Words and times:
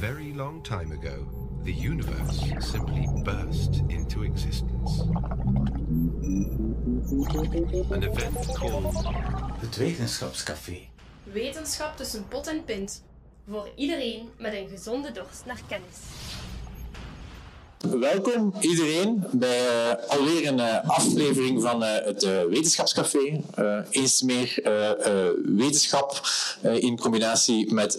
very 0.00 0.32
long 0.32 0.62
time 0.62 0.92
ago, 0.92 1.26
the 1.62 1.72
universe 1.72 2.40
simply 2.58 3.06
burst 3.22 3.82
into 3.90 4.22
existence. 4.22 5.00
An 7.90 8.02
event 8.02 8.36
called 8.56 8.94
Het 9.60 9.76
Wetenschapscafé. 9.76 10.88
Wetenschap 11.22 11.96
tussen 11.96 12.28
pot 12.28 12.46
en 12.46 12.64
pint. 12.64 13.02
Voor 13.48 13.68
iedereen 13.76 14.30
met 14.38 14.52
een 14.52 14.68
gezonde 14.68 15.12
dorst 15.12 15.44
naar 15.44 15.60
kennis. 15.68 15.98
Welkom 17.88 18.54
iedereen 18.60 19.24
bij 19.30 19.60
uh, 19.60 19.94
alweer 20.08 20.46
een 20.46 20.58
uh, 20.58 20.88
aflevering 20.88 21.62
van 21.62 21.82
uh, 21.82 21.88
het 22.04 22.22
Wetenschapscafé. 22.48 23.40
eens 23.90 24.22
meer 24.22 24.62
wetenschap 25.44 26.20
in 26.62 26.98
combinatie 26.98 27.74
met 27.74 27.96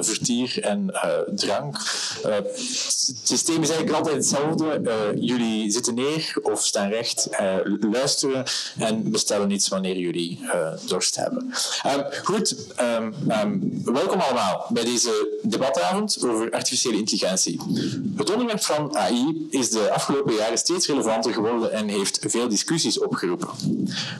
vertier 0.00 0.58
en 0.62 0.94
drank. 1.34 1.76
het 2.22 3.18
systeem 3.22 3.62
is 3.62 3.70
eigenlijk 3.70 3.98
altijd 3.98 4.16
hetzelfde. 4.16 4.80
jullie 5.20 5.70
zitten 5.70 5.94
neer 5.94 6.34
of 6.42 6.64
staan 6.64 6.88
recht, 6.88 7.28
luisteren 7.92 8.44
en 8.78 9.10
bestellen 9.10 9.50
iets 9.50 9.68
wanneer 9.68 9.96
jullie 9.96 10.40
dorst 10.86 11.16
hebben. 11.16 11.52
goed, 12.24 12.56
um, 12.80 13.14
um, 13.42 13.82
welkom 13.84 14.20
allemaal 14.20 14.66
bij 14.68 14.84
deze 14.84 15.38
debatavond 15.42 16.24
over 16.24 16.50
artificiële 16.50 16.96
intelligentie. 16.96 17.60
Het 18.16 18.30
onderwerp 18.30 18.62
van 18.62 18.96
AI 18.96 19.21
is 19.50 19.70
de 19.70 19.90
afgelopen 19.90 20.34
jaren 20.34 20.58
steeds 20.58 20.86
relevanter 20.86 21.32
geworden 21.32 21.72
en 21.72 21.88
heeft 21.88 22.18
veel 22.20 22.48
discussies 22.48 22.98
opgeroepen. 22.98 23.48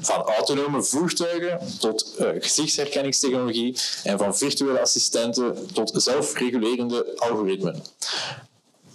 Van 0.00 0.22
autonome 0.22 0.82
voertuigen 0.82 1.58
tot 1.78 2.14
uh, 2.20 2.28
gezichtsherkenningstechnologie 2.38 3.76
en 4.04 4.18
van 4.18 4.36
virtuele 4.36 4.80
assistenten 4.80 5.72
tot 5.72 5.92
zelfregulerende 5.94 7.18
algoritmen. 7.18 7.82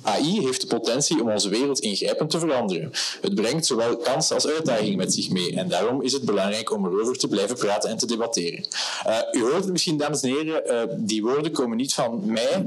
AI 0.01 0.41
heeft 0.41 0.61
de 0.61 0.67
potentie 0.67 1.21
om 1.21 1.31
onze 1.31 1.49
wereld 1.49 1.79
ingrijpend 1.79 2.29
te 2.29 2.39
veranderen. 2.39 2.91
Het 3.21 3.35
brengt 3.35 3.65
zowel 3.65 3.97
kansen 3.97 4.35
als 4.35 4.47
uitdagingen 4.47 4.97
met 4.97 5.13
zich 5.13 5.29
mee 5.29 5.55
en 5.55 5.69
daarom 5.69 6.01
is 6.01 6.13
het 6.13 6.23
belangrijk 6.23 6.71
om 6.71 6.85
erover 6.85 7.17
te 7.17 7.27
blijven 7.27 7.55
praten 7.55 7.89
en 7.89 7.97
te 7.97 8.05
debatteren. 8.05 8.65
Uh, 9.07 9.17
u 9.31 9.41
hoort 9.41 9.71
misschien, 9.71 9.97
dames 9.97 10.21
en 10.21 10.29
heren, 10.29 10.63
uh, 10.67 10.95
die 10.97 11.23
woorden 11.23 11.51
komen 11.51 11.77
niet 11.77 11.93
van 11.93 12.21
mij. 12.25 12.65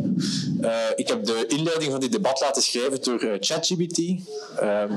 Uh, 0.60 0.74
ik 0.96 1.08
heb 1.08 1.24
de 1.24 1.44
inleiding 1.46 1.90
van 1.90 2.00
dit 2.00 2.12
debat 2.12 2.40
laten 2.40 2.62
schrijven 2.62 3.02
door 3.02 3.36
ChatGPT. 3.40 3.98
Ehm, 4.56 4.92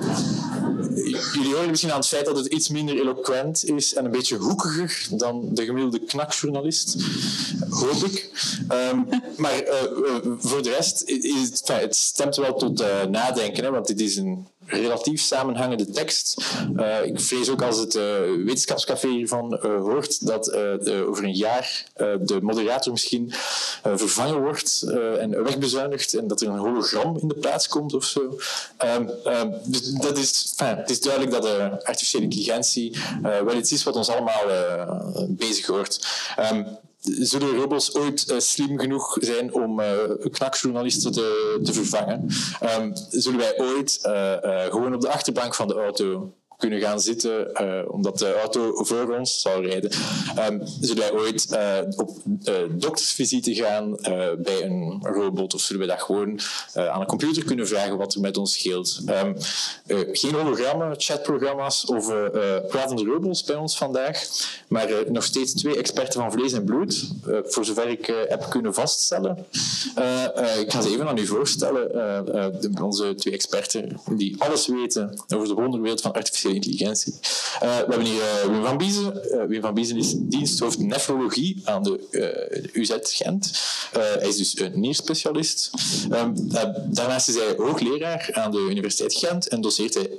jullie 1.34 1.53
horen 1.53 1.70
misschien 1.70 1.92
aan 1.92 1.97
het 1.97 2.08
feit 2.08 2.25
dat 2.25 2.38
het 2.38 2.45
iets 2.45 2.70
minder 2.70 2.95
eloquent 2.95 3.66
is 3.66 3.94
en 3.94 4.06
een 4.06 4.12
beetje 4.12 4.38
hoekiger 4.38 5.08
dan 5.09 5.50
de 5.52 5.66
gemiddelde 5.66 6.00
knakjournalist, 6.00 6.95
hoop 7.70 8.03
ik. 8.03 8.30
Um, 8.72 9.08
maar 9.38 9.64
voor 10.40 10.64
de 10.64 10.70
rest 10.70 11.03
is 11.06 11.50
het, 11.50 11.68
het 11.68 11.95
wel 12.38 12.53
tot 12.53 12.81
uh, 12.81 13.03
nadenken, 13.03 13.64
hè, 13.64 13.72
want 13.72 13.88
dit 13.88 14.00
is 14.00 14.16
een 14.16 14.48
relatief 14.66 15.22
samenhangende 15.22 15.89
tekst. 15.92 16.45
Uh, 16.75 17.06
ik 17.06 17.20
vrees 17.20 17.50
ook 17.50 17.62
als 17.62 17.78
het 17.78 17.95
uh, 17.95 18.03
wetenschapscafé 18.45 19.08
hiervan 19.08 19.59
hoort 19.62 20.28
dat 20.28 20.53
over 21.08 21.23
een 21.23 21.36
jaar 21.36 21.86
de 22.22 22.40
moderator 22.42 22.92
misschien 22.92 23.34
vervangen 23.84 24.42
wordt 24.42 24.81
en 25.20 25.44
wegbezuinigd 25.44 26.14
en 26.14 26.28
dat 26.28 26.42
er 26.42 26.48
een 26.48 26.58
hologram 26.58 27.17
in 27.22 27.28
de 27.28 27.34
plaats 27.34 27.67
komt 27.67 27.94
of 27.94 28.03
zo. 28.03 28.40
Um, 28.97 29.09
um, 29.25 29.53
dus 29.64 29.81
dat 29.81 30.18
is, 30.18 30.53
enfin, 30.58 30.78
het 30.78 30.90
is 30.90 31.02
duidelijk 31.02 31.42
dat 31.42 31.45
artificiële 31.84 32.23
intelligentie 32.23 32.97
wel 33.22 33.56
iets 33.56 33.72
is 33.72 33.84
wat 33.84 33.95
ons 33.95 34.09
allemaal 34.09 34.44
bezig 35.28 35.66
hoort. 35.66 36.08
Um, 36.52 36.66
zullen 37.04 37.56
robots 37.56 37.96
ooit 37.96 38.32
uh, 38.32 38.40
slim 38.40 38.80
genoeg 38.80 39.18
zijn 39.20 39.54
om 39.54 39.80
uh, 39.80 39.88
knakjournalisten 40.32 41.12
te, 41.12 41.59
te 41.64 41.73
vervangen? 41.73 42.28
Um, 42.80 42.94
zullen 43.09 43.40
wij 43.40 43.59
ooit 43.59 44.00
uh, 44.03 44.34
gewoon 44.64 44.94
op 44.94 45.02
de 45.02 45.09
achterbank 45.09 45.56
van 45.56 45.68
de 45.68 45.74
auto 45.74 46.34
kunnen 46.63 46.81
gaan 46.81 47.01
zitten, 47.01 47.50
uh, 47.62 47.94
omdat 47.94 48.19
de 48.19 48.34
auto 48.34 48.84
voor 48.84 49.18
ons 49.18 49.41
zal 49.41 49.62
rijden. 49.62 49.91
Um, 50.40 50.62
zullen 50.81 50.97
wij 50.97 51.12
ooit 51.12 51.47
uh, 51.51 51.78
op 51.96 52.09
uh, 52.46 52.56
doktersvisite 52.72 53.56
gaan 53.56 53.97
bij 54.38 54.63
een 54.63 55.00
robot 55.02 55.53
of 55.53 55.62
zullen 55.62 55.81
we 55.81 55.88
dat 55.88 56.02
gewoon 56.02 56.40
aan 56.73 57.02
een 57.02 57.07
computer 57.07 57.44
kunnen 57.44 57.68
vragen 57.68 57.97
wat 57.97 58.13
er 58.13 58.22
met 58.22 58.38
ons 58.38 58.53
scheelt? 58.53 59.02
Um, 59.09 59.35
geen 60.12 60.34
hologrammen, 60.34 60.94
chatprogramma's 60.97 61.85
of 61.85 62.06
pratende 62.68 63.03
robots 63.03 63.44
bij 63.44 63.56
ons 63.56 63.78
vandaag, 63.78 64.23
maar 64.68 64.90
nog 65.07 65.23
steeds 65.23 65.53
twee 65.53 65.78
experten 65.78 66.22
van 66.22 66.31
vlees 66.31 66.53
en 66.53 66.66
bloed, 66.66 67.12
voor 67.44 67.66
zover 67.66 67.90
ik 67.90 68.25
heb 68.28 68.46
kunnen 68.50 68.73
vaststellen. 68.73 69.46
ik 70.59 70.72
ga 70.72 70.81
ze 70.81 70.90
even 70.90 71.07
aan 71.07 71.18
u 71.18 71.25
voorstellen, 71.25 72.81
onze 72.81 73.16
twee 73.16 73.34
experten 73.34 74.00
die 74.12 74.35
alles 74.38 74.68
weten 74.68 75.23
over 75.34 75.47
de 75.47 75.53
wonderwereld 75.53 76.02
van 76.02 76.13
artificiële 76.13 76.53
intelligentie. 76.53 77.14
Uh, 77.14 77.59
we 77.59 77.68
hebben 77.68 78.06
hier 78.06 78.22
uh, 78.22 78.44
Wim 78.46 78.64
van 78.64 78.78
Biezen. 78.78 79.22
Uh, 79.31 79.44
Wim 79.44 79.62
van 79.62 79.74
Biezen 79.74 79.97
is 79.97 80.14
diensthoofd 80.18 80.80
nefrologie 80.80 81.62
aan 81.64 81.84
de 81.84 82.69
UZ 82.74 82.94
Gent. 83.02 83.52
hij 83.91 84.28
is 84.28 84.38
dus 84.38 84.59
een 84.59 84.80
nierspecialist. 84.80 85.72
Um, 86.12 86.34
daarnaast 86.86 87.28
is 87.28 87.36
hij 87.36 87.53
hoogleraar 87.58 88.30
aan 88.31 88.52
de 88.52 88.68
Universiteit 88.69 89.14
Gent 89.14 89.47
en 89.47 89.62
doseert 89.62 89.94
hij 89.94 90.09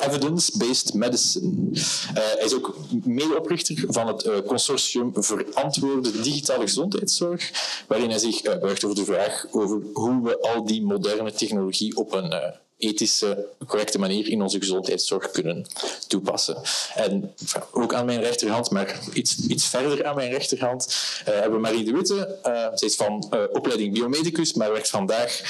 Evidence-Based 0.00 0.94
Medicine. 0.94 1.70
Hij 2.14 2.44
is 2.44 2.54
ook 2.54 2.76
medeoprichter 3.04 3.84
van 3.88 4.06
het 4.06 4.24
uh, 4.24 4.38
consortium 4.46 5.12
Verantwoorde 5.14 6.20
Digitale 6.20 6.62
Gezondheidszorg, 6.62 7.50
waarin 7.86 8.10
hij 8.10 8.18
zich 8.18 8.44
uh, 8.44 8.58
buigt 8.58 8.84
over 8.84 8.96
de 8.96 9.04
vraag 9.04 9.46
over 9.50 9.82
hoe 9.92 10.22
we 10.22 10.40
al 10.40 10.66
die 10.66 10.82
moderne 10.82 11.32
technologie 11.32 11.96
op 11.96 12.12
een 12.12 12.32
ethische, 12.82 13.46
correcte 13.66 13.98
manier 13.98 14.28
in 14.28 14.42
onze 14.42 14.58
gezondheidszorg 14.58 15.30
kunnen 15.30 15.66
toepassen. 16.06 16.56
En 16.94 17.34
ook 17.70 17.94
aan 17.94 18.04
mijn 18.04 18.20
rechterhand, 18.20 18.70
maar 18.70 18.98
iets, 19.12 19.36
iets 19.48 19.66
verder 19.66 20.04
aan 20.04 20.14
mijn 20.14 20.30
rechterhand, 20.30 20.86
uh, 21.28 21.34
hebben 21.34 21.52
we 21.52 21.58
Marie 21.58 21.84
de 21.84 21.92
Witte. 21.92 22.38
Uh, 22.46 22.66
zij 22.74 22.88
is 22.88 22.96
van 22.96 23.30
uh, 23.34 23.40
opleiding 23.52 23.94
biomedicus, 23.94 24.52
maar 24.52 24.72
werkt 24.72 24.88
vandaag 24.88 25.40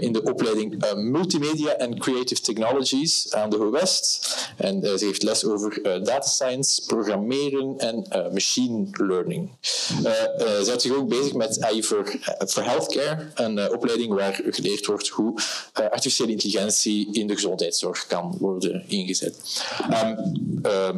in 0.00 0.12
de 0.12 0.22
opleiding 0.22 0.94
Multimedia 0.94 1.74
and 1.78 1.98
Creative 1.98 2.40
Technologies 2.40 3.26
aan 3.30 3.50
de 3.50 3.56
HO 3.56 3.70
West. 3.70 4.36
En 4.56 4.98
ze 4.98 5.04
heeft 5.04 5.22
les 5.22 5.44
over 5.44 5.82
data 5.82 6.28
science, 6.28 6.86
programmeren 6.86 7.74
en 7.78 8.06
machine 8.32 8.86
learning. 8.92 9.50
ze 9.60 10.64
houdt 10.66 10.82
zich 10.82 10.94
ook 10.94 11.08
bezig 11.08 11.32
met 11.32 11.60
AI 11.60 11.82
voor, 11.82 12.18
voor 12.38 12.62
healthcare, 12.62 13.30
een 13.34 13.72
opleiding 13.72 14.14
waar 14.14 14.40
geleerd 14.44 14.86
wordt 14.86 15.08
hoe 15.08 15.40
artificiële 15.72 16.30
intelligentie 16.30 16.71
in 17.12 17.26
de 17.26 17.34
gezondheidszorg 17.34 18.06
kan 18.06 18.36
worden 18.38 18.84
ingezet. 18.88 19.64
Um, 20.04 20.60
uh, 20.66 20.96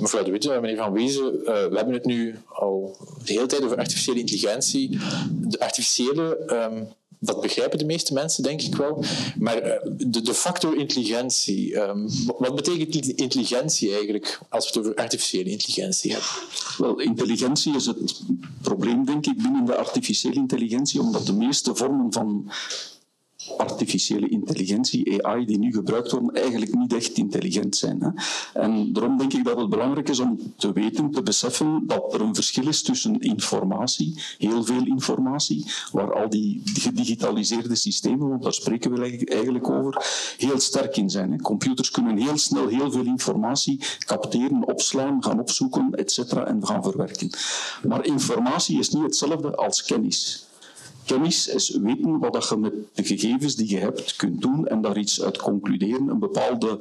mevrouw 0.00 0.22
de 0.22 0.30
Witte, 0.30 0.58
meneer 0.60 0.76
Van 0.76 0.92
Wezen, 0.92 1.34
uh, 1.34 1.44
we 1.44 1.76
hebben 1.76 1.92
het 1.92 2.04
nu 2.04 2.34
al 2.48 2.96
de 3.24 3.32
hele 3.32 3.46
tijd 3.46 3.62
over 3.64 3.76
artificiële 3.76 4.18
intelligentie. 4.18 4.98
De 5.30 5.60
artificiële, 5.60 6.38
um, 6.72 6.88
dat 7.18 7.40
begrijpen 7.40 7.78
de 7.78 7.84
meeste 7.84 8.12
mensen, 8.12 8.42
denk 8.42 8.62
ik 8.62 8.74
wel. 8.74 9.04
Maar 9.38 9.66
uh, 9.66 9.72
de, 10.06 10.22
de, 10.22 10.34
factor 10.34 10.76
intelligentie, 10.76 11.76
wat 12.38 12.54
betekent 12.54 13.06
intelligentie 13.06 13.92
eigenlijk 13.92 14.40
als 14.48 14.64
we 14.64 14.78
het 14.78 14.86
over 14.86 15.02
artificiële 15.02 15.50
intelligentie 15.50 16.12
hebben? 16.12 16.28
Wel, 16.78 17.00
intelligentie 17.00 17.74
is 17.74 17.86
het 17.86 18.20
probleem, 18.62 19.04
denk 19.04 19.26
ik, 19.26 19.42
binnen 19.42 19.64
de 19.64 19.76
artificiële 19.76 20.34
intelligentie, 20.34 21.00
omdat 21.00 21.26
de 21.26 21.32
meeste 21.32 21.74
vormen 21.74 22.12
van 22.12 22.50
artificiële 23.56 24.28
intelligentie, 24.28 25.26
AI, 25.26 25.44
die 25.46 25.58
nu 25.58 25.72
gebruikt 25.72 26.10
worden, 26.10 26.34
eigenlijk 26.34 26.74
niet 26.74 26.94
echt 26.94 27.16
intelligent 27.16 27.76
zijn. 27.76 28.00
Hè. 28.00 28.10
En 28.60 28.92
daarom 28.92 29.18
denk 29.18 29.32
ik 29.32 29.44
dat 29.44 29.56
het 29.56 29.68
belangrijk 29.68 30.08
is 30.08 30.20
om 30.20 30.52
te 30.56 30.72
weten, 30.72 31.10
te 31.10 31.22
beseffen 31.22 31.82
dat 31.86 32.14
er 32.14 32.20
een 32.20 32.34
verschil 32.34 32.68
is 32.68 32.82
tussen 32.82 33.20
informatie, 33.20 34.14
heel 34.38 34.64
veel 34.64 34.84
informatie, 34.84 35.66
waar 35.92 36.14
al 36.14 36.28
die 36.28 36.62
gedigitaliseerde 36.64 37.74
systemen, 37.74 38.28
want 38.28 38.42
daar 38.42 38.54
spreken 38.54 38.92
we 38.92 39.24
eigenlijk 39.26 39.70
over, 39.70 40.04
heel 40.36 40.60
sterk 40.60 40.96
in 40.96 41.10
zijn. 41.10 41.30
Hè. 41.32 41.38
Computers 41.38 41.90
kunnen 41.90 42.16
heel 42.16 42.38
snel 42.38 42.68
heel 42.68 42.90
veel 42.90 43.04
informatie 43.04 43.80
capteren, 43.98 44.68
opslaan, 44.68 45.22
gaan 45.22 45.40
opzoeken, 45.40 45.94
etc. 45.94 46.18
en 46.32 46.66
gaan 46.66 46.82
verwerken. 46.82 47.30
Maar 47.82 48.04
informatie 48.04 48.78
is 48.78 48.90
niet 48.90 49.02
hetzelfde 49.02 49.56
als 49.56 49.82
kennis. 49.82 50.45
Kennis 51.06 51.48
is 51.48 51.70
weten 51.82 52.18
wat 52.18 52.48
je 52.48 52.56
met 52.56 52.72
de 52.94 53.04
gegevens 53.04 53.56
die 53.56 53.70
je 53.70 53.78
hebt 53.78 54.16
kunt 54.16 54.40
doen 54.40 54.66
en 54.66 54.80
daar 54.80 54.98
iets 54.98 55.22
uit 55.22 55.38
concluderen, 55.38 56.08
een 56.08 56.18
bepaalde 56.18 56.78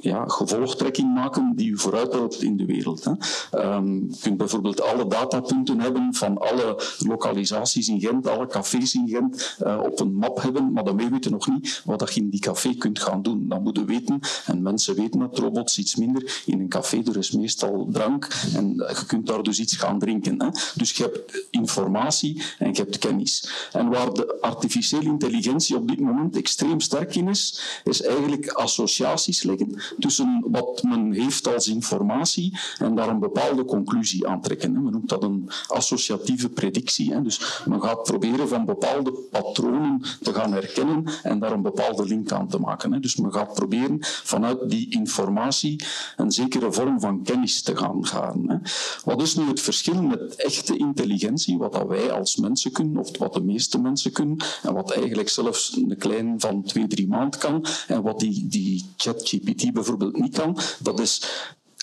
ja, 0.00 0.24
gevolgtrekking 0.26 1.14
maken 1.14 1.52
die 1.56 1.70
u 1.70 1.78
vooruit 1.78 2.42
in 2.42 2.56
de 2.56 2.64
wereld. 2.64 3.04
Hè. 3.04 3.12
Ehm, 3.50 3.94
je 3.94 4.16
kunt 4.20 4.36
bijvoorbeeld 4.36 4.82
alle 4.82 5.06
datapunten 5.06 5.80
hebben 5.80 6.14
van 6.14 6.38
alle 6.38 6.82
lokalisaties 6.98 7.88
in 7.88 8.00
Gent, 8.00 8.28
alle 8.28 8.46
cafés 8.46 8.94
in 8.94 9.08
Gent 9.08 9.56
uh, 9.62 9.80
op 9.82 10.00
een 10.00 10.14
map 10.14 10.42
hebben, 10.42 10.72
maar 10.72 10.84
dan 10.84 10.96
weten 10.96 11.20
we 11.20 11.30
nog 11.30 11.48
niet 11.48 11.82
wat 11.84 12.14
je 12.14 12.20
in 12.20 12.30
die 12.30 12.40
café 12.40 12.74
kunt 12.74 12.98
gaan 12.98 13.22
doen. 13.22 13.48
Dan 13.48 13.62
moeten 13.62 13.86
weten, 13.86 14.20
en 14.46 14.62
mensen 14.62 14.94
weten 14.94 15.20
dat, 15.20 15.38
robots 15.38 15.78
iets 15.78 15.96
minder, 15.96 16.42
in 16.46 16.60
een 16.60 16.68
café 16.68 17.02
er 17.04 17.16
is 17.16 17.30
meestal 17.30 17.88
drank 17.92 18.28
en 18.54 18.74
je 18.74 19.04
kunt 19.06 19.26
daar 19.26 19.42
dus 19.42 19.60
iets 19.60 19.76
gaan 19.76 19.98
drinken. 19.98 20.42
Hè. 20.42 20.48
Dus 20.74 20.92
je 20.92 21.02
hebt 21.02 21.46
informatie 21.50 22.42
en 22.58 22.68
je 22.68 22.82
hebt 22.82 22.98
kennis. 22.98 23.48
En 23.72 23.88
waar 23.88 24.12
de 24.12 24.38
artificiële 24.40 25.04
intelligentie 25.04 25.76
op 25.76 25.88
dit 25.88 26.00
moment 26.00 26.36
extreem 26.36 26.80
sterk 26.80 27.14
in 27.14 27.28
is, 27.28 27.60
is 27.84 28.02
eigenlijk 28.02 28.48
associaties 28.48 29.42
leggen 29.42 29.73
tussen 29.98 30.44
wat 30.50 30.82
men 30.82 31.12
heeft 31.12 31.54
als 31.54 31.68
informatie 31.68 32.58
en 32.78 32.94
daar 32.94 33.08
een 33.08 33.18
bepaalde 33.18 33.64
conclusie 33.64 34.26
aan 34.28 34.40
trekken. 34.40 34.82
Men 34.82 34.92
noemt 34.92 35.08
dat 35.08 35.22
een 35.22 35.50
associatieve 35.66 36.48
predictie. 36.48 37.22
Dus 37.22 37.62
men 37.64 37.82
gaat 37.82 38.02
proberen 38.02 38.48
van 38.48 38.64
bepaalde 38.64 39.12
patronen 39.30 40.02
te 40.22 40.34
gaan 40.34 40.52
herkennen 40.52 41.04
en 41.22 41.38
daar 41.38 41.52
een 41.52 41.62
bepaalde 41.62 42.04
link 42.04 42.32
aan 42.32 42.48
te 42.48 42.58
maken. 42.58 43.02
Dus 43.02 43.16
men 43.16 43.32
gaat 43.32 43.54
proberen 43.54 43.98
vanuit 44.00 44.70
die 44.70 44.90
informatie 44.90 45.84
een 46.16 46.32
zekere 46.32 46.72
vorm 46.72 47.00
van 47.00 47.22
kennis 47.22 47.62
te 47.62 47.76
gaan 47.76 48.06
gaan. 48.06 48.62
Wat 49.04 49.22
is 49.22 49.34
nu 49.34 49.44
het 49.48 49.60
verschil 49.60 50.02
met 50.02 50.34
echte 50.36 50.76
intelligentie, 50.76 51.58
wat 51.58 51.72
dat 51.72 51.86
wij 51.86 52.12
als 52.12 52.36
mensen 52.36 52.72
kunnen, 52.72 52.96
of 52.96 53.18
wat 53.18 53.34
de 53.34 53.42
meeste 53.42 53.78
mensen 53.78 54.12
kunnen, 54.12 54.36
en 54.62 54.74
wat 54.74 54.90
eigenlijk 54.90 55.28
zelfs 55.28 55.76
een 55.76 55.96
klein 55.98 56.34
van 56.40 56.62
twee, 56.62 56.86
drie 56.86 57.08
maanden 57.08 57.40
kan, 57.40 57.66
en 57.88 58.02
wat 58.02 58.20
die, 58.20 58.46
die 58.48 58.84
ChatGPT 58.96 59.63
bijvoorbeeld 59.72 60.16
niet 60.16 60.36
kan, 60.36 60.58
dat 60.78 61.00
is 61.00 61.22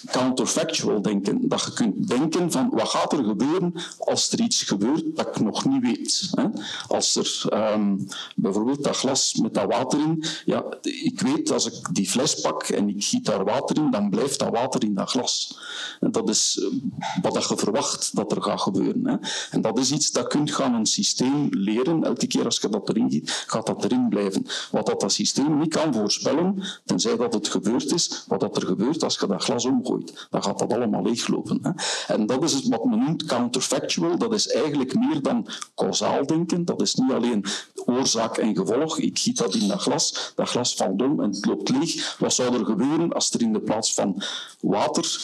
counterfactual 0.06 1.02
denken. 1.02 1.48
Dat 1.50 1.64
je 1.64 1.74
kunt 1.74 2.08
denken 2.08 2.52
van 2.52 2.70
wat 2.70 2.90
gaat 2.90 3.14
er 3.14 3.24
gebeuren 3.24 3.74
als 3.98 4.32
er 4.32 4.40
iets 4.42 4.62
gebeurt 4.64 5.16
dat 5.16 5.28
ik 5.28 5.40
nog 5.40 5.66
niet 5.66 5.82
weet. 5.82 6.30
Hè? 6.32 6.46
Als 6.88 7.16
er 7.16 7.54
um, 7.74 8.08
bijvoorbeeld 8.36 8.84
dat 8.84 8.98
glas 8.98 9.36
met 9.36 9.54
dat 9.54 9.66
water 9.66 10.00
in, 10.00 10.24
ja, 10.46 10.64
ik 10.82 11.22
weet 11.22 11.52
als 11.52 11.66
ik 11.66 11.96
die 11.96 12.10
fles 12.10 12.42
pak 12.42 12.64
en 12.64 12.90
ik 12.90 13.04
giet 13.04 13.26
daar 13.26 13.44
water 13.44 13.76
in, 13.78 13.92
dan 13.92 14.10
blijft 14.10 14.40
dat 14.40 14.50
water 14.50 14.84
in 14.84 14.94
dat 14.94 15.10
glas. 15.10 15.58
En 16.00 16.12
dat 16.12 16.30
is 16.30 16.60
eh, 16.60 17.22
wat 17.22 17.48
je 17.48 17.58
verwacht 17.58 18.16
dat 18.16 18.32
er 18.32 18.42
gaat 18.42 18.62
gebeuren. 18.62 19.08
Hè? 19.08 19.16
En 19.52 19.62
dat 19.62 19.80
is 19.80 19.92
iets 19.92 20.12
dat 20.12 20.28
kunt 20.28 20.52
gaan 20.52 20.74
een 20.74 20.86
systeem 20.86 21.48
leren. 21.50 22.04
Elke 22.04 22.28
keer 22.28 22.46
als 22.46 22.60
je 22.60 22.70
dat 22.70 22.90
erin 22.90 23.12
giet, 23.12 23.44
gaat 23.48 23.66
dat 23.66 23.84
erin 23.84 24.10
blijven. 24.10 24.46
Wat 24.72 24.86
dat, 24.86 25.00
dat 25.00 25.12
systeem 25.12 25.60
niet 25.60 25.74
kan 25.74 25.94
voorspellen, 25.94 26.64
tenzij 26.86 27.16
dat 27.16 27.34
het 27.34 27.48
gebeurd 27.48 27.94
is, 27.94 28.24
wat 28.28 28.40
dat 28.40 28.56
er 28.56 28.66
gebeurt 28.66 29.04
als 29.04 29.18
je 29.20 29.28
dat 29.28 29.44
glas 29.44 29.66
omgooit 29.66 29.91
dan 30.30 30.44
gaat 30.44 30.60
dat 30.60 30.74
allemaal 30.74 31.04
leeglopen. 31.04 31.60
Hè. 31.62 31.72
En 32.14 32.26
dat 32.26 32.44
is 32.44 32.68
wat 32.68 32.86
men 32.86 33.00
noemt 33.00 33.24
counterfactual. 33.24 34.18
Dat 34.18 34.34
is 34.34 34.48
eigenlijk 34.48 34.96
meer 34.96 35.22
dan 35.22 35.48
causaal 35.76 36.26
denken. 36.26 36.66
Dat 36.66 36.82
is 36.82 36.96
niet 36.96 37.12
alleen 37.12 37.46
oorzaak 37.86 38.38
en 38.38 38.56
gevolg. 38.56 39.00
Ik 39.00 39.20
giet 39.20 39.38
dat 39.38 39.56
in 39.56 39.68
dat 39.68 39.82
glas, 39.82 40.32
dat 40.36 40.50
glas 40.50 40.76
valt 40.76 41.02
om 41.02 41.22
en 41.22 41.30
het 41.30 41.46
loopt 41.46 41.70
leeg. 41.70 42.18
Wat 42.20 42.34
zou 42.34 42.60
er 42.60 42.66
gebeuren 42.66 43.14
als 43.14 43.32
er 43.32 43.42
in 43.42 43.54
de 43.54 43.62
plaats 43.62 43.94
van 43.94 44.22
water 44.60 45.20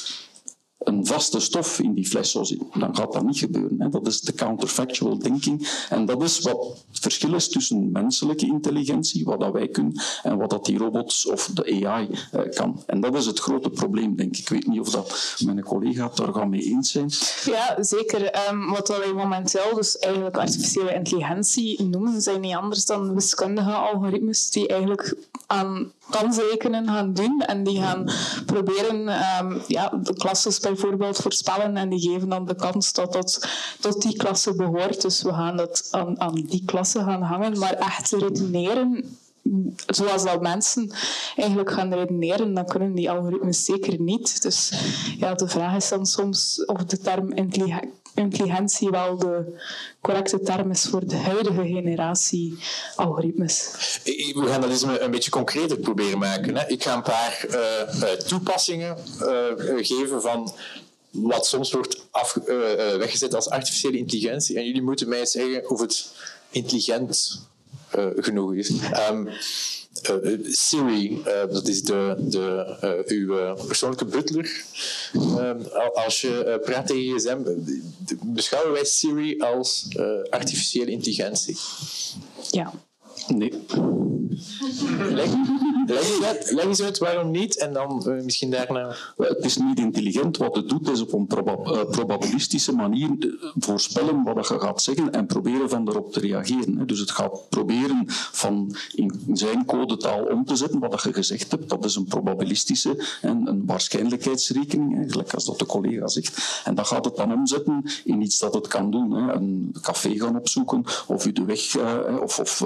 een 0.87 1.05
vaste 1.05 1.39
stof 1.39 1.79
in 1.79 1.93
die 1.93 2.07
fles 2.07 2.31
zou 2.31 2.45
zitten. 2.45 2.67
Dan 2.79 2.95
gaat 2.95 3.13
dat 3.13 3.25
niet 3.25 3.37
gebeuren. 3.37 3.75
Hè. 3.81 3.89
Dat 3.89 4.07
is 4.07 4.21
de 4.21 4.33
counterfactual 4.33 5.17
thinking. 5.17 5.85
En 5.89 6.05
dat 6.05 6.23
is 6.23 6.39
wat 6.39 6.85
het 6.89 6.99
verschil 6.99 7.33
is 7.33 7.49
tussen 7.49 7.91
menselijke 7.91 8.45
intelligentie, 8.45 9.25
wat 9.25 9.39
dat 9.39 9.51
wij 9.51 9.67
kunnen, 9.67 10.01
en 10.23 10.37
wat 10.37 10.49
dat 10.49 10.65
die 10.65 10.77
robots 10.77 11.27
of 11.27 11.49
de 11.53 11.85
AI 11.87 12.09
eh, 12.31 12.41
kan. 12.49 12.83
En 12.85 13.01
dat 13.01 13.15
is 13.15 13.25
het 13.25 13.39
grote 13.39 13.69
probleem, 13.69 14.15
denk 14.15 14.31
ik. 14.31 14.39
Ik 14.39 14.49
weet 14.49 14.67
niet 14.67 14.79
of 14.79 14.89
dat 14.89 15.35
mijn 15.45 15.63
collega 15.63 16.11
daar 16.15 16.33
gaan 16.33 16.49
mee 16.49 16.61
eens 16.61 16.91
zijn. 16.91 17.09
Ja, 17.45 17.83
zeker. 17.83 18.49
Um, 18.49 18.69
wat 18.69 18.87
wij 18.87 19.13
momenteel 19.13 19.75
dus 19.75 19.97
eigenlijk 19.97 20.37
artificiële 20.37 20.93
intelligentie 20.93 21.83
noemen, 21.83 22.21
zijn 22.21 22.41
niet 22.41 22.55
anders 22.55 22.85
dan 22.85 23.13
wiskundige 23.13 23.71
algoritmes 23.71 24.49
die 24.49 24.67
eigenlijk 24.67 25.15
aan 25.47 25.91
kansrekenen 26.09 26.87
gaan 26.87 27.13
doen 27.13 27.41
en 27.41 27.63
die 27.63 27.81
gaan 27.81 28.11
proberen 28.45 28.95
um, 29.41 29.61
ja, 29.67 29.89
de 29.89 30.13
klasses 30.13 30.59
bijvoorbeeld 30.59 31.17
voorspellen 31.17 31.77
en 31.77 31.89
die 31.89 31.99
geven 31.99 32.29
dan 32.29 32.45
de 32.45 32.55
kans 32.55 32.93
dat 32.93 33.13
dat 33.13 33.47
tot 33.79 34.01
die 34.01 34.17
klasse 34.17 34.55
behoort. 34.55 35.01
Dus 35.01 35.21
we 35.21 35.33
gaan 35.33 35.57
dat 35.57 35.87
aan, 35.91 36.21
aan 36.21 36.33
die 36.33 36.63
klasse 36.65 36.99
gaan 36.99 37.21
hangen, 37.21 37.59
maar 37.59 37.73
echt 37.73 38.11
redeneren 38.11 39.17
zoals 39.87 40.23
dat 40.23 40.41
mensen 40.41 40.91
eigenlijk 41.35 41.71
gaan 41.71 41.93
redeneren, 41.93 42.53
dan 42.53 42.65
kunnen 42.65 42.93
die 42.93 43.11
algoritmes 43.11 43.65
zeker 43.65 44.01
niet. 44.01 44.41
Dus 44.41 44.71
ja, 45.17 45.33
de 45.33 45.47
vraag 45.47 45.75
is 45.75 45.89
dan 45.89 46.05
soms 46.05 46.65
of 46.65 46.83
de 46.83 46.97
term 46.97 47.31
intelligentie 48.17 48.89
wel 48.89 49.17
de 49.17 49.61
correcte 50.01 50.41
term 50.41 50.71
is 50.71 50.83
voor 50.83 51.07
de 51.07 51.15
huidige 51.15 51.65
generatie 51.65 52.57
algoritmes. 52.95 53.71
We 54.03 54.45
gaan 54.47 54.61
dat 54.61 54.69
eens 54.69 54.81
een 54.81 55.11
beetje 55.11 55.31
concreter 55.31 55.77
proberen 55.77 56.19
maken. 56.19 56.69
Ik 56.69 56.83
ga 56.83 56.95
een 56.95 57.01
paar 57.01 57.45
uh, 57.49 58.11
toepassingen 58.11 58.97
uh, 59.21 59.85
geven 59.85 60.21
van 60.21 60.53
wat 61.09 61.45
soms 61.45 61.71
wordt 61.71 62.05
af, 62.11 62.33
weggezet 62.97 63.35
als 63.35 63.49
artificiële 63.49 63.97
intelligentie. 63.97 64.57
En 64.57 64.65
jullie 64.65 64.81
moeten 64.81 65.09
mij 65.09 65.25
zeggen 65.25 65.69
of 65.69 65.79
het 65.79 66.11
intelligent 66.49 67.41
genoeg 68.17 68.53
is. 68.53 68.71
Um, 69.09 69.29
uh, 70.09 70.37
Siri, 70.43 71.11
uh, 71.11 71.53
dat 71.53 71.67
is 71.67 71.83
de, 71.83 72.15
de, 72.17 73.03
uw 73.07 73.55
persoonlijke 73.67 74.05
butler. 74.05 74.63
Ehm, 75.13 75.61
als 75.93 76.21
je 76.21 76.59
praat 76.65 76.87
tegen 76.87 77.19
gsm, 77.19 77.37
beschouwen 78.25 78.73
wij 78.73 78.85
Siri 78.85 79.39
als 79.39 79.87
artificiële 80.29 80.91
intelligentie? 80.91 81.57
Ja. 82.51 82.73
Nee. 83.27 83.53
Leg, 85.09 85.29
leg, 86.51 86.65
eens 86.65 86.81
uit 86.81 86.97
waarom 86.97 87.31
niet 87.31 87.57
en 87.57 87.73
dan 87.73 88.03
uh, 88.07 88.23
misschien 88.23 88.51
daarna. 88.51 88.95
Het 89.17 89.45
is 89.45 89.57
niet 89.57 89.79
intelligent. 89.79 90.37
Wat 90.37 90.55
het 90.55 90.69
doet 90.69 90.89
is 90.89 91.01
op 91.01 91.13
een 91.13 91.27
uh, 91.29 91.89
probabilistische 91.89 92.71
manier 92.71 93.37
voorspellen 93.59 94.23
wat 94.23 94.47
je 94.47 94.59
gaat 94.59 94.81
zeggen 94.81 95.11
en 95.11 95.25
proberen 95.25 95.69
van 95.69 95.85
daarop 95.85 96.13
te 96.13 96.19
reageren. 96.19 96.87
Dus 96.87 96.99
het 96.99 97.11
gaat 97.11 97.49
proberen 97.49 98.03
van 98.31 98.75
in 98.95 99.21
zijn 99.33 99.65
codetaal 99.65 100.23
om 100.23 100.45
te 100.45 100.55
zetten 100.55 100.79
wat 100.79 101.03
je 101.03 101.13
gezegd 101.13 101.51
hebt. 101.51 101.69
Dat 101.69 101.85
is 101.85 101.95
een 101.95 102.05
probabilistische 102.05 103.05
en 103.21 103.47
een 103.47 103.65
waarschijnlijkheidsrekening, 103.65 104.95
eigenlijk, 104.95 105.33
als 105.33 105.45
dat 105.45 105.59
de 105.59 105.65
collega 105.65 106.07
zegt. 106.07 106.61
En 106.63 106.75
dat 106.75 106.87
gaat 106.87 107.05
het 107.05 107.15
dan 107.15 107.33
omzetten 107.33 107.83
in 108.03 108.21
iets 108.21 108.39
dat 108.39 108.53
het 108.53 108.67
kan 108.67 108.91
doen. 108.91 109.11
Een 109.11 109.75
café 109.81 110.19
gaan 110.19 110.37
opzoeken 110.37 110.83
of 111.07 111.25
u 111.25 111.31
de 111.31 111.45
weg 111.45 111.77
of, 112.21 112.39
of 112.39 112.63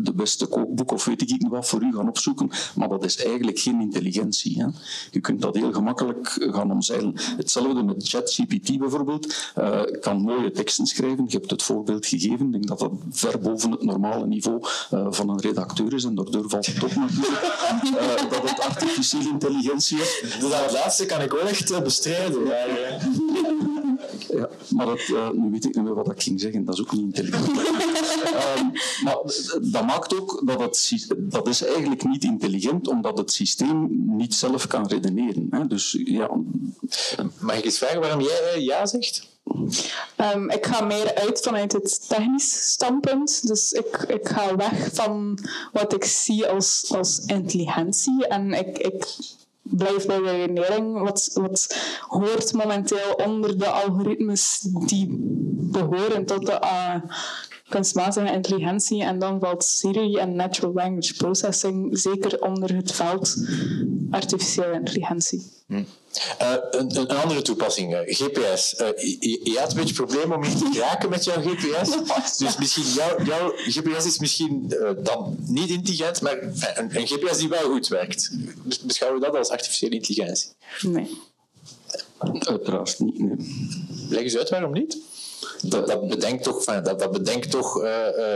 de 0.00 0.12
beste 0.12 0.46
kookboek 0.46 0.92
of 0.92 1.04
weet 1.04 1.22
ik 1.22 1.28
niet 1.28 1.48
wat 1.48 1.68
voor 1.68 1.82
u 1.82 1.94
gaan 1.94 2.08
opzoeken. 2.08 2.50
Maar 2.74 2.88
dat 2.88 3.04
is 3.04 3.24
eigenlijk 3.24 3.58
geen 3.58 3.80
intelligentie. 3.80 4.62
Hè. 4.62 4.66
Je 5.10 5.20
kunt 5.20 5.42
dat 5.42 5.56
heel 5.56 5.72
gemakkelijk 5.72 6.48
gaan 6.52 6.70
omzeilen. 6.70 7.12
Hetzelfde 7.36 7.82
met 7.82 8.08
ChatGPT 8.08 8.78
bijvoorbeeld. 8.78 9.52
Uh, 9.58 9.80
kan 10.00 10.20
mooie 10.20 10.50
teksten 10.50 10.86
schrijven. 10.86 11.24
Je 11.28 11.36
hebt 11.36 11.50
het 11.50 11.62
voorbeeld 11.62 12.06
gegeven. 12.06 12.46
Ik 12.46 12.52
denk 12.52 12.66
dat 12.66 12.78
dat 12.78 12.92
ver 13.10 13.38
boven 13.38 13.70
het 13.70 13.82
normale 13.82 14.26
niveau 14.26 14.60
uh, 14.94 15.06
van 15.10 15.28
een 15.28 15.40
redacteur 15.40 15.94
is. 15.94 16.04
En 16.04 16.14
daardoor 16.14 16.48
valt 16.48 16.66
het 16.66 16.84
op 16.84 16.94
natuurlijk 16.94 17.42
uh, 17.84 18.30
dat 18.30 18.50
het 18.50 18.60
artificiële 18.60 19.28
intelligentie 19.28 19.98
is. 19.98 20.20
Dus 20.22 20.50
dat 20.50 20.72
laatste 20.72 21.06
kan 21.06 21.20
ik 21.20 21.30
wel 21.30 21.48
echt 21.48 21.82
bestrijden. 21.82 22.44
Ja, 22.44 23.75
maar 24.68 24.86
dat, 24.86 25.32
nu 25.32 25.50
weet 25.50 25.64
ik 25.64 25.74
niet 25.74 25.84
meer 25.84 25.94
wat 25.94 26.10
ik 26.10 26.22
ging 26.22 26.40
zeggen. 26.40 26.64
Dat 26.64 26.74
is 26.74 26.80
ook 26.80 26.92
niet 26.92 27.02
intelligent. 27.02 27.58
Ehm, 28.26 28.66
maar 29.04 29.16
dat 29.62 29.86
maakt 29.86 30.18
ook 30.20 30.42
dat 30.44 30.60
het, 30.60 31.06
dat 31.18 31.48
is 31.48 31.64
eigenlijk 31.64 32.04
niet 32.04 32.24
intelligent, 32.24 32.88
omdat 32.88 33.18
het 33.18 33.32
systeem 33.32 33.88
niet 34.16 34.34
zelf 34.34 34.66
kan 34.66 34.86
redeneren. 34.86 35.46
Hè. 35.50 35.66
Dus, 35.66 35.98
ja. 36.04 36.30
Mag 37.38 37.56
ik 37.56 37.64
eens 37.64 37.78
vragen 37.78 38.00
waarom 38.00 38.20
jij 38.20 38.54
eh, 38.54 38.64
ja 38.64 38.86
zegt? 38.86 39.34
Um, 40.34 40.50
ik 40.50 40.66
ga 40.66 40.84
meer 40.84 41.14
uit 41.14 41.40
vanuit 41.40 41.72
het 41.72 42.08
technisch 42.08 42.70
standpunt. 42.70 43.46
Dus 43.46 43.72
ik, 43.72 44.04
ik 44.08 44.28
ga 44.28 44.56
weg 44.56 44.88
van 44.92 45.38
wat 45.72 45.94
ik 45.94 46.04
zie 46.04 46.46
als, 46.46 46.92
als 46.96 47.18
intelligentie. 47.26 48.26
En 48.26 48.52
ik, 48.52 48.78
ik 48.78 49.16
blijf 49.70 50.06
bij 50.06 50.18
de 50.18 50.30
redenering. 50.30 51.00
Wat, 51.00 51.30
wat 51.34 51.76
hoort 52.00 52.52
momenteel 52.52 53.12
onder 53.24 53.58
de 53.58 53.66
algoritmes 53.66 54.60
die 54.86 55.06
behoren 55.70 56.24
tot 56.26 56.46
de 56.46 56.58
uh, 56.62 56.94
kunstmatige 57.68 58.32
intelligentie. 58.32 59.02
En 59.02 59.18
dan 59.18 59.40
valt 59.40 59.64
Siri 59.64 60.16
en 60.16 60.36
natural 60.36 60.72
language 60.72 61.14
processing 61.14 61.98
zeker 61.98 62.40
onder 62.40 62.74
het 62.74 62.92
veld 62.92 63.36
artificiële 64.10 64.72
intelligentie. 64.72 65.54
Uh, 65.68 65.82
een, 66.70 66.98
een, 66.98 67.08
andere 67.08 67.42
toepassing, 67.42 67.92
uh, 67.92 67.98
GPS. 68.04 68.74
Uh, 68.80 68.88
je, 69.20 69.40
je, 69.44 69.58
had 69.58 69.70
een 69.70 69.76
beetje 69.76 69.94
probleem 69.94 70.32
om 70.32 70.44
hier 70.44 70.56
te 70.56 70.68
geraken 70.72 71.10
met 71.10 71.24
jouw 71.24 71.42
GPS. 71.42 71.90
Dus 72.44 72.56
misschien 72.56 72.84
jouw, 72.84 73.22
jouw 73.24 73.52
GPS 73.56 74.06
is 74.06 74.18
misschien 74.18 74.74
dan 75.02 75.36
niet 75.46 75.68
intelligent, 75.68 76.20
maar 76.20 76.42
een, 76.42 76.96
een, 76.96 77.06
GPS 77.06 77.38
die 77.38 77.48
wel 77.48 77.70
goed 77.70 77.88
werkt. 77.88 78.30
Beschouwen 78.84 79.20
we 79.20 79.26
dat 79.26 79.36
als 79.36 79.48
artificiële 79.48 79.94
intelligentie? 79.94 80.50
Nee. 80.80 81.18
Uiteraard 82.38 82.98
niet. 82.98 83.18
Nee. 83.18 83.36
Leg 84.08 84.22
eens 84.22 84.36
uit 84.36 84.50
waarom 84.50 84.72
niet? 84.72 84.98
Dat, 85.62 85.86
dat 85.86 86.08
bedenkt 86.08 86.42
toch, 86.42 86.64
van, 86.64 86.82
dat, 86.82 86.98
dat 86.98 87.10
bedenkt 87.10 87.50
toch 87.50 87.82
uh, 87.82 87.84
uh, 87.84 87.90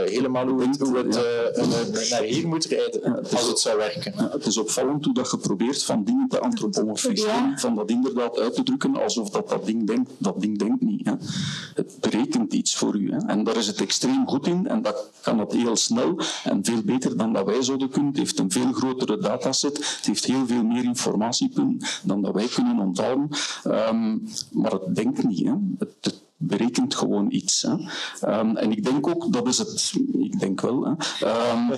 helemaal 0.05 0.47
hoe 0.47 0.61
het, 0.61 0.79
hoe 0.79 0.97
het 0.97 1.15
uh, 1.15 2.09
naar 2.09 2.21
hier 2.21 2.47
moet 2.47 2.65
rijden, 2.65 3.01
ja, 3.03 3.19
als 3.31 3.47
het 3.47 3.59
zou 3.59 3.77
werken. 3.77 4.13
Ja, 4.17 4.29
het 4.31 4.45
is 4.45 4.57
opvallend 4.57 5.05
hoe 5.05 5.13
dat 5.13 5.31
je 5.31 5.37
probeert 5.37 5.83
van 5.83 6.03
dingen 6.03 6.27
te 6.29 6.39
antropomorfiseren, 6.39 7.33
ja. 7.33 7.57
van 7.57 7.75
dat 7.75 7.89
inderdaad 7.89 8.39
uit 8.39 8.53
te 8.53 8.63
drukken 8.63 8.95
alsof 8.95 9.29
dat, 9.29 9.49
dat 9.49 9.65
ding 9.65 9.87
denkt. 9.87 10.11
Dat 10.17 10.41
ding 10.41 10.57
denkt 10.57 10.81
niet. 10.81 11.05
Hè. 11.05 11.13
Het 11.75 11.97
berekent 11.99 12.53
iets 12.53 12.75
voor 12.75 12.95
u. 12.95 13.11
Hè. 13.11 13.17
En 13.17 13.43
daar 13.43 13.57
is 13.57 13.67
het 13.67 13.81
extreem 13.81 14.27
goed 14.27 14.47
in 14.47 14.67
en 14.67 14.81
dat 14.81 15.09
kan 15.21 15.39
het 15.39 15.51
heel 15.51 15.75
snel 15.75 16.19
en 16.43 16.59
veel 16.63 16.81
beter 16.83 17.17
dan 17.17 17.33
dat 17.33 17.45
wij 17.45 17.63
zouden 17.63 17.89
kunnen. 17.89 18.09
Het 18.09 18.17
heeft 18.17 18.39
een 18.39 18.51
veel 18.51 18.71
grotere 18.71 19.17
dataset, 19.17 19.77
het 19.77 20.05
heeft 20.05 20.25
heel 20.25 20.47
veel 20.47 20.63
meer 20.63 20.83
informatiepunten 20.83 21.87
dan 22.03 22.21
dat 22.21 22.33
wij 22.33 22.47
kunnen 22.47 22.79
onthouden. 22.79 23.29
Um, 23.63 24.27
maar 24.51 24.71
het 24.71 24.95
denkt 24.95 25.23
niet. 25.23 25.45
Hè. 25.45 25.53
Het, 25.79 25.89
het 26.01 26.20
berekent 26.41 26.95
gewoon 26.95 27.31
iets. 27.31 27.61
Hè. 27.61 27.71
Um, 28.39 28.57
en 28.57 28.71
ik 28.71 28.83
denk 28.83 29.07
ook, 29.07 29.33
dat 29.33 29.47
is 29.47 29.57
het, 29.57 29.93
ik 30.19 30.39
denk 30.39 30.61
wel, 30.61 30.83
hè, 30.83 30.91
um, 31.51 31.69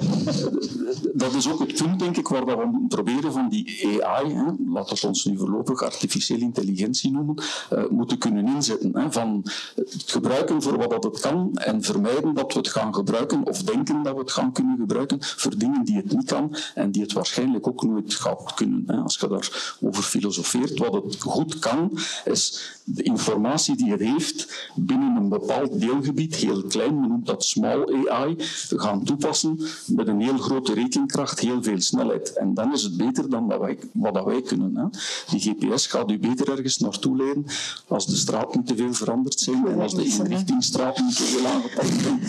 dat 1.14 1.34
is 1.34 1.52
ook 1.52 1.60
het 1.60 1.76
punt, 1.76 2.00
denk 2.00 2.18
ik, 2.18 2.28
waar 2.28 2.46
we 2.46 2.86
proberen 2.88 3.34
van 3.34 3.50
die 3.50 4.06
AI, 4.06 4.34
hè, 4.34 4.46
laat 4.68 4.90
het 4.90 5.04
ons 5.04 5.26
nu 5.26 5.38
voorlopig 5.38 5.82
artificiële 5.82 6.44
intelligentie 6.44 7.12
noemen, 7.12 7.36
uh, 7.74 7.90
moeten 7.90 8.18
kunnen 8.18 8.48
inzetten. 8.48 8.98
Hè, 8.98 9.12
van 9.12 9.46
het 9.76 10.04
gebruiken 10.06 10.62
voor 10.62 10.78
wat 10.78 10.90
dat 10.90 11.04
het 11.04 11.20
kan 11.20 11.52
en 11.54 11.84
vermijden 11.84 12.34
dat 12.34 12.54
we 12.54 12.60
het 12.60 12.70
gaan 12.70 12.94
gebruiken 12.94 13.46
of 13.46 13.64
denken 13.64 14.04
dat 14.04 14.14
we 14.14 14.20
het 14.20 14.32
gaan 14.32 14.52
kunnen 14.52 14.78
gebruiken 14.78 15.18
voor 15.22 15.58
dingen 15.58 15.86
die 15.86 15.96
het 15.96 16.12
niet 16.12 16.26
kan 16.26 16.56
en 16.76 16.92
die 16.92 17.02
het 17.02 17.14
waarschijnlijk 17.14 17.68
ook 17.68 17.84
nooit 17.84 18.14
gaat 18.14 18.54
kunnen. 18.54 18.84
Hè. 18.88 18.98
Als 18.98 19.18
je 19.20 19.28
daarover 19.28 20.04
filosofeert, 20.04 20.80
wat 20.80 20.94
het 20.94 21.22
goed 21.22 21.60
kan, 21.60 22.00
is 22.26 22.72
de 22.84 23.04
informatie 23.04 23.76
die 23.76 23.92
het 23.92 24.00
heeft 24.00 24.53
binnen 24.76 25.16
een 25.16 25.30
bepaald 25.30 25.80
deelgebied, 25.80 26.36
heel 26.36 26.64
klein, 26.64 27.00
men 27.00 27.10
noemt 27.10 27.26
dat 27.26 27.44
small 27.44 28.08
AI, 28.10 28.36
gaan 28.70 29.04
toepassen 29.04 29.60
met 29.88 30.08
een 30.08 30.22
heel 30.22 30.38
grote 30.38 30.74
rekenkracht, 30.74 31.40
heel 31.40 31.64
veel 31.64 31.82
snelheid. 31.82 32.34
En 32.34 32.54
dan 32.54 32.74
is 32.74 32.84
het 32.84 32.98
beter 32.98 33.30
dan 33.30 33.50
dat 33.50 33.60
wij, 33.60 33.78
wat 33.92 34.14
dat 34.14 34.26
wij 34.26 34.42
kunnen. 34.42 34.76
Hè. 34.76 34.86
Die 35.30 35.56
GPS 35.56 35.88
gaat 35.88 36.12
u 36.12 36.20
beter 36.20 36.50
ergens 36.50 36.78
naartoe 36.78 37.18
leiden 37.18 37.46
als 37.88 38.06
de 38.06 38.16
straat 38.16 38.56
niet 38.56 38.68
te 38.68 38.76
veel 38.76 38.94
veranderd 38.94 39.40
zijn 39.40 39.68
en 39.68 39.80
als 39.80 39.96
de 39.96 40.06
inrichtingsstraat 40.06 41.00
niet 41.00 41.16
te 41.16 41.24
veel 41.24 41.46
aangepakt 41.46 42.02
zijn. 42.02 42.22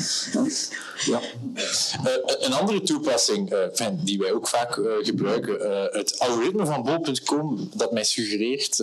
Ja. 1.04 1.20
Uh, 2.04 2.12
een 2.38 2.52
andere 2.52 2.82
toepassing 2.82 3.52
uh, 3.52 3.88
die 3.92 4.18
wij 4.18 4.32
ook 4.32 4.48
vaak 4.48 4.76
uh, 4.76 4.92
gebruiken, 5.00 5.52
het 5.92 6.18
algoritme 6.18 6.66
van 6.66 6.82
bol.com 6.82 7.70
dat 7.74 7.92
mij 7.92 8.04
suggereert 8.04 8.76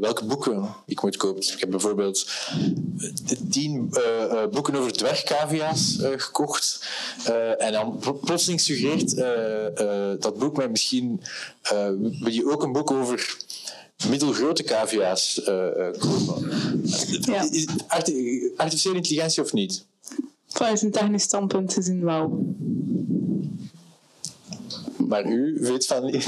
welke 0.00 0.24
boeken 0.24 0.74
ik 0.86 1.02
moet 1.02 1.16
kopen. 1.16 1.42
Ik 1.42 1.60
heb 1.60 1.70
bijvoorbeeld 1.70 2.30
tien 3.50 3.90
boeken 4.52 4.74
over 4.74 4.92
dwergcavia's 4.92 5.98
gekocht 6.16 6.86
en 7.58 7.72
dan 7.72 7.98
plotseling 8.20 8.60
suggereert 8.60 9.16
dat 10.22 10.38
boek 10.38 10.56
mij 10.56 10.68
misschien 10.68 11.20
wil 12.20 12.32
je 12.32 12.50
ook 12.50 12.62
een 12.62 12.72
boek 12.72 12.90
over 12.90 13.36
middelgrote 14.08 14.62
cavia's 14.62 15.40
kopen. 15.98 16.82
Ja. 17.20 17.48
Artificiële 18.56 18.94
intelligentie 18.94 19.42
of 19.42 19.52
niet? 19.52 19.84
Vanuit 20.48 20.82
een 20.82 20.90
technisch 20.90 21.22
standpunt 21.22 21.72
gezien 21.72 22.04
wel. 22.04 22.54
Maar 24.96 25.30
u 25.30 25.56
weet 25.60 25.86
van 25.86 26.04
niet. 26.04 26.24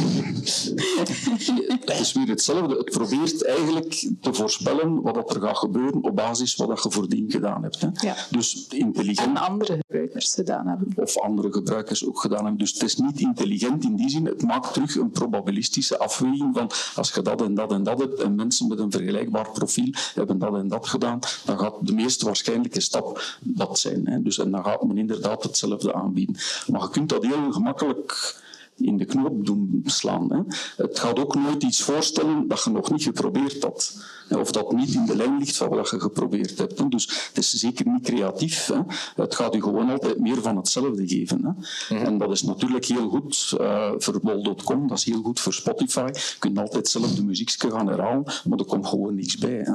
Het 1.84 2.00
is 2.00 2.12
weer 2.12 2.28
hetzelfde. 2.28 2.76
Het 2.76 2.90
probeert 2.90 3.44
eigenlijk 3.44 4.08
te 4.20 4.34
voorspellen 4.34 5.02
wat 5.02 5.34
er 5.34 5.40
gaat 5.40 5.58
gebeuren 5.58 6.02
op 6.02 6.16
basis 6.16 6.54
van 6.54 6.66
wat 6.66 6.82
je 6.82 6.90
voordien 6.90 7.30
gedaan 7.30 7.62
hebt. 7.62 7.80
Hè. 7.80 7.88
Ja. 7.92 8.16
Dus 8.30 8.66
intelligent. 8.68 9.28
En 9.28 9.36
andere 9.36 9.78
gebruikers 9.86 10.34
gedaan 10.34 10.66
hebben. 10.66 10.92
Of 10.96 11.18
andere 11.18 11.52
gebruikers 11.52 12.06
ook 12.06 12.20
gedaan 12.20 12.40
hebben. 12.40 12.58
Dus 12.58 12.72
het 12.72 12.82
is 12.82 12.96
niet 12.96 13.20
intelligent 13.20 13.84
in 13.84 13.96
die 13.96 14.10
zin. 14.10 14.24
Het 14.24 14.42
maakt 14.42 14.72
terug 14.72 14.96
een 14.96 15.10
probabilistische 15.10 15.98
afweging 15.98 16.56
van 16.56 16.70
als 16.94 17.12
je 17.12 17.22
dat 17.22 17.42
en 17.42 17.54
dat 17.54 17.72
en 17.72 17.82
dat 17.82 17.98
hebt 17.98 18.20
en 18.20 18.34
mensen 18.34 18.68
met 18.68 18.78
een 18.78 18.90
vergelijkbaar 18.90 19.50
profiel 19.50 19.90
hebben 20.14 20.38
dat 20.38 20.54
en 20.54 20.68
dat 20.68 20.86
gedaan, 20.86 21.18
dan 21.44 21.58
gaat 21.58 21.74
de 21.80 21.92
meest 21.92 22.22
waarschijnlijke 22.22 22.80
stap 22.80 23.36
dat 23.40 23.78
zijn. 23.78 24.06
Hè. 24.06 24.22
Dus, 24.22 24.38
en 24.38 24.50
dan 24.50 24.64
gaat 24.64 24.84
men 24.84 24.98
inderdaad 24.98 25.42
hetzelfde 25.42 25.94
aanbieden. 25.94 26.36
Maar 26.66 26.80
je 26.80 26.90
kunt 26.90 27.08
dat 27.08 27.26
heel 27.26 27.52
gemakkelijk 27.52 28.36
in 28.78 28.96
de 28.96 29.04
knoop 29.04 29.46
doen 29.46 29.82
slaan. 29.84 30.32
Hè. 30.32 30.40
Het 30.82 30.98
gaat 30.98 31.18
ook 31.18 31.34
nooit 31.34 31.62
iets 31.62 31.82
voorstellen 31.82 32.48
dat 32.48 32.64
je 32.64 32.70
nog 32.70 32.90
niet 32.90 33.02
geprobeerd 33.02 33.62
had. 33.62 33.96
Of 34.30 34.52
dat 34.52 34.72
niet 34.72 34.94
in 34.94 35.06
de 35.06 35.16
lijn 35.16 35.38
ligt 35.38 35.56
van 35.56 35.68
wat 35.68 35.90
je 35.90 36.00
geprobeerd 36.00 36.58
hebt. 36.58 36.78
Hè. 36.78 36.88
Dus 36.88 37.28
het 37.28 37.38
is 37.38 37.52
zeker 37.52 37.86
niet 37.88 38.02
creatief. 38.02 38.66
Hè. 38.66 38.80
Het 39.22 39.34
gaat 39.34 39.54
je 39.54 39.62
gewoon 39.62 39.90
altijd 39.90 40.18
meer 40.18 40.42
van 40.42 40.56
hetzelfde 40.56 41.08
geven. 41.08 41.44
Hè. 41.44 41.50
Mhm. 41.96 42.06
En 42.06 42.18
dat 42.18 42.30
is 42.30 42.42
natuurlijk 42.42 42.84
heel 42.84 43.08
goed 43.08 43.54
uh, 43.60 43.92
voor 43.98 44.20
bol.com, 44.20 44.88
dat 44.88 44.98
is 44.98 45.04
heel 45.04 45.22
goed 45.22 45.40
voor 45.40 45.52
Spotify. 45.52 46.08
Je 46.12 46.36
kunt 46.38 46.58
altijd 46.58 46.88
zelf 46.88 47.14
de 47.14 47.24
muziekje 47.24 47.70
gaan 47.70 47.86
herhalen, 47.86 48.24
maar 48.44 48.58
er 48.58 48.64
komt 48.64 48.86
gewoon 48.86 49.14
niks 49.14 49.36
bij. 49.36 49.64
Hè. 49.64 49.74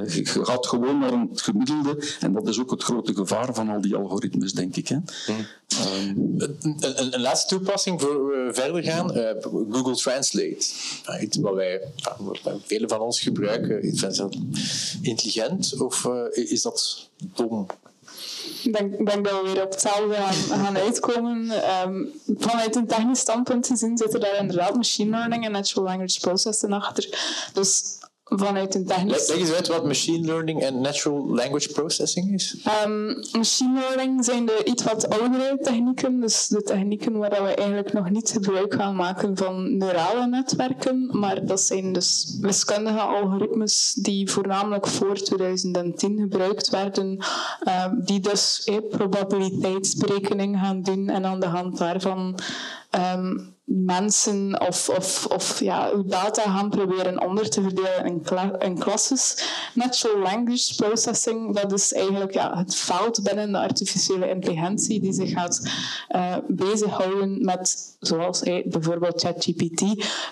Uh, 0.00 0.14
je 0.14 0.24
gaat 0.24 0.66
gewoon 0.66 0.98
naar 0.98 1.12
een 1.12 1.30
gemiddelde 1.32 2.16
en 2.20 2.32
dat 2.32 2.48
is 2.48 2.60
ook 2.60 2.70
het 2.70 2.82
grote 2.82 3.14
gevaar 3.14 3.54
van 3.54 3.68
al 3.68 3.80
die 3.80 3.96
algoritmes, 3.96 4.52
denk 4.52 4.76
ik. 4.76 4.88
Hè. 4.88 4.96
Mhm. 4.96 5.40
Um, 5.74 6.34
een, 6.38 6.76
een, 6.80 7.14
een, 7.14 7.20
laatste 7.20 7.56
toepassing 7.56 8.00
voor 8.00 8.26
we 8.26 8.48
verder 8.52 8.82
gaan. 8.82 9.16
Uh, 9.16 9.30
Google 9.70 9.94
Translate. 9.94 10.64
Iets 11.20 11.36
wat 11.36 11.54
wij, 11.54 11.80
velen 12.64 12.88
van 12.88 13.00
ons 13.00 13.20
gebruiken. 13.20 13.53
Is 13.62 14.00
dat 14.00 14.36
intelligent 15.02 15.80
of 15.80 16.04
uh, 16.04 16.50
is 16.50 16.62
dat 16.62 17.08
dom? 17.34 17.66
Ik 18.62 18.72
denk, 18.72 19.06
denk, 19.06 19.24
dat 19.24 19.42
we 19.42 19.52
weer 19.52 19.62
op 19.62 19.70
hetzelfde 19.70 20.14
gaan, 20.14 20.58
gaan 20.58 20.76
uitkomen. 20.76 21.50
Um, 21.86 22.12
vanuit 22.38 22.76
een 22.76 22.86
technisch 22.86 23.18
standpunt 23.18 23.66
gezien 23.66 23.98
zitten 23.98 24.20
daar 24.20 24.36
inderdaad 24.36 24.74
machine 24.74 25.10
learning 25.10 25.44
en 25.44 25.52
natural 25.52 25.84
language 25.84 26.20
processing 26.20 26.72
achter. 26.72 27.08
Dus 27.52 27.82
vanuit 28.24 28.74
een 28.74 28.86
technisch... 28.86 29.28
Leg 29.28 29.38
eens 29.38 29.52
uit 29.52 29.68
wat 29.68 29.84
machine 29.84 30.26
learning 30.26 30.62
en 30.62 30.80
natural 30.80 31.34
language 31.34 31.72
processing 31.72 32.32
is. 32.32 32.56
Um, 32.84 33.22
machine 33.32 33.80
learning 33.80 34.24
zijn 34.24 34.46
de 34.46 34.60
iets 34.64 34.82
wat 34.82 35.08
oudere 35.08 35.58
technieken, 35.62 36.20
dus 36.20 36.48
de 36.48 36.62
technieken 36.62 37.18
waar 37.18 37.42
we 37.42 37.54
eigenlijk 37.54 37.92
nog 37.92 38.10
niet 38.10 38.30
gebruik 38.30 38.74
gaan 38.74 38.96
maken 38.96 39.36
van 39.36 39.76
neurale 39.76 40.26
netwerken, 40.26 41.18
maar 41.18 41.46
dat 41.46 41.60
zijn 41.60 41.92
dus 41.92 42.36
wiskundige 42.40 43.00
algoritmes 43.00 43.92
die 43.92 44.30
voornamelijk 44.30 44.86
voor 44.86 45.14
2010 45.14 46.18
gebruikt 46.18 46.70
werden, 46.70 47.24
uh, 47.64 47.86
die 48.04 48.20
dus 48.20 48.64
eh, 48.64 48.76
probabiliteitsberekening 48.90 50.58
gaan 50.58 50.82
doen 50.82 51.08
en 51.08 51.24
aan 51.24 51.40
de 51.40 51.46
hand 51.46 51.78
daarvan 51.78 52.38
um, 52.94 53.54
mensen 53.64 54.60
of, 54.60 54.88
of, 55.28 55.60
ja, 55.60 55.90
data 56.06 56.42
gaan 56.42 56.70
proberen 56.70 57.26
onder 57.26 57.48
te 57.50 57.62
verdelen 57.62 58.04
in, 58.04 58.22
kla 58.22 58.58
klasses. 58.78 59.44
Natural 59.74 60.18
language 60.18 60.74
processing, 60.74 61.60
dat 61.60 61.72
is 61.72 61.92
eigenlijk 61.92 62.32
ja, 62.32 62.56
het 62.56 62.74
veld 62.74 63.22
binnen 63.22 63.52
de 63.52 63.58
artificiële 63.58 64.28
intelligentie 64.28 65.00
die 65.00 65.12
zich 65.12 65.30
gaat 65.30 65.70
uh, 66.08 66.36
bezighouden 66.48 67.44
met, 67.44 67.96
zoals 68.00 68.40
hey, 68.40 68.64
bijvoorbeeld 68.66 69.20
ChatGPT, 69.20 69.82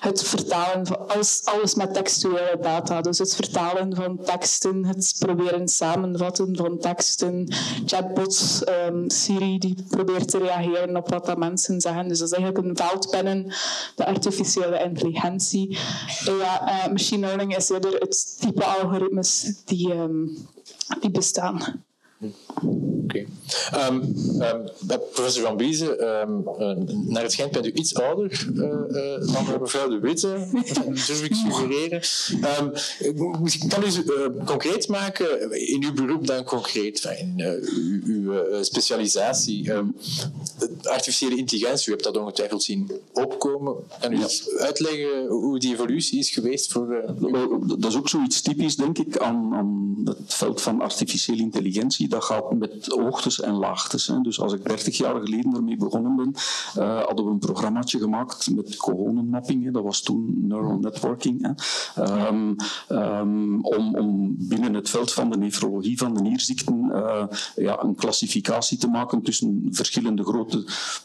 het 0.01 0.23
vertalen 0.23 0.87
van 0.87 1.09
alles, 1.09 1.41
alles 1.45 1.75
met 1.75 1.95
textuele 1.95 2.59
data. 2.61 3.01
Dus 3.01 3.19
het 3.19 3.35
vertalen 3.35 3.95
van 3.97 4.19
teksten, 4.25 4.85
het 4.85 5.17
proberen 5.19 5.69
samenvatten 5.69 6.57
van 6.57 6.79
teksten, 6.79 7.55
chatbots, 7.87 8.63
um, 8.89 9.11
Siri 9.11 9.59
die 9.59 9.85
probeert 9.89 10.31
te 10.31 10.39
reageren 10.39 10.97
op 10.97 11.11
wat 11.11 11.27
dat 11.27 11.39
mensen 11.39 11.81
zeggen. 11.81 12.09
Dus 12.09 12.19
dat 12.19 12.33
is 12.33 12.39
een 12.59 12.77
veld 12.77 13.11
binnen 13.11 13.55
de 13.97 14.07
artificiële 14.07 14.83
intelligentie. 14.83 15.79
Ja, 16.25 16.87
uh, 16.87 16.93
machine 16.93 17.27
learning 17.27 17.57
is 17.57 17.71
eerder 17.71 17.93
het 17.93 18.41
type 18.41 18.65
algoritmes 18.65 19.63
die, 19.65 19.95
um, 19.95 20.37
die 21.01 21.11
bestaan. 21.11 21.85
Oké. 23.03 23.27
Ehm, 23.71 24.01
ehm, 24.41 24.99
professor 25.13 25.43
Van 25.43 25.57
Biezen, 25.57 25.99
ehm, 25.99 26.31
eh, 26.59 26.77
naar 27.07 27.23
het 27.23 27.33
schijnt 27.33 27.53
bent 27.53 27.67
u 27.67 27.73
iets 27.73 27.95
ouder 27.95 28.47
eh, 28.57 28.65
eh, 28.65 29.33
dan 29.33 29.61
mevrouw 29.61 29.89
De 29.89 29.99
Witte, 29.99 30.47
durf 31.07 31.23
ik 31.23 31.35
suggereren. 31.35 32.01
Kan 33.69 33.83
u 33.83 33.87
uh, 33.87 34.45
concreet 34.45 34.89
maken, 34.89 35.53
in 35.69 35.85
uw 35.85 35.93
beroep 35.93 36.27
dan 36.27 36.45
concreet, 36.45 37.05
in 37.19 37.35
uh, 37.37 37.51
uw, 37.51 38.01
uw 38.05 38.33
uh, 38.33 38.63
specialisatie, 38.63 39.71
artificiële 40.83 41.37
intelligentie, 41.37 41.89
u 41.89 41.91
hebt 41.91 42.05
dat 42.05 42.17
ongetwijfeld 42.17 42.63
zien 42.63 42.91
opkomen. 43.13 43.75
Kan 44.01 44.13
u 44.13 44.19
ja. 44.19 44.29
uitleggen 44.59 45.27
hoe 45.27 45.59
die 45.59 45.73
evolutie 45.73 46.19
is 46.19 46.31
geweest? 46.31 46.73
Voor, 46.73 47.15
Dat 47.79 47.91
is 47.91 47.97
ook 47.97 48.09
zoiets 48.09 48.41
typisch, 48.41 48.77
denk 48.77 48.99
ik, 48.99 49.19
aan, 49.19 49.55
aan 49.55 50.01
het 50.05 50.35
veld 50.35 50.61
van 50.61 50.81
artificiële 50.81 51.43
intelligentie. 51.43 52.09
Dat 52.09 52.25
gaat 52.25 52.42
met 52.51 52.87
hoogtes 52.87 53.41
en 53.41 53.55
laagtes. 53.55 54.07
Hè. 54.07 54.21
Dus 54.21 54.41
als 54.41 54.53
ik 54.53 54.65
30 54.65 54.97
jaar 54.97 55.21
geleden 55.21 55.55
ermee 55.55 55.77
begonnen 55.77 56.17
ben, 56.17 56.35
hadden 57.05 57.25
we 57.25 57.31
een 57.31 57.39
programmaatje 57.39 57.99
gemaakt 57.99 58.55
met 58.55 58.77
cohonenmapping. 58.77 59.73
Dat 59.73 59.83
was 59.83 60.01
toen 60.01 60.35
neural 60.47 60.79
networking. 60.79 61.57
Um, 61.99 62.57
um, 62.89 63.65
om, 63.65 63.95
om, 63.95 64.35
binnen 64.39 64.75
het 64.75 64.91
veld 64.91 65.13
van 65.13 65.31
de 65.31 65.37
nefrologie 65.39 65.99
van 65.99 66.15
de 66.15 66.21
nierziekten 66.21 66.91
uh, 66.93 67.25
ja, 67.57 67.83
een 67.83 67.95
klassificatie 67.95 68.79
te 68.79 68.89
maken 68.89 69.23
tussen 69.23 69.67
verschillende 69.71 70.25
grote 70.25 70.65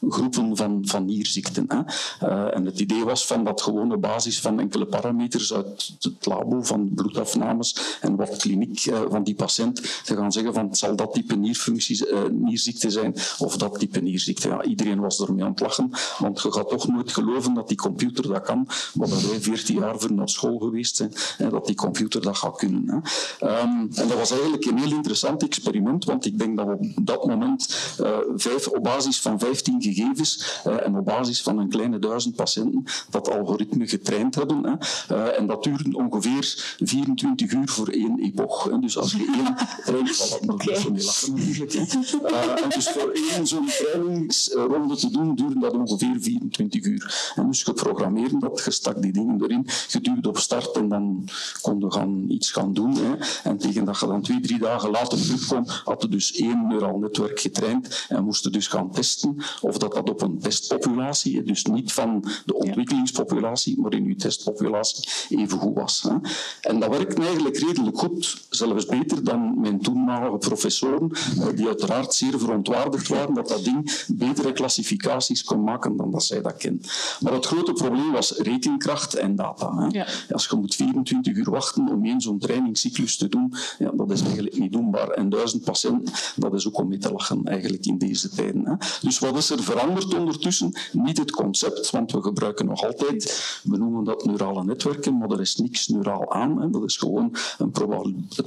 groepen 0.09 0.57
van, 0.57 0.81
van 0.85 1.05
nierziekten. 1.05 1.65
Hè. 1.67 1.79
Uh, 2.27 2.55
en 2.55 2.65
het 2.65 2.79
idee 2.79 3.03
was 3.03 3.25
van 3.25 3.43
dat 3.43 3.61
gewoon 3.61 3.93
op 3.93 4.01
basis 4.01 4.39
van 4.39 4.59
enkele 4.59 4.85
parameters 4.85 5.53
uit 5.53 5.95
het 5.99 6.25
labo, 6.25 6.63
van 6.63 6.91
bloedafnames 6.93 7.97
en 8.01 8.15
wat 8.15 8.37
kliniek 8.37 8.79
van 9.09 9.23
die 9.23 9.35
patiënt 9.35 10.05
te 10.05 10.15
gaan 10.15 10.31
zeggen 10.31 10.53
van 10.53 10.75
zal 10.75 10.95
dat 10.95 11.15
type 11.27 11.39
nierfuncties, 11.39 12.03
nierziekte 12.31 12.89
zijn 12.89 13.15
of 13.37 13.57
dat 13.57 13.79
type 13.79 13.99
nierziekte. 13.99 14.47
Ja, 14.47 14.63
iedereen 14.63 14.99
was 14.99 15.21
ermee 15.21 15.43
aan 15.43 15.51
het 15.51 15.59
lachen, 15.59 15.91
want 16.17 16.41
je 16.41 16.51
gaat 16.51 16.69
toch 16.69 16.87
nooit 16.87 17.11
geloven 17.11 17.53
dat 17.53 17.67
die 17.67 17.77
computer 17.77 18.27
dat 18.27 18.41
kan, 18.41 18.67
wat 18.93 19.09
wij 19.09 19.41
14 19.41 19.79
jaar 19.79 19.99
voor 19.99 20.13
naar 20.13 20.29
school 20.29 20.57
geweest 20.57 20.95
zijn, 20.95 21.11
hè, 21.37 21.49
dat 21.49 21.65
die 21.65 21.75
computer 21.75 22.21
dat 22.21 22.37
gaat 22.37 22.57
kunnen. 22.57 22.87
Hè. 22.87 23.61
Um, 23.61 23.89
en 23.93 24.07
dat 24.07 24.17
was 24.17 24.31
eigenlijk 24.31 24.65
een 24.65 24.77
heel 24.77 24.91
interessant 24.91 25.43
experiment, 25.43 26.05
want 26.05 26.25
ik 26.25 26.39
denk 26.39 26.57
dat 26.57 26.67
we 26.67 26.93
op 26.95 27.05
dat 27.05 27.25
moment 27.25 27.95
uh, 28.01 28.17
vijf, 28.35 28.67
op 28.67 28.83
basis 28.83 29.19
van 29.19 29.39
15 29.39 29.81
gegevens 29.81 30.61
uh, 30.67 30.85
en 30.85 30.97
op 30.97 31.05
basis 31.05 31.41
van 31.41 31.57
een 31.57 31.69
kleine 31.69 31.99
duizend 31.99 32.35
patiënten 32.35 32.83
dat 33.09 33.29
algoritme 33.29 33.87
getraind 33.87 34.35
hebben. 34.35 34.63
Hè. 34.63 34.75
Uh, 35.15 35.39
en 35.39 35.47
dat 35.47 35.63
duurde 35.63 35.97
ongeveer 35.97 36.75
24 36.79 37.51
uur 37.51 37.69
voor 37.69 37.87
één 37.87 38.19
epoch. 38.19 38.63
Hè. 38.63 38.79
Dus 38.79 38.97
als 38.97 39.11
je 39.11 39.17
één. 39.17 39.55
Voilà, 39.85 40.45
dat 40.45 40.53
okay. 40.53 40.75
Hè. 41.21 42.53
en 42.63 42.69
dus 42.69 42.89
voor 42.89 43.11
één 43.11 43.47
zo'n 43.47 43.67
trainingsronde 43.67 44.95
te 44.95 45.11
doen, 45.11 45.35
duurde 45.35 45.59
dat 45.59 45.73
ongeveer 45.73 46.15
24 46.19 46.85
uur. 46.85 47.31
En 47.35 47.47
dus 47.47 47.63
geprogrammeerd 47.63 48.41
dat, 48.41 48.61
je 48.65 48.71
stak 48.71 49.01
die 49.01 49.11
dingen 49.11 49.43
erin, 49.43 49.67
je 49.87 50.01
duwde 50.01 50.29
op 50.29 50.37
start 50.37 50.75
en 50.75 50.89
dan 50.89 51.29
konden 51.61 51.91
gaan 51.91 52.25
iets 52.27 52.51
gaan 52.51 52.73
doen. 52.73 52.95
Hè. 52.95 53.15
En 53.43 53.57
tegen 53.57 53.85
dat 53.85 53.99
je 53.99 54.07
dan 54.07 54.21
twee, 54.21 54.39
drie 54.39 54.59
dagen 54.59 54.89
later 54.89 55.17
terugkomt, 55.21 55.81
had 55.83 56.01
je 56.01 56.07
dus 56.07 56.35
één 56.35 56.67
neuraal 56.67 56.97
netwerk 56.97 57.39
getraind 57.39 58.05
en 58.09 58.23
moesten 58.23 58.51
dus 58.51 58.67
gaan 58.67 58.91
testen 58.91 59.37
of 59.61 59.77
dat, 59.77 59.93
dat 59.93 60.09
op 60.09 60.21
een 60.21 60.39
testpopulatie, 60.39 61.43
dus 61.43 61.65
niet 61.65 61.93
van 61.93 62.25
de 62.45 62.55
ontwikkelingspopulatie, 62.55 63.81
maar 63.81 63.93
in 63.93 64.05
uw 64.05 64.15
testpopulatie 64.15 65.09
even 65.29 65.59
goed 65.59 65.75
was. 65.75 66.01
Hè. 66.01 66.15
En 66.61 66.79
dat 66.79 66.89
werkt 66.89 67.19
eigenlijk 67.19 67.57
redelijk 67.57 67.97
goed, 67.97 68.45
zelfs 68.49 68.85
beter 68.85 69.23
dan 69.23 69.59
mijn 69.59 69.81
toenmalige 69.81 70.37
professoren, 70.37 71.06
die 71.55 71.67
uiteraard 71.67 72.13
zeer 72.13 72.39
verontwaardigd 72.39 73.07
waren 73.07 73.33
dat 73.33 73.47
dat 73.47 73.63
ding 73.63 74.05
betere 74.07 74.53
klassificaties 74.53 75.43
kon 75.43 75.63
maken 75.63 75.97
dan 75.97 76.11
dat 76.11 76.23
zij 76.23 76.41
dat 76.41 76.57
kenden. 76.57 76.85
Maar 77.19 77.33
het 77.33 77.45
grote 77.45 77.73
probleem 77.73 78.11
was 78.11 78.31
rekenkracht 78.31 79.13
en 79.13 79.35
data. 79.35 79.75
Hè. 79.75 79.87
Ja. 79.87 80.07
Als 80.29 80.47
je 80.47 80.55
moet 80.55 80.75
24 80.75 81.35
uur 81.35 81.49
wachten 81.49 81.89
om 81.89 82.05
één 82.05 82.21
zo'n 82.21 82.39
trainingscyclus 82.39 83.17
te 83.17 83.29
doen, 83.29 83.53
ja, 83.79 83.91
dat 83.93 84.11
is 84.11 84.21
eigenlijk 84.21 84.57
niet 84.57 84.71
doenbaar. 84.71 85.09
En 85.09 85.29
duizend 85.29 85.63
patiënten, 85.63 86.13
dat 86.35 86.53
is 86.53 86.67
ook 86.67 86.77
om 86.77 86.87
mee 86.87 86.97
te 86.97 87.11
lachen 87.11 87.43
eigenlijk 87.43 87.85
in 87.85 87.97
deze 87.97 88.29
tijden. 88.29 88.65
Hè. 88.65 88.75
Dus 89.01 89.19
wat 89.19 89.37
is 89.37 89.49
er 89.49 89.63
veranderd 89.63 90.13
ondertussen? 90.13 90.71
Niet 90.91 91.17
het 91.17 91.31
concept, 91.31 91.89
want 91.89 92.11
we 92.11 92.21
gebruiken 92.21 92.65
nog 92.65 92.83
altijd, 92.85 93.59
we 93.63 93.77
noemen 93.77 94.03
dat 94.03 94.25
neurale 94.25 94.63
netwerken, 94.63 95.17
maar 95.17 95.29
er 95.29 95.41
is 95.41 95.55
niks 95.55 95.87
neuraal 95.87 96.33
aan. 96.33 96.61
Hè. 96.61 96.69
Dat 96.69 96.83
is 96.83 96.97
gewoon 96.97 97.35
een 97.57 97.71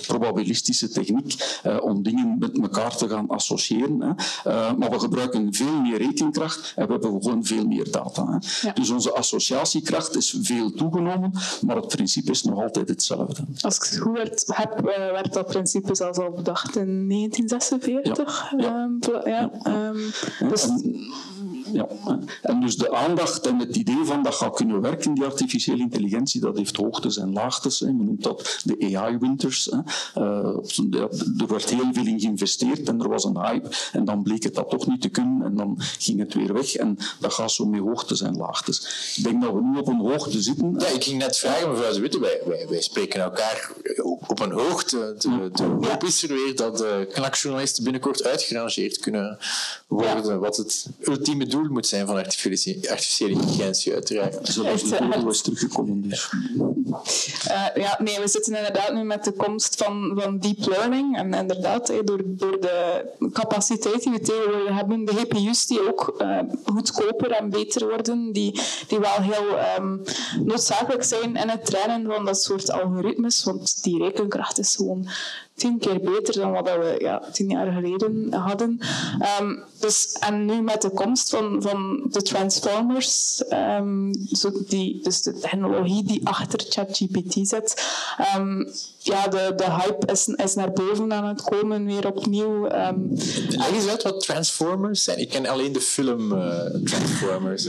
probabilistische 0.06 0.88
techniek 0.88 1.58
eh, 1.62 1.76
om 1.82 2.02
dingen 2.02 2.36
met 2.38 2.49
elkaar 2.62 2.96
te 2.96 3.08
gaan 3.08 3.28
associëren. 3.28 4.00
Hè. 4.00 4.08
Uh, 4.08 4.74
maar 4.74 4.90
we 4.90 4.98
gebruiken 4.98 5.54
veel 5.54 5.80
meer 5.80 5.98
rekenkracht 5.98 6.72
en 6.76 6.86
we 6.86 6.92
hebben 6.92 7.22
gewoon 7.22 7.44
veel 7.44 7.66
meer 7.66 7.90
data. 7.90 8.26
Hè. 8.26 8.66
Ja. 8.68 8.72
Dus 8.72 8.90
onze 8.90 9.12
associatiekracht 9.12 10.16
is 10.16 10.38
veel 10.42 10.72
toegenomen, 10.72 11.32
maar 11.60 11.76
het 11.76 11.88
principe 11.88 12.30
is 12.30 12.42
nog 12.42 12.62
altijd 12.62 12.88
hetzelfde. 12.88 13.42
Als 13.60 13.76
ik 13.76 13.82
het 13.82 13.98
goed 13.98 14.16
werd, 14.16 14.44
heb, 14.46 14.80
uh, 14.80 14.96
werd 14.96 15.32
dat 15.32 15.46
principe 15.46 15.94
zelfs 15.94 16.18
al 16.18 16.30
bedacht 16.30 16.76
in 16.76 17.08
1946. 17.08 18.50
Ja. 18.56 18.58
Ja. 18.60 18.82
Um, 18.84 18.98
ja. 19.24 19.50
Um, 19.66 20.12
dus, 20.48 20.68
ja. 21.72 21.88
En 22.42 22.60
dus 22.60 22.76
de 22.76 22.94
aandacht 22.94 23.46
en 23.46 23.58
het 23.58 23.76
idee 23.76 24.04
van 24.04 24.22
dat 24.22 24.34
gaat 24.34 24.54
kunnen 24.54 24.80
werken, 24.80 25.14
die 25.14 25.24
artificiële 25.24 25.78
intelligentie, 25.78 26.40
dat 26.40 26.56
heeft 26.56 26.76
hoogtes 26.76 27.16
en 27.16 27.32
laagtes. 27.32 27.80
Hè. 27.80 27.92
Men 27.92 28.04
noemt 28.04 28.22
dat 28.22 28.60
de 28.64 28.96
AI-winters. 28.96 29.68
Uh, 29.68 30.24
er 31.38 31.46
werd 31.48 31.70
heel 31.70 31.88
veel 31.92 32.06
in 32.06 32.20
geïnvesteerd 32.20 32.88
en 32.88 33.00
er 33.00 33.08
was 33.08 33.24
een 33.24 33.38
hype. 33.38 33.68
En 33.92 34.04
dan 34.04 34.22
bleek 34.22 34.42
het 34.42 34.54
dat 34.54 34.70
toch 34.70 34.86
niet 34.86 35.00
te 35.00 35.08
kunnen 35.08 35.42
en 35.42 35.56
dan 35.56 35.76
ging 35.98 36.18
het 36.18 36.34
weer 36.34 36.52
weg. 36.52 36.74
En 36.74 36.98
dat 37.20 37.32
gaat 37.32 37.50
zo 37.50 37.66
met 37.66 37.80
hoogtes 37.80 38.20
en 38.20 38.36
laagtes. 38.36 39.14
Ik 39.16 39.24
denk 39.24 39.42
dat 39.42 39.52
we 39.52 39.60
nu 39.62 39.78
op 39.78 39.88
een 39.88 40.00
hoogte 40.00 40.42
zitten. 40.42 40.74
Ja, 40.78 40.86
ik 40.86 41.04
ging 41.04 41.18
net 41.18 41.38
vragen, 41.38 41.70
mevrouw 41.70 41.92
de 41.92 42.00
Witte, 42.00 42.20
wij, 42.20 42.40
wij, 42.46 42.66
wij 42.68 42.80
spreken 42.80 43.20
elkaar 43.20 43.72
op 44.26 44.40
een 44.40 44.52
hoogte. 44.52 45.14
De, 45.18 45.50
de 45.52 45.64
hoop 45.64 46.04
is 46.04 46.22
er 46.22 46.28
weer 46.28 46.56
dat 46.56 46.78
de 46.78 47.08
knakjournalisten 47.12 47.84
binnenkort 47.84 48.24
uitgerangeerd 48.24 48.98
kunnen 48.98 49.38
worden, 49.86 50.40
wat 50.40 50.56
het 50.56 50.86
ultieme 51.00 51.46
doel 51.46 51.59
moet 51.68 51.86
zijn 51.86 52.06
van 52.06 52.16
artificiële, 52.16 52.90
artificiële 52.90 53.30
intelligentie, 53.30 53.92
uiteraard. 53.92 54.48
Zoals 54.48 54.82
de 54.82 54.96
code 54.96 55.22
was 55.22 55.42
teruggekomen. 55.42 56.08
Dus. 56.08 56.32
Uh, 57.48 57.66
ja, 57.74 57.96
nee, 57.98 58.20
we 58.20 58.28
zitten 58.28 58.56
inderdaad 58.56 58.92
nu 58.92 59.02
met 59.02 59.24
de 59.24 59.32
komst 59.32 59.82
van, 59.82 60.12
van 60.16 60.38
deep 60.38 60.66
learning. 60.66 61.16
En 61.16 61.34
inderdaad, 61.34 61.86
door, 62.04 62.20
door 62.24 62.60
de 62.60 63.04
capaciteit 63.32 64.02
die 64.02 64.12
we 64.12 64.20
tegenwoordig 64.20 64.74
hebben, 64.74 65.04
de 65.04 65.12
GPU's 65.12 65.66
die 65.66 65.88
ook 65.88 66.14
uh, 66.18 66.38
goedkoper 66.64 67.30
en 67.30 67.50
beter 67.50 67.88
worden, 67.88 68.32
die, 68.32 68.60
die 68.88 68.98
wel 68.98 69.20
heel 69.20 69.78
um, 69.78 70.02
noodzakelijk 70.44 71.04
zijn 71.04 71.36
in 71.36 71.48
het 71.48 71.66
trainen 71.66 72.06
van 72.06 72.24
dat 72.24 72.42
soort 72.42 72.70
algoritmes, 72.70 73.44
want 73.44 73.82
die 73.82 73.98
rekenkracht 73.98 74.58
is 74.58 74.76
gewoon 74.76 75.08
tien 75.60 75.78
keer 75.78 76.00
beter 76.00 76.34
dan 76.34 76.52
wat 76.52 76.64
we 76.64 76.96
ja, 76.98 77.22
tien 77.32 77.50
jaar 77.50 77.72
geleden 77.72 78.32
hadden. 78.34 78.80
Um, 79.40 79.62
dus, 79.80 80.16
en 80.20 80.44
nu 80.44 80.62
met 80.62 80.82
de 80.82 80.90
komst 80.90 81.30
van, 81.30 81.62
van 81.62 82.06
de 82.10 82.22
Transformers, 82.22 83.42
um, 83.78 84.12
zo 84.32 84.52
die, 84.66 85.02
dus 85.02 85.22
de 85.22 85.38
technologie 85.38 86.04
die 86.04 86.20
achter 86.26 86.60
ChatGPT 86.68 87.48
zit, 87.48 87.84
um, 88.36 88.70
ja, 88.98 89.28
de, 89.28 89.52
de 89.56 89.70
hype 89.70 90.12
is, 90.12 90.26
is 90.26 90.54
naar 90.54 90.72
boven 90.72 91.12
aan 91.12 91.26
het 91.26 91.42
komen, 91.42 91.84
weer 91.84 92.06
opnieuw. 92.06 92.64
Um, 92.64 93.12
Leg 93.48 93.72
eens 93.72 93.88
uit 93.88 94.02
wat 94.02 94.20
Transformers 94.20 95.04
zijn. 95.04 95.18
Ik 95.18 95.28
ken 95.28 95.46
alleen 95.46 95.72
de 95.72 95.80
film 95.80 96.32
uh, 96.32 96.64
Transformers. 96.84 97.68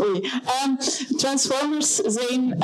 Oei. 0.00 0.30
Transformers 1.16 1.94
zijn... 1.94 2.58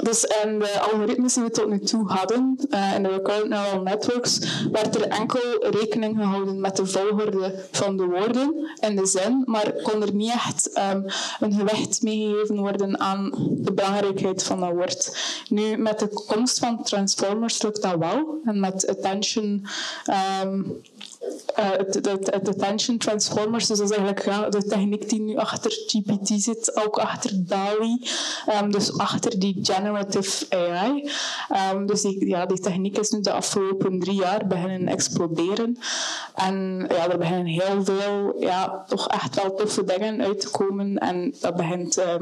Dus 0.00 0.24
in 0.24 0.58
de 0.58 0.80
algoritmes 0.80 1.34
die 1.34 1.42
we 1.42 1.50
tot 1.50 1.68
nu 1.68 1.78
toe 1.78 2.08
hadden, 2.08 2.56
in 2.96 3.02
de 3.02 3.08
recurrent 3.08 3.48
neural 3.48 3.82
networks, 3.82 4.38
werd 4.72 4.94
er 4.94 5.08
enkel 5.08 5.66
rekening 5.70 6.16
gehouden 6.16 6.60
met 6.60 6.76
de 6.76 6.86
volgorde 6.86 7.54
van 7.70 7.96
de 7.96 8.04
woorden 8.04 8.70
in 8.80 8.96
de 8.96 9.06
zin, 9.06 9.42
maar 9.46 9.72
kon 9.82 10.02
er 10.02 10.14
niet 10.14 10.32
echt 10.32 10.78
um, 10.78 11.04
een 11.40 11.52
gewicht 11.52 12.02
meegegeven 12.02 12.56
worden 12.56 13.00
aan 13.00 13.30
de 13.50 13.72
belangrijkheid 13.72 14.42
van 14.42 14.60
dat 14.60 14.70
woord. 14.70 15.16
Nu, 15.48 15.76
met 15.76 15.98
de 15.98 16.08
komst 16.26 16.58
van 16.58 16.82
transformers 16.84 17.62
lukt 17.62 17.82
dat 17.82 17.96
wel, 17.98 18.40
en 18.44 18.60
met 18.60 18.88
attention 18.88 19.66
um, 20.42 20.80
het, 21.54 21.94
het, 22.04 22.48
attention 22.48 22.98
transformers, 22.98 23.66
dus 23.66 23.78
dat 23.78 23.90
is 23.90 23.96
eigenlijk 23.96 24.26
ja, 24.26 24.48
de 24.48 24.64
techniek 24.64 25.08
die 25.08 25.20
nu 25.20 25.36
achter 25.36 25.70
GPT 25.70 26.42
zit, 26.42 26.76
ook 26.84 26.98
achter 26.98 27.30
DALI, 27.46 28.08
um, 28.60 28.70
dus 28.70 28.98
achter 28.98 29.38
die 29.38 29.58
generative 29.62 30.46
AI. 30.48 31.10
Um, 31.74 31.86
dus 31.86 32.00
die, 32.00 32.28
ja, 32.28 32.46
die 32.46 32.60
techniek 32.60 32.98
is 32.98 33.10
nu 33.10 33.20
de 33.20 33.32
afgelopen 33.32 33.98
drie 33.98 34.14
jaar 34.14 34.46
beginnen 34.46 34.88
exploderen. 34.88 35.78
En 36.34 36.86
ja, 36.88 37.10
er 37.10 37.18
beginnen 37.18 37.46
heel 37.46 37.84
veel, 37.84 38.34
ja, 38.40 38.84
toch 38.88 39.08
echt 39.08 39.42
wel 39.42 39.54
toffe 39.54 39.84
dingen 39.84 40.22
uit 40.22 40.40
te 40.40 40.50
komen. 40.50 40.98
En 40.98 41.34
dat 41.40 41.56
begint... 41.56 41.98
Uh, 41.98 42.14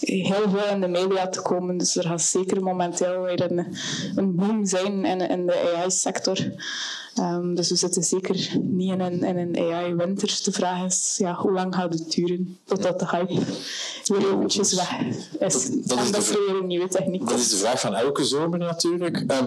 heel 0.00 0.50
veel 0.50 0.68
in 0.70 0.80
de 0.80 0.88
media 0.88 1.28
te 1.28 1.42
komen. 1.42 1.76
Dus 1.76 1.96
er 1.96 2.04
gaat 2.04 2.22
zeker 2.22 2.62
momenteel 2.62 3.20
weer 3.20 3.50
een, 3.50 3.76
een 4.16 4.34
boom 4.34 4.66
zijn 4.66 5.04
in, 5.04 5.20
in 5.20 5.46
de 5.46 5.74
AI-sector. 5.76 6.38
Ehm, 7.14 7.54
dus 7.54 7.68
we 7.68 7.76
zitten 7.76 8.02
zeker 8.04 8.56
niet 8.62 8.92
in 8.92 9.00
een, 9.00 9.22
in 9.22 9.36
een 9.38 9.72
AI-winter. 9.74 10.40
De 10.44 10.52
vraag 10.52 10.84
is, 10.86 11.14
ja, 11.18 11.34
hoe 11.34 11.52
lang 11.52 11.74
gaat 11.74 11.92
het 11.92 12.12
duren 12.12 12.58
totdat 12.64 12.98
de 12.98 13.08
hype 13.08 13.34
weer 14.04 14.32
eventjes 14.32 14.74
weg 14.74 15.00
is? 15.00 15.16
dat 15.38 15.54
is 15.54 15.68
en 15.68 15.82
dat 16.12 16.24
de- 16.24 16.32
er 16.38 16.46
weer 16.46 16.60
een 16.60 16.66
nieuwe 16.66 16.88
techniek 16.88 17.28
Dat 17.28 17.38
is 17.38 17.48
de 17.50 17.56
vraag 17.56 17.80
van 17.80 17.94
elke 17.94 18.24
zomer 18.24 18.58
natuurlijk. 18.58 19.24
Ehm, 19.26 19.46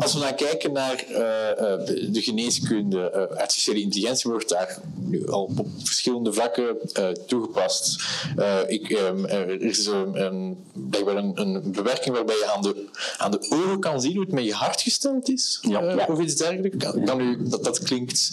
als 0.00 0.14
we 0.14 0.20
dan 0.20 0.34
kijken 0.34 0.72
naar 0.72 1.04
eh, 1.08 1.50
eh, 1.50 1.86
de 2.12 2.22
geneeskunde, 2.22 3.10
eh, 3.10 3.36
artificiële 3.38 3.80
intelligentie 3.80 4.30
wordt 4.30 4.48
daar 4.48 4.80
nu 4.94 5.28
al 5.28 5.42
op 5.56 5.66
verschillende 5.84 6.32
vlakken 6.32 6.76
eh, 6.92 7.08
toegepast. 7.08 7.96
Eh, 8.36 8.58
ik, 8.66 8.90
ehm, 8.90 9.24
er 9.24 9.60
is 9.62 9.86
een, 9.86 10.20
een, 10.24 10.56
blijkbaar 10.72 11.16
een, 11.16 11.32
een 11.40 11.72
bewerking 11.72 12.14
waarbij 12.14 12.34
je 12.36 12.52
aan 12.56 12.62
de, 12.62 12.84
aan 13.18 13.30
de 13.30 13.46
oren 13.50 13.80
kan 13.80 14.00
zien 14.00 14.12
hoe 14.12 14.24
het 14.24 14.32
met 14.32 14.44
je 14.44 14.52
hart 14.52 14.80
gesteld 14.80 15.28
is. 15.28 15.58
Ja. 15.62 15.80
Ja. 15.94 16.06
Of 16.08 16.20
iets 16.20 16.34
dergelijks. 16.34 16.84
Kan, 16.96 17.04
kan 17.04 17.20
u, 17.20 17.48
dat, 17.48 17.64
dat 17.64 17.78
klinkt 17.78 18.30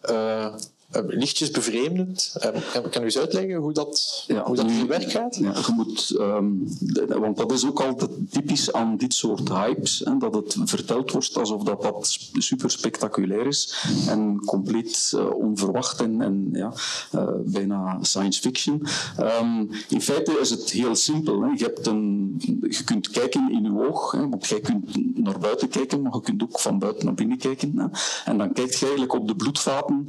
eh, 0.00 0.54
lichtjes 0.90 1.50
bevreemdend. 1.50 2.36
Eh, 2.40 2.50
kan, 2.72 2.90
kan 2.90 3.02
u 3.02 3.04
eens 3.04 3.18
uitleggen 3.18 3.54
hoe 3.56 3.72
dat, 3.72 4.24
hoe 4.44 4.56
dat 4.56 4.66
in 4.66 4.76
nu- 4.76 4.86
werk 4.86 5.10
gaat? 5.10 5.36
Ja, 5.36 5.52
je 5.52 5.72
moet, 5.74 6.14
ehm, 6.18 6.46
de- 6.80 7.18
want 7.18 7.36
dat 7.36 7.52
is 7.52 7.66
ook 7.66 7.80
altijd 7.80 8.10
typisch 8.30 8.72
aan 8.72 8.96
dit 8.96 9.14
soort 9.14 9.48
hypes, 9.48 10.02
hè, 10.04 10.18
dat 10.18 10.34
het 10.34 10.56
verteld 10.64 11.10
wordt 11.12 11.36
alsof 11.36 11.62
dat, 11.62 11.82
dat 11.82 12.18
super 12.32 12.70
spectaculair 12.70 13.46
is 13.46 13.74
en 14.08 14.40
compleet 14.44 15.12
eh, 15.14 15.30
onverwacht 15.34 16.00
en, 16.00 16.20
en 16.22 16.48
ja, 16.52 16.72
eh, 17.12 17.28
bijna 17.44 17.98
science 18.02 18.40
fiction. 18.40 18.86
Ehm, 19.16 19.64
in 19.88 20.02
feite 20.02 20.38
is 20.40 20.50
het 20.50 20.70
heel 20.70 20.94
simpel. 20.94 21.42
Hè. 21.42 21.50
Je, 21.56 21.64
hebt 21.64 21.86
een, 21.86 22.34
je 22.68 22.84
kunt 22.84 23.10
kijken 23.10 23.52
in 23.52 23.62
je 23.62 23.88
oog, 23.88 24.10
hè, 24.10 24.28
want 24.28 24.46
jij 24.46 24.60
kunt 24.60 25.16
naar 25.18 25.38
buiten 25.38 25.68
kijken, 25.68 26.02
maar 26.02 26.14
je 26.14 26.20
kunt 26.20 26.42
ook 26.42 26.60
van 26.60 26.78
buiten 26.78 27.04
naar 27.04 27.14
binnen 27.14 27.38
kijken. 27.38 27.72
Hè. 27.78 27.86
En 28.30 28.38
dan 28.38 28.52
kijk 28.52 28.72
je 28.72 28.80
eigenlijk 28.84 29.14
op 29.14 29.28
de 29.28 29.36
bloedvaten 29.36 30.08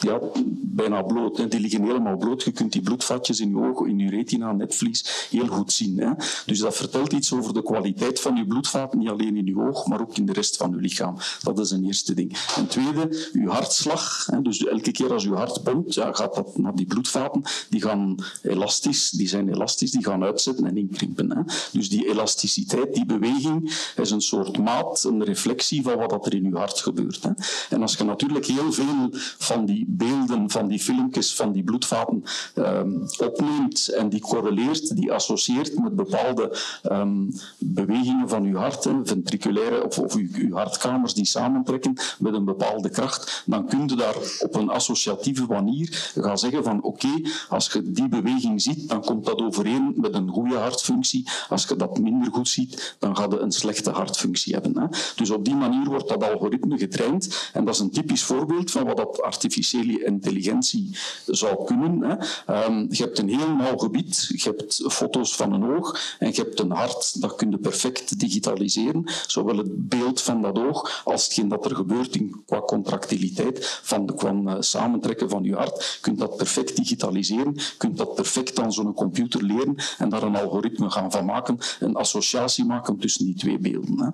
ja, 0.00 0.20
bijna 0.62 1.02
bloot. 1.02 1.50
Die 1.50 1.60
liggen 1.60 1.82
helemaal 1.82 2.16
bloot. 2.16 2.42
Je 2.42 2.52
kunt 2.52 2.72
die 2.72 2.82
bloedvatjes 2.82 3.40
in 3.40 3.50
je 3.50 3.56
ogen, 3.56 3.88
in 3.88 3.98
je 3.98 4.10
retina, 4.10 4.52
netvlies 4.52 5.26
heel 5.30 5.46
goed 5.46 5.72
zien. 5.72 5.98
Hè. 5.98 6.10
Dus 6.46 6.58
dat 6.58 6.76
vertelt 6.76 7.12
iets 7.12 7.32
over 7.32 7.54
de 7.54 7.62
kwaliteit 7.62 8.20
van 8.20 8.36
je 8.36 8.46
bloedvaten, 8.46 8.98
niet 8.98 9.08
alleen 9.08 9.36
in 9.36 9.46
je 9.46 9.58
oog, 9.58 9.86
maar 9.86 10.00
ook 10.00 10.16
in 10.16 10.26
de 10.26 10.32
rest 10.32 10.56
van 10.56 10.70
je 10.70 10.76
lichaam. 10.76 11.16
Dat 11.42 11.58
is 11.58 11.70
een 11.70 11.84
eerste 11.84 12.14
ding. 12.14 12.36
En 12.56 12.66
tweede, 12.66 13.28
je 13.32 13.48
hartslag. 13.48 14.26
Hè. 14.30 14.42
Dus 14.42 14.64
elke 14.64 14.90
keer 14.90 15.12
als 15.12 15.22
je 15.22 15.30
hart 15.30 15.62
pompt, 15.62 15.94
ja, 15.94 16.12
gaat 16.12 16.34
dat 16.34 16.58
naar 16.58 16.74
die 16.74 16.86
bloedvaten. 16.86 17.42
Die 17.68 17.82
gaan 17.82 18.16
elastisch, 18.42 19.10
die 19.10 19.28
zijn 19.28 19.48
elastisch, 19.48 19.90
die 19.90 20.04
gaan 20.04 20.22
uitzetten 20.22 20.66
en 20.66 20.76
inkrimpen. 20.76 21.30
Hè. 21.30 21.42
Dus 21.72 21.88
die 21.88 22.08
elasticiteit, 22.08 22.94
die 22.94 23.06
beweging, 23.06 23.92
is 23.96 24.10
een 24.10 24.20
soort 24.20 24.58
maat, 24.58 25.04
een 25.04 25.24
reflectie 25.24 25.82
van 25.82 25.96
wat 25.96 26.26
er 26.26 26.34
in 26.34 26.44
je 26.44 26.56
hart 26.56 26.80
gebeurt. 26.80 27.22
Hè. 27.22 27.30
En 27.70 27.82
als 27.82 27.94
je 27.94 28.04
natuurlijk 28.04 28.46
heel 28.46 28.72
veel 28.72 29.10
van 29.42 29.64
die 29.66 29.84
beelden, 29.88 30.50
van 30.50 30.68
die 30.68 30.78
filmpjes, 30.80 31.34
van 31.34 31.52
die 31.52 31.62
bloedvaten 31.62 32.24
ehm, 32.54 32.90
opneemt 33.18 33.88
en 33.88 34.08
die 34.08 34.20
correleert, 34.20 34.96
die 34.96 35.12
associeert 35.12 35.78
met 35.78 35.96
bepaalde 35.96 36.58
ehm, 36.82 37.30
bewegingen 37.58 38.28
van 38.28 38.44
je 38.44 38.56
hart, 38.56 38.84
hè, 38.84 38.92
ventriculaire 39.04 39.84
of, 39.84 39.98
of 39.98 40.14
je 40.14 40.48
hartkamers 40.52 41.14
die 41.14 41.24
samentrekken 41.24 41.94
met 42.18 42.34
een 42.34 42.44
bepaalde 42.44 42.90
kracht, 42.90 43.42
dan 43.46 43.66
kun 43.66 43.88
je 43.88 43.96
daar 43.96 44.16
op 44.40 44.54
een 44.54 44.70
associatieve 44.70 45.46
manier 45.46 46.12
gaan 46.14 46.38
zeggen 46.38 46.64
van 46.64 46.82
oké, 46.82 47.20
als 47.48 47.72
je 47.72 47.92
die 47.92 48.08
beweging 48.08 48.62
ziet, 48.62 48.88
dan 48.88 49.00
komt 49.00 49.26
dat 49.26 49.40
overeen 49.40 49.92
met 49.96 50.14
een 50.14 50.28
goede 50.28 50.56
hartfunctie. 50.56 51.28
Als 51.48 51.64
je 51.64 51.76
dat 51.76 51.98
minder 51.98 52.32
goed 52.32 52.48
ziet, 52.48 52.96
dan 52.98 53.16
gaat 53.16 53.32
je 53.32 53.38
een 53.38 53.52
slechte 53.52 53.90
hartfunctie 53.90 54.54
hebben. 54.54 54.78
Hè. 54.78 54.86
Dus 55.16 55.30
op 55.30 55.44
die 55.44 55.54
manier 55.54 55.84
wordt 55.88 56.08
dat 56.08 56.30
algoritme 56.30 56.78
getraind 56.78 57.50
en 57.52 57.64
dat 57.64 57.74
is 57.74 57.80
een 57.80 57.90
typisch 57.90 58.22
voorbeeld 58.22 58.70
van 58.70 58.84
wat 58.84 58.96
dat 58.96 59.22
artificiële 59.30 60.04
intelligentie 60.04 60.90
zou 61.26 61.64
kunnen. 61.64 62.00
Hè. 62.10 62.14
Ehm, 62.54 62.86
je 62.88 63.02
hebt 63.02 63.18
een 63.18 63.28
heel 63.28 63.50
nauw 63.56 63.76
gebied, 63.76 64.26
je 64.36 64.48
hebt 64.48 64.84
foto's 64.92 65.36
van 65.36 65.52
een 65.52 65.76
oog 65.76 66.16
en 66.18 66.28
je 66.28 66.40
hebt 66.42 66.60
een 66.60 66.70
hart, 66.70 67.20
dat 67.20 67.34
kun 67.34 67.50
je 67.50 67.58
perfect 67.58 68.18
digitaliseren, 68.20 69.04
zowel 69.26 69.56
het 69.56 69.88
beeld 69.88 70.20
van 70.22 70.42
dat 70.42 70.58
oog 70.58 71.02
als 71.04 71.24
hetgeen 71.24 71.48
dat 71.48 71.64
er 71.64 71.76
gebeurt 71.76 72.16
in, 72.16 72.42
qua 72.46 72.60
contractiliteit 72.60 73.80
van, 73.82 74.06
de- 74.06 74.14
eh, 74.20 74.56
samentrekken 74.60 75.28
van 75.28 75.42
je 75.44 75.54
hart. 75.54 75.76
Je 75.94 75.98
kunt 76.00 76.18
dat 76.18 76.36
perfect 76.36 76.76
digitaliseren, 76.76 77.52
je 77.54 77.74
kunt 77.78 77.96
dat 77.96 78.14
perfect 78.14 78.58
aan 78.60 78.72
zo'n 78.72 78.94
computer 78.94 79.42
leren 79.42 79.74
en 79.98 80.08
daar 80.08 80.22
een 80.22 80.36
algoritme 80.36 80.90
gaan 80.90 81.10
van 81.10 81.24
maken, 81.24 81.58
een 81.80 81.94
associatie 81.94 82.64
maken 82.64 82.98
tussen 82.98 83.24
die 83.24 83.34
twee 83.34 83.58
beelden. 83.58 83.98
Hè. 84.00 84.06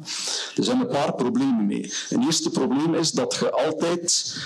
Er 0.56 0.64
zijn 0.64 0.80
een 0.80 0.86
paar 0.98 1.14
problemen 1.14 1.66
mee. 1.66 1.92
Een 2.10 2.22
eerste 2.24 2.50
probleem 2.50 2.94
is 2.94 3.10
dat 3.12 3.34
je 3.40 3.50
altijd 3.50 4.36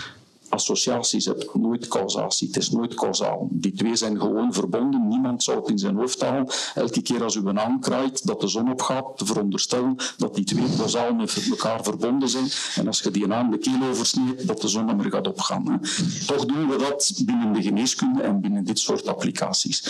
associaties 0.50 1.24
hebt, 1.24 1.54
nooit 1.54 1.88
causatie. 1.88 2.46
Het 2.46 2.56
is 2.56 2.70
nooit 2.70 2.94
causaal. 2.94 3.48
Die 3.50 3.72
twee 3.72 3.96
zijn 3.96 4.20
gewoon 4.20 4.52
verbonden. 4.52 5.08
Niemand 5.08 5.42
zou 5.42 5.58
het 5.58 5.68
in 5.68 5.78
zijn 5.78 5.96
hoofd 5.96 6.20
halen. 6.20 6.48
Elke 6.74 7.02
keer 7.02 7.22
als 7.22 7.34
u 7.34 7.46
een 7.46 7.54
naam 7.54 7.80
kraait, 7.80 8.26
dat 8.26 8.40
de 8.40 8.48
zon 8.48 8.72
opgaat, 8.72 9.18
te 9.18 9.26
veronderstellen 9.26 9.96
dat 10.16 10.34
die 10.34 10.44
twee 10.44 10.76
causaal 10.76 11.14
met 11.14 11.46
elkaar 11.50 11.82
verbonden 11.82 12.28
zijn. 12.28 12.48
En 12.74 12.86
als 12.86 13.00
je 13.00 13.10
die 13.10 13.26
naam 13.26 13.50
de 13.50 13.58
keel 13.58 13.82
oversneedt, 13.90 14.46
dat 14.46 14.60
de 14.60 14.68
zon 14.68 14.96
meer 14.96 15.10
gaat 15.10 15.26
opgaan. 15.26 15.80
Toch 16.26 16.46
doen 16.46 16.68
we 16.68 16.76
dat 16.76 17.12
binnen 17.24 17.52
de 17.52 17.62
geneeskunde 17.62 18.22
en 18.22 18.40
binnen 18.40 18.64
dit 18.64 18.78
soort 18.78 19.08
applicaties. 19.08 19.82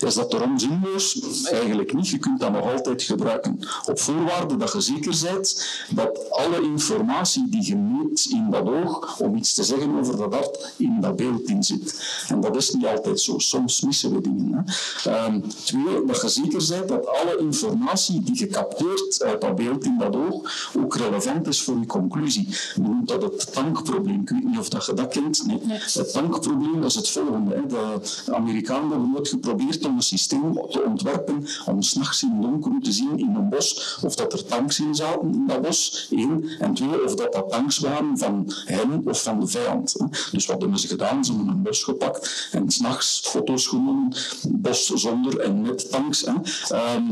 Is 0.00 0.14
dat 0.14 0.32
erom 0.34 0.58
zinloos? 0.58 1.20
Eigenlijk 1.44 1.94
niet. 1.94 2.08
Je 2.08 2.18
kunt 2.18 2.40
dat 2.40 2.52
nog 2.52 2.72
altijd 2.72 3.02
gebruiken. 3.02 3.58
Op 3.86 4.00
voorwaarde 4.00 4.56
dat 4.56 4.72
je 4.72 4.80
zeker 4.80 5.18
bent 5.22 5.66
dat 5.90 6.30
alle 6.30 6.62
informatie 6.62 7.48
die 7.48 7.66
je 7.66 7.76
meet 7.76 8.26
in 8.30 8.50
dat 8.50 8.66
oog, 8.68 9.18
om 9.20 9.36
iets 9.36 9.54
te 9.54 9.64
zeggen 9.64 9.97
over 9.98 10.16
dat 10.16 10.34
hart, 10.34 10.72
in 10.76 11.00
dat 11.00 11.16
beeld 11.16 11.48
in 11.48 11.62
zit. 11.62 12.24
En 12.28 12.40
dat 12.40 12.56
is 12.56 12.70
niet 12.70 12.86
altijd 12.86 13.20
zo. 13.20 13.38
Soms 13.38 13.80
missen 13.80 14.14
we 14.14 14.20
dingen. 14.20 14.64
Hè. 14.64 15.10
Ehm, 15.10 15.40
twee, 15.64 16.04
dat 16.06 16.20
je 16.22 16.28
zeker 16.28 16.66
bent 16.68 16.88
dat 16.88 17.06
alle 17.06 17.38
informatie 17.38 18.22
die 18.22 18.38
je 18.38 18.46
capteert 18.46 19.22
uit 19.22 19.40
dat 19.40 19.54
beeld 19.54 19.84
in 19.84 19.96
dat 19.98 20.16
oog 20.16 20.72
ook 20.76 20.96
relevant 20.96 21.46
is 21.46 21.62
voor 21.62 21.78
je 21.78 21.86
conclusie. 21.86 22.48
Men 22.76 22.90
noemt 22.90 23.08
dat 23.08 23.22
het 23.22 23.52
tankprobleem. 23.52 24.20
Ik 24.20 24.28
weet 24.28 24.44
niet 24.44 24.58
of 24.58 24.68
dat 24.68 24.86
je 24.86 24.94
dat 24.94 25.08
kent. 25.08 25.46
Nee. 25.46 25.60
Het 25.68 26.12
tankprobleem 26.12 26.84
is 26.84 26.94
het 26.94 27.08
volgende. 27.08 27.54
Hè. 27.54 27.66
De 27.66 28.00
Amerikanen 28.34 28.90
hebben 28.90 29.10
nooit 29.10 29.28
geprobeerd 29.28 29.84
om 29.86 29.96
een 29.96 30.02
systeem 30.02 30.54
te 30.70 30.82
ontwerpen 30.82 31.46
om 31.66 31.82
s'nachts 31.82 32.22
in 32.22 32.40
donker 32.40 32.72
te 32.82 32.92
zien 32.92 33.18
in 33.18 33.34
een 33.34 33.48
bos 33.48 33.98
of 34.02 34.14
dat 34.14 34.32
er 34.32 34.44
tanks 34.44 34.80
in 34.80 34.94
zaten 34.94 35.34
in 35.34 35.46
dat 35.46 35.62
bos. 35.62 36.08
Eén. 36.10 36.48
En 36.58 36.74
twee, 36.74 37.04
of 37.04 37.14
dat 37.14 37.32
dat 37.32 37.50
tanks 37.50 37.78
waren 37.78 38.18
van 38.18 38.52
hen 38.64 39.02
of 39.04 39.22
van 39.22 39.40
de 39.40 39.46
vijand. 39.46 39.87
Dus 40.32 40.46
wat 40.46 40.60
hebben 40.60 40.78
ze 40.78 40.88
gedaan? 40.88 41.24
Ze 41.24 41.32
hebben 41.32 41.50
een 41.50 41.62
bos 41.62 41.82
gepakt 41.82 42.48
en 42.52 42.70
s'nachts 42.70 43.20
foto's 43.24 43.66
genomen, 43.66 44.12
bos 44.48 44.86
zonder 44.86 45.40
en 45.40 45.60
met 45.60 45.90
tanks. 45.90 46.20
Hè. 46.20 46.32
Ehm, 46.76 47.02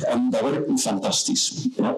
en 0.00 0.30
dat 0.30 0.40
werkt 0.40 0.80
fantastisch. 0.80 1.52
Ja. 1.76 1.96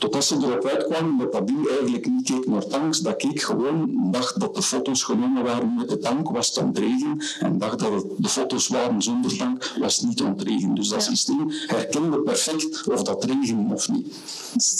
Totdat 0.00 0.24
ze 0.24 0.36
erop 0.36 0.64
uitkwamen 0.64 1.18
dat 1.18 1.32
dat 1.32 1.46
ding 1.46 1.68
eigenlijk 1.68 2.06
niet 2.06 2.30
keek 2.30 2.46
naar 2.46 2.66
tanks, 2.66 2.98
dat 2.98 3.16
keek 3.16 3.40
gewoon, 3.40 4.08
dacht 4.10 4.40
dat 4.40 4.54
de 4.54 4.62
foto's 4.62 5.02
genomen 5.02 5.42
waren 5.42 5.74
met 5.74 5.88
de 5.88 5.98
tank, 5.98 6.30
was 6.30 6.48
het 6.48 6.58
ontregen, 6.58 7.22
en 7.40 7.58
dacht 7.58 7.78
dat 7.78 7.92
het 7.92 8.04
de 8.16 8.28
foto's 8.28 8.68
waren 8.68 9.02
zonder 9.02 9.36
tank, 9.36 9.72
was 9.80 9.96
het 9.96 10.06
niet 10.06 10.22
ontregen. 10.22 10.74
Dus 10.74 10.88
dat 10.88 11.02
systeem 11.02 11.50
herkende 11.66 12.18
perfect 12.18 12.88
of 12.88 13.02
dat 13.02 13.24
regen 13.24 13.70
of 13.72 13.88
niet. 13.88 14.14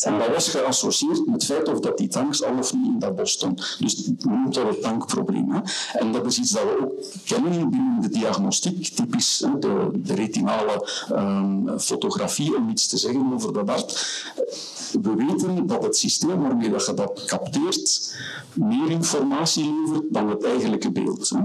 En 0.02 0.18
dat 0.18 0.28
was 0.28 0.48
geassocieerd 0.48 1.26
met 1.26 1.34
het 1.34 1.44
feit 1.44 1.68
of 1.68 1.80
dat 1.80 1.98
die 1.98 2.08
tanks 2.08 2.44
al 2.44 2.58
of 2.58 2.74
niet 2.74 2.86
in 2.86 2.98
dat 2.98 3.16
bos 3.16 3.30
stonden. 3.30 3.64
Dus 3.78 4.04
men 4.06 4.40
noemt 4.40 4.54
dat 4.54 4.66
het 4.66 4.82
tankprobleem. 4.82 5.50
Hè. 5.50 5.60
En 5.98 6.12
dat 6.12 6.26
is 6.26 6.38
iets 6.38 6.50
dat 6.50 6.62
we 6.62 6.80
ook 6.80 6.92
kennen 7.24 7.70
binnen 7.70 8.00
de 8.00 8.08
diagnostiek, 8.08 8.88
typisch 8.88 9.42
hè, 9.44 9.58
de, 9.58 9.90
de 9.94 10.14
retinale 10.14 10.88
ehm, 11.08 11.78
fotografie, 11.78 12.56
om 12.56 12.68
iets 12.70 12.86
te 12.86 12.96
zeggen 12.96 13.32
over 13.32 13.52
dat 13.52 13.68
hart. 13.68 14.24
We 15.02 15.14
weten 15.14 15.66
dat 15.66 15.82
het 15.82 15.96
systeem 15.96 16.42
waarmee 16.42 16.70
dat 16.70 16.86
je 16.86 16.94
dat 16.94 17.24
capteert 17.26 18.14
meer 18.54 18.90
informatie 18.90 19.64
levert 19.64 20.04
dan 20.12 20.28
het 20.28 20.44
eigenlijke 20.44 20.90
beeld. 20.90 21.28
Hè. 21.28 21.38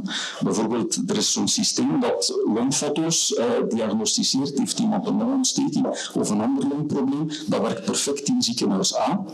Bijvoorbeeld, 0.44 1.10
er 1.10 1.18
is 1.18 1.32
zo'n 1.32 1.48
systeem 1.48 2.00
dat 2.00 2.40
longfoto's 2.46 3.34
eh, 3.34 3.46
diagnosticeert. 3.70 4.58
Heeft 4.58 4.80
iemand 4.80 5.08
een 5.08 5.18
longontsteking 5.18 5.88
of 6.14 6.30
een 6.30 6.42
ander 6.42 6.68
longprobleem? 6.68 7.30
Dat 7.46 7.62
werkt 7.62 7.86
perfect 7.86 8.28
in 8.28 8.42
ziekenhuis 8.42 8.98
A. 8.98 9.26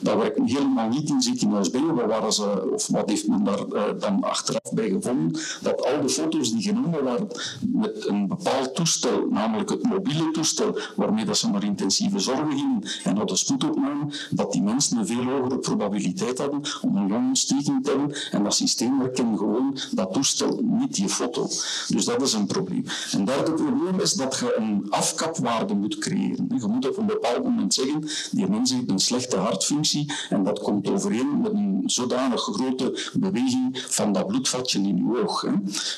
Dat 0.00 0.16
werkt 0.16 0.40
helemaal 0.44 0.88
niet 0.88 1.08
in 1.08 1.22
ziekenhuis 1.22 1.68
B. 1.68 1.76
Waar 1.94 2.08
waren 2.08 2.72
of 2.72 2.86
wat 2.86 3.08
heeft 3.08 3.28
men 3.28 3.44
daar 3.44 3.58
eh, 3.58 3.82
dan 4.00 4.24
achteraf 4.24 4.72
bij 4.72 4.88
gevonden? 4.88 5.40
Dat 5.62 5.86
al 5.86 6.00
de 6.02 6.08
foto's 6.08 6.52
die 6.52 6.62
genomen 6.62 7.04
waren 7.04 7.28
met 7.60 8.06
een 8.06 8.26
bepaald 8.26 8.74
toestel, 8.74 9.26
namelijk 9.30 9.70
het 9.70 9.82
mobiele 9.82 10.30
toestel, 10.30 10.78
waarmee 10.96 11.24
dat 11.24 11.36
ze 11.36 11.50
naar 11.50 11.64
intensieve 11.64 12.18
zorg 12.18 12.38
gingen 12.38 12.82
en 13.04 13.16
hadden 13.16 13.35
de 13.36 13.44
spoedopname, 13.44 14.06
dat 14.30 14.52
die 14.52 14.62
mensen 14.62 14.98
een 14.98 15.06
veel 15.06 15.24
hogere 15.24 15.58
probabiliteit 15.58 16.38
hadden 16.38 16.60
om 16.82 16.96
een 16.96 17.08
longontsteking 17.08 17.84
te 17.84 17.90
hebben. 17.90 18.16
En 18.30 18.42
dat 18.42 18.54
systeem 18.54 19.00
herkent 19.00 19.38
gewoon 19.38 19.78
dat 19.90 20.12
toestel, 20.12 20.60
niet 20.62 20.94
die 20.94 21.08
foto. 21.08 21.48
Dus 21.88 22.04
dat 22.04 22.22
is 22.22 22.32
een 22.32 22.46
probleem. 22.46 22.84
Een 23.12 23.24
derde 23.24 23.52
probleem 23.52 24.00
is 24.00 24.12
dat 24.12 24.38
je 24.38 24.56
een 24.56 24.86
afkapwaarde 24.90 25.74
moet 25.74 25.98
creëren. 25.98 26.46
Je 26.48 26.66
moet 26.66 26.88
op 26.88 26.96
een 26.96 27.06
bepaald 27.06 27.44
moment 27.44 27.74
zeggen, 27.74 28.08
die 28.30 28.48
mens 28.48 28.72
heeft 28.72 28.90
een 28.90 28.98
slechte 28.98 29.36
hartfunctie 29.36 30.12
en 30.28 30.44
dat 30.44 30.58
komt 30.58 30.88
overeen 30.88 31.40
met 31.40 31.52
een 31.52 31.82
zodanig 31.86 32.40
grote 32.40 33.10
beweging 33.12 33.84
van 33.88 34.12
dat 34.12 34.26
bloedvatje 34.26 34.78
in 34.78 34.96
je 34.96 35.22
oog. 35.22 35.40
Hè. 35.40 35.52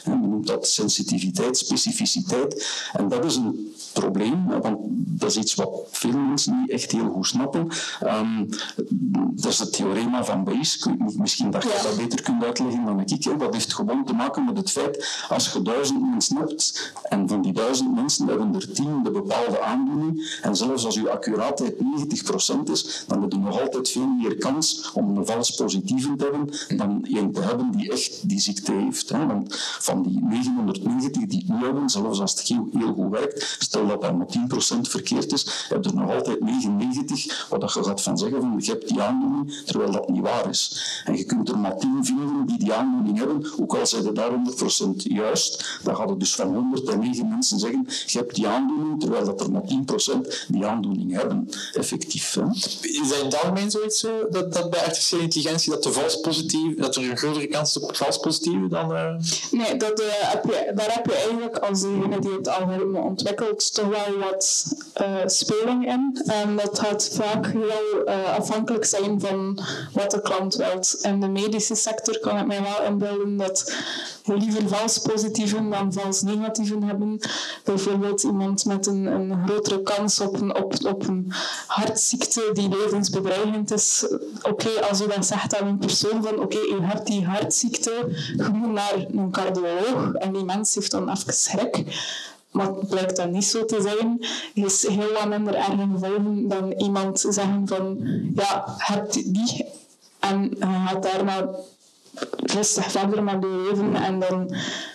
En 0.04 0.20
noemt 0.20 0.46
dat 0.46 0.68
sensitiviteit, 0.68 1.58
specificiteit. 1.58 2.66
En 2.92 3.08
dat 3.08 3.24
is 3.24 3.36
een 3.36 3.72
probleem, 3.92 4.46
want 4.46 4.78
dat 5.20 5.30
is 5.30 5.36
iets 5.36 5.54
wat 5.54 5.70
veel 5.90 6.18
mensen 6.18 6.60
niet 6.60 6.70
echt 6.70 6.92
heel 6.92 7.08
goed 7.08 7.27
snappen. 7.28 7.68
Um, 8.02 8.48
dat 9.30 9.52
is 9.52 9.58
het 9.58 9.72
theorema 9.72 10.24
van 10.24 10.44
Bayes. 10.44 10.86
Misschien 11.16 11.50
dat 11.50 11.62
je 11.62 11.80
dat 11.82 11.96
beter 11.96 12.22
kunt 12.22 12.44
uitleggen 12.44 12.84
dan 12.84 13.00
ik. 13.00 13.38
Dat 13.38 13.54
heeft 13.54 13.74
gewoon 13.74 14.04
te 14.04 14.12
maken 14.12 14.44
met 14.44 14.56
het 14.56 14.70
feit, 14.70 15.24
als 15.28 15.52
je 15.52 15.62
duizend 15.62 16.00
mensen 16.00 16.36
hebt, 16.36 16.92
en 17.02 17.28
van 17.28 17.42
die 17.42 17.52
duizend 17.52 17.94
mensen 17.94 18.26
hebben 18.26 18.54
er 18.54 18.72
tien 18.72 19.02
de 19.02 19.10
bepaalde 19.10 19.62
aandoening, 19.62 20.38
en 20.42 20.56
zelfs 20.56 20.84
als 20.84 20.94
je 20.94 21.10
accuraatheid 21.10 21.74
90% 21.74 22.70
is, 22.70 23.04
dan 23.06 23.22
heb 23.22 23.32
je 23.32 23.38
nog 23.38 23.60
altijd 23.60 23.90
veel 23.90 24.06
meer 24.06 24.36
kans 24.36 24.90
om 24.94 25.16
een 25.16 25.26
vals 25.26 25.50
positieve 25.50 26.16
te 26.16 26.24
hebben 26.24 26.76
dan 26.78 27.06
een 27.10 27.32
te 27.32 27.40
hebben 27.40 27.70
die 27.70 27.92
echt 27.92 28.28
die 28.28 28.40
ziekte 28.40 28.72
heeft. 28.72 29.08
Hè. 29.08 29.26
Want 29.26 29.56
van 29.78 30.02
die 30.02 30.20
990 30.22 31.26
die 31.26 31.38
het 31.38 31.48
nu 31.48 31.64
hebben, 31.64 31.88
zelfs 31.88 32.20
als 32.20 32.30
het 32.30 32.48
heel, 32.48 32.68
heel 32.72 32.94
goed 32.94 33.10
werkt, 33.10 33.56
stel 33.58 33.86
dat 33.86 34.00
dat 34.00 34.16
maar 34.16 34.26
10% 34.76 34.80
verkeerd 34.80 35.32
is, 35.32 35.66
heb 35.68 35.84
je 35.84 35.90
er 35.90 35.96
nog 35.96 36.14
altijd 36.14 36.40
99 36.40 37.17
wat 37.48 37.72
je 37.72 37.82
gaat 37.84 38.02
van 38.02 38.18
zeggen 38.18 38.40
van 38.40 38.54
je 38.58 38.70
hebt 38.70 38.88
die 38.88 39.02
aandoening, 39.02 39.62
terwijl 39.64 39.92
dat 39.92 40.08
niet 40.08 40.22
waar 40.22 40.48
is. 40.48 40.82
En 41.04 41.16
je 41.16 41.24
kunt 41.24 41.48
er 41.48 41.58
maar 41.58 41.78
10 41.78 42.04
vinden 42.04 42.46
die 42.46 42.58
die 42.58 42.72
aandoening 42.72 43.18
hebben, 43.18 43.46
ook 43.60 43.74
al 43.74 43.86
zijn 43.86 44.02
ze 44.02 44.12
daar 44.12 44.30
100% 44.30 44.96
juist, 44.96 45.80
dan 45.82 45.96
gaat 45.96 46.08
het 46.08 46.20
dus 46.20 46.34
van 46.34 46.54
109 46.54 47.28
mensen 47.28 47.58
zeggen 47.58 47.86
je 48.06 48.18
hebt 48.18 48.34
die 48.34 48.48
aandoening, 48.48 49.00
terwijl 49.00 49.24
dat 49.24 49.40
er 49.40 49.50
maar 49.50 49.62
10% 49.62 50.46
die 50.48 50.66
aandoening 50.66 51.12
hebben, 51.12 51.48
effectief. 51.72 52.34
Hè. 52.34 52.44
Is 52.82 53.08
dat 53.08 53.18
in 53.18 53.24
het 53.24 53.42
algemeen 53.42 53.70
zoiets 53.70 53.98
zo, 53.98 54.28
dat, 54.30 54.52
dat 54.52 54.70
bij 54.70 54.80
artificiële 54.80 55.22
intelligentie 55.22 55.70
dat, 55.70 55.82
de 55.82 55.92
vals 55.92 56.20
positief, 56.20 56.76
dat 56.76 56.96
er 56.96 57.10
een 57.10 57.16
grotere 57.16 57.46
kans 57.46 57.76
is 57.76 57.82
op 57.82 57.96
vals 57.96 58.18
positieve 58.18 58.68
dan... 58.68 58.92
Uh... 58.92 59.14
Nee, 59.50 59.76
dat, 59.76 60.00
uh, 60.00 60.06
heb 60.10 60.44
je, 60.44 60.72
daar 60.74 60.94
heb 60.94 61.06
je 61.06 61.14
eigenlijk 61.14 61.58
als 61.58 61.80
degene 61.80 62.20
die 62.20 62.30
het 62.30 62.48
algoritme 62.48 63.00
ontwikkelt 63.00 63.74
toch 63.74 63.88
wel 63.88 64.18
wat 64.18 64.66
uh, 65.00 65.16
speling 65.26 65.86
in. 65.86 66.22
En 66.26 66.56
dat 66.56 66.78
gaat 66.78 67.07
vaak 67.14 67.46
heel 67.46 68.06
afhankelijk 68.36 68.84
zijn 68.84 69.20
van 69.20 69.58
wat 69.92 70.10
de 70.10 70.20
klant 70.20 70.54
wilt. 70.54 70.98
In 71.02 71.20
de 71.20 71.28
medische 71.28 71.74
sector 71.74 72.18
kan 72.18 72.38
ik 72.38 72.46
mij 72.46 72.62
wel 72.62 72.82
inbeelden 72.86 73.36
dat 73.36 73.72
we 74.24 74.36
liever 74.36 74.68
vals 74.68 74.98
positieven 74.98 75.70
dan 75.70 75.92
vals 75.92 76.22
negatieven 76.22 76.82
hebben. 76.82 77.20
Bijvoorbeeld 77.64 78.22
iemand 78.22 78.64
met 78.64 78.86
een, 78.86 79.06
een 79.06 79.46
grotere 79.46 79.82
kans 79.82 80.20
op 80.20 80.40
een, 80.40 80.56
op, 80.86 81.08
een 81.08 81.32
hartziekte 81.66 82.50
die 82.52 82.68
levensbedreigend 82.68 83.72
is. 83.72 84.06
Oké, 84.42 84.68
als 84.88 84.98
je 84.98 85.06
dan 85.06 85.24
zegt 85.24 85.56
aan 85.60 85.66
een 85.66 85.78
persoon 85.78 86.22
van 86.22 86.40
oké, 86.40 86.58
je 86.58 86.78
hebt 86.80 87.06
die 87.06 87.24
hartziekte, 87.24 88.08
je 88.36 88.70
naar 88.72 89.06
een 89.12 89.30
cardioloog 89.30 90.12
en 90.12 90.32
die 90.32 90.44
mens 90.44 90.74
heeft 90.74 90.90
dan 90.90 91.10
even. 91.10 91.86
Maar 92.50 92.66
het 92.66 92.88
blijkt 92.88 93.16
dan 93.16 93.30
niet 93.30 93.44
zo 93.44 93.64
te 93.64 93.80
zijn. 93.80 94.26
is 94.54 94.88
heel 94.88 95.12
wat 95.12 95.28
minder 95.28 95.54
erge 95.54 96.46
dan 96.48 96.72
iemand 96.72 97.24
zeggen 97.28 97.66
van 97.66 97.98
ja, 98.34 98.64
hebt 98.78 99.12
die 99.12 99.66
en 100.18 100.42
je 100.58 100.86
gaat 100.86 101.02
daarna 101.02 101.50
rustig 102.42 102.90
verder 102.90 103.22
met 103.22 103.36
je 103.40 103.68
leven 103.70 103.94
en 103.94 104.18
dan 104.18 104.54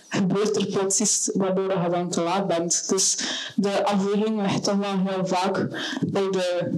gebeurt 0.10 0.56
er 0.56 0.66
plots 0.66 1.30
waardoor 1.34 1.84
je 1.84 1.90
dan 1.90 2.10
te 2.10 2.22
laat 2.22 2.48
bent. 2.48 2.90
Dus 2.90 3.18
de 3.56 3.86
afweging 3.86 4.42
ligt 4.42 4.64
toch 4.64 4.78
wel 4.78 4.98
heel 5.06 5.26
vaak 5.26 5.68
bij 6.08 6.30
de 6.32 6.72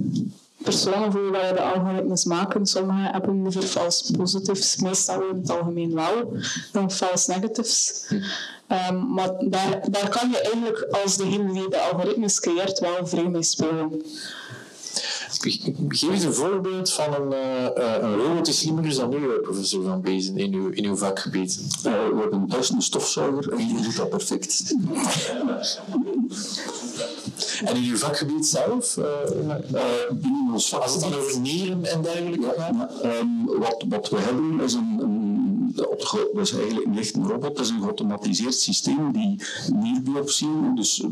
personen 0.66 1.12
voor 1.12 1.22
wie 1.22 1.54
de 1.54 1.60
algoritmes 1.60 2.24
maken. 2.24 2.66
Sommigen 2.66 3.12
hebben 3.12 3.42
liever 3.42 3.62
false 3.62 4.12
positives, 4.12 4.76
meestal 4.76 5.22
in 5.30 5.36
het 5.36 5.50
algemeen 5.50 5.94
wel, 5.94 6.32
dan 6.72 6.90
false 6.90 7.30
negatives. 7.30 8.04
Um, 8.90 9.12
maar 9.12 9.30
daar, 9.38 9.90
daar 9.90 10.08
kan 10.08 10.30
je 10.30 10.40
eigenlijk 10.40 10.86
als 11.02 11.16
degene 11.16 11.52
die 11.52 11.68
de 11.68 11.80
algoritmes 11.80 12.40
creëert 12.40 12.78
wel 12.78 13.06
vrij 13.06 13.28
mee 13.28 13.42
spelen. 13.42 14.02
Geef 15.40 16.10
eens 16.10 16.24
een 16.24 16.34
voorbeeld 16.34 16.92
van 16.92 17.14
een, 17.14 17.32
uh, 17.32 17.94
een 18.00 18.16
robot 18.16 18.44
die 18.44 18.54
slimmer 18.54 18.84
is 18.84 18.96
dan 18.96 19.12
u, 19.12 19.26
professor 19.42 19.82
Van 19.84 20.00
Bezen, 20.00 20.36
in 20.36 20.54
uw, 20.54 20.68
in 20.68 20.84
uw 20.84 20.96
vakgebied. 20.96 21.58
Uh, 21.60 21.92
we 21.92 22.18
hebben 22.20 22.46
thuis 22.48 22.70
een 22.70 22.82
stofzuiger 22.82 23.52
en 23.52 23.56
die 23.56 23.82
doet 23.82 23.96
dat 23.96 24.08
perfect. 24.08 24.74
en 27.64 27.76
in 27.76 27.90
uw 27.90 27.96
vakgebied 27.96 28.46
zelf? 28.46 28.96
Uh, 28.96 29.04
binnen 30.10 30.52
ons. 30.52 30.74
Als 30.74 30.92
het 30.92 31.00
dan 31.00 31.14
over 31.14 31.40
nieren 31.40 31.84
en 31.84 32.02
dergelijke 32.02 32.54
gaat? 32.56 33.04
Um, 33.04 33.46
wat, 33.58 33.84
wat 33.88 34.08
we 34.08 34.18
hebben 34.18 34.60
is 34.60 34.74
een, 34.74 34.98
een 35.00 35.15
dat 35.76 36.28
is 36.34 36.52
eigenlijk 36.52 36.86
niet 36.86 36.98
echt 36.98 37.14
een 37.14 37.28
robot, 37.28 37.56
dat 37.56 37.64
is 37.64 37.70
een 37.70 37.80
geautomatiseerd 37.80 38.54
systeem 38.54 39.12
die 39.12 39.40
nierbiopsieën, 39.74 40.74
dus 40.74 41.04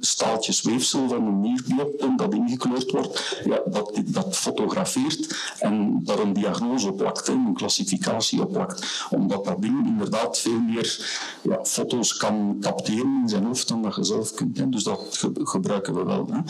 staaltjes 0.00 0.62
weefsel 0.62 1.08
van 1.08 1.26
een 1.26 1.40
nierbiop 1.40 2.04
dat 2.16 2.34
ingekleurd 2.34 2.90
wordt, 2.90 3.42
ja, 3.44 3.60
dat, 3.66 4.00
dat 4.04 4.36
fotografeert 4.36 5.36
en 5.58 6.00
daar 6.04 6.18
een 6.18 6.32
diagnose 6.32 6.88
op 6.88 6.96
plakt, 6.96 7.28
een 7.28 7.54
klassificatie 7.54 8.40
op 8.40 8.52
plakt. 8.52 9.06
Omdat 9.10 9.44
dat 9.44 9.62
ding 9.62 9.86
inderdaad 9.86 10.38
veel 10.38 10.60
meer 10.60 11.18
ja, 11.42 11.64
foto's 11.64 12.16
kan 12.16 12.56
capteren 12.60 13.20
in 13.22 13.28
zijn 13.28 13.44
hoofd 13.44 13.68
dan 13.68 13.82
dat 13.82 13.96
je 13.96 14.04
zelf 14.04 14.34
kunt. 14.34 14.58
Hè. 14.58 14.68
Dus 14.68 14.82
dat 14.82 15.24
gebruiken 15.42 15.94
we 15.94 16.04
wel. 16.04 16.28
Hè. 16.30 16.40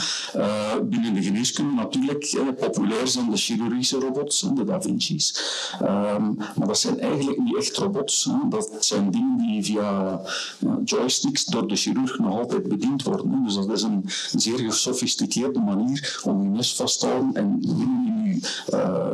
Uh, 0.41 0.83
binnen 0.83 1.15
de 1.15 1.23
geneeskunde 1.23 1.75
natuurlijk, 1.75 2.55
populair 2.59 3.09
zijn 3.09 3.31
de 3.31 3.37
chirurgische 3.37 3.99
robots, 3.99 4.41
de 4.55 4.65
Da 4.65 4.81
Vinci's. 4.81 5.35
Um, 5.83 6.37
maar 6.57 6.67
dat 6.67 6.79
zijn 6.79 7.01
eigenlijk 7.01 7.39
niet 7.39 7.56
echt 7.57 7.77
robots. 7.77 8.31
Dat 8.49 8.77
zijn 8.81 9.11
dingen 9.11 9.38
die 9.38 9.64
via 9.64 10.21
ja, 10.59 10.79
joysticks 10.85 11.45
door 11.45 11.69
de 11.69 11.77
chirurg 11.77 12.19
nog 12.19 12.38
altijd 12.38 12.69
bediend 12.69 13.03
worden. 13.03 13.45
Dus 13.45 13.55
dat 13.55 13.71
is 13.71 13.83
een 13.83 14.05
zeer 14.33 14.59
gesofisticeerde 14.59 15.61
manier 15.61 16.21
om 16.25 16.42
je 16.42 16.49
mes 16.49 16.75
vast 16.75 17.01
te 17.01 17.07
houden 17.07 17.35
en 17.35 17.61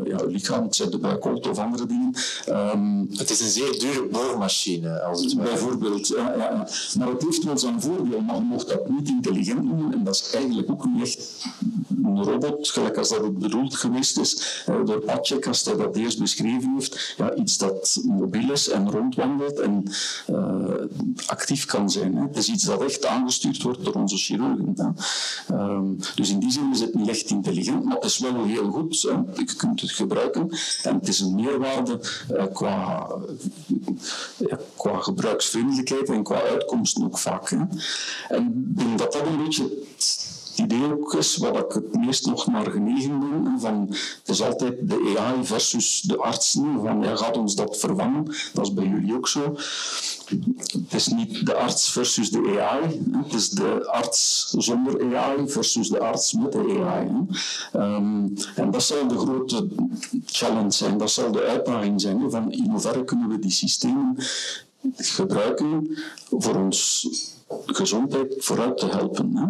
ja, 0.04 0.24
lichaam, 0.26 0.62
het 0.62 0.86
de 0.90 0.98
buikholte 0.98 1.50
of 1.50 1.58
andere 1.58 1.86
dingen. 1.86 2.14
Um, 2.48 3.08
het 3.16 3.30
is 3.30 3.40
een 3.40 3.48
zeer 3.48 3.78
dure 3.78 4.06
boormachine, 4.10 5.02
als 5.02 5.24
het 5.24 5.36
Bijvoorbeeld, 5.36 6.08
ja, 6.08 6.34
ja, 6.36 6.68
Maar 6.98 7.08
het 7.08 7.22
heeft 7.22 7.44
wel 7.44 7.58
zijn 7.58 7.80
voordeel, 7.80 8.20
maar 8.20 8.34
je 8.36 8.42
mocht 8.42 8.68
dat 8.68 8.88
niet 8.88 9.08
intelligent 9.08 9.64
noemen 9.64 9.92
en 9.92 10.04
dat 10.04 10.14
is 10.14 10.30
eigenlijk 10.34 10.70
ook 10.70 10.84
niet 10.84 11.02
echt 11.02 11.46
een 12.04 12.24
robot, 12.24 12.70
gelijk 12.70 12.96
als 12.96 13.08
dat 13.08 13.22
het 13.22 13.38
bedoeld 13.38 13.74
geweest 13.74 14.18
is 14.18 14.62
door 14.84 15.00
Patrick, 15.00 15.46
als 15.46 15.64
hij 15.64 15.76
dat 15.76 15.96
eerst 15.96 16.18
beschreven 16.18 16.72
heeft. 16.74 17.14
Ja, 17.16 17.34
iets 17.34 17.58
dat 17.58 18.00
mobiel 18.04 18.52
is 18.52 18.68
en 18.68 18.90
rondwandelt 18.90 19.58
en 19.58 19.84
uh, 20.30 20.64
actief 21.26 21.64
kan 21.64 21.90
zijn. 21.90 22.16
Hè. 22.16 22.22
Het 22.22 22.36
is 22.36 22.48
iets 22.48 22.64
dat 22.64 22.82
echt 22.82 23.06
aangestuurd 23.06 23.62
wordt 23.62 23.84
door 23.84 23.94
onze 23.94 24.16
chirurgen. 24.16 24.96
Um, 25.52 25.98
dus 26.14 26.30
in 26.30 26.38
die 26.38 26.50
zin 26.50 26.70
is 26.72 26.80
het 26.80 26.94
niet 26.94 27.08
echt 27.08 27.30
intelligent, 27.30 27.84
maar 27.84 27.94
het 27.94 28.04
is 28.04 28.18
wel 28.18 28.44
heel 28.44 28.70
goed. 28.70 29.04
Je 29.34 29.54
kunt 29.56 29.80
het 29.80 29.90
gebruiken 29.90 30.48
en 30.82 30.94
het 30.94 31.08
is 31.08 31.20
een 31.20 31.34
meerwaarde 31.34 32.00
uh, 32.32 32.44
qua, 32.52 33.08
qua 34.76 34.98
gebruiksvriendelijkheid 34.98 36.08
en 36.08 36.22
qua 36.22 36.40
uitkomsten 36.40 37.04
ook 37.04 37.18
vaak. 37.18 37.50
En 37.50 37.66
ik 38.28 38.78
denk 38.78 38.98
dat 38.98 39.12
dat 39.12 39.26
een 39.26 39.44
beetje 39.44 39.70
idee 40.56 40.92
ook 40.92 41.14
is, 41.14 41.36
wat 41.36 41.56
ik 41.56 41.72
het 41.72 41.94
meest 41.94 42.26
nog 42.26 42.46
naar 42.46 42.70
genegen 42.70 43.20
ben, 43.20 43.60
van, 43.60 43.86
het 43.90 44.28
is 44.28 44.42
altijd 44.42 44.88
de 44.88 45.14
AI 45.18 45.44
versus 45.44 46.00
de 46.00 46.16
artsen, 46.16 46.80
van 46.82 47.02
ja, 47.02 47.16
gaat 47.16 47.36
ons 47.36 47.54
dat 47.54 47.78
vervangen? 47.78 48.24
Dat 48.52 48.66
is 48.66 48.74
bij 48.74 48.86
jullie 48.86 49.14
ook 49.14 49.28
zo. 49.28 49.56
Het 50.72 50.94
is 50.94 51.06
niet 51.06 51.46
de 51.46 51.54
arts 51.54 51.90
versus 51.90 52.30
de 52.30 52.60
AI, 52.60 53.02
het 53.12 53.34
is 53.34 53.50
de 53.50 53.86
arts 53.90 54.50
zonder 54.58 55.16
AI 55.16 55.48
versus 55.48 55.88
de 55.88 56.00
arts 56.00 56.32
met 56.32 56.52
de 56.52 56.84
AI. 56.84 57.08
Um, 57.74 58.34
en 58.54 58.70
dat 58.70 58.82
zal 58.82 59.08
de 59.08 59.18
grote 59.18 59.68
challenge 60.26 60.70
zijn, 60.70 60.98
dat 60.98 61.10
zal 61.10 61.32
de 61.32 61.42
uitdaging 61.42 62.00
zijn, 62.00 62.30
van 62.30 62.52
in 62.52 62.70
hoeverre 62.70 63.04
kunnen 63.04 63.28
we 63.28 63.38
die 63.38 63.50
systemen 63.50 64.16
gebruiken 64.96 65.98
voor 66.30 66.54
ons 66.54 67.08
gezondheid 67.66 68.34
vooruit 68.38 68.78
te 68.78 68.86
helpen. 68.86 69.36
Hè. 69.36 69.46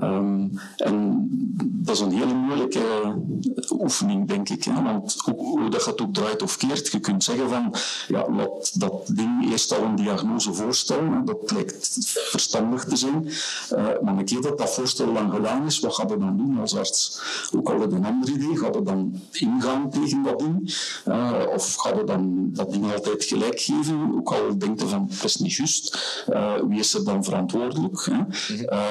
Um, 0.00 0.60
en 0.76 1.26
dat 1.58 1.94
is 1.94 2.00
een 2.00 2.12
hele 2.12 2.34
moeilijke 2.34 2.78
eh, 2.78 3.80
oefening, 3.80 4.28
denk 4.28 4.48
ik. 4.48 4.64
Want 4.64 5.14
hoe, 5.24 5.70
dat 5.70 5.84
het 5.84 6.00
ook 6.00 6.14
draait 6.14 6.42
of 6.42 6.56
keert, 6.56 6.92
je 6.92 7.00
kunt 7.00 7.24
zeggen 7.24 7.48
van, 7.48 7.74
ja, 8.08 8.26
dat 8.72 9.06
ding 9.06 9.50
eerst 9.50 9.78
al 9.78 9.82
een 9.82 9.96
diagnose 9.96 10.54
voorstellen. 10.54 11.24
Dat 11.24 11.50
lijkt 11.50 11.96
verstandig 12.30 12.84
te 12.84 12.96
zijn. 12.96 13.24
Uh, 13.72 13.86
maar 14.02 14.16
een 14.16 14.24
keer 14.24 14.40
dat 14.40 14.58
dat 14.58 14.74
voorstel 14.74 15.12
dan 15.12 15.30
gedaan 15.30 15.66
is, 15.66 15.80
wat 15.80 15.94
gaat 15.94 16.10
je 16.10 16.16
dan 16.16 16.36
doen 16.36 16.58
als 16.60 16.76
arts? 16.76 17.20
Ook 17.56 17.70
al 17.70 17.82
een 17.82 18.04
ander 18.04 18.30
idee, 18.30 18.56
gaat 18.56 18.74
je 18.74 18.82
dan 18.82 19.20
ingaan 19.32 19.90
tegen 19.90 20.22
dat 20.22 20.38
ding? 20.38 20.76
Uh, 21.08 21.32
of 21.54 21.74
gaat 21.74 21.96
je 21.96 22.04
dan 22.04 22.50
dat 22.52 22.72
ding 22.72 22.92
altijd 22.92 23.24
gelijk 23.24 23.60
geven? 23.60 24.12
Ook 24.14 24.32
al 24.32 24.58
denkt 24.58 24.80
je 24.80 24.86
van, 24.86 25.06
dat 25.08 25.24
is 25.24 25.36
niet 25.36 25.52
juist. 25.54 26.24
wie 26.68 26.78
is 26.78 26.94
er 26.94 27.04
verantwoordelijk? 27.20 28.08
Hè? 28.10 28.20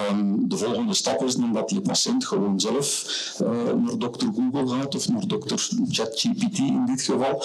Um, 0.09 0.49
de 0.49 0.57
volgende 0.57 0.93
stap 0.93 1.23
is 1.23 1.35
dan 1.35 1.53
dat 1.53 1.69
die 1.69 1.81
patiënt 1.81 2.25
gewoon 2.25 2.59
zelf 2.59 3.05
uh, 3.41 3.47
naar 3.83 3.97
dokter 3.97 4.29
Google 4.35 4.77
gaat 4.77 4.95
of 4.95 5.09
naar 5.09 5.27
dokter 5.27 5.67
ChatGPT 5.89 6.57
in 6.57 6.85
dit 6.85 7.01
geval. 7.01 7.43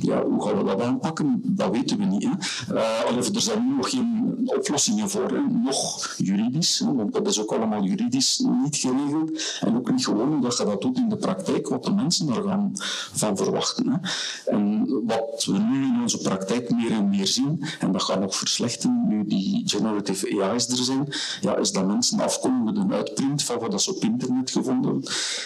Ja, 0.00 0.22
hoe 0.24 0.42
gaan 0.42 0.58
we 0.58 0.64
dat 0.64 0.80
aanpakken? 0.80 1.40
Dat 1.44 1.70
weten 1.70 1.98
we 1.98 2.04
niet. 2.04 2.22
Hè. 2.22 2.30
Uh, 2.74 3.16
er 3.34 3.40
zijn 3.40 3.68
nu 3.68 3.76
nog 3.76 3.90
geen 3.90 4.32
oplossingen 4.44 5.10
voor, 5.10 5.28
hè. 5.28 5.40
nog 5.62 6.14
juridisch, 6.18 6.78
hè, 6.78 6.94
want 6.94 7.12
dat 7.12 7.26
is 7.26 7.40
ook 7.40 7.52
allemaal 7.52 7.84
juridisch 7.84 8.44
niet 8.62 8.76
geregeld. 8.76 9.58
En 9.60 9.76
ook 9.76 9.90
niet 9.90 10.04
gewoon 10.04 10.40
dat 10.40 10.56
je 10.56 10.64
dat 10.64 10.80
doet 10.80 10.96
in 10.96 11.08
de 11.08 11.16
praktijk, 11.16 11.68
wat 11.68 11.84
de 11.84 11.92
mensen 11.92 12.26
daar 12.26 12.42
gaan 12.42 12.72
van 13.12 13.36
verwachten. 13.36 13.88
Hè. 13.88 13.96
En 14.56 14.86
wat 15.06 15.44
we 15.44 15.58
nu 15.58 15.84
in 15.84 15.98
onze 16.02 16.18
praktijk 16.18 16.70
meer 16.70 16.90
en 16.90 17.08
meer 17.08 17.26
zien, 17.26 17.64
en 17.78 17.92
dat 17.92 18.02
gaat 18.02 18.20
nog 18.20 18.36
verslechteren 18.36 19.04
nu 19.08 19.26
die 19.26 19.62
generative 19.66 20.13
AI's 20.22 20.68
er 20.68 20.76
zijn, 20.76 21.08
ja, 21.40 21.56
is 21.56 21.72
dat 21.72 21.86
mensen 21.86 22.20
afkomen 22.20 22.64
met 22.64 22.76
een 22.76 22.92
uitprint 22.92 23.42
van 23.42 23.58
wat 23.58 23.82
ze 23.82 23.94
op 23.94 24.02
internet 24.02 24.50
gevonden 24.50 25.02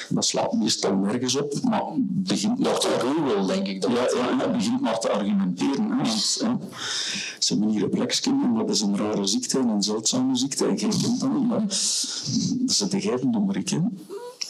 Dat 0.09 0.24
slaat 0.24 0.52
meestal 0.52 0.96
nergens 0.96 1.37
op, 1.37 1.61
maar 1.62 1.83
begint 1.98 2.59
nog 2.59 2.81
te 2.81 3.44
denk 3.46 3.66
ik. 3.66 3.81
Dat 3.81 3.90
ja, 3.90 4.07
ja, 4.18 4.37
ja, 4.38 4.50
begint 4.50 4.81
maar 4.81 4.98
te 4.98 5.11
argumenteren. 5.11 5.90
Hè, 5.90 5.96
want, 5.96 6.38
hè, 6.40 6.52
ze 7.38 7.52
hebben 7.52 7.68
hier 7.68 7.83
een 7.83 7.90
plekskin, 7.90 8.54
dat 8.54 8.70
is 8.70 8.81
een 8.81 8.96
rare 8.96 9.26
ziekte 9.26 9.59
en 9.59 9.68
een 9.68 9.83
zeldzame 9.83 10.37
ziekte, 10.37 10.66
en 10.66 10.78
geen 10.78 10.90
kent 10.90 11.20
dat 11.20 11.33
niet, 11.33 11.48
maar 11.48 11.66
de 12.90 13.00
geiten 13.00 13.44
maar 13.46 13.57
ik 13.57 13.70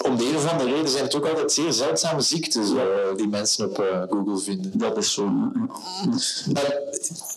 om 0.05 0.17
de 0.17 0.29
een 0.29 0.37
of 0.37 0.53
andere 0.53 0.71
reden 0.71 0.89
zijn 0.89 1.05
het 1.05 1.15
ook 1.15 1.27
altijd 1.27 1.53
zeer 1.53 1.73
zeldzame 1.73 2.21
ziektes 2.21 2.71
uh, 2.71 2.83
die 3.17 3.29
mensen 3.29 3.69
op 3.71 3.79
uh, 3.81 4.03
Google 4.09 4.39
vinden. 4.39 4.79
Dat 4.79 4.97
is 4.97 5.13
zo. 5.13 5.23
Uh, 5.23 6.63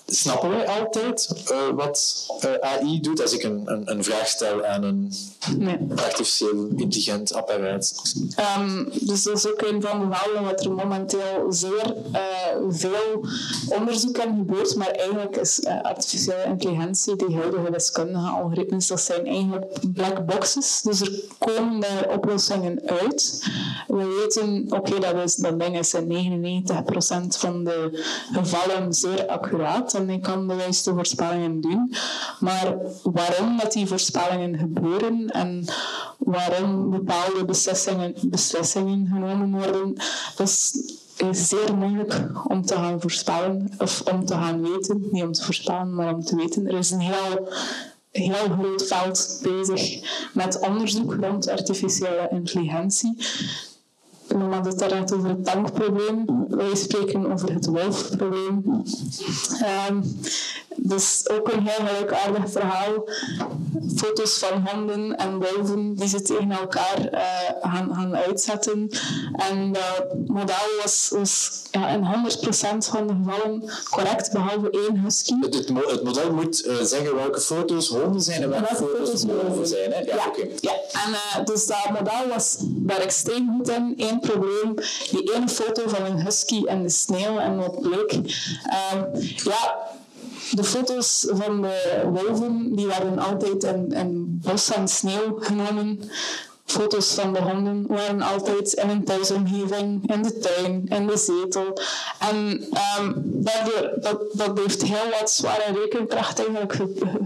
snappen 0.05 0.49
wij 0.49 0.67
altijd 0.67 1.27
wat 1.75 2.27
AI 2.61 3.01
doet 3.01 3.21
als 3.21 3.33
ik 3.33 3.43
een, 3.43 3.61
een, 3.65 3.91
een 3.91 4.03
vraag 4.03 4.27
stel 4.27 4.65
aan 4.65 4.83
een 4.83 5.13
nee. 5.57 5.77
artificieel 5.95 6.67
intelligent 6.75 7.33
apparaat? 7.33 7.93
Um, 8.59 8.89
dus 9.01 9.23
dat 9.23 9.37
is 9.37 9.47
ook 9.47 9.61
een 9.61 9.81
van 9.81 9.99
de 9.99 10.05
verhalen 10.15 10.43
dat 10.43 10.65
er 10.65 10.71
momenteel 10.71 11.45
zeer 11.49 11.95
veel 12.69 13.25
onderzoek 13.69 14.19
aan 14.19 14.35
gebeurt, 14.35 14.75
maar 14.75 14.91
eigenlijk 14.91 15.37
is 15.37 15.65
artificiële 15.65 16.43
intelligentie, 16.45 17.15
die 17.15 17.35
huidige 17.35 17.71
wiskundige 17.71 18.29
algoritmes, 18.29 18.87
dat 18.87 19.01
zijn 19.01 19.25
eigenlijk 19.25 19.65
black 19.93 20.25
boxes. 20.25 20.81
Dus 20.81 21.01
er 21.01 21.11
komen 21.37 21.79
daar 21.79 22.09
oplossingen 22.09 22.40
uit. 22.85 23.49
We 23.87 24.19
weten, 24.19 24.65
oké, 24.69 24.99
dat, 24.99 25.15
is, 25.15 25.35
dat 25.35 25.59
ding 25.59 25.77
is 25.77 25.93
in 25.93 26.63
99% 26.63 27.37
van 27.37 27.63
de 27.63 28.05
gevallen 28.31 28.93
zeer 28.93 29.27
accuraat 29.27 29.93
en 29.93 30.09
ik 30.09 30.21
kan 30.21 30.47
de 30.47 30.55
juiste 30.55 30.93
voorspellingen 30.93 31.61
doen. 31.61 31.93
Maar 32.39 32.75
waarom 33.03 33.57
dat 33.57 33.71
die 33.71 33.87
voorspellingen 33.87 34.57
gebeuren 34.57 35.27
en 35.27 35.65
waarom 36.17 36.89
bepaalde 36.89 37.45
beslissingen, 37.45 38.15
beslissingen 38.21 39.07
genomen 39.11 39.51
worden, 39.51 39.93
dat 40.35 40.47
is 40.47 40.73
zeer 41.31 41.75
moeilijk 41.77 42.21
om 42.47 42.61
te 42.61 42.75
gaan 42.75 43.01
voorspellen 43.01 43.69
of 43.77 44.01
om 44.11 44.25
te 44.25 44.33
gaan 44.33 44.61
weten. 44.61 45.07
Niet 45.11 45.23
om 45.23 45.31
te 45.31 45.43
voorspellen, 45.43 45.95
maar 45.95 46.13
om 46.13 46.23
te 46.23 46.35
weten. 46.35 46.67
Er 46.67 46.77
is 46.77 46.91
een 46.91 46.99
heel 46.99 47.47
heel 48.11 48.49
groot 48.59 48.87
veld 48.87 49.39
bezig 49.41 49.99
met 50.33 50.59
onderzoek 50.59 51.13
rond 51.13 51.49
artificiële 51.49 52.27
intelligentie. 52.31 53.15
We 54.27 54.37
hadden 54.37 54.71
het 54.71 54.79
daarnet 54.79 55.13
over 55.13 55.29
het 55.29 55.45
tankprobleem. 55.45 56.25
Wij 56.49 56.75
spreken 56.75 57.31
over 57.31 57.53
het 57.53 57.65
wolfprobleem. 57.65 58.83
Um, 59.89 60.03
dus 60.75 61.29
ook 61.29 61.51
een 61.51 61.67
heel 61.67 62.09
aardig 62.25 62.51
verhaal. 62.51 63.09
Foto's 63.95 64.37
van 64.37 64.67
honden 64.67 65.17
en 65.17 65.39
wolven 65.39 65.95
die 65.95 66.07
ze 66.07 66.21
tegen 66.21 66.51
elkaar 66.51 67.13
uh, 67.13 67.19
gaan, 67.61 67.95
gaan 67.95 68.15
uitzetten. 68.15 68.89
En 69.49 69.71
dat 69.71 70.27
model 70.27 70.55
was, 70.81 71.09
was 71.13 71.61
ja, 71.71 71.89
in 71.89 72.03
100% 72.03 72.77
van 72.77 73.07
de 73.07 73.13
gevallen 73.23 73.71
correct, 73.89 74.31
behalve 74.31 74.69
één 74.69 74.99
husky. 74.99 75.33
Het, 75.41 75.53
het, 75.55 76.03
model 76.03 76.33
moet 76.33 76.65
uh, 76.65 76.81
zeggen 76.81 77.15
welke 77.15 77.41
foto's 77.41 77.87
honden 77.87 78.21
zijn 78.21 78.41
en 78.41 78.49
welke, 78.49 78.75
foto's 78.75 79.23
wolven 79.23 79.67
zijn. 79.67 79.91
Hè? 79.91 79.99
Ja, 79.99 80.15
ja, 80.15 80.27
okay. 80.27 80.51
ja. 80.59 80.71
En 80.71 81.11
uh, 81.11 81.45
dus 81.45 81.67
dat 81.67 81.89
model 81.89 82.27
was 82.27 82.57
daar 82.59 82.99
extreem 82.99 83.53
goed 83.57 83.69
in. 83.69 83.93
Eén 83.97 84.19
probleem, 84.19 84.75
die 85.11 85.33
ene 85.33 85.47
foto 85.47 85.81
van 85.85 86.05
een 86.05 86.21
husky 86.21 86.63
en 86.65 86.83
de 86.83 86.89
sneeuw 86.89 87.39
en 87.39 87.57
wat 87.57 87.79
bleek. 87.79 88.13
Uh, 88.13 89.01
ja, 89.35 89.77
de 90.51 90.63
foto's 90.63 91.25
van 91.29 91.61
de 91.61 92.01
wolven 92.13 92.75
die 92.75 92.87
werden 92.87 93.19
altijd 93.19 93.63
in, 93.63 93.91
in 93.91 94.39
bos 94.43 94.71
en 94.71 94.87
sneeuw 94.87 95.37
genomen. 95.39 95.99
Foto's 96.65 97.13
van 97.13 97.33
de 97.33 97.41
honden 97.41 97.87
waren 97.87 98.21
altijd 98.21 98.73
in 98.73 98.89
een 98.89 99.03
thuisomgeving, 99.03 100.11
in 100.11 100.21
de 100.21 100.37
tuin, 100.39 100.87
in 100.87 101.07
de 101.07 101.17
zetel. 101.17 101.77
En 102.19 102.67
um, 102.99 103.21
daardoor, 103.25 103.91
dat, 104.01 104.21
dat 104.33 104.59
heeft 104.59 104.81
heel 104.81 105.09
wat 105.19 105.31
zware 105.31 105.79
rekenkracht 105.81 106.39
eigenlijk 106.39 106.73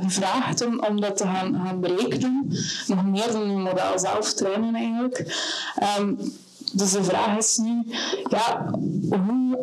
gevraagd 0.02 0.66
om, 0.66 0.84
om 0.90 1.02
dat 1.02 1.18
te 1.18 1.24
gaan, 1.24 1.62
gaan 1.66 1.80
berekenen. 1.80 2.52
Nog 2.88 3.06
meer 3.06 3.32
dan 3.32 3.42
een 3.42 3.62
model 3.62 4.00
zelf 4.00 4.34
trainen 4.34 4.76
eigenlijk. 4.76 5.44
Um, 6.00 6.18
dus 6.76 6.92
de 6.92 7.04
vraag 7.04 7.38
is 7.38 7.58
nu, 7.58 7.84
ja, 8.30 8.66
hoe 9.10 9.58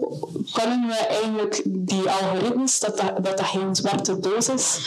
kunnen 0.53 0.87
we 0.89 0.95
eigenlijk 0.95 1.63
die 1.67 2.11
algoritmes, 2.11 2.81
dat 2.81 2.99
dat, 2.99 3.25
dat, 3.25 3.37
dat 3.37 3.47
geen 3.47 3.77
zwarte 3.77 4.21
doos 4.21 4.49
is, 4.49 4.81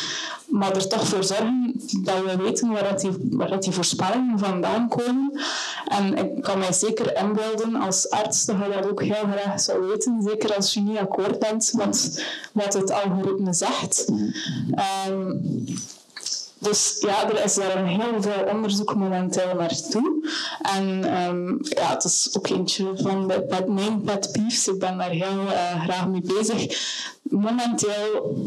maar 0.47 0.75
er 0.75 0.87
toch 0.87 1.07
voor 1.07 1.23
zorgen 1.23 1.73
dat 2.03 2.23
we 2.25 2.35
weten 2.37 2.71
waar, 2.71 2.83
dat 2.83 2.99
die, 2.99 3.11
waar 3.21 3.49
dat 3.49 3.63
die 3.63 3.73
voorspellingen 3.73 4.39
vandaan 4.39 4.87
komen. 4.87 5.41
En 5.87 6.17
ik 6.17 6.41
kan 6.41 6.59
mij 6.59 6.73
zeker 6.73 7.17
inbeelden 7.17 7.75
als 7.75 8.09
arts 8.09 8.45
dat 8.45 8.55
je 8.55 8.81
dat 8.81 8.89
ook 8.89 9.03
heel 9.03 9.27
graag 9.31 9.59
zou 9.59 9.87
weten, 9.87 10.21
zeker 10.21 10.55
als 10.55 10.73
je 10.73 10.79
niet 10.79 10.97
akkoord 10.97 11.39
bent 11.39 11.73
met 11.73 12.25
wat 12.51 12.73
het 12.73 12.91
algoritme 12.91 13.53
zegt. 13.53 14.05
Um, 15.09 15.41
dus 16.65 16.97
ja, 16.99 17.29
er 17.29 17.43
is 17.43 17.55
daar 17.55 17.75
een 17.75 17.87
heel 17.87 18.21
veel 18.21 18.45
onderzoek 18.51 18.95
momenteel 18.95 19.55
naartoe. 19.55 20.29
En 20.61 21.17
um, 21.27 21.57
ja, 21.61 21.89
het 21.89 22.03
is 22.03 22.29
ook 22.37 22.47
eentje 22.47 22.91
van 22.95 23.27
de, 23.27 23.65
mijn 23.67 24.01
pet 24.01 24.31
peeves. 24.31 24.67
Ik 24.67 24.79
ben 24.79 24.97
daar 24.97 25.09
heel 25.09 25.43
uh, 25.43 25.83
graag 25.83 26.07
mee 26.07 26.21
bezig 26.21 26.67
momenteel 27.29 28.37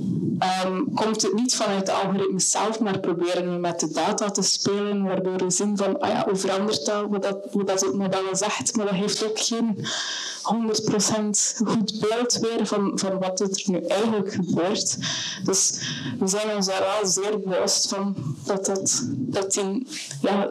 um, 0.65 0.95
komt 0.95 1.23
het 1.23 1.35
niet 1.35 1.55
vanuit 1.55 1.87
de 1.87 1.93
algoritmes 1.93 2.51
zelf, 2.51 2.81
maar 2.81 3.01
proberen 3.01 3.53
we 3.53 3.59
met 3.59 3.81
de 3.81 3.91
data 3.93 4.31
te 4.31 4.43
spelen, 4.43 5.03
waardoor 5.03 5.37
we 5.37 5.51
zien 5.51 5.77
van, 5.77 6.01
ah 6.01 6.09
ja, 6.09 6.25
hoe 6.25 6.37
verandert 6.37 6.85
dat, 6.87 7.05
hoe 7.05 7.19
dat, 7.19 7.39
hoe 7.51 7.65
dat 7.65 7.81
het 7.81 7.95
model 7.95 8.37
zegt, 8.37 8.77
maar 8.77 8.87
dat 8.87 8.95
heeft 8.95 9.25
ook 9.25 9.39
geen 9.41 9.77
100% 9.77 11.67
goed 11.67 12.01
beeld 12.01 12.39
weer 12.39 12.67
van, 12.67 12.93
van 12.95 13.19
wat 13.19 13.41
er 13.41 13.63
nu 13.65 13.79
eigenlijk 13.79 14.33
gebeurt. 14.33 14.97
Dus 15.45 15.73
we 16.19 16.27
zijn 16.27 16.57
ons 16.57 16.67
daar 16.67 16.81
wel 16.81 17.11
zeer 17.11 17.41
bewust 17.41 17.89
van 17.89 18.17
dat, 18.45 18.67
dat, 18.67 19.07
dat 19.13 19.53
die, 19.53 19.87
ja, 20.23 20.51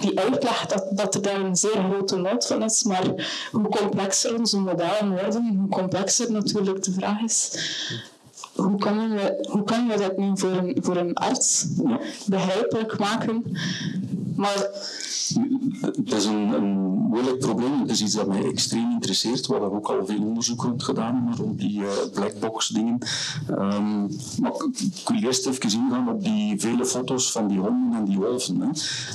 die 0.00 0.18
uitleg 0.20 0.66
dat, 0.66 0.86
dat 0.90 1.14
er 1.14 1.22
daar 1.22 1.40
een 1.40 1.56
zeer 1.56 1.84
grote 1.90 2.16
nood 2.16 2.46
van 2.46 2.62
is. 2.62 2.82
Maar 2.82 3.04
hoe 3.52 3.68
complexer 3.68 4.38
onze 4.38 4.58
modellen 4.58 5.10
worden, 5.10 5.56
hoe 5.56 5.68
complexer 5.68 6.32
natuurlijk 6.32 6.82
de 6.82 6.92
vraag 6.92 7.20
is. 7.20 7.58
Hoe 8.54 8.78
kunnen 8.78 9.10
we, 9.10 9.48
hoe 9.50 9.64
kunnen 9.64 9.88
we 9.88 10.02
dat 10.02 10.16
nu 10.16 10.30
voor 10.34 10.50
een, 10.50 10.76
voor 10.80 10.96
een 10.96 11.14
arts 11.14 11.66
begrijpelijk 12.26 12.98
maken? 12.98 13.56
Maar 14.36 14.66
het 15.80 16.12
is 16.12 16.24
een, 16.24 16.52
een 16.52 16.78
moeilijk 16.88 17.38
probleem. 17.38 17.80
Het 17.80 17.90
is 17.90 18.02
iets 18.02 18.14
dat 18.14 18.26
mij 18.26 18.44
extreem 18.44 18.90
interesseert. 18.90 19.46
We 19.46 19.52
hebben 19.52 19.72
ook 19.72 19.88
al 19.88 20.06
veel 20.06 20.22
onderzoek 20.22 20.62
rond 20.62 20.82
gedaan 20.82 21.34
rond 21.36 21.58
die 21.58 21.80
uh, 21.80 21.88
blackbox 22.12 22.68
dingen. 22.68 22.98
Um, 23.50 24.08
maar 24.40 24.52
ik 24.78 25.08
wil 25.08 25.22
eerst 25.22 25.46
even 25.46 25.70
ingaan 25.70 26.08
op 26.08 26.24
die 26.24 26.60
vele 26.60 26.84
foto's 26.84 27.32
van 27.32 27.48
die 27.48 27.58
honden 27.58 27.98
en 27.98 28.04
die 28.04 28.18
wolven. 28.18 28.60
Hè. 28.60 28.68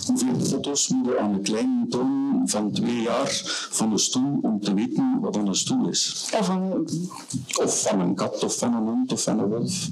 Hoeveel 0.08 0.46
foto's 0.46 0.88
moeten 0.88 1.22
aan 1.22 1.34
een 1.34 1.42
kleine 1.42 1.86
toon 1.90 2.42
van 2.46 2.72
twee 2.72 3.02
jaar 3.02 3.42
van 3.70 3.92
een 3.92 4.00
stoel 4.00 4.40
om 4.42 4.60
te 4.60 4.74
weten 4.74 5.20
wat 5.22 5.36
een 5.36 5.56
stoel 5.56 5.88
is. 5.88 6.30
Of 6.40 6.48
een, 6.48 6.88
Of 7.64 7.82
van 7.82 8.00
een 8.00 8.16
kat, 8.16 8.44
of 8.44 8.58
van 8.58 8.74
een 8.74 8.88
hond, 8.88 9.12
of 9.12 9.24
van 9.24 9.40
een 9.40 9.46
wolf. 9.46 9.90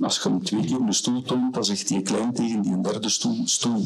Als 0.00 0.20
je 0.22 0.28
hem 0.28 0.44
twee 0.44 0.64
keer 0.64 0.80
een 0.80 0.94
stoel 0.94 1.22
toont, 1.22 1.54
dan 1.54 1.64
zegt 1.64 1.88
die 1.88 2.02
klein 2.02 2.32
tegen 2.32 2.62
die 2.62 2.72
een 2.72 2.82
derde 2.82 3.08
stoel, 3.08 3.40
stoel. 3.44 3.84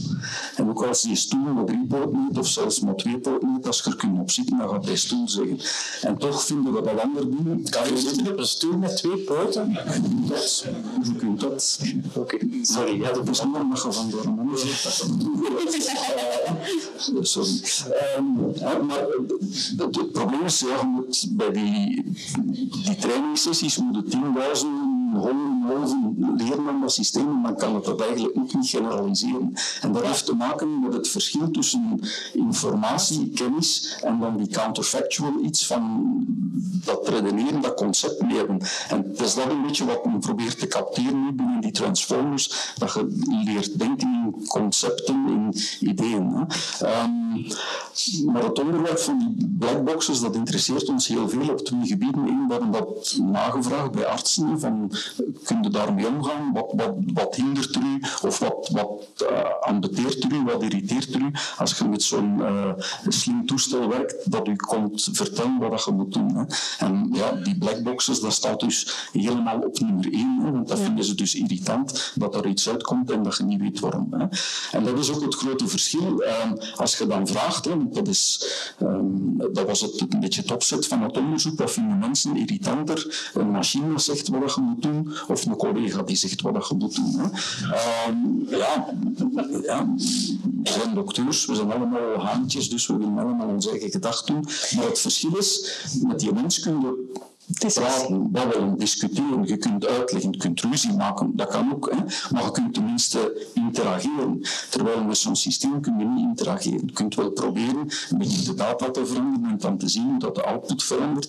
En 0.57 0.69
ook 0.69 0.80
als 0.89 1.03
die 1.03 1.17
stoel 1.17 1.41
maar 1.41 1.65
drie 1.65 1.87
poten 1.89 2.23
heeft, 2.27 2.39
of 2.39 2.49
zelfs 2.49 2.81
maar 2.81 2.95
twee 2.97 3.19
poten 3.19 3.53
heeft, 3.53 3.67
als 3.67 3.81
je 3.85 3.91
er 3.91 3.97
kunt 3.97 4.19
op 4.19 4.31
zitten, 4.31 4.59
dan 4.59 4.69
gaat 4.69 4.85
hij 4.85 4.97
stoel 4.97 5.29
zeggen. 5.29 5.59
En 6.03 6.19
toch 6.19 6.45
vinden 6.45 6.73
we 6.73 6.83
dat 6.83 7.01
ander 7.01 7.31
doen. 7.31 7.67
Kan 7.71 7.89
je 7.89 7.99
zitten 7.99 8.33
op 8.33 8.39
een 8.39 8.47
stoel 8.47 8.77
met 8.77 8.97
twee 8.97 9.17
poten? 9.17 9.79
Dat, 10.29 10.67
je 11.05 11.15
kunt 11.17 11.41
dat. 11.41 11.81
Oké, 12.15 12.37
sorry. 12.63 13.01
Ja, 13.01 13.13
dat 13.13 13.29
is 13.29 13.41
ander 13.41 13.67
mag 13.67 13.85
je 13.85 13.93
van 13.93 14.11
door 14.11 14.25
een 14.25 14.49
dat. 14.51 14.63
Eh, 14.63 14.69
Sorry. 17.23 17.61
Ehm, 18.17 18.25
ja, 18.55 18.79
maar 18.79 18.99
het, 19.77 19.97
het- 19.97 20.13
probleem 20.13 20.45
is, 20.45 20.61
ja, 20.61 20.67
je 20.81 20.87
moet 20.87 21.27
bij 21.31 21.51
die, 21.53 22.05
die 22.85 22.97
trainingssessies 22.97 23.77
moet 23.79 24.13
je 24.13 24.19
10.000 24.19 24.21
honden, 25.15 25.67
wolven 25.67 26.35
leren 26.37 26.69
aan 26.69 26.81
dat 26.81 26.93
systeem, 26.93 27.29
en 27.29 27.43
dan 27.43 27.57
kan 27.57 27.75
het 27.75 27.85
dat 27.85 28.01
eigenlijk 28.01 28.37
ook 28.39 28.55
niet 28.55 28.69
generaliseren. 28.69 29.55
En 29.81 29.93
dat 29.93 30.07
heeft 30.07 30.27
te 30.27 30.35
maken 30.35 30.81
met 30.81 30.93
het 30.93 31.09
verschil 31.09 31.51
tussen 31.51 32.01
informatie, 32.33 33.31
kennis 33.31 33.99
en 34.03 34.19
dan 34.21 34.37
die 34.37 34.49
counterfactual 34.49 35.33
iets 35.43 35.67
van 35.67 36.09
dat 36.85 37.09
redeneren, 37.09 37.61
dat 37.61 37.75
concept 37.75 38.23
leren. 38.23 38.61
En 38.89 39.05
het 39.09 39.21
is 39.21 39.35
dat 39.35 39.51
een 39.51 39.63
beetje 39.63 39.85
wat 39.85 40.05
men 40.05 40.19
probeert 40.19 40.59
te 40.59 40.67
capteren 40.67 41.25
nu 41.25 41.33
binnen 41.33 41.61
die 41.61 41.71
transformers, 41.71 42.73
dat 42.79 42.93
je 42.93 43.07
leert 43.45 43.79
denken 43.79 44.09
in 44.09 44.47
concepten, 44.47 45.27
in 45.29 45.55
ideeën. 45.81 46.29
Hè. 46.29 46.45
Ehm, 46.87 47.11
maar 48.33 48.43
het 48.43 48.59
onderwerp 48.59 48.99
van 48.99 49.35
die 49.37 49.57
blackboxes, 49.59 50.21
dat 50.21 50.35
interesseert 50.35 50.89
ons 50.89 51.07
heel 51.07 51.29
veel 51.29 51.49
op 51.49 51.59
twee 51.59 51.87
gebieden. 51.87 52.29
Eén, 52.29 52.47
we 52.47 52.53
hebben 52.53 52.71
dat 52.71 53.19
nagevraagd 53.23 53.91
bij 53.91 54.07
artsen, 54.07 54.61
van 54.61 54.93
kun 55.45 55.63
je 55.63 55.71
daarmee 55.71 56.07
omgaan? 56.07 56.53
Wat, 56.53 56.73
wat, 56.77 56.95
wat 57.15 57.35
hindert 57.35 57.75
er 57.75 57.83
u? 57.83 58.01
Of 58.23 58.39
wat, 58.39 58.69
wat 58.73 59.07
uh, 59.31 59.39
ambeteert 59.61 60.25
er 60.25 60.33
u? 60.33 60.43
Wat 60.45 60.63
irriteert 60.63 61.15
er 61.15 61.21
u? 61.21 61.31
Als 61.59 61.79
je 61.79 61.85
met 61.85 62.03
zo'n 62.03 62.39
uh, 62.39 62.73
slim 63.09 63.47
toestel 63.47 63.89
werkt, 63.89 64.31
dat 64.31 64.49
u 64.49 64.57
komt 64.57 65.09
vertellen 65.13 65.59
wat 65.59 65.85
je 65.85 65.93
moet 65.93 66.13
doen. 66.13 66.37
Hè. 66.37 66.45
En 66.79 67.09
ja, 67.13 67.33
die 67.33 67.59
blackboxes, 67.59 68.21
dat 68.21 68.33
staat 68.33 68.61
dus 68.61 69.09
helemaal 69.13 69.59
op 69.59 69.79
nummer 69.79 70.13
één. 70.13 70.41
Hè, 70.45 70.51
want 70.51 70.69
dat 70.69 70.79
vinden 70.79 71.05
ze 71.05 71.15
dus 71.15 71.35
irritant, 71.35 72.13
dat 72.15 72.35
er 72.35 72.47
iets 72.47 72.69
uitkomt 72.69 73.11
en 73.11 73.23
dat 73.23 73.37
je 73.37 73.45
niet 73.45 73.61
weet 73.61 73.81
waarom. 73.81 74.09
Hè. 74.11 74.27
En 74.73 74.85
dat 74.85 74.99
is 74.99 75.11
ook 75.11 75.23
het 75.23 75.35
grote 75.35 75.69
verschil. 75.69 76.23
Uh, 76.23 76.53
als 76.77 76.99
je 76.99 77.07
dan 77.07 77.27
vraagt, 77.27 77.65
hè, 77.65 77.89
dat, 77.89 78.09
is, 78.09 78.47
um, 78.83 79.37
dat 79.53 79.67
was 79.67 79.81
het, 79.81 80.01
een 80.01 80.21
beetje 80.21 80.41
het 80.41 80.53
opzet 80.53 80.87
van 80.87 81.03
het 81.03 81.17
onderzoek, 81.17 81.57
dat 81.57 81.71
vinden 81.71 81.99
mensen 81.99 82.37
irritanter. 82.37 83.31
Een 83.35 83.51
machine 83.51 83.99
zegt 83.99 84.29
wat 84.29 84.55
je 84.55 84.61
moet 84.61 84.83
doen, 84.83 84.90
of 85.29 85.47
een 85.47 85.57
collega 85.57 86.03
die 86.03 86.17
zegt 86.17 86.41
wat 86.41 86.69
je 86.69 86.75
moet 86.75 86.95
doen. 86.95 87.15
Hè. 87.19 87.25
Um, 88.09 88.47
ja, 88.49 88.87
ja, 89.63 89.95
we 90.63 90.71
zijn 90.71 90.95
dokters, 90.95 91.47
we 91.47 91.55
zijn 91.55 91.73
allemaal 91.73 92.25
haantjes, 92.25 92.71
dus 92.71 92.87
we 92.87 92.97
willen 92.97 93.19
allemaal 93.19 93.49
onze 93.49 93.71
eigen 93.71 93.91
gedachten 93.91 94.35
doen. 94.35 94.45
Maar 94.77 94.87
het 94.87 94.99
verschil 94.99 95.37
is, 95.37 95.81
met 96.03 96.21
die 96.21 96.33
mens 96.33 96.61
kun 96.61 96.81
je 96.81 97.13
praten, 97.59 98.31
babbelen, 98.31 98.79
discussiëren, 98.79 99.47
je 99.47 99.57
kunt 99.57 99.87
uitleggen, 99.87 100.33
je 100.33 100.39
kunt 100.39 100.61
ruzie 100.61 100.93
maken, 100.93 101.33
dat 101.37 101.49
kan 101.49 101.73
ook, 101.73 101.91
hè. 101.91 101.97
maar 102.31 102.45
je 102.45 102.51
kunt 102.51 102.75
tenminste 102.75 103.47
interageren. 103.55 104.43
Terwijl 104.71 105.05
met 105.05 105.17
zo'n 105.17 105.37
systeem 105.37 105.81
kun 105.81 105.99
je 105.99 106.05
niet 106.05 106.25
interageren. 106.25 106.83
Je 106.87 106.93
kunt 106.93 107.15
wel 107.15 107.31
proberen 107.31 107.89
een 108.11 108.19
beetje 108.19 108.43
de 108.43 108.55
data 108.55 108.91
te 108.91 109.07
veranderen 109.07 109.51
en 109.51 109.59
dan 109.59 109.79
te 109.79 109.89
zien 109.89 110.19
dat 110.19 110.35
de 110.35 110.43
output 110.43 110.83
verandert. 110.83 111.29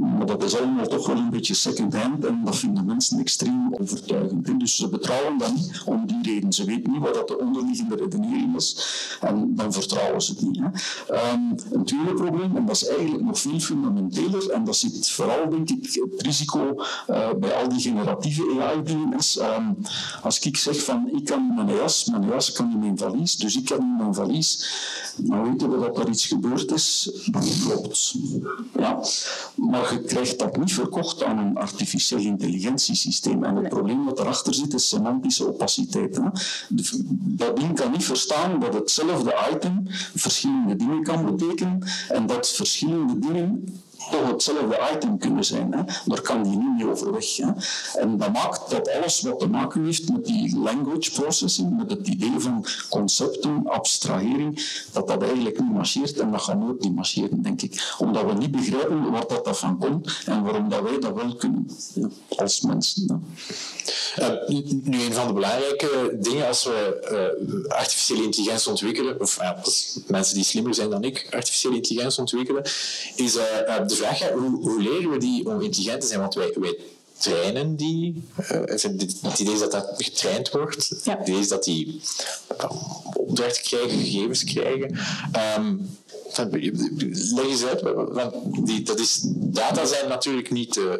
Maar 0.00 0.26
dat 0.26 0.42
is 0.42 0.56
allemaal 0.56 0.86
toch 0.86 1.06
wel 1.06 1.16
een 1.16 1.30
beetje 1.30 1.54
second-hand 1.54 2.24
en 2.24 2.40
dat 2.44 2.56
vinden 2.56 2.84
mensen 2.84 3.18
extreem 3.18 3.74
overtuigend. 3.80 4.60
Dus 4.60 4.76
ze 4.76 4.88
betrouwen 4.88 5.38
dat 5.38 5.54
niet 5.54 5.82
om 5.84 6.06
die 6.06 6.22
reden. 6.22 6.52
Ze 6.52 6.64
weten 6.64 6.92
niet 6.92 7.00
wat 7.00 7.14
dat 7.14 7.28
de 7.28 7.38
onderliggende 7.38 7.96
redenering 7.96 8.56
is 8.56 8.76
en 9.20 9.54
dan 9.54 9.72
vertrouwen 9.72 10.22
ze 10.22 10.30
het 10.30 10.40
niet. 10.40 10.58
Um, 10.58 11.54
een 11.72 11.84
tweede 11.84 12.14
probleem, 12.14 12.56
en 12.56 12.66
dat 12.66 12.76
is 12.76 12.86
eigenlijk 12.86 13.24
nog 13.24 13.38
veel 13.38 13.60
fundamenteler, 13.60 14.50
en 14.50 14.64
dat 14.64 14.76
zit 14.76 15.10
vooral, 15.10 15.48
denk 15.50 15.70
ik, 15.70 16.08
het 16.10 16.22
risico 16.22 16.74
uh, 17.10 17.30
bij 17.40 17.54
al 17.54 17.68
die 17.68 17.80
generatieve 17.80 18.60
AI-dingen 18.60 19.18
is, 19.18 19.38
um, 19.40 19.76
als 20.22 20.38
ik 20.38 20.56
zeg 20.56 20.84
van 20.84 21.10
ik 21.14 21.24
kan 21.24 21.54
mijn 21.54 21.76
jas, 21.76 22.04
mijn 22.04 22.26
jas 22.26 22.52
kan 22.52 22.70
in 22.70 22.78
mijn 22.78 22.98
valies, 22.98 23.36
dus 23.36 23.56
ik 23.56 23.64
kan 23.64 23.78
in 23.78 23.96
mijn 23.96 24.14
valies, 24.14 24.68
dan 25.16 25.50
weten 25.50 25.70
we 25.70 25.78
dat 25.78 25.98
er 25.98 26.08
iets 26.08 26.26
gebeurd 26.26 26.72
is, 26.72 27.10
dat 27.30 27.58
klopt. 27.64 28.14
Ja. 28.78 29.00
Maar 29.54 29.92
je 29.92 30.00
krijgt 30.00 30.38
dat 30.38 30.56
niet 30.56 30.72
verkocht 30.72 31.22
aan 31.22 31.38
een 31.38 31.56
artificieel 31.56 32.20
intelligentiesysteem. 32.20 33.44
En 33.44 33.56
het 33.56 33.68
probleem 33.68 34.04
wat 34.04 34.20
erachter 34.20 34.54
zit, 34.54 34.74
is 34.74 34.88
semantische 34.88 35.48
opaciteit. 35.48 36.16
Hè. 36.16 36.28
Dat 37.08 37.56
ding 37.56 37.74
kan 37.74 37.90
niet 37.90 38.04
verstaan 38.04 38.60
dat 38.60 38.74
hetzelfde 38.74 39.34
item 39.52 39.82
verschillende 40.14 40.76
dingen 40.76 41.02
kan 41.02 41.24
betekenen 41.24 41.82
en 42.08 42.26
dat 42.26 42.48
verschillende 42.48 43.18
dingen 43.18 43.64
toch 44.10 44.26
hetzelfde 44.26 44.78
item 44.94 45.18
kunnen 45.18 45.44
zijn. 45.44 45.72
Hè. 45.72 45.82
Daar 46.04 46.20
kan 46.20 46.42
die 46.42 46.56
niet 46.56 46.76
mee 46.76 46.90
overweg. 46.90 47.36
Hè. 47.36 47.50
En 48.00 48.16
dat 48.16 48.32
maakt 48.32 48.70
dat 48.70 48.90
alles 48.90 49.20
wat 49.20 49.38
te 49.38 49.48
maken 49.48 49.84
heeft 49.84 50.12
met 50.12 50.24
die 50.24 50.58
language 50.58 51.10
processing, 51.10 51.76
met 51.76 51.90
het 51.90 52.08
idee 52.08 52.34
van 52.38 52.66
concepten, 52.90 53.62
abstrahering, 53.66 54.82
dat 54.92 55.08
dat 55.08 55.22
eigenlijk 55.22 55.60
niet 55.60 55.72
marcheert 55.72 56.18
en 56.18 56.30
dat 56.30 56.42
gaat 56.42 56.58
nooit 56.58 56.80
niet 56.80 56.94
marcheren, 56.94 57.42
denk 57.42 57.62
ik. 57.62 57.94
Omdat 57.98 58.24
we 58.24 58.32
niet 58.32 58.50
begrijpen 58.50 59.10
waar 59.10 59.26
dat, 59.26 59.58
van 59.58 59.78
komt 59.78 60.22
en 60.26 60.42
waarom 60.42 60.68
dat 60.68 60.82
wij 60.82 60.98
dat 60.98 61.14
wel 61.14 61.34
kunnen, 61.34 61.70
ja, 61.94 62.08
als 62.36 62.60
mensen. 62.60 63.24
Uh, 64.18 64.28
nu, 64.84 65.02
een 65.04 65.12
van 65.12 65.26
de 65.26 65.32
belangrijke 65.32 66.16
dingen 66.20 66.46
als 66.46 66.64
we 66.64 67.36
uh, 67.68 67.76
artificiële 67.76 68.22
intelligentie 68.22 68.70
ontwikkelen, 68.70 69.20
of 69.20 69.38
mensen 70.06 70.34
die 70.34 70.44
slimmer 70.44 70.74
zijn 70.74 70.90
dan 70.90 71.04
ik 71.04 71.26
artificiële 71.30 71.74
intelligentie 71.74 72.20
ontwikkelen, 72.20 72.62
is 73.16 73.32
de 73.32 73.93
vraag, 73.94 74.18
ja, 74.18 74.32
hoe, 74.32 74.60
hoe, 74.60 74.82
leren 74.82 75.10
we 75.10 75.18
die 75.18 75.48
om 75.48 75.60
intelligent 75.60 76.00
te 76.00 76.06
zijn? 76.06 76.20
Want 76.20 76.34
wij, 76.34 76.52
wij 76.60 76.78
trainen 77.18 77.76
die. 77.76 78.22
Uh, 78.38 78.60
het 79.22 79.38
idee 79.38 79.54
is 79.54 79.60
dat 79.60 79.72
dat 79.72 79.92
getraind 79.96 80.50
wordt. 80.50 81.00
Ja. 81.04 81.18
Het 81.18 81.28
idee 81.28 81.40
is 81.40 81.48
dat 81.48 81.64
die 81.64 82.00
opdrachten 83.14 83.62
krijgen, 83.62 83.98
gegevens 83.98 84.44
krijgen. 84.44 84.98
Um, 85.58 85.88
leg 87.34 87.46
eens 87.46 87.64
uit, 87.64 87.80
want 87.80 88.66
die, 88.66 88.82
dat 88.82 89.00
is, 89.00 89.20
data 89.34 89.84
zijn 89.84 90.08
natuurlijk 90.08 90.50
niet. 90.50 90.76
Uh, 90.76 90.92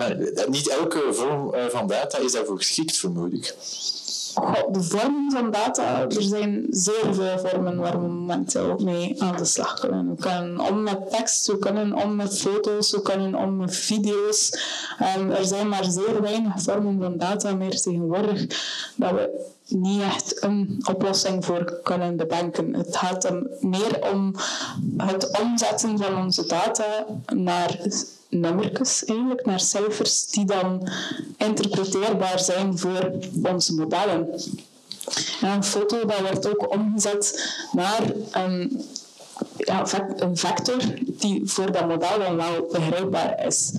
uh, 0.00 0.46
niet 0.48 0.68
elke 0.68 1.08
vorm 1.10 1.54
van 1.70 1.86
data 1.86 2.18
is 2.18 2.32
daarvoor 2.32 2.56
geschikt, 2.56 2.96
vermoed 2.96 3.32
ik. 3.32 3.54
De 4.70 4.82
vormen 4.82 5.30
van 5.30 5.50
data, 5.50 6.00
er 6.00 6.22
zijn 6.22 6.66
zeer 6.70 7.14
veel 7.14 7.38
vormen 7.38 7.76
waar 7.76 8.00
we 8.00 8.06
momenteel 8.06 8.78
mee 8.78 9.22
aan 9.22 9.36
de 9.36 9.44
slag 9.44 9.80
kunnen. 9.80 10.08
We 10.08 10.22
kunnen 10.22 10.60
om 10.60 10.82
met 10.82 11.10
tekst, 11.10 11.46
we 11.46 11.58
kunnen 11.58 11.94
om 11.94 12.16
met 12.16 12.38
foto's, 12.38 12.90
we 12.90 13.02
kunnen 13.02 13.34
om 13.34 13.56
met 13.56 13.76
video's. 13.76 14.50
Um, 15.16 15.30
er 15.30 15.44
zijn 15.44 15.68
maar 15.68 15.84
zeer 15.84 16.22
weinig 16.22 16.62
vormen 16.62 17.00
van 17.00 17.16
data 17.16 17.54
meer 17.54 17.80
tegenwoordig 17.80 18.46
dat 18.96 19.10
we 19.10 19.54
niet 19.68 20.02
echt 20.02 20.42
een 20.42 20.84
oplossing 20.90 21.44
voor 21.44 21.80
kunnen 21.82 22.16
bedenken. 22.16 22.74
Het 22.74 22.96
gaat 22.96 23.24
er 23.24 23.46
meer 23.60 24.12
om 24.12 24.34
het 24.96 25.40
omzetten 25.40 25.98
van 25.98 26.16
onze 26.16 26.46
data 26.46 27.06
naar 27.34 27.80
nummertjes 28.40 29.04
eigenlijk, 29.04 29.46
naar 29.46 29.60
cijfers 29.60 30.26
die 30.26 30.44
dan 30.44 30.88
interpreteerbaar 31.36 32.40
zijn 32.40 32.78
voor 32.78 33.10
onze 33.42 33.74
modellen. 33.74 34.28
En 35.40 35.50
een 35.50 35.64
foto 35.64 36.06
wordt 36.06 36.48
ook 36.48 36.72
omgezet 36.72 37.54
naar 37.72 38.12
een, 38.30 38.84
ja, 39.56 39.84
een 40.16 40.36
vector 40.36 40.78
die 41.00 41.42
voor 41.44 41.72
dat 41.72 41.88
model 41.88 42.18
dan 42.18 42.36
wel 42.36 42.68
begrijpbaar 42.72 43.46
is. 43.46 43.72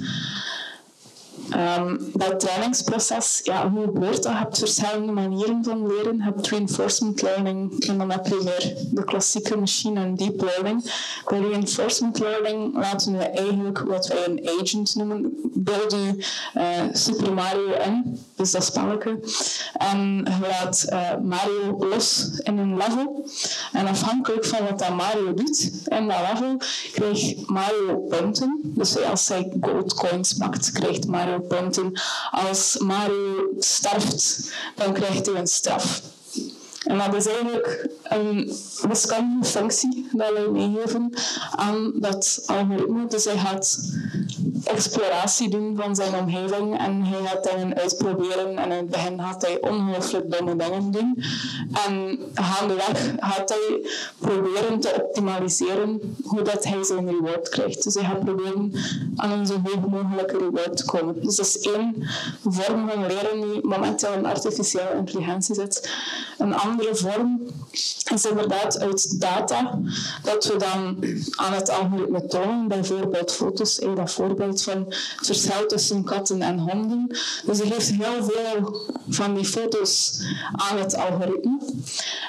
Um, 1.55 1.99
dat 2.13 2.39
trainingsproces, 2.39 3.41
ja, 3.43 3.69
hoe 3.69 3.83
gebeurt 3.85 4.23
dat? 4.23 4.31
Je 4.31 4.37
hebt 4.37 4.57
verschillende 4.57 5.11
manieren 5.11 5.63
van 5.63 5.87
leren. 5.87 6.17
Je 6.17 6.23
hebt 6.23 6.47
reinforcement 6.47 7.21
learning 7.21 7.85
en 7.85 7.97
dan 7.97 8.11
heb 8.11 8.27
je 8.27 8.43
weer 8.43 8.75
de 8.91 9.03
klassieke 9.03 9.57
machine 9.57 9.99
en 9.99 10.15
deep 10.15 10.41
learning. 10.41 10.91
Bij 11.25 11.39
reinforcement 11.39 12.19
learning 12.19 12.77
laten 12.77 13.17
we 13.17 13.23
eigenlijk 13.23 13.79
wat 13.79 14.07
wij 14.07 14.27
een 14.27 14.49
agent 14.59 14.95
noemen. 14.95 15.33
Beeld 15.53 15.93
u 15.93 16.23
uh, 16.55 16.63
Super 16.91 17.33
Mario 17.33 17.71
in, 17.85 18.19
dus 18.35 18.51
dat 18.51 18.63
spelletje. 18.63 19.19
En 19.73 20.25
je 20.25 20.47
laat 20.47 20.85
uh, 20.89 21.11
Mario 21.23 21.87
los 21.89 22.29
in 22.43 22.57
een 22.57 22.77
level. 22.77 23.29
En 23.71 23.87
afhankelijk 23.87 24.45
van 24.45 24.65
wat 24.69 24.79
dat 24.79 24.95
Mario 24.95 25.33
doet 25.33 25.71
in 25.85 26.07
dat 26.07 26.17
level, 26.33 26.57
krijgt 26.91 27.49
Mario 27.49 27.97
punten. 28.09 28.59
Dus 28.63 29.03
als 29.03 29.27
hij 29.27 29.51
gold 29.61 29.93
coins 29.93 30.33
pakt, 30.33 30.71
krijgt 30.71 31.07
Mario 31.07 31.36
Als 32.31 32.77
Mario 32.77 33.49
sterft, 33.59 34.51
dan 34.75 34.93
krijgt 34.93 35.25
hij 35.25 35.35
een 35.35 35.47
straf. 35.47 36.01
En 36.83 36.97
dat 36.97 37.13
is 37.13 37.27
eigenlijk 37.27 37.87
een 38.03 38.53
wiskundige 38.87 39.51
functie 39.51 40.07
dat 40.11 40.33
wij 40.33 40.47
meegeven 40.47 41.13
aan 41.51 41.91
dat 41.95 42.43
algoritme. 42.45 43.07
Dus 43.07 43.25
hij 43.25 43.37
gaat 43.37 43.79
exploratie 44.67 45.49
doen 45.49 45.75
van 45.75 45.95
zijn 45.95 46.15
omgeving 46.15 46.77
en 46.77 47.03
hij 47.03 47.25
gaat 47.25 47.43
dingen 47.43 47.75
uitproberen. 47.75 48.57
En 48.57 48.71
in 48.71 48.77
het 48.77 48.89
begin 48.89 49.19
gaat 49.19 49.41
hij 49.41 49.61
ongelooflijk 49.61 50.31
domme 50.31 50.55
dingen 50.55 50.91
doen. 50.91 51.23
En 51.87 52.19
gaandeweg 52.33 53.13
gaat 53.19 53.49
hij 53.49 53.89
proberen 54.17 54.79
te 54.79 54.93
optimaliseren 55.03 56.15
hoe 56.23 56.41
dat 56.41 56.63
hij 56.63 56.83
zijn 56.83 57.07
reward 57.07 57.49
krijgt. 57.49 57.83
Dus 57.83 57.93
hij 57.93 58.03
gaat 58.03 58.25
proberen 58.25 58.73
aan 59.15 59.31
een 59.31 59.47
zo 59.47 59.61
hoog 59.63 59.87
mogelijke 59.87 60.37
reward 60.37 60.77
te 60.77 60.85
komen. 60.85 61.21
Dus 61.21 61.35
dat 61.35 61.45
is 61.45 61.59
één 61.59 62.07
vorm 62.43 62.89
van 62.89 63.05
leren 63.07 63.41
die 63.41 63.67
momenteel 63.67 64.13
in 64.13 64.25
artificiële 64.25 64.93
intelligentie 64.97 65.55
zit. 65.55 65.89
Een 66.37 66.53
andere 66.53 66.95
vorm 66.95 67.41
is 68.13 68.25
inderdaad 68.25 68.79
uit 68.79 69.19
data 69.19 69.79
dat 70.23 70.45
we 70.45 70.55
dan 70.57 70.97
aan 71.35 71.53
het 71.53 71.69
algoritme 71.69 72.25
tonen, 72.25 72.67
bijvoorbeeld 72.67 73.31
foto's, 73.31 73.79
eh, 73.79 73.95
dat 73.95 74.11
voorbeeld 74.11 74.61
van 74.61 74.85
het 74.87 75.25
verschil 75.25 75.65
tussen 75.67 76.03
katten 76.03 76.41
en 76.41 76.59
honden. 76.59 77.17
Dus 77.45 77.57
hij 77.57 77.67
geeft 77.67 77.91
heel 77.91 78.23
veel 78.23 78.81
van 79.09 79.33
die 79.33 79.45
foto's 79.45 80.21
aan 80.51 80.77
het 80.77 80.95
algoritme. 80.95 81.57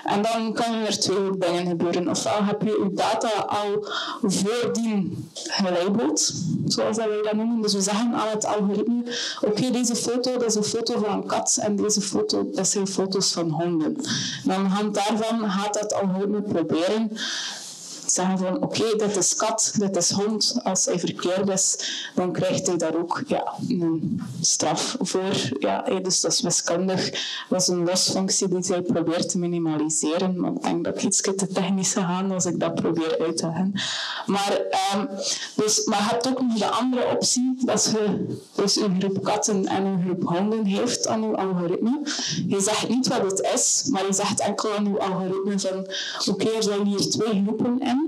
En 0.05 0.23
dan 0.23 0.53
kan 0.53 0.75
er 0.75 0.99
twee 0.99 1.39
dingen 1.39 1.67
gebeuren. 1.67 2.09
Ofwel 2.09 2.45
heb 2.45 2.63
je 2.63 2.69
je 2.71 2.91
data 2.95 3.29
al 3.29 3.89
voordien 4.23 5.29
gelabeld, 5.33 6.33
zoals 6.67 6.97
wij 6.97 7.23
dat 7.23 7.33
noemen. 7.33 7.63
Dus 7.63 7.73
we 7.73 7.81
zeggen 7.81 8.15
aan 8.15 8.29
het 8.29 8.47
algoritme, 8.47 9.03
oké, 9.41 9.71
deze 9.71 9.97
foto 9.97 10.33
dat 10.33 10.45
is 10.45 10.55
een 10.55 10.65
foto 10.65 10.99
van 10.99 11.11
een 11.13 11.27
kat 11.27 11.59
en 11.61 11.77
deze 11.77 12.01
foto 12.01 12.51
dat 12.53 12.69
zijn 12.69 12.87
foto's 12.87 13.33
van 13.33 13.51
honden. 13.51 13.97
Dan 14.45 14.55
aan 14.55 14.63
de 14.63 14.69
hand 14.69 14.95
daarvan 14.95 15.38
gaat 15.47 15.75
dat 15.75 15.95
algoritme 15.95 16.43
proberen 16.43 17.11
zeggen 18.19 18.39
van 18.39 18.63
oké, 18.63 18.97
dit 18.97 19.17
is 19.17 19.37
kat, 19.37 19.73
dit 19.79 19.97
is 19.97 20.11
hond. 20.11 20.61
Als 20.63 20.85
hij 20.85 20.99
verkeerd 20.99 21.49
is, 21.49 21.77
dan 22.15 22.33
krijgt 22.33 22.67
hij 22.67 22.77
daar 22.77 22.97
ook 22.97 23.23
ja, 23.27 23.55
een 23.69 24.23
straf 24.41 24.97
voor. 25.01 25.51
Ja, 25.59 25.83
dus 26.03 26.21
dat 26.21 26.33
is 26.33 26.41
wiskundig. 26.41 27.11
Dat 27.49 27.61
is 27.61 27.69
een 27.69 27.85
losfunctie 27.85 28.49
die 28.49 28.63
zij 28.63 28.83
probeert 28.83 29.29
te 29.29 29.39
minimaliseren. 29.39 30.41
Maar 30.41 30.53
ik 30.53 30.63
denk 30.63 30.85
dat 30.85 30.95
ik 30.97 31.03
iets 31.03 31.21
te 31.21 31.47
technisch 31.47 31.93
ga 31.93 32.27
als 32.31 32.47
ik 32.47 32.61
dat 32.61 32.75
probeer 32.75 33.19
uit 33.21 33.37
te 33.37 33.47
leggen. 33.47 33.73
Maar, 34.27 34.61
um, 34.95 35.09
dus, 35.55 35.85
maar 35.85 35.99
je 35.99 36.05
hebt 36.05 36.29
ook 36.29 36.41
nog 36.43 36.59
de 36.59 36.71
andere 36.71 37.07
optie, 37.15 37.55
dat 37.65 37.85
je 37.93 38.27
dus 38.55 38.77
een 38.77 39.01
groep 39.01 39.23
katten 39.25 39.67
en 39.67 39.85
een 39.85 40.03
groep 40.05 40.23
honden 40.23 40.65
heeft 40.65 41.07
aan 41.07 41.23
je 41.23 41.37
algoritme. 41.37 42.01
Je 42.47 42.61
zegt 42.61 42.89
niet 42.89 43.09
wat 43.09 43.31
het 43.31 43.49
is, 43.55 43.89
maar 43.91 44.07
je 44.07 44.13
zegt 44.13 44.41
enkel 44.41 44.73
aan 44.77 44.85
je 44.85 44.99
algoritme 44.99 45.59
van 45.59 45.87
oké, 46.35 46.49
er 46.49 46.63
zijn 46.63 46.87
hier 46.87 47.11
twee 47.11 47.43
groepen 47.45 47.81
in 47.81 48.08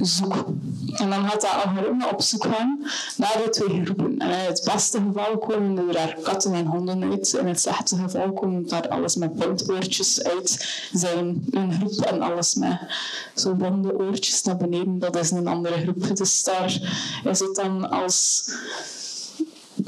zoek. 0.00 0.46
En 0.92 1.10
dan 1.10 1.28
gaat 1.28 1.40
dat 1.40 1.64
algoritme 1.64 2.08
op 2.12 2.22
zoek 2.22 2.44
gaan 2.44 2.78
naar 3.16 3.40
de 3.44 3.50
twee 3.50 3.84
groepen. 3.84 4.18
En 4.18 4.28
in 4.28 4.46
het 4.46 4.70
beste 4.72 5.00
geval 5.06 5.38
komen 5.38 5.78
er 5.78 5.92
daar 5.92 6.16
katten 6.22 6.52
en 6.54 6.66
honden 6.66 7.10
uit. 7.10 7.32
In 7.32 7.46
het 7.46 7.60
slechte 7.60 7.96
geval 7.96 8.32
komt 8.32 8.68
daar 8.68 8.88
alles 8.88 9.16
met 9.16 9.36
puntoortjes 9.36 10.22
uit. 10.22 10.80
Zijn 10.92 11.44
een 11.50 11.72
groep 11.72 12.00
en 12.00 12.22
alles 12.22 12.54
met 12.54 12.78
zo'n 13.34 13.56
blonde 13.56 13.98
oortjes 13.98 14.42
naar 14.42 14.56
beneden. 14.56 14.98
Dat 14.98 15.16
is 15.16 15.30
een 15.30 15.46
andere 15.46 15.80
groep. 15.80 16.16
Dus 16.16 16.44
daar 16.44 16.80
is 17.24 17.38
het 17.38 17.54
dan 17.54 17.90
als 17.90 18.44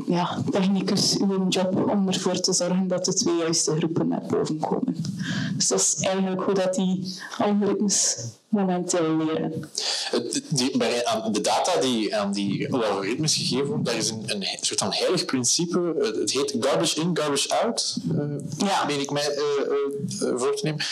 ja, 0.06 0.42
technicus 0.50 1.18
uw 1.18 1.48
job 1.48 1.90
om 1.90 2.08
ervoor 2.08 2.40
te 2.40 2.52
zorgen 2.52 2.88
dat 2.88 3.04
de 3.04 3.14
twee 3.14 3.36
juiste 3.36 3.76
groepen 3.76 4.08
naar 4.08 4.22
boven 4.28 4.58
komen. 4.58 4.96
Dus 5.56 5.68
dat 5.68 5.80
is 5.80 5.96
eigenlijk 5.98 6.42
hoe 6.42 6.54
dat 6.54 6.74
die 6.74 7.14
algoritmes 7.38 8.16
momenteel 8.54 9.16
leren. 9.16 9.70
Die, 10.48 10.76
bij, 10.76 11.04
de 11.32 11.40
data 11.40 11.80
die 11.80 12.16
aan 12.16 12.32
die 12.32 12.72
algoritmes 12.72 13.34
gegeven 13.36 13.66
worden, 13.66 13.84
daar 13.84 13.96
is 13.96 14.10
een, 14.10 14.24
een 14.26 14.46
soort 14.60 14.80
van 14.80 14.92
heilig 14.92 15.24
principe. 15.24 15.94
Het 16.20 16.30
heet 16.30 16.54
garbage 16.60 17.00
in, 17.00 17.10
garbage 17.16 17.54
out, 17.62 17.96
uh, 18.12 18.24
ja. 18.56 18.84
meen 18.84 19.00
ik 19.00 19.10
mij 19.10 19.36
uh, 19.36 19.44
uh, 20.22 20.38
voor 20.38 20.56
te 20.56 20.64
nemen. 20.64 20.84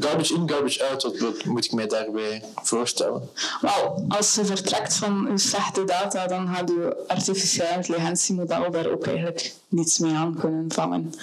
Garbage 0.00 0.34
in, 0.34 0.50
garbage 0.50 0.84
out, 0.84 1.02
wat, 1.02 1.18
wat 1.18 1.44
moet 1.44 1.64
ik 1.64 1.72
mij 1.72 1.86
daarbij 1.86 2.42
voorstellen? 2.62 3.28
Wel, 3.60 4.04
als 4.08 4.34
je 4.34 4.44
vertrekt 4.44 4.94
van 4.94 5.26
uw 5.30 5.36
slechte 5.36 5.84
data, 5.84 6.26
dan 6.26 6.54
gaat 6.54 6.68
je 6.68 7.04
artificiële 7.06 7.74
intelligentiemodel 7.74 8.70
daar 8.70 8.90
ook 8.90 9.06
eigenlijk 9.06 9.54
niets 9.68 9.98
mee 9.98 10.14
aan 10.14 10.36
kunnen 10.40 10.64
vangen. 10.68 11.14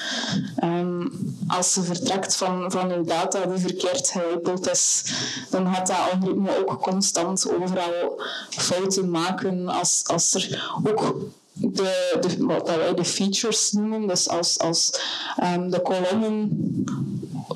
Um, 0.63 1.11
als 1.47 1.73
je 1.73 1.81
vertrekt 1.81 2.35
van, 2.35 2.71
van 2.71 2.91
uw 2.91 3.03
data 3.03 3.45
die 3.45 3.57
verkeerd 3.57 4.09
gelabeld 4.09 4.69
is, 4.69 5.03
dan 5.49 5.73
gaat 5.73 5.87
dat 5.87 5.97
algoritme 6.11 6.67
ook 6.67 6.81
constant 6.81 7.53
overal 7.53 8.21
fouten 8.49 9.09
maken 9.09 9.67
als, 9.67 10.03
als 10.05 10.33
er 10.33 10.71
ook 10.83 11.15
de, 11.53 12.17
de, 12.21 12.45
wat 12.45 12.67
wij 12.67 12.93
de 12.93 13.05
features 13.05 13.71
noemen, 13.71 14.07
dus 14.07 14.29
als, 14.29 14.59
als 14.59 14.99
um, 15.43 15.69
de 15.69 15.81
kolommen 15.81 16.49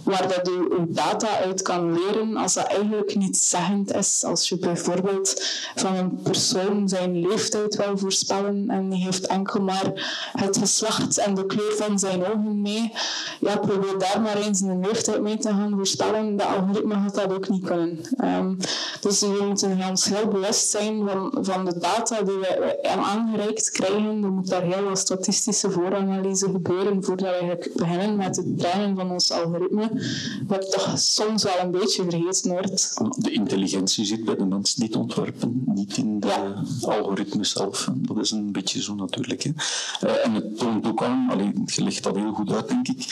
waar 0.07 0.27
dat 0.27 0.41
je, 0.43 0.85
data 0.87 1.27
uit 1.37 1.61
kan 1.61 1.93
leren, 1.93 2.37
als 2.37 2.53
dat 2.53 2.65
eigenlijk 2.65 3.15
niet 3.15 3.37
zeggend 3.37 3.93
is. 3.93 4.23
Als 4.23 4.49
je 4.49 4.57
bijvoorbeeld 4.57 5.43
van 5.75 5.95
een 5.95 6.19
persoon 6.23 6.89
zijn 6.89 7.19
leeftijd 7.27 7.75
wil 7.75 7.97
voorspellen 7.97 8.69
en 8.69 8.89
die 8.89 9.03
heeft 9.03 9.27
enkel 9.27 9.61
maar 9.61 9.91
het 10.31 10.57
geslacht 10.57 11.17
en 11.17 11.33
de 11.33 11.45
kleur 11.45 11.73
van 11.75 11.99
zijn 11.99 12.25
ogen 12.25 12.61
mee, 12.61 12.91
ja, 13.39 13.57
probeer 13.57 13.97
daar 13.97 14.21
maar 14.21 14.37
eens 14.37 14.61
een 14.61 14.81
leeftijd 14.81 15.21
mee 15.21 15.37
te 15.37 15.49
gaan 15.49 15.73
voorspellen. 15.75 16.35
De 16.35 16.43
algoritme 16.43 16.93
gaat 16.93 17.15
dat 17.15 17.33
ook 17.33 17.49
niet 17.49 17.65
kunnen. 17.65 17.99
Um, 18.23 18.57
dus 19.01 19.19
we 19.19 19.43
moeten 19.47 19.79
ons 19.89 20.05
heel 20.05 20.27
bewust 20.27 20.69
zijn 20.69 21.07
van, 21.07 21.37
van 21.41 21.65
de 21.65 21.77
data 21.77 22.21
die 22.21 22.37
we 22.37 22.79
aangereikt 22.83 23.69
krijgen. 23.69 24.23
Er 24.23 24.31
moet 24.31 24.49
daar 24.49 24.61
heel 24.61 24.83
wat 24.83 24.97
statistische 24.97 25.71
vooranalyse 25.71 26.49
gebeuren 26.49 27.03
voordat 27.03 27.39
we 27.39 27.71
beginnen 27.75 28.15
met 28.15 28.35
het 28.35 28.59
trainen 28.59 28.95
van 28.95 29.11
ons 29.11 29.31
algoritme 29.31 29.96
wat 30.47 30.71
toch 30.71 30.99
soms 30.99 31.43
wel 31.43 31.59
een 31.59 31.71
beetje 31.71 32.03
vergeten 32.09 32.51
wordt. 32.51 32.93
De 33.17 33.31
intelligentie 33.31 34.05
zit 34.05 34.25
bij 34.25 34.35
de 34.35 34.45
mens 34.45 34.75
niet 34.75 34.95
ontworpen, 34.95 35.63
niet 35.65 35.97
in 35.97 36.19
de 36.19 36.27
ja. 36.27 36.63
algoritmes 36.81 37.51
zelf. 37.51 37.89
Dat 37.95 38.17
is 38.17 38.31
een 38.31 38.51
beetje 38.51 38.81
zo 38.81 38.95
natuurlijk. 38.95 39.43
Hè. 39.43 39.51
Eh, 39.99 40.25
en 40.25 40.33
het 40.33 40.57
toont 40.57 40.87
ook 40.87 41.03
aan, 41.03 41.27
alleen, 41.31 41.61
je 41.65 41.83
legt 41.83 42.03
dat 42.03 42.15
heel 42.15 42.33
goed 42.33 42.51
uit, 42.51 42.67
denk 42.67 42.87
ik, 42.87 43.05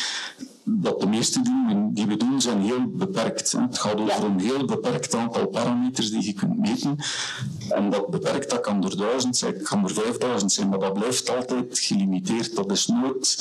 dat 0.67 0.99
de 0.99 1.07
meeste 1.07 1.41
dingen 1.41 1.93
die 1.93 2.05
we 2.05 2.17
doen 2.17 2.41
zijn 2.41 2.61
heel 2.61 2.85
beperkt. 2.87 3.51
Het 3.51 3.77
gaat 3.77 3.99
over 3.99 4.23
een 4.23 4.39
heel 4.39 4.65
beperkt 4.65 5.15
aantal 5.15 5.47
parameters 5.47 6.11
die 6.11 6.25
je 6.25 6.33
kunt 6.33 6.57
meten. 6.57 6.97
En 7.69 7.89
dat 7.89 8.09
beperkt, 8.09 8.49
dat 8.49 8.61
kan 8.61 8.83
er 8.83 8.97
duizend 8.97 9.37
zijn, 9.37 9.61
kan 9.61 9.83
er 9.83 9.93
vijfduizend 9.93 10.51
zijn, 10.51 10.69
maar 10.69 10.79
dat 10.79 10.93
blijft 10.93 11.29
altijd 11.29 11.79
gelimiteerd. 11.79 12.55
Dat 12.55 12.71
is 12.71 12.87
nooit 12.87 13.37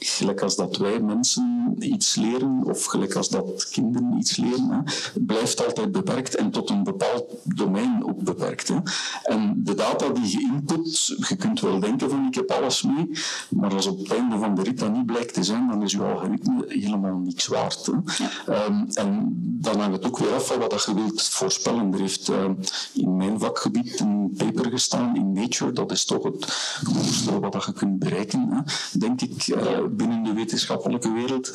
gelijk 0.00 0.42
als 0.42 0.56
dat 0.56 0.76
wij 0.76 1.00
mensen 1.00 1.76
iets 1.78 2.14
leren, 2.14 2.60
of 2.64 2.84
gelijk 2.84 3.14
als 3.14 3.28
dat 3.28 3.68
kinderen 3.70 4.18
iets 4.18 4.36
leren, 4.36 4.70
hè, 4.70 4.80
blijft 5.20 5.66
altijd 5.66 5.92
beperkt 5.92 6.34
en 6.34 6.50
tot 6.50 6.70
een 6.70 6.82
bepaald 6.82 7.24
domein 7.44 8.04
ook 8.04 8.22
beperkt. 8.22 8.68
Hè. 8.68 8.76
En 9.22 9.54
de 9.56 9.74
data 9.74 10.08
die 10.08 10.30
je 10.30 10.40
input, 10.40 11.06
je 11.28 11.36
kunt 11.36 11.60
wel 11.60 11.80
denken 11.80 12.10
van 12.10 12.26
ik 12.26 12.34
heb 12.34 12.50
alles 12.50 12.82
mee, 12.82 13.10
maar 13.48 13.74
als 13.74 13.86
op 13.86 13.98
het 13.98 14.12
einde 14.12 14.38
van 14.38 14.54
de 14.54 14.62
rit 14.62 14.78
dat 14.78 14.92
niet 14.92 15.06
blijkt 15.06 15.34
te 15.34 15.44
zijn, 15.44 15.68
dan 15.68 15.82
is 15.82 15.92
je 15.92 16.02
algoritme 16.02 16.64
helemaal 16.68 17.16
niks 17.16 17.46
waard. 17.46 17.86
Hè. 17.86 18.66
Um, 18.66 18.86
en 18.94 19.28
dan 19.60 19.80
hangt 19.80 19.96
het 19.96 20.06
ook 20.06 20.18
weer 20.18 20.34
af 20.34 20.46
van 20.46 20.58
wat 20.58 20.84
je 20.84 20.94
wilt 20.94 21.22
voorspellen. 21.22 21.92
Er 21.92 22.00
heeft 22.00 22.28
uh, 22.28 22.44
in 22.92 23.16
mijn 23.16 23.38
vakgebied 23.38 24.00
een 24.00 24.34
paper 24.36 24.70
gestaan 24.70 25.16
in 25.16 25.32
Nature, 25.32 25.72
dat 25.72 25.92
is 25.92 26.04
toch 26.04 26.22
het 26.22 26.44
hoogste 26.94 27.40
wat 27.40 27.64
je 27.64 27.72
kunt 27.72 27.98
bereiken, 27.98 28.48
hè, 28.50 28.60
denk 28.98 29.20
ik. 29.20 29.46
Uh, 29.46 29.78
binnen 29.96 30.22
de 30.22 30.32
wetenschappelijke 30.32 31.12
wereld. 31.12 31.52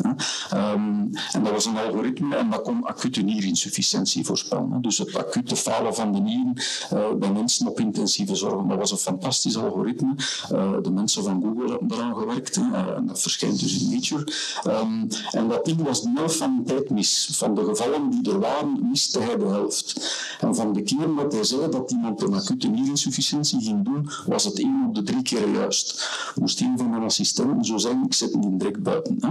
Um, 0.54 1.10
en 1.32 1.44
dat 1.44 1.52
was 1.52 1.66
een 1.66 1.78
algoritme 1.78 2.36
en 2.36 2.50
dat 2.50 2.62
kon 2.62 2.84
acute 2.84 3.22
nierinsufficiëntie 3.22 4.26
voorspellen. 4.26 4.72
Hè. 4.72 4.80
Dus 4.80 4.98
het 4.98 5.16
acute 5.16 5.56
falen 5.56 5.96
van 5.96 6.12
de 6.12 6.20
nieren 6.20 6.54
uh, 6.94 7.14
bij 7.20 7.32
mensen 7.32 7.68
op 7.68 7.80
intensieve 7.80 8.36
zorg. 8.36 8.66
Dat 8.68 8.78
was 8.78 8.92
een 8.92 8.98
fantastisch 8.98 9.58
algoritme. 9.58 10.16
Uh, 10.52 10.72
de 10.82 10.92
mensen 10.92 11.24
van 11.24 11.42
Google 11.42 11.70
hebben 11.70 11.98
eraan 11.98 12.16
gewerkt. 12.16 12.56
Hè. 12.56 12.96
en 12.96 13.06
dat 13.06 13.22
verschijnt 13.22 13.60
dus 13.60 13.82
in 13.82 13.90
Nature. 13.90 14.28
Um, 14.68 15.08
en 15.32 15.48
dat 15.48 15.66
ding 15.66 15.82
was 15.82 16.02
de 16.02 16.12
helft 16.16 16.36
van 16.36 16.64
de 16.64 16.74
tijd 16.74 16.90
mis. 16.90 17.30
Van 17.32 17.56
de 17.56 17.64
gevallen 17.66 18.10
die 18.10 18.32
er 18.32 18.40
waren, 18.40 18.90
miste 18.90 19.20
hij 19.20 19.38
de 19.38 19.46
helft. 19.46 20.14
En 20.40 20.56
van 20.56 20.74
de 20.74 20.82
keren 20.82 21.16
dat 21.16 21.34
hij 21.34 21.44
zei 21.44 21.70
dat 21.70 21.92
iemand 21.92 22.22
een 22.22 22.34
acute 22.34 22.68
nierinsufficiëntie 22.68 23.62
ging 23.62 23.86
doen, 23.86 24.10
was 24.26 24.44
het 24.44 24.60
één 24.60 24.84
op 24.88 24.96
de 24.96 25.04
drie 25.04 25.22
keer 25.22 25.50
juist. 25.50 26.10
Moest 26.36 26.62
een 26.62 26.78
van 26.78 26.90
mijn 26.90 27.04
assistenten 27.04 27.66
zo 27.66 27.78
zijn, 27.78 28.04
ik 28.06 28.14
die 28.32 28.58
direct 28.58 28.84
buiten. 28.84 29.18
Hè. 29.20 29.30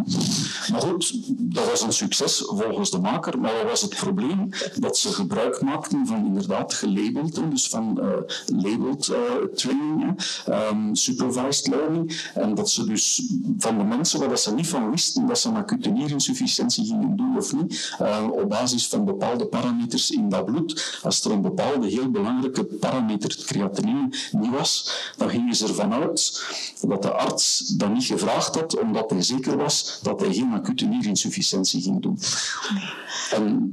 Maar 0.72 0.80
goed, 0.80 1.20
dat 1.38 1.70
was 1.70 1.82
een 1.82 1.92
succes 1.92 2.42
volgens 2.46 2.90
de 2.90 2.98
maker, 2.98 3.38
maar 3.38 3.52
wat 3.52 3.70
was 3.70 3.80
het 3.80 3.96
probleem? 3.96 4.48
Dat 4.78 4.98
ze 4.98 5.12
gebruik 5.12 5.60
maakten 5.60 6.06
van 6.06 6.26
inderdaad 6.26 6.74
gelabeld, 6.74 7.40
dus 7.50 7.68
van 7.68 7.98
uh, 8.00 8.06
labeled 8.62 9.06
uh, 9.06 9.16
training, 9.54 10.18
um, 10.48 10.94
supervised 10.94 11.66
learning, 11.66 12.30
en 12.34 12.54
dat 12.54 12.70
ze 12.70 12.86
dus 12.86 13.32
van 13.58 13.78
de 13.78 13.84
mensen 13.84 14.28
waar 14.28 14.38
ze 14.38 14.54
niet 14.54 14.66
van 14.66 14.90
wisten 14.90 15.26
dat 15.26 15.38
ze 15.38 15.48
een 15.48 15.56
acute 15.56 15.88
nierinsufficiëntie 15.88 16.84
gingen 16.84 17.16
doen 17.16 17.36
of 17.36 17.52
niet, 17.54 17.96
uh, 18.00 18.26
op 18.32 18.48
basis 18.48 18.88
van 18.88 19.04
bepaalde 19.04 19.46
parameters 19.46 20.10
in 20.10 20.28
dat 20.28 20.44
bloed, 20.44 20.98
als 21.02 21.24
er 21.24 21.30
een 21.30 21.42
bepaalde 21.42 21.86
heel 21.86 22.10
belangrijke 22.10 22.64
parameter 22.64 23.36
creatinine 23.44 24.08
niet 24.32 24.50
was, 24.50 24.92
dan 25.16 25.30
gingen 25.30 25.54
ze 25.54 25.66
ervan 25.66 25.92
uit 25.92 26.44
dat 26.80 27.02
de 27.02 27.12
arts 27.12 27.58
dat 27.58 27.92
niet 27.92 28.04
gevraagd 28.04 28.54
had, 28.54 28.76
omdat 28.86 29.10
hij 29.10 29.22
zeker 29.22 29.56
was 29.56 29.98
dat 30.02 30.20
hij 30.20 30.32
geen 30.34 30.52
acute 30.52 30.84
nierinsufficiëntie 30.84 31.82
ging 31.82 32.02
doen. 32.02 32.18
En 33.30 33.68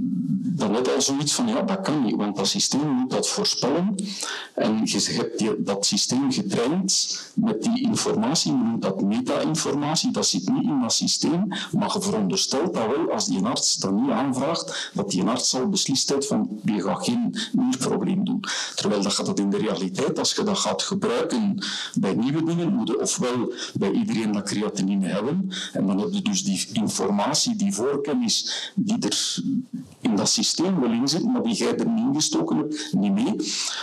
dan 0.55 0.73
had 0.73 0.85
hij 0.85 1.01
zoiets 1.01 1.33
van, 1.33 1.47
ja, 1.47 1.61
dat 1.61 1.81
kan 1.81 2.03
niet, 2.03 2.15
want 2.15 2.35
dat 2.35 2.47
systeem 2.47 2.89
moet 2.89 3.09
dat 3.09 3.29
voorspellen. 3.29 3.95
En 4.55 4.81
je 4.83 5.23
hebt 5.37 5.65
dat 5.65 5.85
systeem 5.85 6.31
getraind 6.31 7.19
met 7.35 7.63
die 7.63 7.81
informatie, 7.81 8.51
noemt 8.51 8.81
dat 8.81 9.01
meta-informatie, 9.01 10.11
dat 10.11 10.25
zit 10.25 10.49
niet 10.53 10.63
in 10.63 10.79
dat 10.81 10.93
systeem, 10.93 11.47
maar 11.47 11.91
je 11.93 12.01
veronderstelt 12.01 12.73
dat 12.73 12.87
wel, 12.95 13.11
als 13.11 13.25
die 13.25 13.45
arts 13.45 13.75
dat 13.75 13.93
niet 13.93 14.09
aanvraagt, 14.09 14.91
dat 14.93 15.11
die 15.11 15.23
arts 15.23 15.55
al 15.55 15.69
beslist 15.69 16.09
heeft 16.09 16.27
van, 16.27 16.59
je 16.65 16.81
gaat 16.81 17.05
geen 17.05 17.35
nierprobleem 17.51 18.25
doen. 18.25 18.43
Terwijl 18.75 19.01
dat 19.01 19.13
gaat 19.13 19.25
dat 19.25 19.39
in 19.39 19.49
de 19.49 19.57
realiteit, 19.57 20.19
als 20.19 20.33
je 20.33 20.43
dat 20.43 20.57
gaat 20.57 20.81
gebruiken 20.81 21.63
bij 21.99 22.13
nieuwe 22.13 22.43
dingen, 22.43 22.73
moet 22.73 22.87
je 22.87 22.99
ofwel 22.99 23.53
bij 23.73 23.91
iedereen 23.91 24.31
dat 24.31 24.43
creatinine 24.43 25.00
hebben, 25.07 25.49
en 25.73 25.87
dan 25.87 25.99
heb 25.99 26.13
je 26.13 26.21
dus 26.21 26.43
die 26.43 26.67
informatie, 26.73 27.55
die 27.55 27.73
voorkennis, 27.73 28.71
die 28.75 28.97
er 28.99 29.39
in 30.01 30.15
dat 30.15 30.29
systeem 30.29 30.79
wel 30.79 30.91
in 30.91 31.07
zit, 31.07 31.25
maar 31.25 31.43
die 31.43 31.53
jij 31.53 31.77
er 31.77 31.89
niet 31.89 32.05
ingestoken 32.05 32.57
hebt, 32.57 32.93
niet 32.93 33.13
mee. 33.13 33.35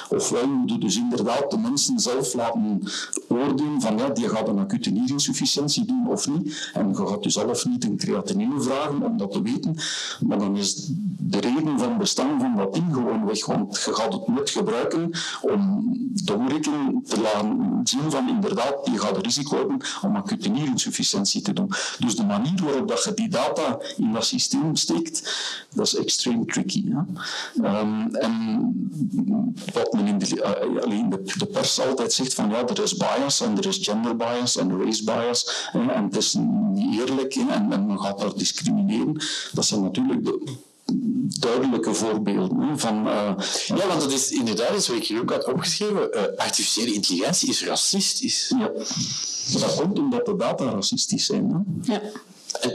Ofwel 0.08 0.48
moet 0.48 0.70
je 0.70 0.78
dus 0.78 0.96
inderdaad 0.96 1.50
de 1.50 1.58
mensen 1.58 1.98
zelf 1.98 2.34
laten 2.34 2.82
oordelen 3.28 3.80
van 3.80 3.98
ja, 3.98 4.08
die 4.08 4.28
gaat 4.28 4.48
een 4.48 4.58
acute 4.58 4.90
nierinsufficiëntie 4.90 5.84
doen 5.84 6.08
of 6.08 6.28
niet. 6.28 6.70
En 6.74 6.88
je 6.88 6.94
gaat 6.94 7.22
dus 7.22 7.32
zelf 7.32 7.66
niet 7.66 7.84
een 7.84 7.96
creatinine 7.96 8.60
vragen 8.60 9.02
om 9.02 9.16
dat 9.16 9.32
te 9.32 9.42
weten. 9.42 9.76
Maar 10.26 10.38
dan 10.38 10.56
is 10.56 10.90
de 11.30 11.40
reden 11.40 11.78
van 11.78 11.98
bestaan 11.98 12.40
van 12.40 12.56
dat 12.56 12.74
ding 12.74 12.94
gewoon 12.94 13.26
weg, 13.26 13.46
want 13.46 13.82
je 13.84 13.94
gaat 13.94 14.12
het 14.12 14.28
net 14.28 14.50
gebruiken 14.50 15.10
om 15.40 15.88
de 16.24 16.34
omrekening 16.34 17.06
te 17.08 17.20
laten 17.20 17.80
zien 17.84 18.10
van 18.10 18.28
inderdaad, 18.28 18.84
die 18.84 18.98
gaat 18.98 19.16
risico 19.16 19.56
hebben 19.56 19.80
om 20.02 20.16
acute 20.16 20.48
nierinsufficiëntie 20.48 21.42
te 21.42 21.52
doen. 21.52 21.72
Dus 21.98 22.16
de 22.16 22.24
manier 22.24 22.64
waarop 22.64 22.88
dat 22.88 23.04
je 23.04 23.14
die 23.14 23.28
data 23.28 23.78
in 23.96 24.12
dat 24.12 24.24
systeem 24.24 24.76
steekt, 24.76 25.16
dat 25.74 25.86
is 25.86 25.94
extreem 25.94 26.46
tricky. 26.46 26.84
Um, 27.62 28.14
en 28.14 28.32
wat 29.72 29.92
men 29.92 30.06
in 30.06 30.18
de, 30.18 30.36
uh, 30.36 30.82
alleen 30.82 31.10
de, 31.10 31.46
pers 31.46 31.80
altijd 31.80 32.12
zegt 32.12 32.34
van 32.34 32.50
ja, 32.50 32.66
er 32.66 32.82
is 32.82 32.96
bias 32.96 33.40
en 33.40 33.56
er 33.58 33.66
is 33.66 33.78
gender 33.80 34.16
bias 34.16 34.56
en 34.56 34.84
race 34.84 35.04
bias 35.04 35.68
hè, 35.72 35.92
en 35.92 36.04
het 36.04 36.16
is 36.16 36.34
niet 36.72 37.00
eerlijk 37.00 37.34
en, 37.34 37.72
en 37.72 37.86
men 37.86 38.00
gaat 38.00 38.18
daar 38.18 38.34
discrimineren. 38.34 39.12
Dat 39.52 39.64
zijn 39.64 39.82
natuurlijk 39.82 40.24
de 40.24 40.66
duidelijke 41.40 41.94
voorbeelden 41.94 42.78
van... 42.78 43.06
Uh, 43.06 43.32
ja, 43.66 43.86
want 43.86 44.00
dat 44.00 44.12
is 44.12 44.30
inderdaad 44.30 44.76
iets 44.76 44.88
wat 44.88 44.96
ik 44.96 45.06
hier 45.06 45.20
ook 45.20 45.30
had 45.30 45.44
opgeschreven. 45.44 46.08
Uh, 46.14 46.22
artificiële 46.36 46.92
intelligentie 46.92 47.48
is 47.48 47.64
racistisch. 47.64 48.54
Ja. 48.58 48.70
Dat 49.60 49.74
komt 49.74 49.98
omdat 49.98 50.26
de 50.26 50.36
data 50.36 50.64
racistisch 50.64 51.26
zijn. 51.26 51.50
Hè? 51.50 51.92
Ja. 51.92 52.02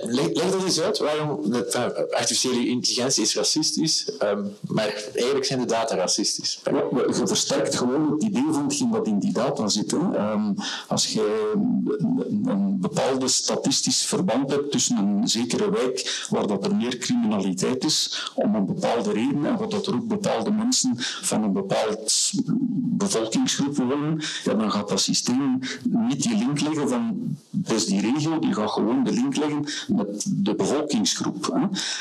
Leg, 0.01 0.31
dat 0.31 0.63
eens 0.63 0.81
uit 0.81 0.97
waarom 0.97 1.51
de, 1.51 2.07
artificiële 2.11 2.67
intelligentie 2.67 3.23
is 3.23 3.35
racistisch, 3.35 4.11
um, 4.23 4.55
maar 4.67 4.93
eigenlijk 5.13 5.45
zijn 5.45 5.59
de 5.59 5.65
data 5.65 5.95
racistisch. 5.95 6.59
Je 6.63 7.21
versterkt 7.25 7.75
gewoon 7.75 8.11
het 8.11 8.23
idee 8.23 8.45
van 8.49 8.91
dat 8.91 9.07
in 9.07 9.19
die 9.19 9.33
data 9.33 9.67
zit. 9.67 9.91
Um, 9.91 10.55
als 10.87 11.07
je 11.07 11.51
een, 11.53 12.43
een 12.45 12.79
bepaalde 12.79 13.27
statistisch 13.27 14.05
verband 14.05 14.51
hebt 14.51 14.71
tussen 14.71 14.97
een 14.97 15.27
zekere 15.27 15.71
wijk 15.71 16.25
waar 16.29 16.47
dat 16.47 16.65
er 16.65 16.75
meer 16.75 16.97
criminaliteit 16.97 17.83
is, 17.83 18.31
om 18.35 18.55
een 18.55 18.65
bepaalde 18.65 19.11
reden, 19.11 19.45
en 19.45 19.57
waar 19.57 19.69
dat 19.69 19.87
er 19.87 19.95
ook 19.95 20.07
bepaalde 20.07 20.51
mensen 20.51 20.95
van 20.97 21.43
een 21.43 21.53
bepaald 21.53 22.31
bevolkingsgroep 22.97 23.75
wonen, 23.75 24.21
ja, 24.43 24.53
dan 24.53 24.71
gaat 24.71 24.89
dat 24.89 25.01
systeem 25.01 25.59
niet 25.89 26.23
die 26.23 26.37
link 26.37 26.59
leggen 26.59 26.89
van, 26.89 27.35
dus 27.49 27.85
die 27.85 28.01
regio, 28.01 28.39
die 28.39 28.53
gaat 28.53 28.71
gewoon 28.71 29.03
de 29.03 29.11
link 29.11 29.35
leggen 29.35 29.62
met 29.87 30.25
de 30.27 30.55
bevolkingsgroep. 30.55 31.59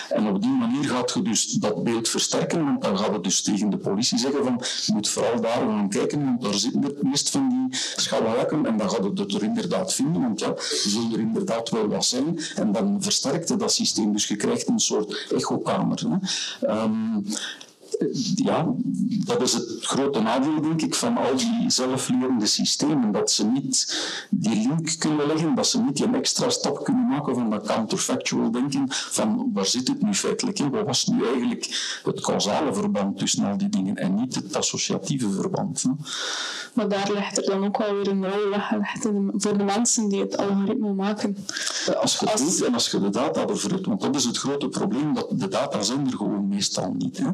En 0.08 0.26
op 0.26 0.42
die 0.42 0.50
manier 0.50 0.84
gaat 0.84 1.12
je 1.12 1.22
dus 1.22 1.46
dat 1.46 1.84
beeld 1.84 2.08
versterken, 2.08 2.64
want 2.64 2.82
dan 2.82 2.98
gaan 2.98 3.12
we 3.12 3.20
dus 3.20 3.42
tegen 3.42 3.70
de 3.70 3.76
politie 3.76 4.18
zeggen 4.18 4.44
van 4.44 4.60
je 4.86 4.92
moet 4.92 5.08
vooral 5.08 5.40
daar 5.40 5.52
gaan 5.52 5.88
kijken, 5.88 6.24
want 6.24 6.42
daar 6.42 6.54
zitten 6.54 6.82
het 6.82 7.02
meest 7.02 7.30
van 7.30 7.48
die 7.48 7.78
schalwakken 7.96 8.66
en 8.66 8.76
dan 8.76 8.90
gaat 8.90 9.04
het 9.04 9.34
er 9.34 9.42
inderdaad 9.42 9.94
vinden, 9.94 10.22
want 10.22 10.40
ja, 10.40 10.46
er 10.46 10.82
zullen 10.86 11.12
er 11.12 11.18
inderdaad 11.18 11.70
wel 11.70 11.88
wat 11.88 12.04
zijn 12.04 12.38
en 12.54 12.72
dan 12.72 13.02
versterkt 13.02 13.58
dat 13.58 13.72
systeem. 13.72 14.12
Dus 14.12 14.28
je 14.28 14.36
krijgt 14.36 14.68
een 14.68 14.80
soort 14.80 15.26
echokamer. 15.34 16.02
Hè. 16.08 16.82
Um, 16.82 17.24
ja, 18.34 18.66
dat 19.24 19.42
is 19.42 19.52
het 19.52 19.78
grote 19.80 20.20
nadeel, 20.20 20.60
denk 20.60 20.82
ik, 20.82 20.94
van 20.94 21.16
al 21.16 21.36
die 21.36 21.70
zelflerende 21.70 22.46
systemen. 22.46 23.12
Dat 23.12 23.30
ze 23.30 23.46
niet 23.46 23.96
die 24.30 24.68
link 24.68 24.98
kunnen 24.98 25.26
leggen, 25.26 25.54
dat 25.54 25.66
ze 25.66 25.82
niet 25.82 25.96
die 25.96 26.10
extra 26.12 26.50
stap 26.50 26.84
kunnen 26.84 27.06
maken 27.06 27.34
van 27.34 27.50
dat 27.50 27.66
counterfactual 27.66 28.50
denken, 28.50 28.84
van 28.88 29.50
waar 29.52 29.66
zit 29.66 29.88
het 29.88 30.02
nu 30.02 30.14
feitelijk 30.14 30.58
in? 30.58 30.70
Wat 30.70 30.86
was 30.86 31.06
nu 31.06 31.24
eigenlijk 31.26 32.00
het 32.04 32.20
causale 32.20 32.74
verband 32.74 33.18
tussen 33.18 33.44
al 33.44 33.56
die 33.56 33.68
dingen 33.68 33.96
en 33.96 34.14
niet 34.14 34.34
het 34.34 34.56
associatieve 34.56 35.30
verband? 35.30 35.82
Hè? 35.82 35.90
Maar 36.74 36.88
daar 36.88 37.12
ligt 37.12 37.36
er 37.36 37.44
dan 37.44 37.64
ook 37.64 37.78
wel 37.78 37.94
weer 37.94 38.08
een 38.08 38.30
rol 38.30 38.48
weggelegd 38.50 39.08
voor 39.36 39.58
de 39.58 39.64
mensen 39.64 40.08
die 40.08 40.20
het 40.20 40.36
algoritme 40.36 40.92
maken. 40.92 41.36
Als 42.00 42.18
je 42.18 42.18
het 42.18 42.32
als... 42.32 42.40
doet 42.40 42.66
en 42.66 42.74
als 42.74 42.90
je 42.90 43.00
de 43.00 43.10
data 43.10 43.46
ervoor 43.46 43.70
hebt, 43.70 43.86
want 43.86 44.00
dat 44.00 44.14
is 44.14 44.24
het 44.24 44.38
grote 44.38 44.68
probleem, 44.68 45.14
dat 45.14 45.26
de 45.30 45.48
data 45.48 45.82
zijn 45.82 46.06
er 46.06 46.16
gewoon 46.16 46.48
meestal 46.48 46.94
niet. 46.98 47.18
Hè. 47.18 47.30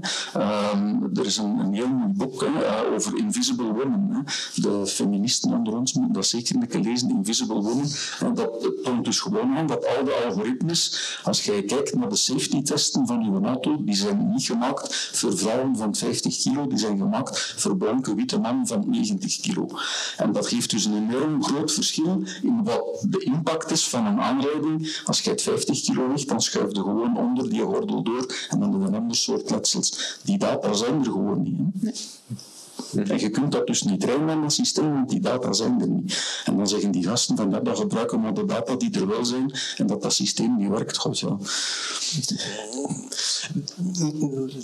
Um, 0.49 1.11
er 1.15 1.27
is 1.27 1.37
een, 1.37 1.59
een 1.59 1.75
heel 1.75 2.13
boek 2.17 2.43
uh, 2.43 2.49
over 2.95 3.17
Invisible 3.17 3.73
Women. 3.73 4.09
Hè. 4.11 4.21
De 4.63 4.87
feministen 4.87 5.53
onder 5.53 5.77
ons 5.77 5.93
moeten 5.93 6.13
dat 6.13 6.27
zeker 6.27 6.57
een 6.69 6.83
lezen, 6.83 7.11
Invisible 7.11 7.63
Women. 7.63 7.87
En 8.21 8.35
dat 8.35 8.71
toont 8.83 9.05
dus 9.05 9.21
gewoon 9.21 9.57
aan 9.57 9.67
dat 9.67 9.87
al 9.97 10.05
de 10.05 10.25
algoritmes, 10.27 11.19
als 11.25 11.45
je 11.45 11.63
kijkt 11.63 11.95
naar 11.95 12.09
de 12.09 12.17
safety 12.17 12.63
testen 12.63 13.07
van 13.07 13.23
je 13.23 13.47
auto, 13.47 13.85
die 13.85 13.95
zijn 13.95 14.31
niet 14.31 14.45
gemaakt 14.45 15.11
voor 15.13 15.39
vrouwen 15.39 15.77
van 15.77 15.95
50 15.95 16.37
kilo, 16.37 16.67
die 16.67 16.79
zijn 16.79 16.99
gemaakt 16.99 17.55
voor 17.57 17.77
blanke 17.77 18.15
witte 18.15 18.39
mannen 18.39 18.67
van 18.67 18.85
90 18.87 19.41
kilo. 19.41 19.69
En 20.17 20.33
dat 20.33 20.47
geeft 20.47 20.71
dus 20.71 20.85
een 20.85 21.09
enorm 21.09 21.45
groot 21.45 21.73
verschil 21.73 22.23
in 22.43 22.65
wat 22.65 23.05
de 23.09 23.19
impact 23.19 23.71
is 23.71 23.89
van 23.89 24.07
een 24.07 24.21
aanrijding. 24.21 25.01
Als 25.05 25.21
je 25.21 25.31
het 25.31 25.43
50 25.43 25.81
kilo 25.81 26.09
weegt, 26.09 26.29
dan 26.29 26.41
schuif 26.41 26.73
je 26.73 26.81
gewoon 26.81 27.19
onder 27.19 27.51
die 27.51 27.63
gordel 27.63 28.03
door 28.03 28.47
en 28.49 28.61
dan 28.61 28.73
heb 28.73 28.81
je 28.81 28.87
een 28.87 28.95
ander 28.95 29.17
soort 29.17 29.51
letsels. 29.51 30.19
Die 30.25 30.38
data 30.39 30.73
zijn 30.73 30.99
er 30.99 31.05
gewoon 31.05 31.43
niet. 31.43 31.57
Hè? 31.83 31.91
En 32.93 33.21
je 33.21 33.31
kunt 33.31 33.53
dat 33.53 33.67
dus 33.67 33.83
niet 33.83 34.01
trainen 34.01 34.29
in 34.29 34.41
dat 34.41 34.53
systeem, 34.53 34.93
want 34.93 35.09
die 35.09 35.21
data 35.21 35.53
zijn 35.53 35.81
er 35.81 35.89
niet. 35.89 36.43
En 36.45 36.57
dan 36.57 36.69
zeggen 36.69 36.91
die 36.91 37.05
gasten 37.05 37.37
van 37.37 37.51
ja, 37.51 37.61
dat 37.61 37.79
gebruiken 37.79 38.23
we 38.23 38.33
de 38.33 38.45
data 38.45 38.77
die 38.77 38.91
er 38.95 39.09
wel 39.09 39.25
zijn 39.25 39.53
en 39.77 39.87
dat 39.87 40.03
dat 40.03 40.13
systeem 40.13 40.57
niet 40.57 40.69
werkt. 40.69 40.97
God, 40.97 41.19
ja. 41.19 41.37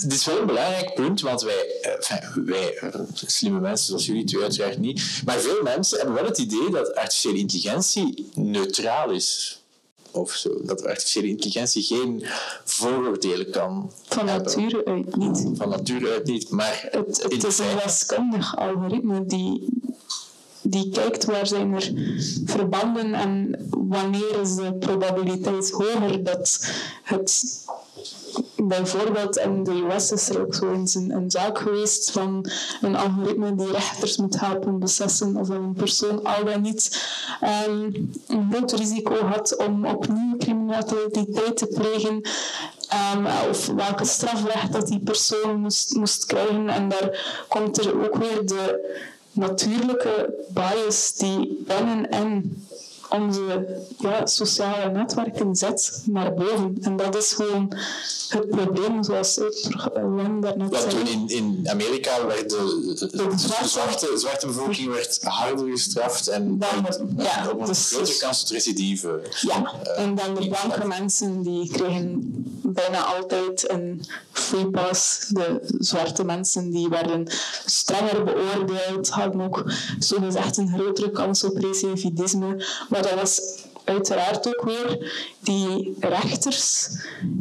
Dit 0.01 0.13
is 0.13 0.25
wel 0.25 0.41
een 0.41 0.47
belangrijk 0.47 0.95
punt, 0.95 1.21
want 1.21 1.43
wij, 1.43 1.81
enfin, 1.83 2.45
wij, 2.45 2.93
slimme 3.27 3.61
mensen 3.61 3.87
zoals 3.87 4.07
jullie 4.07 4.25
twee 4.25 4.43
uiteraard 4.43 4.79
niet, 4.79 5.23
maar 5.25 5.39
veel 5.39 5.63
mensen 5.63 5.97
hebben 5.97 6.15
wel 6.15 6.25
het 6.25 6.39
idee 6.39 6.71
dat 6.71 6.95
artificiële 6.95 7.39
intelligentie 7.39 8.31
neutraal 8.35 9.11
is 9.11 9.59
of 10.15 10.33
zo. 10.33 10.61
Dat 10.63 10.87
artificiële 10.87 11.29
intelligentie 11.29 11.83
geen 11.83 12.25
vooroordelen 12.65 13.51
kan 13.51 13.91
Van 14.05 14.25
nature 14.25 14.85
uit 14.85 15.17
niet. 15.17 15.47
Van 15.55 15.69
nature 15.69 16.11
uit 16.11 16.27
niet, 16.27 16.51
maar... 16.51 16.89
Het, 16.91 17.23
het 17.23 17.45
is 17.45 17.59
een 17.59 17.79
wiskundig 17.85 18.57
algoritme 18.57 19.27
die, 19.27 19.69
die 20.63 20.91
kijkt 20.91 21.25
waar 21.25 21.47
zijn 21.47 21.75
er 21.75 21.93
verbanden 22.45 23.15
en 23.15 23.67
wanneer 23.71 24.41
is 24.41 24.55
de 24.55 24.75
probabiliteit 24.75 25.71
hoger 25.71 26.25
dat 26.25 26.73
het 27.03 27.63
bijvoorbeeld 28.69 29.37
in 29.37 29.65
de 29.65 29.87
US 29.91 30.13
is 30.13 30.29
er 30.29 30.41
ook 30.41 30.55
zo 30.55 30.73
eens 30.73 30.95
een, 30.95 31.25
zaak 31.31 31.59
geweest 31.59 32.11
van 32.11 32.51
een 32.81 32.97
algoritme 32.97 33.55
die 33.55 33.71
rechters 33.71 34.17
moet 34.17 34.41
helpen 34.41 34.79
beslissen 34.79 35.37
of 35.37 35.49
een 35.49 35.73
persoon 35.73 36.25
al 36.25 36.45
dan 36.45 36.61
niet 36.61 37.07
um, 37.69 38.13
een 38.27 38.49
groot 38.53 38.73
risico 38.73 39.25
had 39.25 39.57
om 39.57 39.87
opnieuw 39.87 40.37
criminaliteit 40.37 41.57
te 41.57 41.67
plegen. 41.67 42.23
Um, 43.17 43.27
of 43.51 43.67
welke 43.67 44.05
strafrecht 44.05 44.73
dat 44.73 44.87
die 44.87 45.01
persoon 45.01 45.61
moest, 45.61 45.95
moest 45.95 46.27
krijgen. 46.27 46.69
En 46.69 46.89
daar 46.89 47.45
komt 47.49 47.79
er 47.79 48.05
ook 48.05 48.17
weer 48.17 48.47
de 48.47 48.97
natuurlijke 49.33 50.35
bias 50.49 51.13
die 51.13 51.65
binnen 51.67 52.11
en 52.11 52.57
onze 53.15 53.67
ja, 53.99 54.27
sociale 54.27 54.91
netwerken 54.93 55.57
zet 55.57 56.03
naar 56.07 56.35
boven. 56.35 56.77
En 56.81 56.97
dat 56.97 57.17
is 57.17 57.33
gewoon 57.33 57.73
het 58.29 58.49
probleem, 58.49 59.03
zoals 59.03 59.41
Len 59.95 60.41
daarnet 60.41 60.71
toen 60.71 60.91
zei. 60.91 61.11
in, 61.11 61.29
in 61.29 61.69
Amerika 61.71 62.27
werd 62.27 62.51
de, 62.51 62.95
de, 62.99 63.07
de 63.07 63.39
zwarte- 63.39 64.19
zwarte, 64.19 64.47
bevolking 64.47 64.93
werd 64.93 65.19
harder 65.23 65.71
gestraft 65.71 66.29
en 66.29 66.61
ja, 67.17 67.49
op 67.51 67.61
een 67.61 67.67
dus- 67.67 67.91
grotere 67.93 68.19
kans 68.19 68.41
tot 68.41 68.51
recidive. 68.51 69.21
Ja, 69.41 69.73
en 69.97 70.15
dan 70.15 70.35
de 70.35 70.49
blanke 70.49 70.87
mensen 70.87 71.43
die 71.43 71.71
kregen 71.73 72.33
bijna 72.63 73.05
altijd 73.05 73.71
een 73.71 74.05
free 74.33 74.67
pass. 74.67 75.27
De 75.29 75.61
zwarte 75.79 76.25
mensen 76.25 76.71
die 76.71 76.89
werden 76.89 77.27
strenger 77.65 78.25
beoordeeld, 78.25 79.09
hadden 79.09 79.41
ook 79.41 79.73
zogezegd 79.99 80.57
een 80.57 80.69
grotere 80.69 81.11
kans 81.11 81.45
op 81.45 81.57
recidivisme. 81.57 82.67
Maar 82.89 83.03
dat 83.05 83.15
was 83.15 83.63
uiteraard 83.85 84.47
ook 84.47 84.63
weer 84.65 85.13
die 85.41 85.97
rechters, 86.01 86.89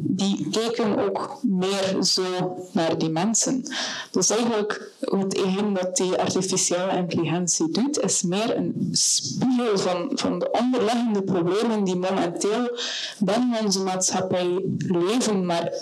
die 0.01 0.49
keken 0.51 0.99
ook 0.99 1.39
meer 1.41 2.03
zo 2.03 2.23
naar 2.71 2.97
die 2.97 3.09
mensen. 3.09 3.63
Dus 4.11 4.29
eigenlijk 4.29 4.91
hetgeen 4.99 5.73
dat 5.73 5.95
die 5.95 6.17
artificiële 6.17 6.95
intelligentie 6.95 7.69
doet, 7.71 7.99
is 7.99 8.21
meer 8.21 8.57
een 8.57 8.89
spiegel 8.91 9.77
van, 9.77 10.11
van 10.13 10.39
de 10.39 10.51
onderliggende 10.51 11.23
problemen 11.23 11.83
die 11.83 11.95
momenteel 11.95 12.77
binnen 13.19 13.63
onze 13.65 13.83
maatschappij 13.83 14.63
leven, 14.77 15.45
maar 15.45 15.73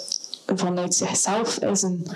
vanuit 0.59 0.95
zichzelf 0.95 1.57
is 1.59 1.81
een 1.81 2.07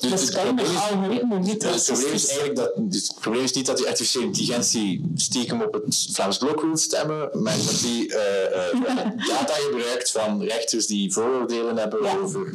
Dus 0.00 0.20
het 0.20 0.30
probleem 0.30 0.58
is- 0.58 0.68
algoritme 0.76 1.38
niet 1.38 1.48
Het 1.48 1.58
probleem 1.58 1.74
is 1.74 1.88
racistisch. 1.88 2.28
eigenlijk 2.28 2.56
dat, 2.56 2.72
dus 2.76 3.08
het 3.08 3.20
probleem 3.20 3.42
is 3.44 3.52
niet 3.52 3.66
dat 3.66 3.76
die 3.76 3.86
artificiële 3.86 4.24
intelligentie 4.24 5.10
stiekem 5.14 5.62
op 5.62 5.72
het 5.72 6.08
Vlaams 6.12 6.38
Blok 6.38 6.60
wil 6.60 6.76
stemmen, 6.76 7.28
maar 7.42 7.56
dat 7.56 7.78
die 7.82 8.14
eh, 8.14 8.70
eh, 8.70 8.80
data 9.28 9.52
gebruikt 9.70 10.10
van 10.10 10.42
rechters 10.42 10.86
die 10.86 11.12
vooroordelen 11.12 11.76
hebben 11.76 12.02
Ja. 12.02 12.16
over 12.16 12.54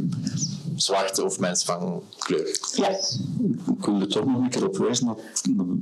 zwarte 0.82 1.24
of 1.24 1.40
mensen 1.40 1.66
van 1.66 2.04
kleur. 2.18 2.60
Ja, 2.76 2.90
Ik 2.90 3.86
wil 3.86 4.00
er 4.00 4.08
toch 4.08 4.26
nog 4.26 4.38
een 4.42 4.50
keer 4.50 4.68
op 4.68 4.78
wijzen 4.78 5.06
dat, 5.06 5.20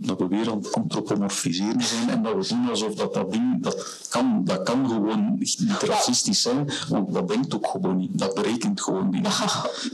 dat 0.08 0.20
we 0.20 0.28
weer 0.28 0.52
aan 0.52 0.58
het 0.58 0.74
antropomorfiseren 0.74 1.82
zijn 1.84 2.10
en 2.10 2.24
dat 2.24 2.34
we 2.36 2.47
doen 2.47 2.70
alsof 2.70 2.93
dat, 2.95 3.14
dat 3.14 3.32
ding, 3.32 3.64
dat 3.64 3.97
kan, 4.10 4.41
dat 4.45 4.64
kan 4.64 4.89
gewoon 4.89 5.36
niet 5.39 5.58
racistisch 5.82 6.41
zijn, 6.41 6.70
want 6.89 7.14
dat 7.14 7.28
denkt 7.28 7.56
ook 7.56 7.68
gewoon 7.68 7.97
niet. 7.97 8.20
Dat 8.20 8.34
berekent 8.34 8.82
gewoon 8.82 9.10
niet. 9.10 9.24
dat 9.24 9.34
gaat, 9.34 9.89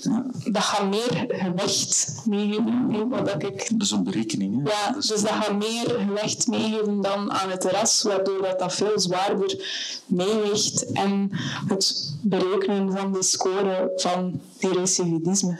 dat 0.51 0.63
gaat 0.63 0.89
meer 0.89 1.25
gewicht 1.27 2.21
meegeven. 2.25 2.89
hè, 2.91 3.07
Wat 3.07 3.43
ik 3.43 3.69
Dat 3.71 3.81
is 3.81 3.91
een 3.91 4.03
berekening. 4.03 4.55
Hè? 4.63 4.71
Ja, 4.71 4.91
Dat 4.91 5.03
is 5.03 5.07
dus 5.09 5.21
dat 5.21 5.31
gaat 5.31 5.57
meer 5.57 5.89
gewicht 5.89 6.47
meegeven 6.47 7.01
dan 7.01 7.31
aan 7.31 7.49
het 7.49 7.63
ras, 7.63 8.01
waardoor 8.01 8.41
dat, 8.41 8.59
dat 8.59 8.73
veel 8.73 8.99
zwaarder 8.99 9.63
meeweegt 10.05 10.91
en 10.91 11.29
het 11.67 12.13
berekenen 12.27 12.91
van 12.91 13.13
die 13.13 13.23
score 13.23 13.91
van 13.95 14.41
die 14.57 14.73
recidivisme. 14.73 15.57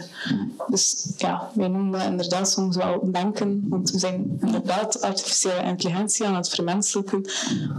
Dus 0.68 1.14
ja, 1.18 1.52
wij 1.54 1.68
noemen 1.68 1.92
dat 1.92 2.10
inderdaad 2.10 2.50
soms 2.50 2.76
wel 2.76 3.12
denken, 3.12 3.66
want 3.70 3.92
we 3.92 4.00
zijn 4.00 4.38
inderdaad 4.42 5.02
artificiële 5.02 5.64
intelligentie 5.64 6.26
aan 6.26 6.36
het 6.36 6.50
vermenselijken, 6.50 7.26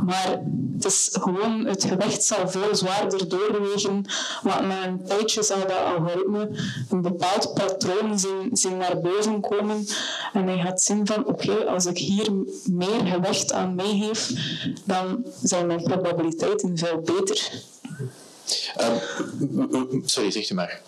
maar 0.04 0.40
het 0.74 0.84
is 0.84 1.08
gewoon, 1.12 1.66
het 1.66 1.84
gewicht 1.84 2.24
zal 2.24 2.48
veel 2.48 2.74
zwaarder 2.76 3.28
doorwegen, 3.28 4.04
want 4.42 4.66
na 4.66 4.86
een 4.86 5.04
tijdje 5.04 5.42
zal 5.42 5.60
dat 5.60 5.96
algoritme 5.96 6.50
een 6.90 7.02
bepaald 7.02 7.54
patroon 7.54 8.18
zien, 8.18 8.48
zien 8.52 8.76
naar 8.76 9.00
boven 9.00 9.40
komen 9.40 9.86
en 10.32 10.46
hij 10.46 10.58
gaat 10.58 10.82
zien 10.82 11.06
van 11.06 11.26
oké, 11.26 11.64
als 11.64 11.86
ik 11.86 11.98
hier 11.98 12.32
meer 12.64 13.06
gewicht 13.06 13.52
aan 13.52 13.74
meegeef, 13.74 14.32
dan 14.84 15.24
zijn 15.42 15.66
mijn 15.66 15.82
probabiliteiten 15.82 16.78
veel 16.78 17.00
beter. 17.00 17.64
Ehm, 18.76 18.96
sorry, 20.04 20.30
zegt 20.30 20.50
u 20.50 20.54
maar. 20.54 20.80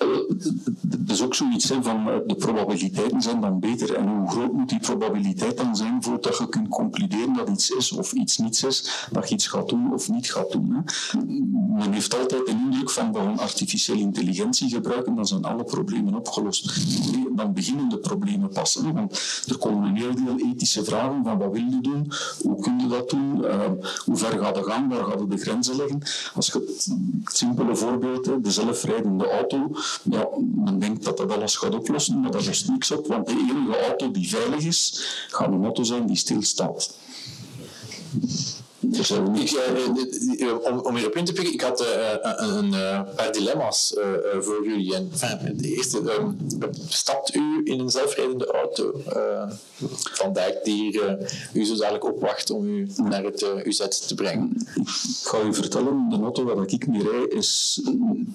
Dat 0.83 1.17
is 1.17 1.23
ook 1.23 1.35
zoiets 1.35 1.69
hè, 1.69 1.83
van 1.83 2.11
eh, 2.11 2.17
de 2.27 2.35
probabiliteiten 2.35 3.23
zijn 3.23 3.41
dan 3.41 3.61
beter. 3.61 3.95
En 3.95 4.09
hoe 4.09 4.31
groot 4.31 4.53
moet 4.53 4.69
die 4.69 4.81
probabiliteit 4.81 5.57
dan 5.57 5.77
zijn 5.77 6.03
voordat 6.03 6.39
je 6.39 6.49
kunt 6.49 6.69
concluderen 6.69 7.35
dat 7.35 7.49
iets 7.49 7.71
is 7.71 7.93
of 7.93 8.13
iets 8.13 8.39
niets 8.39 8.65
is, 8.65 9.07
dat 9.11 9.29
je 9.29 9.35
iets 9.35 9.47
gaat 9.47 9.69
doen 9.69 9.93
of 9.93 10.09
niet 10.09 10.33
gaat 10.33 10.53
doen. 10.53 10.71
Hè. 10.73 10.81
Men 11.77 11.93
heeft 11.93 12.19
altijd 12.19 12.47
de 12.47 12.51
indruk 12.51 12.91
van 12.91 13.13
dat 13.13 13.23
we 13.23 13.41
artificiële 13.41 14.01
intelligentie 14.01 14.69
gebruiken, 14.69 15.15
dan 15.15 15.27
zijn 15.27 15.45
alle 15.45 15.65
problemen 15.65 16.15
opgelost. 16.15 16.73
Dan 17.37 17.53
beginnen 17.53 17.89
de 17.89 17.99
problemen 17.99 18.49
pas. 18.49 18.81
Want 18.93 19.45
er 19.49 19.59
komen 19.59 19.89
een 19.89 19.97
heel 19.97 20.15
deel 20.15 20.51
ethische 20.53 20.85
vragen 20.85 21.25
van 21.25 21.39
wat 21.39 21.53
wil 21.53 21.63
je 21.63 21.81
doen, 21.81 22.13
hoe 22.43 22.63
kun 22.63 22.79
je 22.79 22.87
dat 22.87 23.11
doen, 23.11 23.45
eh, 23.45 23.61
hoe 24.05 24.17
ver 24.17 24.39
gaat 24.39 24.57
het 24.57 24.65
gaan, 24.65 24.89
waar 24.89 25.05
gaat 25.05 25.31
de 25.31 25.37
grenzen 25.37 25.77
leggen. 25.77 26.03
Als 26.35 26.47
je 26.47 27.48
simpele 27.49 27.77
voorbeeld, 27.77 28.45
de 28.45 28.51
zelfrijdende 28.51 29.31
auto, 29.31 29.71
ja, 30.11 30.29
men 30.55 30.79
denkt 30.79 31.05
dat 31.05 31.17
dat 31.17 31.33
alles 31.33 31.57
gaat 31.57 31.75
oplossen, 31.75 32.21
maar 32.21 32.31
daar 32.31 32.47
is 32.49 32.65
niks 32.65 32.91
op, 32.91 33.07
want 33.07 33.27
de 33.27 33.33
enige 33.33 33.85
auto 33.85 34.11
die 34.11 34.29
veilig 34.29 34.65
is, 34.65 35.05
gaat 35.29 35.53
een 35.53 35.65
auto 35.65 35.83
zijn 35.83 36.07
die 36.07 36.17
stilstaat. 36.17 36.97
Er 38.81 39.05
zijn 39.05 39.27
Ik, 39.27 39.31
niks 39.33 39.55
eh, 39.57 40.49
eh, 40.49 40.63
om, 40.63 40.79
om 40.79 40.97
hierop 40.97 41.17
in 41.17 41.25
te 41.25 41.33
pikken, 41.33 41.55
ik 41.55 41.61
had 41.61 41.81
eh, 41.81 42.15
een, 42.37 42.75
eh, 42.75 43.01
paar 43.17 43.33
dilemma's 43.33 43.95
eh, 43.95 44.15
eh, 44.15 44.41
voor 44.41 44.65
jullie. 44.65 44.95
En, 44.95 45.11
de 45.57 45.75
eerste, 45.75 45.99
ehm, 45.99 46.31
stapt 46.89 47.35
u 47.35 47.61
in 47.65 47.81
een 47.81 47.91
zelfrijdende 47.91 48.47
auto 48.47 49.03
eh, 49.09 49.51
van 50.13 50.33
Dijk 50.33 50.65
die 50.65 51.03
eh, 51.03 51.27
u 51.53 51.65
zo 51.65 51.77
dadelijk 51.77 52.05
opwacht 52.05 52.51
om 52.51 52.67
u 52.67 52.89
naar 52.97 53.25
het 53.25 53.43
eh, 53.43 53.67
UZ 53.67 53.89
te 53.89 54.15
brengen? 54.15 54.67
Ik 54.75 54.89
ga 55.23 55.39
je 55.39 55.53
vertellen, 55.53 56.09
de 56.11 56.17
auto 56.17 56.45
waar 56.45 56.67
ik 56.67 56.87
mee 56.87 57.03
rijd 57.03 57.33
is 57.33 57.81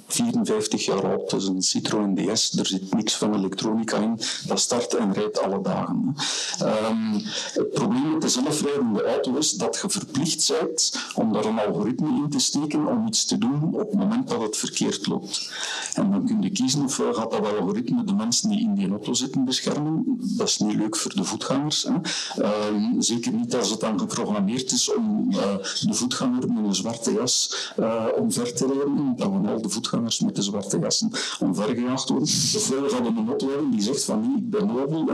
54 0.08 0.86
jaar 0.86 1.04
oud. 1.04 1.34
Is 1.34 1.46
een 1.46 1.62
Citroën 1.62 2.16
DS. 2.16 2.58
Er 2.58 2.66
zit 2.66 2.94
niks 2.94 3.16
van 3.16 3.36
elektronica 3.36 3.98
in. 3.98 4.20
Dat 4.48 4.60
start 4.60 4.94
en 4.94 5.14
rijdt 5.14 5.40
alle 5.40 5.62
dagen. 5.62 6.16
Ehm, 6.60 7.14
het 7.54 7.72
probleem 7.72 8.12
met 8.12 8.22
de 8.22 8.30
zelfrijdende 8.30 9.04
auto 9.04 9.38
is 9.38 9.52
dat 9.52 9.80
je 9.82 9.90
verplicht 9.90 10.33
bent 10.36 10.94
om 11.16 11.34
daar 11.34 11.46
een 11.46 11.60
algoritme 11.60 12.08
in 12.08 12.30
te 12.30 12.40
steken 12.40 12.88
om 12.88 13.08
iets 13.08 13.26
te 13.26 13.38
doen 13.38 13.74
op 13.74 13.80
het 13.80 13.94
moment 13.94 14.28
dat 14.28 14.42
het 14.42 14.58
verkeerd 14.58 15.08
loopt. 15.08 15.52
En 15.94 16.12
dan 16.12 16.26
kun 16.26 16.42
je 16.42 16.50
kiezen 16.50 16.84
of 16.84 16.96
gaat 16.96 17.32
dat 17.32 17.58
algoritme 17.60 18.04
de 18.04 18.14
mensen 18.14 18.50
die 18.50 18.60
in 18.60 18.74
die 18.74 18.90
auto 18.90 19.14
zitten 19.14 19.46
beschermen. 19.46 20.04
Dat 20.20 20.48
is 20.48 20.58
niet 20.58 20.76
leuk 20.76 20.96
voor 20.96 21.16
de 21.16 21.24
voetgangers. 21.24 21.84
Hè. 21.84 21.94
Ehm, 22.42 23.02
zeker 23.02 23.34
niet 23.34 23.56
als 23.56 23.70
het 23.70 23.80
dan 23.80 24.00
geprogrammeerd 24.00 24.72
is 24.72 24.94
om 24.94 25.28
eh, 25.32 25.56
de 25.82 25.94
voetganger 25.94 26.54
met 26.54 26.66
een 26.66 26.76
zwarte 26.76 27.14
jas 27.14 27.72
uh, 27.80 28.06
omver 28.16 28.54
te 28.54 28.66
rijden. 28.66 29.14
Dan 29.18 29.32
gaan 29.32 29.48
al 29.48 29.62
de 29.62 29.70
voetgangers 29.70 30.20
met 30.20 30.36
de 30.36 30.42
zwarte 30.42 30.80
jassen 30.80 31.12
omvergejaagd 31.40 32.10
worden. 32.10 32.28
Ofwel 32.56 32.90
gaat 32.90 33.06
een 33.06 33.28
auto 33.28 33.50
hebben 33.50 33.72
die 33.72 33.82
zegt 33.82 34.04
van 34.04 34.34
ik 34.38 34.50
ben 34.50 34.68
nobel. 34.68 35.10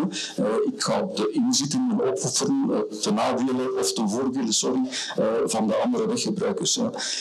Ik 0.73 0.83
ga 0.83 1.07
de 1.15 1.31
inzittenden 1.31 2.11
opofferen 2.11 2.85
ten 3.01 3.13
nadele 3.13 3.77
of 3.79 3.93
ten 3.93 4.09
voordele 4.09 4.51
sorry, 4.51 4.81
uh, 5.19 5.25
van 5.45 5.67
de 5.67 5.75
andere 5.75 6.07
weggebruikers. 6.07 6.77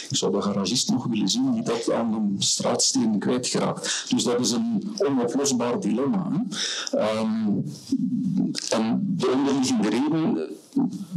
Ik 0.09 0.16
zou 0.16 0.32
de 0.32 0.43
garagist 0.43 0.91
nog 0.91 1.07
willen 1.07 1.28
zien 1.28 1.53
die 1.53 1.62
dat 1.62 1.93
aan 1.93 2.14
een 2.14 2.36
straatsteen 2.39 3.18
kwijtgeraakt. 3.18 4.05
Dus 4.09 4.24
dat 4.24 4.41
is 4.41 4.51
een 4.51 4.95
onoplosbaar 4.97 5.80
dilemma. 5.80 6.45
Um, 6.95 7.64
en 8.70 9.14
de 9.16 9.30
onderliggende 9.36 9.89
reden 9.89 10.49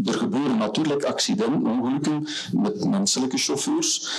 er 0.05 0.13
gebeuren 0.13 0.57
natuurlijk 0.57 1.03
accidenten, 1.03 1.67
ongelukken 1.67 2.28
met 2.53 2.86
menselijke 2.86 3.38
chauffeurs. 3.38 4.09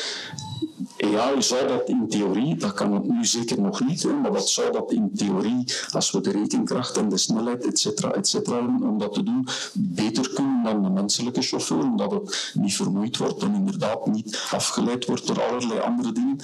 Ja, 0.96 1.40
zou 1.40 1.68
dat 1.68 1.88
in 1.88 2.08
theorie, 2.08 2.56
dat 2.56 2.72
kan 2.72 2.92
het 2.92 3.08
nu 3.08 3.24
zeker 3.24 3.60
nog 3.60 3.84
niet, 3.86 4.02
hè, 4.02 4.12
maar 4.12 4.32
dat 4.32 4.48
zou 4.48 4.72
dat 4.72 4.92
in 4.92 5.10
theorie, 5.14 5.64
als 5.90 6.10
we 6.10 6.20
de 6.20 6.30
rekenkracht 6.30 6.96
en 6.96 7.08
de 7.08 7.18
snelheid, 7.18 7.66
et 7.66 7.78
cetera, 7.78 8.10
et 8.10 8.28
cetera, 8.28 8.58
om 8.58 8.98
dat 8.98 9.12
te 9.12 9.22
doen, 9.22 9.46
beter 9.72 10.30
kunnen 10.30 10.62
dan 10.62 10.82
de 10.82 10.90
menselijke 10.90 11.42
chauffeur, 11.42 11.78
omdat 11.78 12.10
het 12.10 12.54
niet 12.54 12.76
vermoeid 12.76 13.16
wordt 13.16 13.42
en 13.42 13.54
inderdaad 13.54 14.06
niet 14.06 14.40
afgeleid 14.50 15.04
wordt 15.04 15.26
door 15.26 15.42
allerlei 15.42 15.80
andere 15.80 16.12
dingen. 16.12 16.36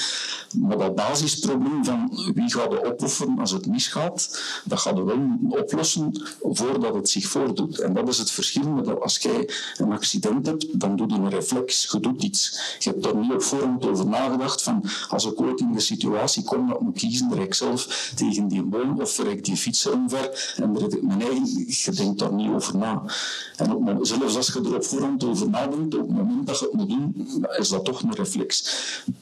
Maar 0.56 0.78
dat 0.78 0.94
basisprobleem 0.94 1.84
van 1.84 2.10
wie 2.34 2.52
gaat 2.52 2.72
er 2.72 2.84
opofferen 2.84 3.38
als 3.38 3.50
het 3.50 3.66
misgaat, 3.66 4.42
dat 4.64 4.78
gaat 4.78 4.96
er 4.96 5.04
wel 5.04 5.38
oplossen 5.48 6.22
voordat 6.42 6.94
het 6.94 7.08
zich 7.08 7.26
voordoet. 7.26 7.78
En 7.78 7.94
dat 7.94 8.08
is 8.08 8.18
het 8.18 8.30
verschil 8.30 8.70
met 8.70 9.00
als 9.00 9.18
jij 9.18 9.50
een 9.76 9.92
accident 9.92 10.46
hebt, 10.46 10.80
dan 10.80 10.96
doe 10.96 11.08
je 11.08 11.14
een 11.14 11.30
reflex, 11.30 11.88
je 11.90 12.00
doet 12.00 12.22
iets. 12.22 12.76
Je 12.78 12.90
hebt 12.90 13.02
daar 13.02 13.16
niet 13.16 13.32
op 13.32 13.42
voorhand 13.42 13.86
over 13.86 14.06
nagedacht 14.18 14.62
van 14.62 14.82
als 15.08 15.24
ik 15.24 15.40
ooit 15.40 15.60
in 15.60 15.72
de 15.72 15.80
situatie 15.80 16.42
kom 16.44 16.66
dat 16.66 16.76
ik 16.76 16.82
moet 16.82 16.98
kiezen, 16.98 17.34
rijd 17.34 17.56
zelf 17.56 18.12
tegen 18.14 18.48
die 18.48 18.62
boom 18.62 19.00
of 19.00 19.18
rijd 19.18 19.44
die 19.44 19.56
fietser 19.56 19.92
omver 19.92 20.54
en 20.56 20.72
mijn 21.02 21.20
eigen, 21.20 21.64
je 21.66 21.90
denkt 21.94 22.18
daar 22.18 22.32
niet 22.32 22.50
over 22.50 22.76
na. 22.76 23.02
En 23.56 23.98
zelfs 24.02 24.36
als 24.36 24.46
je 24.46 24.60
er 24.60 24.74
op 24.74 24.84
voorhand 24.84 25.24
over 25.24 25.50
nadenkt, 25.50 25.94
op 25.94 26.00
het 26.00 26.16
moment 26.16 26.46
dat 26.46 26.58
je 26.58 26.64
het 26.64 26.74
moet 26.74 26.88
doen, 26.88 27.28
is 27.58 27.68
dat 27.68 27.84
toch 27.84 28.02
een 28.02 28.14
reflex. 28.14 28.64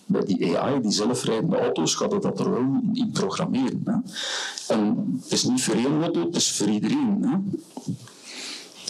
Bij 0.06 0.24
die 0.24 0.58
AI, 0.58 0.80
die 0.80 0.90
zelfrijdende 0.90 1.58
auto's, 1.58 1.94
gaat 1.94 2.12
het 2.12 2.22
dat 2.22 2.40
er 2.40 2.50
wel 2.50 2.80
in 2.92 3.10
programmeren. 3.12 3.82
Hè. 3.84 3.94
En 4.74 5.18
het 5.22 5.32
is 5.32 5.44
niet 5.44 5.62
voor 5.62 5.74
één 5.74 6.02
auto, 6.02 6.20
het 6.20 6.36
is 6.36 6.52
voor 6.52 6.68
iedereen. 6.68 7.22
Hè. 7.22 7.36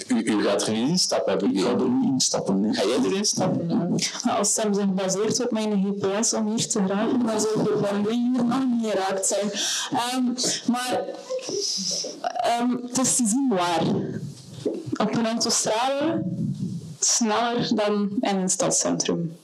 U, 0.08 0.22
u 0.24 0.42
gaat 0.42 0.66
er 0.66 0.72
niet 0.72 0.88
instappen, 0.88 1.32
heb 1.32 1.42
ik 1.42 1.60
ga 1.60 1.70
er 1.70 1.88
niet 1.88 2.10
instappen. 2.10 2.74
Ga 2.74 2.82
jij 2.86 2.98
erin 3.04 3.24
stappen? 3.24 3.66
Maar 4.24 4.34
als 4.34 4.56
het 4.56 4.64
hem 4.64 4.74
zich 4.74 4.94
baseert 4.94 5.44
op 5.44 5.50
mijn 5.50 5.84
GPS 5.84 6.34
om 6.34 6.48
hier 6.48 6.68
te 6.68 6.80
geraken, 6.86 7.26
dan 7.26 7.40
zou 7.40 7.60
ik 7.60 7.86
van 7.86 8.00
niet 8.00 8.90
geraakt 8.90 9.26
zijn. 9.26 9.50
Ehm, 9.90 10.24
maar 10.70 11.04
ehm, 12.20 12.70
het 12.70 12.98
is 12.98 13.16
te 13.16 13.26
zien 13.26 13.48
waar. 13.48 13.84
Op 14.96 15.14
een 15.14 15.26
autostrade 15.26 16.22
sneller 17.00 17.74
dan 17.74 18.08
in 18.20 18.36
een 18.36 18.48
stadscentrum. 18.48 19.36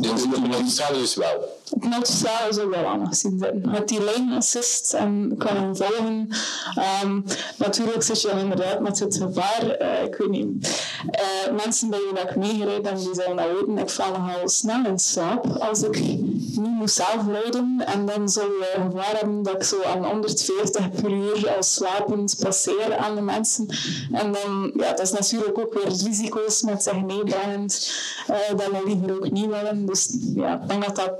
Dus 0.00 0.22
op 0.22 0.34
de 0.34 0.50
autostrade 0.52 0.98
dus 0.98 1.14
wel. 1.14 1.60
Op 1.74 1.84
een 1.84 1.92
autostrade 1.92 2.52
zou 2.52 2.68
wel 2.68 2.84
anders 2.84 3.18
zitten. 3.20 3.60
Met 3.70 3.88
die 3.88 4.02
lane 4.02 4.36
assist 4.36 4.92
en 4.92 5.34
kan 5.38 5.56
hem 5.56 5.76
volgen. 5.76 6.28
Ehm, 6.74 7.20
natuurlijk 7.56 8.02
zit 8.02 8.22
je 8.22 8.28
dan 8.28 8.38
inderdaad 8.38 8.80
met 8.80 8.98
het 8.98 9.16
gevaar. 9.16 9.68
eh, 9.70 10.02
ik 10.04 10.14
weet 10.14 10.30
niet. 10.30 10.80
eh, 11.10 11.52
mensen 11.64 11.90
wie 11.90 12.00
dat 12.14 12.30
ik 12.30 12.36
meegereden 12.36 12.96
die 12.96 13.08
zullen 13.14 13.36
dat 13.36 13.46
weten. 13.52 13.78
Ik 13.78 13.90
val 13.90 14.10
nogal 14.10 14.48
snel 14.48 14.84
in 14.86 14.98
slaap 14.98 15.46
als 15.46 15.82
ik 15.82 15.98
niet 16.00 16.56
moet 16.56 16.90
zelf 16.90 17.26
rijden. 17.26 17.82
En 17.86 18.06
dan 18.06 18.28
zou 18.28 18.46
je 18.46 18.74
gevaar 18.90 19.42
dat 19.42 19.54
ik 19.54 19.62
zo 19.62 19.82
aan 19.82 20.04
140 20.04 20.90
per 20.90 21.10
uur 21.10 21.54
als 21.56 21.74
slapend 21.74 22.36
passeer 22.40 22.96
aan 22.96 23.14
de 23.14 23.20
mensen. 23.20 23.66
En 24.12 24.32
dan, 24.32 24.72
ja, 24.76 24.88
dat 24.90 25.00
is 25.00 25.12
natuurlijk 25.12 25.58
ook 25.58 25.74
weer 25.74 25.86
risico's 26.04 26.62
met 26.62 26.82
zich 26.82 27.02
meebrengend. 27.02 27.90
eh 28.26 28.36
dat 28.56 28.66
we 28.70 28.82
liever 28.86 29.14
ook 29.14 29.30
niet 29.30 29.46
willen. 29.46 29.86
Dus 29.86 30.16
ja, 30.34 30.62
ik 30.68 30.82
dat 30.82 30.96
dat 30.96 31.12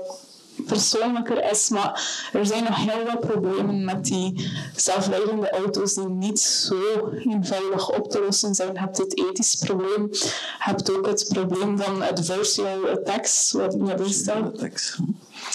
persoonlijker 0.55 1.51
is, 1.51 1.69
maar 1.69 2.27
er 2.33 2.45
zijn 2.45 2.63
nog 2.63 2.75
heel 2.75 3.05
wat 3.05 3.19
problemen 3.19 3.83
met 3.83 4.05
die 4.05 4.51
zelfrijdende 4.75 5.49
auto's 5.49 5.93
die 5.93 6.09
niet 6.09 6.39
zo 6.39 7.09
eenvoudig 7.09 7.89
op 7.89 8.11
te 8.11 8.19
lossen 8.19 8.55
zijn. 8.55 8.73
Je 8.73 8.79
hebt 8.79 8.97
dit 8.97 9.17
ethisch 9.17 9.55
probleem, 9.55 10.07
je 10.11 10.31
hebt 10.57 10.91
ook 10.91 11.07
het 11.07 11.25
probleem 11.29 11.77
van 11.77 12.01
adversarial 12.01 12.87
attacks, 12.87 13.51
wat. 13.51 13.73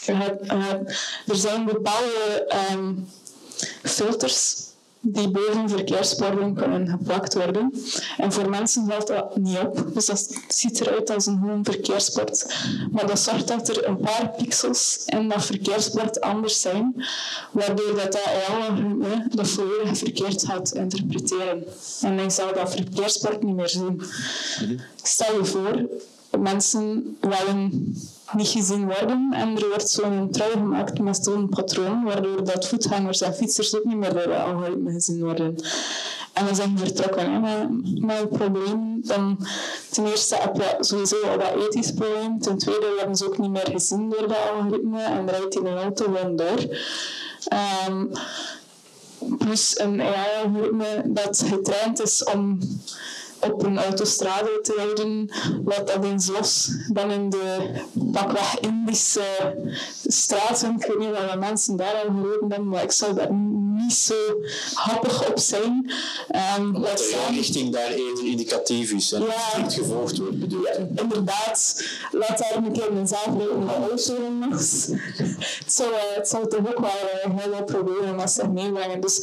Je 0.04 0.12
hebt, 0.12 0.46
eh, 0.46 0.72
er 1.26 1.36
zijn 1.36 1.64
bepaalde 1.64 2.44
ehm, 2.48 2.94
filters 3.82 4.67
die 5.12 5.30
boven 5.30 5.68
verkeersborden 5.68 6.54
kunnen 6.54 6.88
geplakt 6.88 7.34
worden. 7.34 7.72
En 8.16 8.32
voor 8.32 8.48
mensen 8.50 8.86
valt 8.86 9.06
dat 9.06 9.36
niet 9.36 9.58
op. 9.58 9.90
Dus 9.94 10.06
dat 10.06 10.40
ziet 10.48 10.80
eruit 10.80 11.10
als 11.10 11.26
een 11.26 11.38
gewoon 11.38 11.64
verkeersbord. 11.64 12.46
Maar 12.92 13.06
dat 13.06 13.18
zorgt 13.18 13.48
dat 13.48 13.68
er 13.68 13.86
een 13.88 13.98
paar 13.98 14.34
pixels 14.36 15.02
in 15.06 15.28
dat 15.28 15.44
verkeersbord 15.44 16.20
anders 16.20 16.60
zijn, 16.60 17.04
waardoor 17.52 17.94
dat, 17.96 18.12
dat 18.12 18.24
AI-algoritme 18.24 19.28
dat 19.30 19.48
verkeerd 19.98 20.44
gaat 20.44 20.74
interpreteren. 20.74 21.64
En 22.02 22.16
dan 22.16 22.30
zal 22.30 22.54
dat 22.54 22.74
verkeersbord 22.74 23.42
niet 23.42 23.56
meer 23.56 23.68
zien. 23.68 24.02
Stel 25.02 25.36
je 25.36 25.44
voor, 25.44 25.88
mensen 26.38 27.16
willen 27.20 27.96
niet 28.32 28.48
gezien 28.48 28.84
worden 28.84 29.28
en 29.32 29.56
er 29.56 29.68
wordt 29.68 29.90
zo'n 29.90 30.30
trui 30.30 30.50
gemaakt 30.50 30.98
met 30.98 31.24
zo'n 31.24 31.48
patroon, 31.48 32.04
waardoor 32.04 32.44
dat 32.44 32.68
voetgangers 32.68 33.20
en 33.20 33.34
fietsers 33.34 33.76
ook 33.76 33.84
niet 33.84 33.96
meer 33.96 34.12
door 34.12 34.22
de 34.22 34.36
algoritme 34.36 34.92
gezien 34.92 35.20
worden. 35.20 35.56
En 36.32 36.46
dan 36.46 36.54
zijn 36.54 36.76
we 36.76 36.86
vertrokken 36.86 37.42
hè, 37.42 37.66
het 38.06 38.28
probleem. 38.28 39.00
Dan, 39.02 39.46
ten 39.90 40.06
eerste 40.06 40.34
heb 40.34 40.56
je 40.56 40.76
sowieso 40.80 41.16
al 41.20 41.38
dat 41.38 41.66
ethisch 41.66 41.92
probleem. 41.92 42.38
Ten 42.38 42.58
tweede 42.58 42.94
worden 42.96 43.16
ze 43.16 43.26
ook 43.26 43.38
niet 43.38 43.50
meer 43.50 43.68
gezien 43.70 44.10
door 44.10 44.28
de 44.28 44.36
algoritme 44.36 45.02
en 45.02 45.28
rijdt 45.28 45.56
in 45.56 45.66
een 45.66 45.76
auto 45.76 46.04
gewoon 46.04 46.36
door. 46.36 46.76
Ehm, 47.44 48.06
plus 49.38 49.78
een 49.78 50.00
AI-algoritme 50.02 51.02
dat 51.04 51.44
getraind 51.46 52.02
is 52.02 52.24
om 52.24 52.58
op 53.40 53.62
een 53.62 53.78
autostrade 53.78 54.60
te 54.62 54.74
rijden, 54.76 55.30
laat 55.64 55.86
dat 55.86 56.04
eens 56.04 56.26
los 56.28 56.70
dan 56.92 57.10
in 57.10 57.30
de 57.30 57.56
pakweg 58.12 58.58
Indische 58.60 59.56
straten. 60.06 60.74
Ik 60.78 60.86
weet 60.86 60.98
niet 60.98 61.10
wat 61.10 61.30
de 61.32 61.38
mensen 61.38 61.76
daar 61.76 61.94
al 61.94 62.14
gereden 62.14 62.48
hebben, 62.48 62.68
maar 62.68 62.82
ik 62.82 62.92
zou 62.92 63.14
daar 63.14 63.32
niet 63.32 63.92
zo 63.94 64.14
happig 64.74 65.28
op 65.30 65.38
zijn. 65.38 65.92
Dat 66.72 66.80
laat 66.82 66.98
de 66.98 67.26
richting 67.30 67.72
daar 67.72 67.90
eerder 67.90 68.26
indicatief 68.26 68.92
is 68.92 69.12
en 69.12 69.22
Ja. 69.22 69.68
gevolgd 69.68 70.18
wordt 70.18 70.38
bedoeld. 70.40 70.66
ja, 70.66 71.02
inderdaad, 71.02 71.84
laat 72.10 72.38
daar 72.38 72.56
een 72.56 72.72
keer 72.72 72.90
een 72.90 73.08
zelfrijdende 73.08 73.72
auto 73.74 74.14
in 74.14 74.38
nog. 74.38 74.50
Het 75.64 75.72
zou, 75.74 75.92
eh, 75.92 75.98
het 76.14 76.28
zou 76.28 76.48
toch 76.48 76.58
ook 76.58 76.78
wel 76.78 76.90
eh, 77.22 77.30
heel 77.36 77.54
veel 77.54 77.64
problemen 77.64 78.16
met 78.16 78.30
zich 78.30 78.48
meebrengen. 78.48 79.00
Dus 79.00 79.16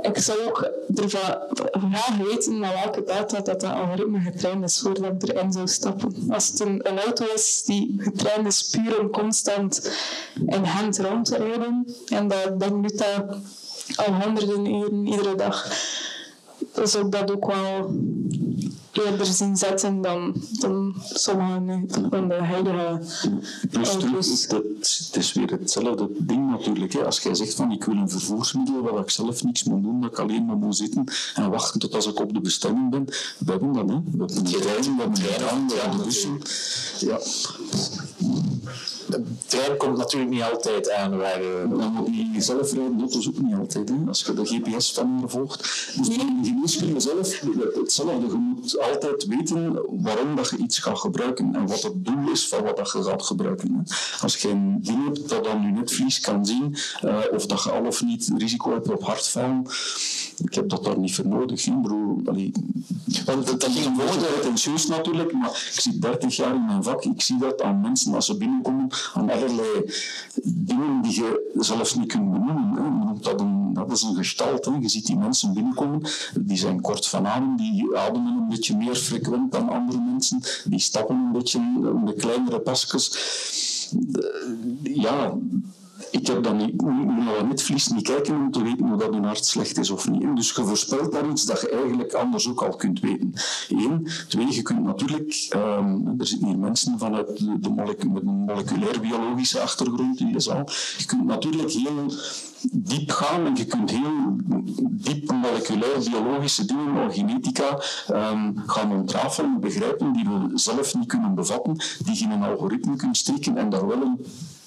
ik 0.00 0.18
zou 0.18 0.38
ook 0.46 0.70
ervan 0.94 1.94
graag 1.94 2.16
weten 2.16 2.58
met 2.58 2.70
welke 2.82 3.02
data 3.04 3.40
dat 3.40 3.51
dat 3.60 3.72
algoritme 3.72 4.20
getraind 4.20 4.64
is 4.64 4.80
voordat 4.80 5.22
ik 5.22 5.28
erin 5.28 5.52
zou 5.52 5.68
stappen. 5.68 6.14
Als 6.28 6.48
het 6.48 6.60
een, 6.60 6.82
auto 6.82 7.24
is 7.34 7.62
die 7.64 7.94
getraind 7.98 8.46
is 8.46 8.68
puur 8.70 9.00
om 9.00 9.10
constant 9.10 9.90
in 10.46 10.64
hand 10.64 10.98
rond 10.98 11.24
te 11.26 11.36
rijden 11.36 11.94
en 12.06 12.28
dat, 12.28 12.60
dan 12.60 12.82
doet 12.82 12.98
dat 12.98 13.36
al 13.96 14.14
honderden 14.14 14.66
uren 14.66 15.06
iedere 15.06 15.34
dag, 15.34 15.72
zou 16.82 17.04
ik 17.04 17.12
dat 17.12 17.32
ook 17.32 17.46
wel 17.46 17.94
eerder 18.92 19.26
zien 19.26 19.56
zetten 19.56 20.00
dan, 20.00 20.34
dan 20.52 20.94
sommige 21.12 21.60
nu 21.60 21.86
van 22.10 22.28
de 22.28 22.34
huidige 22.34 23.00
Plus 23.70 23.88
auto's. 23.88 24.46
het, 24.48 24.52
het 25.06 25.16
is 25.16 25.32
weer 25.32 25.50
hetzelfde 25.50 26.08
ding 26.18 26.50
natuurlijk. 26.50 26.92
Hè. 26.92 27.04
Als 27.04 27.20
jij 27.20 27.34
zegt 27.34 27.54
van 27.54 27.72
ik 27.72 27.84
wil 27.84 27.96
een 27.96 28.10
vervoersmiddel 28.10 28.82
waar 28.82 29.02
ik 29.02 29.10
zelf 29.10 29.44
niks 29.44 29.64
moet 29.64 29.82
doen, 29.82 30.00
dat 30.00 30.10
ik 30.10 30.18
alleen 30.18 30.44
maar 30.46 30.56
moet 30.56 30.76
zitten 30.76 31.04
en 31.34 31.50
wachten 31.50 31.80
tot 31.80 31.94
als 31.94 32.06
ik 32.06 32.20
op 32.20 32.34
de 32.34 32.40
bestemming 32.40 32.90
ben. 32.90 33.04
We 33.38 33.50
hebben 33.50 33.72
dat, 33.72 33.88
hè. 33.88 33.94
We 33.94 34.18
hebben 34.18 34.44
de 34.44 34.50
trein, 34.50 34.96
we 34.96 35.02
hebben 35.02 35.14
de 35.14 35.34
tram, 35.38 35.68
we 35.68 35.74
hebben 35.74 35.98
de 35.98 36.04
bussen. 36.04 36.40
Ja, 36.98 37.18
De 39.12 39.24
trein 39.46 39.76
komt 39.76 39.96
natuurlijk 39.96 40.30
niet 40.32 40.42
altijd 40.42 40.90
aan 40.90 41.16
waar... 41.16 41.40
eh, 41.40 41.70
dan 41.78 41.92
moet 41.92 42.06
die 42.06 42.40
zelfrijdende 42.40 43.00
auto's 43.02 43.28
ook 43.28 43.38
niet 43.38 43.54
altijd. 43.54 43.88
Hè. 43.88 43.94
Als 44.06 44.22
je 44.22 44.34
de 44.34 44.44
GPS 44.44 44.92
van 44.92 45.24
volgt. 45.26 45.58
Dus 45.96 46.08
de 46.08 46.14
geneeskunde 46.42 47.00
zelf, 47.00 47.40
hetzelfde. 47.74 48.26
Je 48.26 48.32
moet 48.32 48.80
altijd 48.80 49.26
weten 49.26 49.80
waarom 50.02 50.36
dat 50.36 50.48
je 50.50 50.56
iets 50.56 50.78
gaat 50.78 50.98
gebruiken 50.98 51.54
en 51.54 51.66
wat 51.66 51.82
het 51.82 52.04
doel 52.04 52.30
is 52.30 52.48
van 52.48 52.62
wat 52.62 52.76
dat 52.76 52.92
je 52.92 53.02
gaat 53.02 53.22
gebruiken. 53.22 53.72
Hè. 53.74 53.94
Als 54.22 54.36
je 54.36 54.48
een 54.48 54.78
ding 54.82 55.04
hebt 55.04 55.28
dat 55.28 55.44
dan 55.44 55.62
je 55.62 55.68
netvlies 55.68 56.20
kan 56.20 56.46
zien, 56.46 56.76
eh, 57.00 57.18
of 57.32 57.46
dat 57.46 57.62
je 57.62 57.70
al 57.70 57.86
of 57.86 58.02
niet 58.02 58.30
risico 58.36 58.72
hebt 58.72 58.90
op 58.90 59.02
hartfalen, 59.02 59.66
ik 60.44 60.54
heb 60.54 60.68
dat 60.68 60.84
daar 60.84 60.98
niet 60.98 61.14
voor 61.14 61.26
nodig. 61.26 61.64
Hè. 61.64 61.72
Ik 61.72 61.82
bedoel, 61.82 62.20
allee, 62.24 62.52
Want 63.24 63.46
dat, 63.46 63.60
dat 63.60 63.70
ging 64.54 64.88
natuurlijk, 64.88 65.32
maar 65.32 65.70
ik 65.74 65.80
zit 65.80 66.02
30 66.02 66.36
jaar 66.36 66.54
in 66.54 66.66
mijn 66.66 66.82
vak. 66.82 67.04
Ik 67.04 67.22
zie 67.22 67.38
dat 67.38 67.62
aan 67.62 67.80
mensen 67.80 68.14
als 68.14 68.26
ze 68.26 68.36
binnenkomen, 68.36 68.88
aan 69.14 69.30
allerlei 69.30 69.90
dingen 70.44 71.02
die 71.02 71.14
je 71.14 71.50
zelfs 71.54 71.94
niet 71.94 72.08
kunt 72.12 72.30
benoemen. 72.32 72.72
Hè. 72.74 73.20
Dat, 73.20 73.44
dat 73.74 73.92
is 73.92 74.02
een 74.02 74.14
gestalt. 74.14 74.64
Hè. 74.64 74.72
Je 74.80 74.88
ziet 74.88 75.06
die 75.06 75.16
mensen 75.16 75.52
binnenkomen, 75.54 76.02
die 76.40 76.56
zijn 76.56 76.80
kort 76.80 77.06
van 77.06 77.26
adem, 77.26 77.56
die 77.56 77.96
ademen 77.96 78.36
een 78.36 78.48
beetje 78.48 78.76
meer 78.76 78.94
frequent 78.94 79.52
dan 79.52 79.68
andere 79.68 80.00
mensen, 80.00 80.40
die 80.64 80.78
stappen 80.80 81.16
een 81.16 81.32
beetje 81.32 81.60
de 82.04 82.14
kleinere 82.14 82.58
pasjes. 82.60 83.10
De- 83.94 84.70
Ja, 84.82 85.34
ik 86.12 86.26
heb 86.26 86.42
dan 86.42 86.56
niet, 86.56 86.80
moet 86.80 87.06
naar 87.06 87.34
dat 87.34 87.46
netvlies 87.46 87.88
niet 87.88 88.02
kijken 88.02 88.34
om 88.34 88.50
te 88.50 88.62
weten 88.62 88.92
of 88.92 89.00
dat 89.00 89.12
een 89.12 89.24
hart 89.24 89.44
slecht 89.44 89.78
is 89.78 89.90
of 89.90 90.08
niet. 90.08 90.36
Dus 90.36 90.52
je 90.52 90.64
voorspelt 90.64 91.12
daar 91.12 91.30
iets 91.30 91.44
dat 91.44 91.60
je 91.60 91.68
eigenlijk 91.70 92.12
anders 92.12 92.48
ook 92.48 92.62
al 92.62 92.76
kunt 92.76 93.00
weten. 93.00 93.32
Eén. 93.68 94.08
Twee, 94.28 94.54
je 94.54 94.62
kunt 94.62 94.84
natuurlijk, 94.84 95.46
ehm, 95.50 96.06
er 96.18 96.26
zitten 96.26 96.48
hier 96.48 96.58
mensen 96.58 96.98
vanuit 96.98 97.38
de, 97.38 97.58
de 97.60 97.68
moleculair-biologische 98.24 99.60
achtergrond 99.60 100.20
in 100.20 100.32
de 100.32 100.40
zaal. 100.40 100.68
Je 100.98 101.04
kunt 101.06 101.24
natuurlijk 101.24 101.72
heel 101.72 102.12
diep 102.72 103.10
gaan 103.10 103.46
en 103.46 103.56
je 103.56 103.64
kunt 103.64 103.90
heel 103.90 104.36
diep 104.90 105.32
moleculair-biologische 105.32 106.64
dingen, 106.64 107.06
of 107.06 107.14
genetica, 107.14 107.82
ehm, 108.08 108.52
gaan 108.66 108.92
ontrafelen, 108.92 109.60
begrijpen, 109.60 110.12
die 110.12 110.24
we 110.24 110.50
zelf 110.54 110.94
niet 110.94 111.08
kunnen 111.08 111.34
bevatten, 111.34 111.76
die 112.04 112.18
je 112.18 112.24
in 112.24 112.30
een 112.30 112.42
algoritme 112.42 112.96
kunt 112.96 113.16
steken 113.16 113.56
en 113.56 113.70
daar 113.70 113.86
wel 113.86 114.02
een 114.02 114.18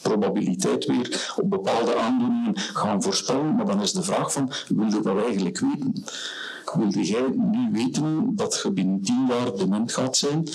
probabiliteit 0.09 0.85
weer 0.85 1.33
op 1.35 1.49
bepaalde 1.49 1.95
aandoeningen 1.95 2.57
gaan 2.57 3.01
voorspellen. 3.03 3.55
Maar 3.55 3.65
dan 3.65 3.81
is 3.81 3.93
de 3.93 4.03
vraag 4.03 4.31
van, 4.31 4.51
wil 4.67 4.85
je 4.85 4.99
dat 5.01 5.23
eigenlijk 5.23 5.59
weten? 5.59 6.03
Wilde 6.73 7.03
jij 7.03 7.25
nu 7.35 7.69
weten 7.71 8.35
dat 8.35 8.59
je 8.63 8.71
binnen 8.71 9.01
tien 9.01 9.25
jaar 9.27 9.55
dement 9.55 9.93
gaat 9.93 10.17
zijn? 10.17 10.47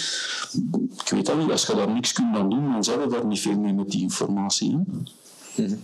Ik 1.03 1.09
weet 1.09 1.27
dat 1.27 1.39
niet. 1.39 1.51
Als 1.51 1.67
je 1.67 1.75
daar 1.75 1.91
niks 1.91 2.13
kunt 2.13 2.37
aan 2.37 2.51
doen, 2.51 2.73
dan 2.73 2.85
zijn 2.85 3.01
we 3.01 3.09
daar 3.09 3.27
niet 3.27 3.41
veel 3.41 3.59
mee 3.59 3.73
met 3.73 3.91
die 3.91 4.01
informatie. 4.01 4.79
Hè? 5.55 5.63
Je 5.63 5.77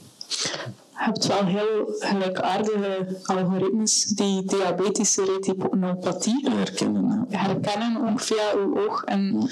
hebt 0.93 1.27
wel 1.27 1.45
heel 1.45 1.95
gelijkaardige 1.99 3.19
algoritmes 3.23 4.05
die 4.05 4.45
diabetische 4.45 5.25
retinopathie 5.25 6.51
Herkennen. 6.51 7.27
Herkennen 7.29 8.09
ook 8.09 8.21
via 8.21 8.53
uw 8.57 8.87
oog. 8.87 9.05
En 9.05 9.51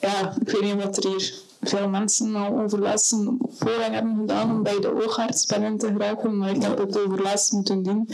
ja, 0.00 0.34
ik 0.40 0.50
weet 0.50 0.62
niet 0.62 0.84
wat 0.84 1.04
er 1.04 1.10
hier 1.10 1.34
veel 1.62 1.88
mensen 1.88 2.36
al 2.36 2.60
over 2.60 2.78
laatste 2.80 3.36
poging 3.58 3.94
hebben 3.94 4.16
gedaan 4.16 4.50
om 4.50 4.62
bij 4.62 4.80
de 4.80 5.04
oogarts 5.04 5.46
binnen 5.46 5.78
te 5.78 5.86
geraken, 5.86 6.38
maar 6.38 6.50
ik 6.50 6.62
heb 6.62 6.78
het 6.78 7.04
over 7.04 7.22
laatst 7.22 7.52
moeten 7.52 7.82
doen. 7.82 8.08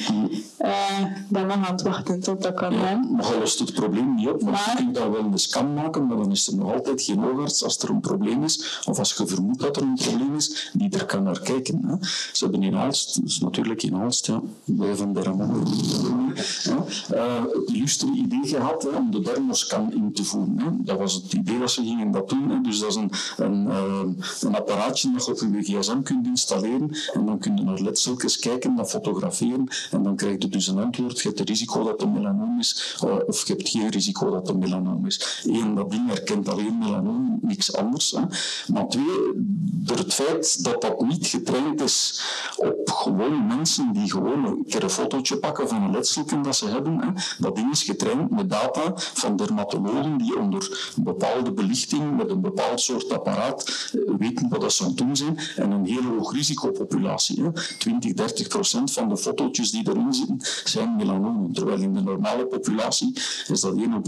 Uh, 0.61 1.05
dan 1.28 1.46
nog 1.46 1.57
aan 1.57 1.72
het 1.72 1.82
wachten 1.82 2.20
tot 2.20 2.42
dat 2.42 2.55
kan. 2.55 2.72
Ja, 2.72 3.07
maar 3.11 3.38
lost 3.38 3.59
het 3.59 3.72
probleem 3.74 4.14
niet 4.14 4.28
op, 4.28 4.42
Maar- 4.42 4.53
je 4.53 4.76
kunt 4.76 4.94
dan 4.94 5.11
wel 5.11 5.20
een 5.24 5.38
scan 5.38 5.74
maken, 5.74 6.07
maar 6.07 6.16
dan 6.16 6.30
is 6.30 6.46
er 6.46 6.57
nog 6.57 6.72
altijd 6.72 7.03
geen 7.03 7.24
oogarts 7.24 7.64
als 7.64 7.78
er 7.78 7.90
een 7.90 8.01
probleem 8.01 8.44
is, 8.44 8.82
of 8.86 8.99
als 8.99 9.12
je 9.12 9.26
vermoedt 9.26 9.61
dat 9.61 9.76
er 9.76 9.82
een 9.82 9.94
probleem 9.94 10.34
is, 10.36 10.70
die 10.72 10.90
er 10.90 11.07
kan 11.07 11.22
naar 11.22 11.40
kijken. 11.40 11.84
Hè. 11.86 11.94
Ze 12.32 12.44
hebben 12.44 12.62
in 12.62 12.74
Aalst, 12.76 13.22
dus 13.22 13.40
natuurlijk 13.40 13.82
in 13.82 13.94
Aalst, 13.96 14.26
ja, 14.26 14.40
wij 14.64 14.96
van 14.96 15.12
der 15.12 15.24
Ramon, 15.24 15.66
ja, 16.62 16.84
eh, 17.14 17.42
het 17.42 17.70
illustre 17.72 18.11
idee 18.14 18.40
gehad 18.46 18.82
hè, 18.82 18.88
om 18.96 19.11
de 19.11 19.20
dermoscan 19.20 19.92
in 19.92 20.12
te 20.12 20.24
voeren. 20.24 20.59
Hè. 20.59 20.70
Dat 20.78 20.99
was 20.99 21.14
het 21.14 21.32
idee 21.32 21.59
dat 21.59 21.70
ze 21.70 21.82
gingen 21.82 22.11
dat 22.11 22.28
doen. 22.28 22.51
Hè. 22.51 22.61
Dus 22.61 22.78
dat 22.80 22.88
is 22.88 22.94
een, 22.96 23.11
een, 23.39 23.68
eh, 23.68 24.01
een 24.41 24.55
apparaatje 24.55 25.11
je 25.16 25.30
op 25.30 25.39
je 25.39 25.62
gsm 25.62 26.03
kunt 26.03 26.26
installeren 26.26 26.91
en 27.12 27.26
dan 27.26 27.39
kun 27.39 27.57
je 27.57 27.62
naar 27.62 27.80
letseltjes 27.80 28.39
kijken, 28.39 28.76
dat 28.76 28.91
fotograferen 28.91 29.68
en 29.91 30.03
dan 30.03 30.16
krijg 30.16 30.43
je 30.43 30.49
dus 30.49 30.66
een 30.66 30.78
antwoord. 30.78 31.20
Je 31.20 31.26
hebt 31.26 31.39
het 31.39 31.49
risico 31.49 31.84
dat 31.84 32.01
het 32.01 32.12
melanoom 32.12 32.59
is 32.59 32.97
eh, 33.01 33.16
of 33.26 33.47
je 33.47 33.53
hebt 33.53 33.68
geen 33.68 33.89
risico 33.89 34.30
dat 34.30 34.49
het 34.49 34.59
melanoom 34.59 35.07
is. 35.07 35.43
Eén, 35.45 35.74
dat 35.74 35.91
ding 35.91 36.09
herkent 36.09 36.49
alleen 36.49 36.78
melanoom, 36.78 37.39
niks 37.43 37.76
anders. 37.76 38.11
Hè. 38.11 38.20
Maar 38.72 38.89
twee, 38.89 39.32
door 39.61 39.97
het 39.97 40.14
feit 40.14 40.64
dat 40.64 40.82
dat 40.82 41.01
niet 41.01 41.26
getraind 41.26 41.80
is 41.80 42.22
op 42.57 42.91
gewone 42.91 43.57
mensen 43.57 43.93
die 43.93 44.11
gewoon 44.11 44.45
een 44.45 44.64
keer 44.68 44.82
een 44.82 44.91
fotootje 44.91 45.36
pakken 45.36 45.68
van 45.68 45.82
een 45.82 45.91
letselken 45.91 46.43
dat 46.43 46.57
ze 46.57 46.66
hebben. 46.66 46.99
Hè. 47.01 47.09
Dat 47.39 47.57
ding 47.57 47.72
is 47.72 47.82
getraind 47.82 48.30
met 48.30 48.51
data 48.51 48.93
van 48.95 49.36
dermatologen 49.36 50.18
die 50.18 50.39
onder 50.39 50.93
een 50.97 51.03
bepaalde 51.03 51.53
belichting 51.53 52.16
met 52.16 52.30
een 52.30 52.41
bepaald 52.41 52.80
soort 52.80 53.12
apparaat 53.12 53.28
weten 54.18 54.49
wat 54.49 54.61
dat 54.61 54.81
aan 54.85 54.95
doen 54.95 55.16
zijn 55.16 55.39
en 55.57 55.70
een 55.70 55.87
heel 55.87 56.03
hoog 56.03 56.33
risicopopulatie. 56.33 57.43
Hè. 57.43 57.51
20, 57.79 58.12
30 58.12 58.49
procent 58.49 58.93
van 58.93 59.09
de 59.09 59.16
fotootjes 59.16 59.70
die 59.70 59.89
erin 59.89 60.12
zitten 60.12 60.41
zijn 60.64 60.97
melanomen, 60.97 61.53
terwijl 61.53 61.81
in 61.81 61.95
de 61.95 62.01
normale 62.01 62.47
populatie 62.47 63.12
is 63.49 63.61
dat 63.61 63.76
1 63.76 63.95
op 63.95 64.05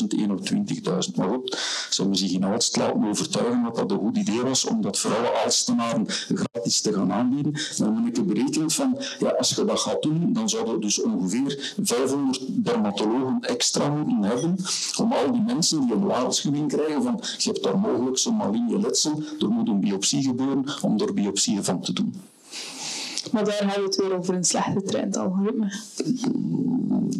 10.000, 0.00 0.06
1 0.18 0.30
op 0.30 0.50
20.000. 0.52 1.14
Maar 1.14 1.28
goed, 1.28 1.58
ze 1.90 2.00
hebben 2.00 2.18
zich 2.18 2.32
in 2.32 2.44
Aalst 2.44 2.76
laten 2.76 3.08
overtuigen 3.08 3.62
dat 3.62 3.76
dat 3.76 3.90
een 3.90 3.98
goed 3.98 4.16
idee 4.16 4.42
was 4.42 4.64
om 4.64 4.82
dat 4.82 4.98
voor 4.98 5.10
alle 5.16 6.04
gratis 6.28 6.80
te 6.80 6.92
gaan 6.92 7.12
aanbieden. 7.12 7.52
Dan 7.76 8.04
heb 8.04 8.18
ik 8.18 8.26
berekend 8.26 8.74
van, 8.74 8.98
ja, 9.18 9.28
als 9.28 9.50
je 9.50 9.64
dat 9.64 9.80
gaat 9.80 10.02
doen, 10.02 10.32
dan 10.32 10.48
zouden 10.48 10.80
dus 10.80 11.02
ongeveer 11.02 11.74
500 11.82 12.40
dermatologen 12.48 13.38
extra 13.40 13.88
moeten 13.88 14.22
hebben 14.22 14.56
om 14.96 15.12
al 15.12 15.32
die 15.32 15.42
mensen 15.42 15.80
die 15.80 15.92
een 15.92 16.04
waarschuwing 16.04 16.68
krijgen 16.68 17.02
van, 17.02 17.20
je 17.38 17.50
hebt 17.50 17.62
daar 17.62 17.78
mogelijk 17.78 18.18
zo'n 18.18 18.36
maligne 18.64 18.86
letsel, 18.86 19.22
er 19.40 19.48
moet 19.48 19.68
een 19.68 19.80
biopsie 19.80 20.22
gebeuren 20.22 20.64
om 20.82 21.00
er 21.00 21.14
biopsieën 21.14 21.64
van 21.64 21.80
te 21.80 21.92
doen. 21.92 22.14
Maar 23.34 23.44
daar 23.44 23.54
hebben 23.58 23.76
we 23.78 23.82
het 23.84 23.96
weer 23.96 24.16
over 24.16 24.34
een 24.34 24.44
slecht 24.44 24.72
getraind 24.72 25.16
algoritme. 25.16 25.72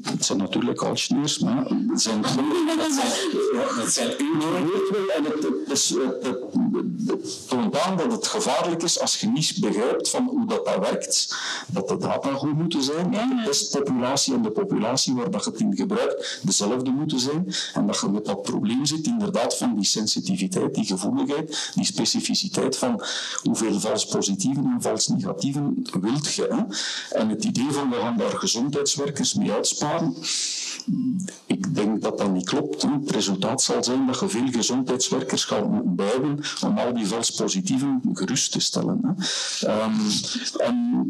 Het 0.02 0.24
zijn 0.24 0.38
natuurlijk 0.38 0.82
Algeneers, 0.82 1.38
maar 1.38 1.64
het 1.88 2.00
zijn 2.02 2.24
het 3.82 3.92
zijn 3.92 4.10
één 4.18 4.40
En 5.16 5.72
is- 5.72 5.88
het- 5.90 6.26
het 7.06 7.48
toont 7.48 7.78
aan 7.78 7.96
dat 7.96 8.12
het 8.12 8.26
gevaarlijk 8.26 8.82
is 8.82 9.00
als 9.00 9.20
je 9.20 9.26
niet 9.26 9.56
begrijpt 9.60 10.10
van 10.10 10.24
hoe 10.26 10.46
dat, 10.46 10.64
dat 10.64 10.78
werkt. 10.78 11.36
Dat 11.68 11.88
de 11.88 11.96
data 11.96 12.32
goed 12.32 12.54
moeten 12.54 12.82
zijn, 12.82 13.10
dat 13.10 13.20
de 13.28 13.42
testpopulatie 13.44 14.34
en 14.34 14.42
de 14.42 14.50
populatie 14.50 15.14
waar 15.14 15.30
dat 15.30 15.44
je 15.44 15.50
het 15.50 15.60
in 15.60 15.76
gebruikt 15.76 16.40
dezelfde 16.42 16.90
moeten 16.90 17.20
zijn. 17.20 17.52
En 17.74 17.86
dat 17.86 18.00
je 18.00 18.08
met 18.08 18.24
dat 18.24 18.42
probleem 18.42 18.86
zit 18.86 19.06
inderdaad 19.06 19.56
van 19.56 19.74
die 19.74 19.84
sensitiviteit, 19.84 20.74
die 20.74 20.84
gevoeligheid, 20.84 21.70
die 21.74 21.84
specificiteit 21.84 22.76
van 22.76 23.02
hoeveel 23.42 23.80
vals 23.80 24.06
positieven 24.06 24.64
en 24.64 24.82
vals 24.82 25.08
negatieven 25.08 25.84
wilt 26.04 26.34
je. 26.34 26.66
En 27.10 27.28
het 27.28 27.44
idee 27.44 27.70
van 27.70 27.90
we 27.90 27.96
gaan 27.96 28.16
daar 28.16 28.36
gezondheidswerkers 28.38 29.34
mee 29.34 29.52
uitsparen, 29.52 30.16
ik 31.68 31.74
denk 31.74 32.02
dat 32.02 32.18
dat 32.18 32.32
niet 32.32 32.44
klopt. 32.44 32.82
hè. 32.82 32.88
Het 33.00 33.10
resultaat 33.10 33.62
zal 33.62 33.84
zijn 33.84 34.06
dat 34.06 34.20
je 34.20 34.28
veel 34.28 34.48
gezondheidswerkers 34.50 35.44
gaat 35.44 35.68
moeten 35.70 36.38
om 36.66 36.78
al 36.78 36.94
die 36.94 37.06
vals 37.06 37.30
positieven 37.30 38.00
gerust 38.12 38.52
te 38.52 38.60
stellen. 38.60 39.16
Ehm, 39.60 39.92
en 40.56 41.08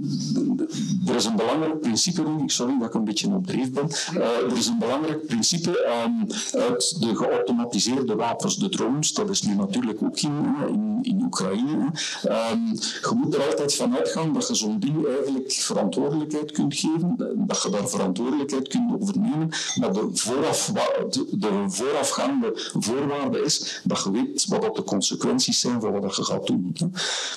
er 1.07 1.15
is 1.15 1.25
een 1.25 1.37
belangrijk 1.37 1.81
principe, 1.81 2.23
sorry 2.47 2.79
dat 2.79 2.89
ik 2.89 2.95
een 2.95 3.05
beetje 3.05 3.35
op 3.35 3.47
dreef 3.47 3.73
ben. 3.73 3.89
Eh, 4.15 4.51
er 4.51 4.57
is 4.57 4.67
een 4.67 4.79
belangrijk 4.79 5.27
principe 5.27 5.83
ehm, 5.85 6.13
uit 6.61 7.01
de 7.01 7.17
geautomatiseerde 7.17 8.15
wapens, 8.15 8.57
de 8.57 8.69
drones, 8.69 9.13
dat 9.13 9.31
is 9.31 9.43
nu 9.43 9.55
natuurlijk 9.55 10.03
ook 10.03 10.21
in, 10.21 10.55
in, 10.69 10.99
in 11.03 11.23
Oekraïne. 11.23 11.91
Ehm, 12.23 12.67
je 13.03 13.13
moet 13.15 13.35
er 13.35 13.47
altijd 13.47 13.75
van 13.75 13.97
uitgaan 13.97 14.33
dat 14.33 14.49
je 14.49 14.55
zo'n 14.55 14.81
ding 14.81 15.07
eigenlijk 15.07 15.53
verantwoordelijkheid 15.53 16.53
kunt 16.53 16.75
geven, 16.75 17.15
eh, 17.19 17.27
dat 17.37 17.63
je 17.63 17.71
daar 17.71 17.89
verantwoordelijkheid 17.89 18.69
kunt 18.69 19.03
overnemen, 19.03 19.49
maar 19.75 19.93
de, 19.93 20.11
vooraf, 20.45 20.71
de, 21.11 21.27
de 21.31 21.65
voorafgaande 21.69 22.71
voorwaarde 22.79 23.43
is 23.43 23.81
dat 23.85 24.03
je 24.03 24.11
weet 24.11 24.47
wat 24.47 24.77
de 24.77 24.85
consequenties 24.85 25.61
zijn 25.61 25.81
van 25.81 26.01
wat 26.01 26.17
je 26.17 26.25
gaat 26.25 26.47
doen. 26.47 26.75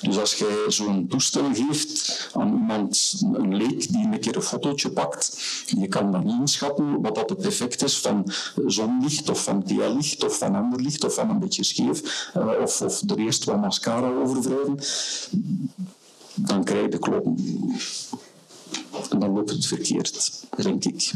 Dus 0.02 0.18
als 0.20 0.34
je 0.34 0.66
zo'n 0.68 1.08
toestel 1.08 1.54
geeft 1.54 2.30
aan 2.34 2.54
iemand, 2.54 3.22
een 3.34 3.56
leek 3.56 3.92
die 3.92 4.08
een 4.12 4.20
keer 4.20 4.36
een 4.36 4.42
fotootje 4.42 4.90
pakt, 4.90 5.40
je 5.66 5.88
kan 5.88 6.12
dan 6.12 6.30
inschatten 6.30 7.02
wat 7.02 7.16
dat 7.16 7.30
het 7.30 7.46
effect 7.46 7.84
is 7.84 8.00
van 8.00 8.32
zonlicht 8.66 9.30
of 9.30 9.44
van 9.44 9.64
TL-licht 9.64 10.24
of 10.24 10.38
van 10.38 10.56
ander 10.56 10.82
licht 10.82 11.04
of 11.04 11.14
van 11.14 11.30
een 11.30 11.40
beetje 11.40 11.64
scheef 11.64 12.30
eh, 12.34 12.48
of, 12.62 12.82
of 12.82 13.02
er 13.10 13.18
eerst 13.18 13.44
wat 13.44 13.62
mascara 13.62 14.12
over 14.12 14.42
wrijven, 14.42 14.80
dan 16.36 16.64
krijg 16.64 16.82
je 16.82 16.90
de 16.90 17.00
kloppen. 17.00 17.36
En 19.10 19.20
dan 19.20 19.34
loopt 19.34 19.50
het 19.50 19.66
verkeerd, 19.66 20.44
denk 20.58 20.86
ik. 20.86 21.12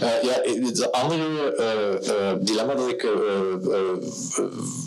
Eh, 0.00 0.22
ja, 0.22 0.40
het 0.66 0.92
andere 0.92 1.54
eh, 1.54 2.30
eh, 2.30 2.36
dilemma 2.40 2.74
dat 2.74 2.88
ik 2.88 3.06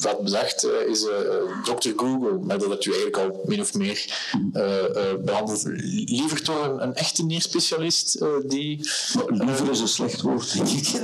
had 0.01 0.23
bedacht 0.23 0.67
is 0.87 1.05
Dr. 1.63 1.89
Google, 1.95 2.39
maar 2.41 2.59
dat 2.59 2.69
had 2.69 2.85
u 2.85 2.91
eigenlijk 2.93 3.17
al 3.17 3.43
min 3.45 3.59
of 3.59 3.73
meer 3.73 4.05
eh, 4.53 5.11
eh, 5.11 5.17
behandeld. 5.19 5.63
Liever 6.05 6.43
toch 6.43 6.67
een, 6.67 6.83
een 6.83 6.95
echte 6.95 7.25
neerspecialist 7.25 8.23
die. 8.43 8.89
Liever 9.27 9.69
is 9.69 9.79
een 9.79 9.87
slecht 9.87 10.21
woord, 10.21 10.53
denk 10.53 10.67
ik. 10.67 11.01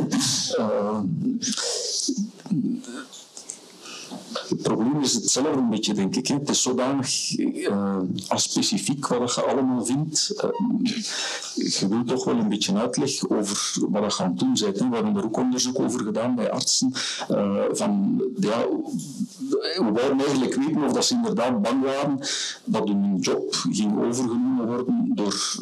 Eh, 4.48 4.54
het 4.54 4.62
probleem 4.62 5.02
is 5.02 5.14
hetzelfde 5.14 5.58
een 5.58 5.70
beetje, 5.70 5.94
denk 5.94 6.16
ik. 6.16 6.28
Het 6.28 6.50
is 6.50 6.62
zodanig 6.62 7.38
uh, 7.38 8.00
specifiek 8.36 9.08
wat 9.08 9.36
je 9.36 9.42
allemaal 9.42 9.86
vindt. 9.86 10.34
Uh, 10.36 10.50
je 11.80 11.88
wilt 11.88 12.08
toch 12.08 12.26
wel 12.26 12.36
een 12.36 12.50
beetje 12.50 12.76
uitleg 12.76 13.30
over 13.30 13.74
wat 13.90 14.16
je 14.18 14.24
aan 14.24 14.36
doen 14.36 14.54
bent. 14.60 14.78
We 14.78 14.96
hebben 14.96 15.16
er 15.16 15.24
ook 15.24 15.38
onderzoek 15.38 15.80
over 15.80 16.00
gedaan 16.00 16.36
bij 16.36 16.52
artsen. 16.52 16.94
Uh, 17.32 17.64
van, 17.72 18.24
ja, 18.40 18.66
we 19.76 19.90
wouden 19.94 20.20
eigenlijk 20.20 20.56
weten 20.56 20.84
of 20.84 20.92
dat 20.92 21.06
ze 21.06 21.14
inderdaad 21.14 21.62
bang 21.62 21.84
waren 21.84 22.20
dat 22.64 22.88
hun 22.88 23.18
job 23.20 23.56
ging 23.72 24.04
overgenomen 24.04 24.68
worden 24.68 25.12
door 25.16 25.56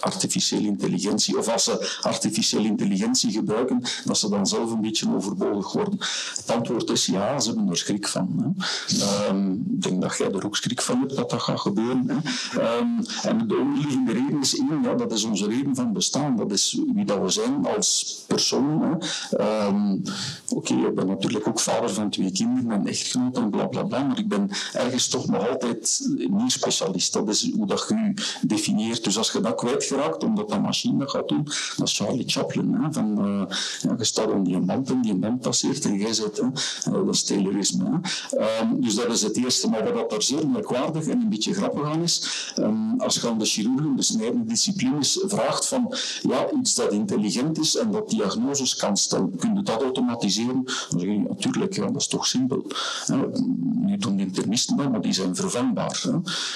artificiële 0.00 0.66
intelligentie. 0.66 1.38
Of 1.38 1.48
als 1.48 1.64
ze 1.64 1.98
artificiële 2.02 2.66
intelligentie 2.66 3.32
gebruiken, 3.32 3.82
dat 4.04 4.18
ze 4.18 4.28
dan 4.28 4.46
zelf 4.46 4.70
een 4.70 4.80
beetje 4.80 5.14
overbodig 5.14 5.72
worden. 5.72 5.98
Het 6.36 6.50
antwoord 6.50 6.90
is 6.90 7.06
ja, 7.06 7.40
ze 7.40 7.48
hebben 7.48 7.68
er 7.68 7.76
schrik 7.76 8.08
van. 8.08 8.29
Um, 9.28 9.52
ik 9.52 9.82
denk 9.82 10.02
dat 10.02 10.16
jij 10.16 10.32
er 10.32 10.44
ook 10.44 10.56
schrik 10.56 10.82
van 10.82 10.98
hebt 10.98 11.16
dat 11.16 11.30
dat 11.30 11.42
gaat 11.42 11.60
gebeuren. 11.60 12.08
Um, 12.08 13.04
en 13.22 13.48
de 13.48 13.56
onderliggende 13.56 14.12
reden 14.12 14.40
is 14.40 14.58
één, 14.58 14.82
ja, 14.82 14.94
dat 14.94 15.12
is 15.12 15.24
onze 15.24 15.46
reden 15.46 15.74
van 15.74 15.92
bestaan. 15.92 16.36
Dat 16.36 16.52
is 16.52 16.80
wie 16.94 17.04
dat 17.04 17.20
we 17.20 17.28
zijn 17.28 17.66
als 17.66 18.18
persoon. 18.26 19.02
Um, 19.40 20.02
Oké, 20.48 20.72
okay, 20.72 20.86
ik 20.86 20.94
ben 20.94 21.06
natuurlijk 21.06 21.48
ook 21.48 21.60
vader 21.60 21.90
van 21.90 22.10
twee 22.10 22.32
kinderen 22.32 22.70
en 22.70 22.86
echtgenoot 22.86 23.36
en 23.36 23.50
bla 23.50 23.66
bla 23.66 23.82
bla, 23.82 24.02
maar 24.02 24.18
ik 24.18 24.28
ben 24.28 24.50
ergens 24.72 25.08
toch 25.08 25.28
nog 25.28 25.48
altijd 25.48 26.08
niet 26.30 26.52
specialist. 26.52 27.12
Dat 27.12 27.28
is 27.28 27.50
hoe 27.52 27.66
dat 27.66 27.84
je 27.88 27.94
je 27.94 28.46
definieert. 28.46 29.04
Dus 29.04 29.18
als 29.18 29.32
je 29.32 29.40
dat 29.40 29.54
kwijtgeraakt, 29.54 30.24
omdat 30.24 30.48
dat 30.48 30.62
machine 30.62 31.08
gaat 31.08 31.28
doen, 31.28 31.44
dat 31.76 31.88
is 31.88 31.96
Charlie 31.96 32.28
Chaplin. 32.28 32.74
Hè, 32.74 32.92
van, 32.92 33.26
uh, 33.26 33.42
ja, 33.80 33.94
je 33.98 34.04
staat 34.04 34.44
die 34.44 34.58
band 34.58 34.90
en 34.90 35.02
die 35.02 35.14
band 35.14 35.40
passeert 35.40 35.84
en 35.84 35.98
jij 35.98 36.12
zit, 36.12 36.36
hè, 36.36 36.44
uh, 36.44 37.06
dat 37.06 37.14
is 37.14 37.22
Taylorisme. 37.22 37.84
Hè. 37.84 37.96
Um, 38.62 38.80
dus 38.80 38.94
dat 38.94 39.10
is 39.12 39.22
het 39.22 39.36
eerste. 39.36 39.68
Maar 39.68 39.84
wat 39.84 39.94
dat 39.94 40.12
er 40.12 40.22
zeer 40.22 40.48
merkwaardig 40.48 41.06
en 41.06 41.20
een 41.20 41.28
beetje 41.28 41.54
grappig 41.54 41.84
aan 41.84 42.02
is, 42.02 42.52
um, 42.58 43.00
als 43.00 43.14
je 43.14 43.28
aan 43.28 43.38
de 43.38 43.44
chirurgen, 43.44 43.96
de 43.96 44.02
verschillende 44.02 44.44
disciplines 44.44 45.20
vraagt 45.26 45.68
van 45.68 45.94
ja, 46.22 46.50
iets 46.60 46.74
dat 46.74 46.92
intelligent 46.92 47.58
is 47.58 47.76
en 47.76 47.90
dat 47.90 48.10
diagnoses 48.10 48.76
kan 48.76 48.96
stellen. 48.96 49.36
Kun 49.36 49.54
je 49.54 49.62
dat 49.62 49.82
automatiseren? 49.82 50.64
Dan 50.64 51.00
zeg 51.00 51.08
je, 51.08 51.24
natuurlijk, 51.28 51.74
ja, 51.74 51.86
dat 51.86 52.00
is 52.00 52.06
toch 52.06 52.26
simpel. 52.26 52.66
Nu 53.74 53.96
doen 53.96 54.16
de 54.16 54.22
internisten 54.22 54.76
dat, 54.76 54.90
maar 54.90 55.00
die 55.00 55.12
zijn 55.12 55.36
vervangbaar. 55.36 56.02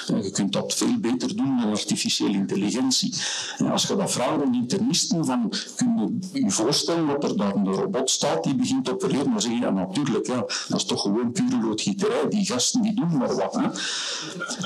Je 0.07 0.31
kunt 0.31 0.53
dat 0.53 0.73
veel 0.73 0.97
beter 0.99 1.35
doen 1.35 1.57
dan 1.57 1.69
artificiële 1.69 2.33
intelligentie. 2.33 3.13
En 3.57 3.71
als 3.71 3.87
je 3.87 3.95
dat 3.95 4.11
vraagt 4.11 4.43
aan 4.43 4.53
internisten, 4.53 5.25
van, 5.25 5.53
kun 5.75 6.19
je 6.33 6.39
je 6.43 6.51
voorstellen 6.51 7.07
dat 7.07 7.23
er 7.23 7.37
daar 7.37 7.55
een 7.55 7.73
robot 7.73 8.09
staat 8.09 8.43
die 8.43 8.55
begint 8.55 8.85
te 8.85 8.91
opereren? 8.91 9.31
Dan 9.31 9.41
zeg 9.41 9.51
je, 9.51 9.57
ja, 9.57 9.69
natuurlijk, 9.69 10.27
ja, 10.27 10.45
dat 10.67 10.75
is 10.75 10.85
toch 10.85 11.01
gewoon 11.01 11.31
pure 11.31 11.54
loodgieterij. 11.61 12.27
Die 12.29 12.45
gasten 12.45 12.81
die 12.81 12.93
doen 12.93 13.17
maar 13.17 13.35
wat. 13.35 13.55
Hè. 13.55 13.67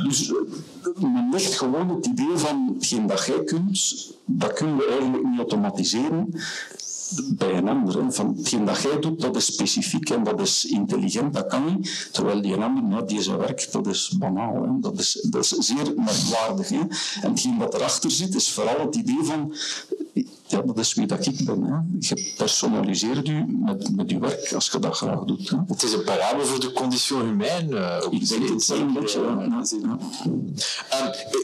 Dus 0.03 0.29
eh, 0.29 1.01
men 1.01 1.29
legt 1.31 1.53
gewoon 1.53 1.89
het 1.89 2.05
idee 2.05 2.37
van 2.37 2.73
hetgeen 2.73 3.07
dat 3.07 3.25
jij 3.25 3.43
kunt, 3.43 4.07
dat 4.25 4.53
kun 4.53 4.75
je 4.75 4.87
eigenlijk 4.89 5.23
niet 5.23 5.37
automatiseren 5.37 6.33
bij 7.15 7.53
een 7.53 7.67
ander. 7.67 8.13
Van 8.13 8.35
hetgeen 8.37 8.65
dat 8.65 8.81
jij 8.81 8.99
doet, 8.99 9.21
dat 9.21 9.35
is 9.35 9.45
specifiek 9.45 10.09
en 10.09 10.23
dat 10.23 10.41
is 10.41 10.65
intelligent, 10.65 11.33
dat 11.33 11.47
kan 11.47 11.65
niet. 11.65 12.09
Terwijl 12.11 12.41
die 12.41 12.55
ander, 12.55 12.83
nou, 12.83 13.07
die 13.07 13.21
zijn 13.21 13.37
werk, 13.37 13.71
dat 13.71 13.87
is 13.87 14.15
banaal. 14.17 14.63
Hè. 14.63 14.69
Dat, 14.79 14.99
is, 14.99 15.27
dat 15.29 15.43
is 15.43 15.49
zeer 15.49 15.93
merkwaardig. 15.95 16.71
En 16.71 16.89
hetgeen 17.21 17.57
dat 17.57 17.73
erachter 17.73 18.11
zit, 18.11 18.35
is 18.35 18.51
vooral 18.51 18.79
het 18.79 18.95
idee 18.95 19.23
van 19.23 19.53
ja, 20.51 20.61
dat 20.61 20.77
is 20.77 20.93
wie 20.93 21.07
dat 21.07 21.25
ik 21.25 21.45
ben. 21.45 21.63
Hè. 21.63 21.77
Je 21.99 22.33
personaliseert 22.37 23.27
u 23.27 23.45
met, 23.47 23.95
met 23.95 24.09
uw 24.09 24.19
werk 24.19 24.53
als 24.53 24.69
je 24.69 24.79
dat 24.79 24.95
graag 24.95 25.23
doet. 25.23 25.49
Hè. 25.49 25.57
Het 25.67 25.83
is 25.83 25.93
een 25.93 26.03
parabel 26.03 26.45
voor 26.45 26.59
de 26.59 26.71
condition 26.71 27.25
humaine. 27.25 27.75
Uh, 27.75 28.19
ik 28.19 28.27
denk 28.29 28.49
het 28.49 28.65
wel 28.65 28.77
een 28.77 28.93
beetje. 28.93 29.19
Ja. 29.19 29.27
Um, 29.27 29.59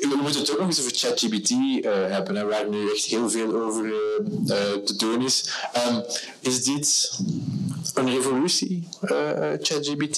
we 0.09 0.17
moeten 0.21 0.39
het 0.39 0.51
ook 0.51 0.59
nog 0.59 0.67
eens 0.67 0.79
over 0.79 0.91
ChatGPT 0.95 1.49
uh, 1.49 1.91
hebben, 1.91 2.35
hè, 2.35 2.45
waar 2.45 2.69
nu 2.69 2.91
echt 2.91 3.05
heel 3.05 3.29
veel 3.29 3.61
over 3.61 3.85
uh, 3.85 3.93
te 4.83 4.95
doen 4.97 5.21
is. 5.21 5.49
Um, 5.89 6.03
is 6.39 6.63
dit 6.63 7.19
een 7.93 8.09
revolutie, 8.09 8.87
ChatGPT, 9.61 10.17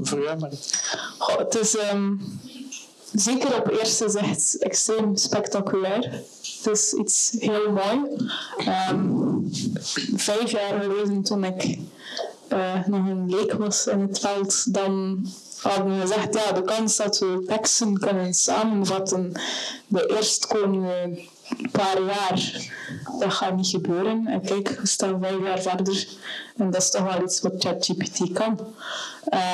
voor 0.00 0.22
jou? 0.22 0.50
Goh, 1.18 1.38
het 1.38 1.58
is... 1.58 1.76
Um 1.92 2.20
zeker 3.12 3.56
op 3.56 3.70
eerste 3.70 4.08
zicht 4.08 4.58
extreem 4.58 5.16
spectaculair. 5.16 6.22
Het 6.62 6.66
is 6.76 6.92
iets 6.92 7.34
heel 7.38 7.72
mooi. 7.72 8.00
Um, 8.90 9.48
vijf 10.14 10.50
jaar 10.50 10.80
geleden, 10.80 11.22
toen 11.22 11.44
ik 11.44 11.78
uh, 12.52 12.86
nog 12.86 13.06
een 13.06 13.30
leek 13.30 13.52
was 13.52 13.86
in 13.86 14.00
het 14.00 14.18
veld, 14.18 14.74
dan 14.74 15.26
hadden 15.60 15.94
we 15.94 16.00
gezegd, 16.00 16.34
ja, 16.34 16.52
de 16.52 16.62
kans 16.62 16.96
dat 16.96 17.18
we 17.18 17.44
teksten 17.46 17.98
kunnen 17.98 18.34
samenvatten 18.34 19.32
de 19.86 20.14
eerstkomende 20.16 21.18
paar 21.72 22.02
jaar, 22.02 22.68
dat 23.18 23.32
gaat 23.32 23.56
niet 23.56 23.66
gebeuren. 23.66 24.26
En 24.26 24.40
kijk, 24.40 24.68
we 24.80 24.86
staan 24.86 25.20
vijf 25.20 25.42
jaar 25.42 25.60
verder 25.60 26.06
en 26.56 26.70
dat 26.70 26.82
is 26.82 26.90
toch 26.90 27.02
wel 27.02 27.22
iets 27.22 27.40
wat 27.40 27.54
ChatGPT 27.58 28.32
kan. 28.32 28.58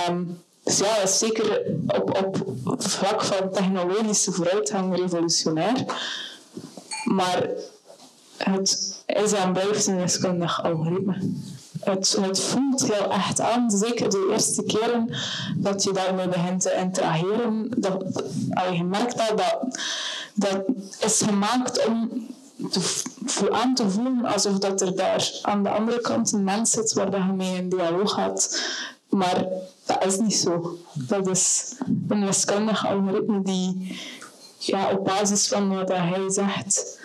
Um, 0.09 0.43
dus 0.63 0.79
ja, 0.79 0.95
dat 0.97 1.09
is 1.09 1.19
zeker 1.19 1.63
op, 1.87 2.19
op 2.67 2.83
vlak 2.83 3.25
van 3.25 3.51
technologische 3.51 4.33
vooruitgang 4.33 4.97
revolutionair. 4.97 5.85
Maar 7.05 7.49
het 8.37 9.03
is 9.07 9.33
en 9.33 9.53
blijft 9.53 9.87
een 9.87 10.01
wiskundig 10.01 10.65
algoritme. 10.65 11.33
Het, 11.81 12.19
het 12.21 12.41
voelt 12.41 12.93
heel 12.93 13.11
echt 13.11 13.41
aan, 13.41 13.71
zeker 13.71 14.11
de 14.11 14.29
eerste 14.33 14.63
keren 14.63 15.15
dat 15.57 15.83
je 15.83 15.93
daarmee 15.93 16.29
begint 16.29 16.61
te 16.61 16.73
interageren. 16.73 17.71
Dat, 17.77 18.23
je 18.73 18.85
merkt 18.85 19.17
dat, 19.17 19.39
dat 19.39 19.75
dat 20.35 20.65
is 21.01 21.23
gemaakt 21.23 21.87
om 21.87 22.27
te, 22.71 23.51
aan 23.51 23.75
te 23.75 23.91
voelen 23.91 24.25
alsof 24.25 24.59
dat 24.59 24.81
er 24.81 24.97
daar 24.97 25.31
aan 25.43 25.63
de 25.63 25.69
andere 25.69 26.01
kant 26.01 26.33
een 26.33 26.45
mens 26.45 26.71
zit 26.71 26.93
waar 26.93 27.27
je 27.27 27.33
mee 27.33 27.57
in 27.57 27.69
dialoog 27.69 28.13
gaat. 28.13 28.63
Maar 29.09 29.47
dat 29.87 30.05
is 30.05 30.19
niet 30.19 30.35
zo. 30.35 30.79
Dat 30.95 31.29
is 31.29 31.75
een 32.09 32.27
wiskundig 32.27 32.87
algoritme 32.87 33.43
die 33.43 33.99
ja, 34.67 34.91
op 34.91 35.05
basis 35.05 35.49
van 35.49 35.75
wat 35.75 35.89
hij 35.89 36.23
zegt 36.27 37.03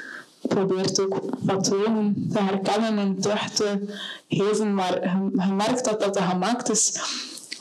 probeert 0.48 1.00
ook 1.00 1.22
patronen 1.46 2.30
te 2.34 2.40
herkennen 2.40 2.98
en 2.98 3.20
terug 3.22 3.50
te 3.50 3.96
geven. 4.28 4.74
Maar 4.74 5.02
je, 5.02 5.54
merkt 5.54 5.86
dat 5.86 6.00
dat 6.00 6.20
gemaakt 6.20 6.70
is 6.70 6.94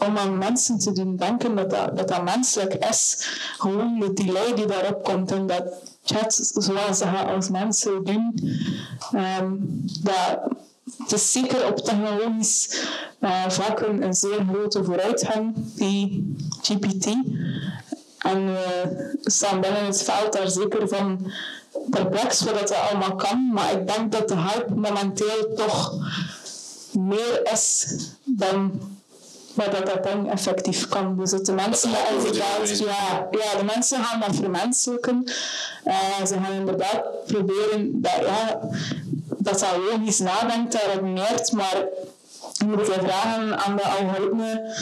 om 0.07 0.17
aan 0.17 0.39
mensen 0.39 0.79
te 0.79 0.93
doen 0.93 1.17
denken 1.17 1.57
dat 1.57 1.71
dat, 1.71 2.25
menselijk 2.25 2.75
is. 2.75 3.29
Gewoon 3.59 4.01
de 4.01 4.13
delay 4.13 4.55
die 4.55 4.67
daarop 4.67 5.05
komt 5.05 5.33
en 5.33 5.47
dat 5.47 5.63
chat 6.05 6.35
zoals 6.55 6.99
ze 6.99 7.07
als 7.07 7.49
mensen 7.49 8.05
doen, 8.05 8.39
um, 9.15 9.85
dat 10.03 10.41
het 10.99 11.13
is 11.13 11.33
zeker 11.33 11.67
op 11.67 11.79
technologisch 11.79 12.87
uh, 13.21 13.49
vlak 13.49 13.81
een, 13.81 14.15
zeer 14.15 14.47
grote 14.53 14.85
vooruitgang, 14.85 15.55
die 15.75 16.37
GPT. 16.63 17.07
En 18.19 18.47
we 18.47 19.19
staan 19.23 19.61
binnen 19.61 19.85
het 19.85 20.03
veld 20.03 20.33
daar 20.33 20.51
zeker 20.51 20.89
van 20.89 21.33
perplex 21.91 22.43
wat 22.43 22.59
dat 22.59 22.75
allemaal 22.75 23.17
kan. 23.17 23.51
Maar 23.53 23.73
ik 23.73 23.87
denk 23.87 24.13
dat 24.13 24.29
de 24.29 24.37
hype 24.37 24.75
momenteel 24.75 25.55
toch 25.57 25.95
meer 26.93 27.53
is 27.53 27.97
dan 28.25 28.81
wat 29.55 29.73
dat, 29.73 29.87
dat 29.87 30.03
ding 30.03 30.31
effectief 30.31 30.89
kan. 30.89 31.17
Dus 31.19 31.31
dat 31.31 31.47
de 31.47 31.53
mensen 31.53 31.91
dat 31.91 32.01
inderdaad, 32.17 32.79
ja, 32.79 33.29
ja, 33.31 33.59
de 33.59 33.65
mensen 33.65 34.05
gaan 34.05 34.21
dat 34.21 34.37
vermenselijken. 34.37 35.25
Uh, 35.85 36.27
ze 36.27 36.35
gaan 36.35 36.53
inderdaad 36.53 37.03
proberen 37.27 38.03
dat, 38.03 38.19
ja, 38.21 38.61
dat 39.39 39.59
dat 39.59 39.77
logisch 39.91 40.19
nadenkt 40.19 40.75
en 40.75 40.93
redeneert, 40.95 41.53
maar 41.53 41.85
je 42.53 42.65
moet 42.67 42.87
je 42.87 42.93
vragen 42.93 43.59
aan 43.59 43.77
de 43.77 43.83
algoritme 43.83 44.75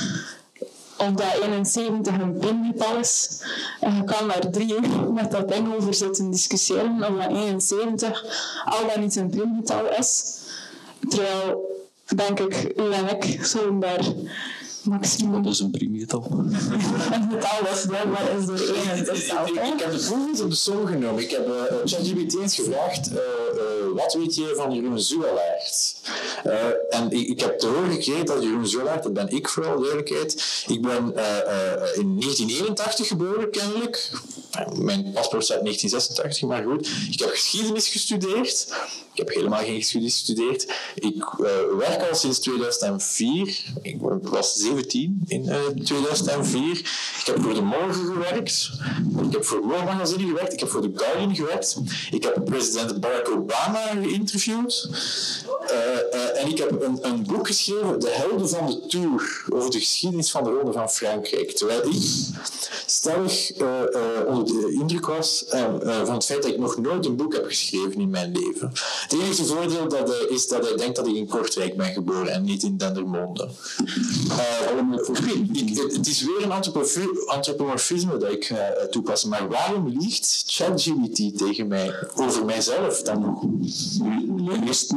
of 0.98 1.10
dat 1.10 1.32
71 1.42 2.14
een 2.20 2.38
primgetal 2.38 2.96
is. 2.96 3.40
En 3.80 3.96
je 3.96 4.04
kan 4.04 4.28
daar 4.28 4.50
drie 4.50 4.74
uur 4.74 5.12
met 5.12 5.30
dat 5.30 5.48
ding 5.48 5.74
over 5.74 5.94
zitten 5.94 6.30
discussiëren 6.30 7.04
of 7.08 7.22
dat 7.22 7.30
71 7.30 8.24
al 8.64 8.86
dan 8.94 9.00
niet 9.00 9.16
een 9.16 9.30
primgetal 9.30 9.90
is. 9.98 10.38
Terwijl, 11.08 11.78
denk 12.14 12.40
ik, 12.40 12.72
u 12.76 12.92
en 12.92 13.16
ik 13.16 13.44
zullen 13.44 13.78
maximum. 14.86 15.42
Dat 15.44 15.52
is 15.52 15.60
een 15.60 15.70
primgetal. 15.70 16.26
een 16.30 16.54
getal 17.30 17.72
is 17.72 17.86
blijkbaar 17.86 18.38
is 18.38 18.46
door 18.46 18.58
één. 18.58 18.98
Ik, 18.98 19.06
ik 19.06 19.80
heb 19.80 19.90
de 19.92 20.06
proef 20.08 20.40
op 20.40 20.50
de 20.50 20.56
som 20.56 20.86
genomen. 20.86 21.22
Ik 21.22 21.30
heb 21.30 21.48
uh, 21.48 21.54
ChatGPT 21.84 22.34
eens 22.34 22.54
gevraagd, 22.54 23.10
uh, 23.10 23.14
uh, 23.14 23.20
wat 23.94 24.14
weet 24.14 24.34
je 24.34 24.52
van 24.56 24.74
Jeroen 24.74 25.00
Zuelaert? 25.00 25.96
en 26.90 27.10
ik, 27.10 27.28
ik, 27.28 27.40
heb 27.40 27.58
te 27.58 27.66
horen 27.66 27.92
gekregen 27.92 28.26
dat 28.26 28.42
Jeroen 28.42 28.66
Zuelaert, 28.66 29.02
dat 29.02 29.12
ben 29.12 29.28
ik 29.28 29.48
vooral, 29.48 29.76
duidelijkheid, 29.76 30.64
ik 30.66 30.82
ben 30.82 31.04
in 31.94 32.20
1981 32.20 33.06
geboren, 33.06 33.50
kennelijk. 33.50 34.10
Mijn 34.74 35.12
paspoort 35.12 35.44
staat 35.44 35.60
1986, 35.60 36.48
maar 36.48 36.62
goed. 36.62 36.88
Ik 37.10 37.20
heb 37.20 37.30
geschiedenis 37.30 37.88
gestudeerd. 37.88 38.66
Ik 39.16 39.26
heb 39.26 39.34
helemaal 39.34 39.64
geen 39.64 39.76
geschiedenis 39.76 40.14
gestudeerd. 40.14 40.72
Ik 40.94 41.24
werk 41.78 42.08
al 42.08 42.14
sinds 42.14 42.38
2004. 42.38 43.64
Ik 43.82 43.96
was 44.22 44.54
17 44.54 45.22
in 45.26 45.42
2004. 45.84 46.62
Eh, 46.62 46.78
ik 47.20 47.26
heb 47.26 47.42
voor 47.42 47.54
de 47.54 47.60
Morgen 47.60 48.04
gewerkt. 48.04 48.70
Ik 49.26 49.32
heb 49.32 49.44
voor 49.44 49.60
Morgenmagazine 49.66 50.26
gewerkt. 50.26 50.52
Ik 50.52 50.60
heb 50.60 50.68
voor 50.68 50.80
The 50.80 50.90
Guardian 50.94 51.36
gewerkt. 51.36 51.76
Ik 52.10 52.22
heb 52.22 52.44
president 52.44 53.00
Barack 53.00 53.30
Obama 53.30 53.86
geïnterviewd. 54.00 54.88
Uh, 55.70 56.42
en 56.42 56.48
ik 56.48 56.58
heb 56.58 56.82
een, 56.82 56.98
een, 57.00 57.22
boek 57.22 57.46
geschreven, 57.46 58.00
De 58.00 58.10
Helden 58.10 58.48
van 58.48 58.66
de 58.66 58.86
Tour, 58.86 59.44
over 59.48 59.70
de 59.70 59.78
geschiedenis 59.78 60.30
van 60.30 60.44
de 60.44 60.50
Ronde 60.50 60.72
van 60.72 60.90
Frankrijk. 60.90 61.50
Terwijl 61.50 61.86
ik 61.86 62.02
stellig 62.86 63.52
onder 64.26 64.44
de 64.44 64.76
indruk 64.80 65.06
was 65.06 65.44
van 65.48 66.14
het 66.14 66.24
feit 66.24 66.42
dat 66.42 66.50
ik 66.50 66.58
nog 66.58 66.76
nooit 66.76 67.06
een 67.06 67.16
boek 67.16 67.34
heb 67.34 67.46
geschreven 67.46 68.00
in 68.00 68.10
mijn 68.10 68.32
leven. 68.32 68.72
Het 69.06 69.12
enige 69.12 69.44
voordeel 69.44 69.88
dat, 69.88 70.26
is 70.28 70.48
dat 70.48 70.68
hij 70.68 70.76
denkt 70.76 70.96
dat 70.96 71.06
ik 71.06 71.14
in 71.14 71.28
Kortrijk 71.28 71.76
ben 71.76 71.92
geboren 71.92 72.32
en 72.32 72.44
niet 72.44 72.62
in 72.62 72.76
Dendermonde. 72.76 73.48
Uh, 74.28 74.66
het 75.92 76.06
is 76.06 76.22
weer 76.22 76.42
een 76.42 76.52
antropomorfisme 77.26 78.16
dat 78.16 78.30
ik 78.30 78.50
uh, 78.50 78.58
toepas. 78.90 79.24
Maar 79.24 79.48
waarom 79.48 79.88
liegt 79.88 80.42
ChatGPT 80.46 81.38
tegen 81.38 81.68
mij 81.68 81.94
over 82.14 82.44
mijzelf 82.44 83.02
dan 83.02 83.20
nog? 83.20 83.44
Eerst 84.66 84.94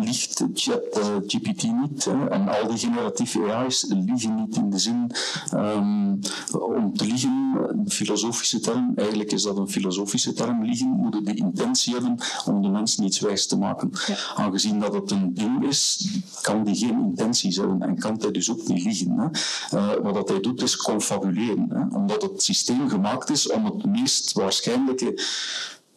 liegt 0.00 0.44
ChatGPT 0.54 1.62
niet. 1.62 2.04
Hè, 2.04 2.28
en 2.28 2.48
al 2.48 2.68
die 2.68 2.78
generatieve 2.78 3.52
AI's 3.52 3.84
liegen 3.88 4.34
niet 4.34 4.56
in 4.56 4.70
de 4.70 4.78
zin 4.78 5.10
um, 5.54 6.20
om 6.52 6.96
te 6.96 7.04
liegen, 7.04 7.56
een 7.68 7.90
filosofische 7.90 8.60
term. 8.60 8.92
Eigenlijk 8.96 9.32
is 9.32 9.42
dat 9.42 9.56
een 9.56 9.70
filosofische 9.70 10.32
term. 10.32 10.64
Liegen 10.64 10.88
moet 10.88 11.26
de 11.26 11.34
intentie 11.34 11.92
hebben 11.92 12.18
om 12.46 12.62
de 12.62 12.68
mens 12.68 12.96
niets 12.96 13.20
wijs 13.20 13.47
te 13.48 13.58
maken. 13.58 13.90
Ja. 14.06 14.16
Aangezien 14.34 14.80
dat 14.80 14.94
het 14.94 15.10
een 15.10 15.34
ding 15.34 15.64
is, 15.64 16.08
kan 16.40 16.64
die 16.64 16.74
geen 16.76 17.00
intenties 17.00 17.56
hebben 17.56 17.82
en 17.82 17.98
kan 17.98 18.16
hij 18.20 18.30
dus 18.30 18.50
ook 18.50 18.68
niet 18.68 18.84
liegen. 18.84 19.18
Hè. 19.18 19.26
Uh, 19.78 20.02
wat 20.02 20.14
dat 20.14 20.28
hij 20.28 20.40
doet 20.40 20.62
is 20.62 20.76
confabuleren, 20.76 21.66
hè, 21.70 21.96
omdat 21.96 22.22
het 22.22 22.42
systeem 22.42 22.88
gemaakt 22.88 23.30
is 23.30 23.50
om 23.50 23.64
het 23.64 23.86
meest 23.86 24.32
waarschijnlijke 24.32 25.22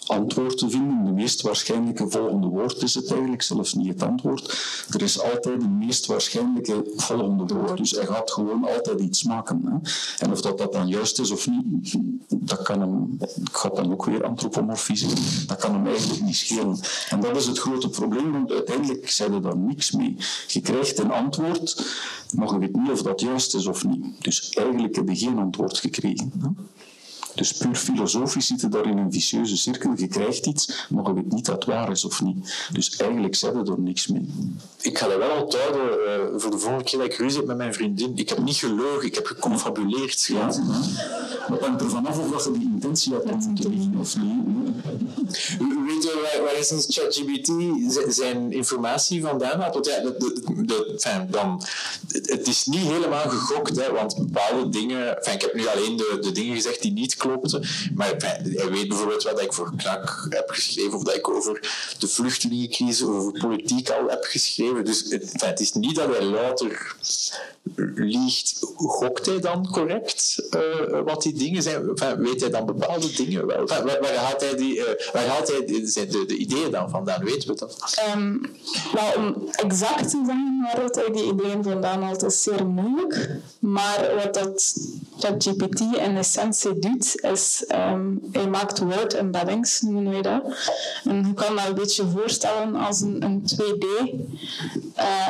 antwoord 0.08 0.58
te 0.58 0.70
vinden. 0.70 1.06
De 1.06 1.12
meest 1.12 1.42
waarschijnlijke 1.42 2.10
volgende 2.10 2.48
woord 2.48 2.82
is 2.82 2.94
het 2.94 3.12
eigenlijk, 3.12 3.42
zelfs 3.42 3.74
niet 3.74 3.88
het 3.88 4.04
antwoord. 4.04 4.58
Er 4.90 5.02
is 5.02 5.22
altijd 5.22 5.62
een 5.62 5.78
meest 5.78 6.06
waarschijnlijke 6.06 6.84
volgende 6.96 7.54
woord. 7.54 7.78
Dus 7.78 7.92
hij 7.92 8.06
gaat 8.06 8.32
gewoon 8.32 8.68
altijd 8.76 9.00
iets 9.00 9.24
maken. 9.24 9.62
Hè. 9.66 9.90
En 10.26 10.32
of 10.32 10.42
dat, 10.42 10.58
dat 10.58 10.74
dan 10.74 10.88
juist 10.88 11.20
is 11.20 11.32
of 11.32 11.48
niet, 11.48 11.98
dat 12.30 12.62
kan 12.62 12.80
hem, 12.82 13.18
ik 13.20 13.56
ga 13.56 13.70
dan 13.70 13.92
ook 13.92 14.06
weer 14.06 14.24
antropomorfiseren, 14.24 15.48
dat 15.48 15.58
kan 15.58 15.74
hem 15.74 15.88
eigenlijk 15.88 16.22
niet 16.22 16.36
schelen. 16.36 16.80
En 17.10 17.20
dat 17.20 17.36
is 17.36 17.46
het 17.46 17.60
grote 17.60 17.90
probleem, 17.90 18.32
want 18.32 18.52
uiteindelijk 18.52 19.10
zijn 19.10 19.34
er 19.34 19.42
daar 19.42 19.58
niks 19.58 19.92
mee. 19.92 20.16
Je 20.48 20.62
krijgt 20.62 21.00
een 21.00 21.12
antwoord, 21.12 21.86
maar 22.36 22.54
je 22.54 22.60
weet 22.60 22.76
niet 22.76 22.92
of 22.92 23.02
dat 23.02 23.22
juist 23.22 23.56
is 23.56 23.66
of 23.66 23.86
niet. 23.86 24.06
Dus 24.20 24.50
eigenlijk 24.50 24.96
heb 24.96 25.10
je 25.10 25.16
geen 25.16 25.38
antwoord 25.38 25.78
gekregen. 25.78 26.32
Hè. 26.42 26.48
Dus 27.36 27.54
puur 27.54 27.76
filosofisch 27.76 28.48
zitten 28.48 28.72
daar 28.72 28.86
in 28.86 28.98
een 28.98 29.12
vicieuze 29.12 29.58
cirkel. 29.58 29.94
Je 29.96 30.08
krijgt 30.08 30.46
iets, 30.46 30.86
maar 30.90 31.08
je 31.08 31.14
weet 31.14 31.32
niet 31.32 31.46
dat 31.46 31.56
het 31.56 31.66
waar 31.66 31.92
is 31.92 32.06
of 32.06 32.22
niet. 32.22 32.68
Dus 32.74 32.96
eigenlijk 32.96 33.36
zijn 33.36 33.56
er 33.56 33.80
niks 33.80 34.08
mee. 34.08 34.30
Ik 34.82 34.98
ga 34.98 35.08
dat 35.08 35.18
wel 35.18 35.44
onthouden 35.44 35.82
uh, 35.82 36.40
voor 36.40 36.52
de 36.52 36.58
volgende 36.58 36.84
keer 36.84 37.00
dat 37.00 37.08
ik 37.08 37.18
ruzie 37.18 37.38
heb 37.38 37.48
met 37.48 37.58
mijn 37.58 37.74
vriendin. 37.74 38.12
Ik 38.16 38.30
heb 38.30 38.38
niet 38.38 38.56
gelogen, 38.56 39.06
ik 39.06 39.16
heb 39.16 39.26
geconfabuleerd. 39.26 40.26
Ja, 40.26 40.38
ja. 40.38 40.50
Maar 41.50 41.60
het 41.60 41.68
hangt 41.68 41.82
ervan 41.82 42.06
af 42.06 42.20
of 42.20 42.46
je 42.46 42.52
die 42.52 42.70
intentie 42.74 43.14
hebt 43.14 43.32
om 43.32 43.56
te 43.56 43.70
liegen 43.70 43.96
of 44.00 44.18
niet. 44.18 44.34
Weet 45.88 46.04
je 46.04 46.30
waar, 46.34 46.44
waar 46.44 46.58
is 46.58 46.72
ons 46.72 46.86
ChatGPT 46.90 47.52
zijn 48.14 48.52
informatie 48.52 49.22
vandaan 49.22 49.60
haalt? 49.60 49.74
Want 49.74 49.86
ja, 49.86 50.00
de, 50.00 50.16
de, 50.18 50.66
de, 50.66 50.92
enfin, 50.94 51.28
dan, 51.32 51.64
het 52.08 52.48
is 52.48 52.66
niet 52.66 52.88
helemaal 52.88 53.30
gegokt, 53.30 53.76
hè, 53.76 53.92
want 53.92 54.18
bepaalde 54.18 54.70
dingen... 54.70 55.18
Ik 55.34 55.42
heb 55.42 55.54
nu 55.54 55.68
alleen 55.68 55.98
de, 55.98 56.18
de 56.22 56.32
dingen 56.32 56.56
gezegd 56.56 56.82
die 56.82 56.92
niet 56.92 57.16
maar 57.96 58.14
hij 58.18 58.70
weet 58.70 58.88
bijvoorbeeld 58.88 59.24
wat 59.24 59.42
ik 59.42 59.54
voor 59.54 59.72
knak 59.76 60.28
heb 60.30 60.50
geschreven, 60.50 60.94
of 60.94 61.04
dat 61.04 61.16
ik 61.16 61.30
over 61.30 61.60
de 62.00 62.08
vluchtelingencrisis, 62.08 63.04
over 63.04 63.40
politiek 63.40 63.90
al 63.90 64.10
heb 64.10 64.24
geschreven. 64.24 64.86
Dus 64.86 65.06
het, 65.10 65.42
het 65.42 65.60
is 65.60 65.74
niet 65.74 65.96
dat 65.96 66.16
hij 66.16 66.24
louter 66.24 66.96
liegt. 67.96 68.60
Gokt 68.76 69.26
hij 69.26 69.40
dan 69.40 69.68
correct 69.72 70.48
uh, 70.56 71.00
wat 71.06 71.22
die 71.22 71.34
dingen 71.34 71.64
zijn? 71.64 71.96
Weet 72.18 72.42
hij 72.42 72.50
dan 72.50 72.66
bepaalde 72.66 73.12
dingen 73.12 73.48
wel? 73.48 73.68
Waar, 73.68 74.16
haalt 74.16 74.42
hij, 74.42 74.56
die, 74.56 74.78
uh, 74.78 74.86
waar 75.14 75.26
haalt 75.26 75.48
hij 75.48 75.66
de, 75.66 76.08
de, 76.08 76.26
de, 76.26 76.36
ideeën 76.36 76.72
dan 76.72 76.90
vandaan? 76.90 77.24
Weten 77.24 77.50
we 77.50 77.56
dat? 77.56 78.02
Um, 78.16 78.42
nou, 78.94 79.18
om 79.18 79.50
exact 79.52 80.10
te 80.10 80.24
zeggen 80.26 80.60
waar 80.62 80.90
hij 80.92 81.12
die 81.12 81.34
ideeën 81.34 81.64
vandaan 81.64 82.04
haalt, 82.04 82.24
is 82.24 82.44
zeer 82.44 82.66
moeilijk. 82.66 83.30
Maar 83.60 84.12
wat 84.24 84.34
dat 84.34 84.76
ChatGPT 85.20 85.80
in 85.80 86.18
essentie 86.18 86.80
doet, 86.80 87.11
is 87.16 87.66
um, 87.76 88.22
hij 88.32 88.48
maakt 88.48 88.80
word 88.80 89.14
embeddings, 89.14 89.82
noemen 89.82 90.12
wij 90.12 90.22
dat. 90.22 90.44
En 91.04 91.28
je 91.28 91.34
kan 91.34 91.56
dat 91.56 91.68
een 91.68 91.74
beetje 91.74 92.10
voorstellen 92.10 92.76
als 92.76 93.02
een, 93.02 93.24
een 93.24 93.44
2D 93.56 93.86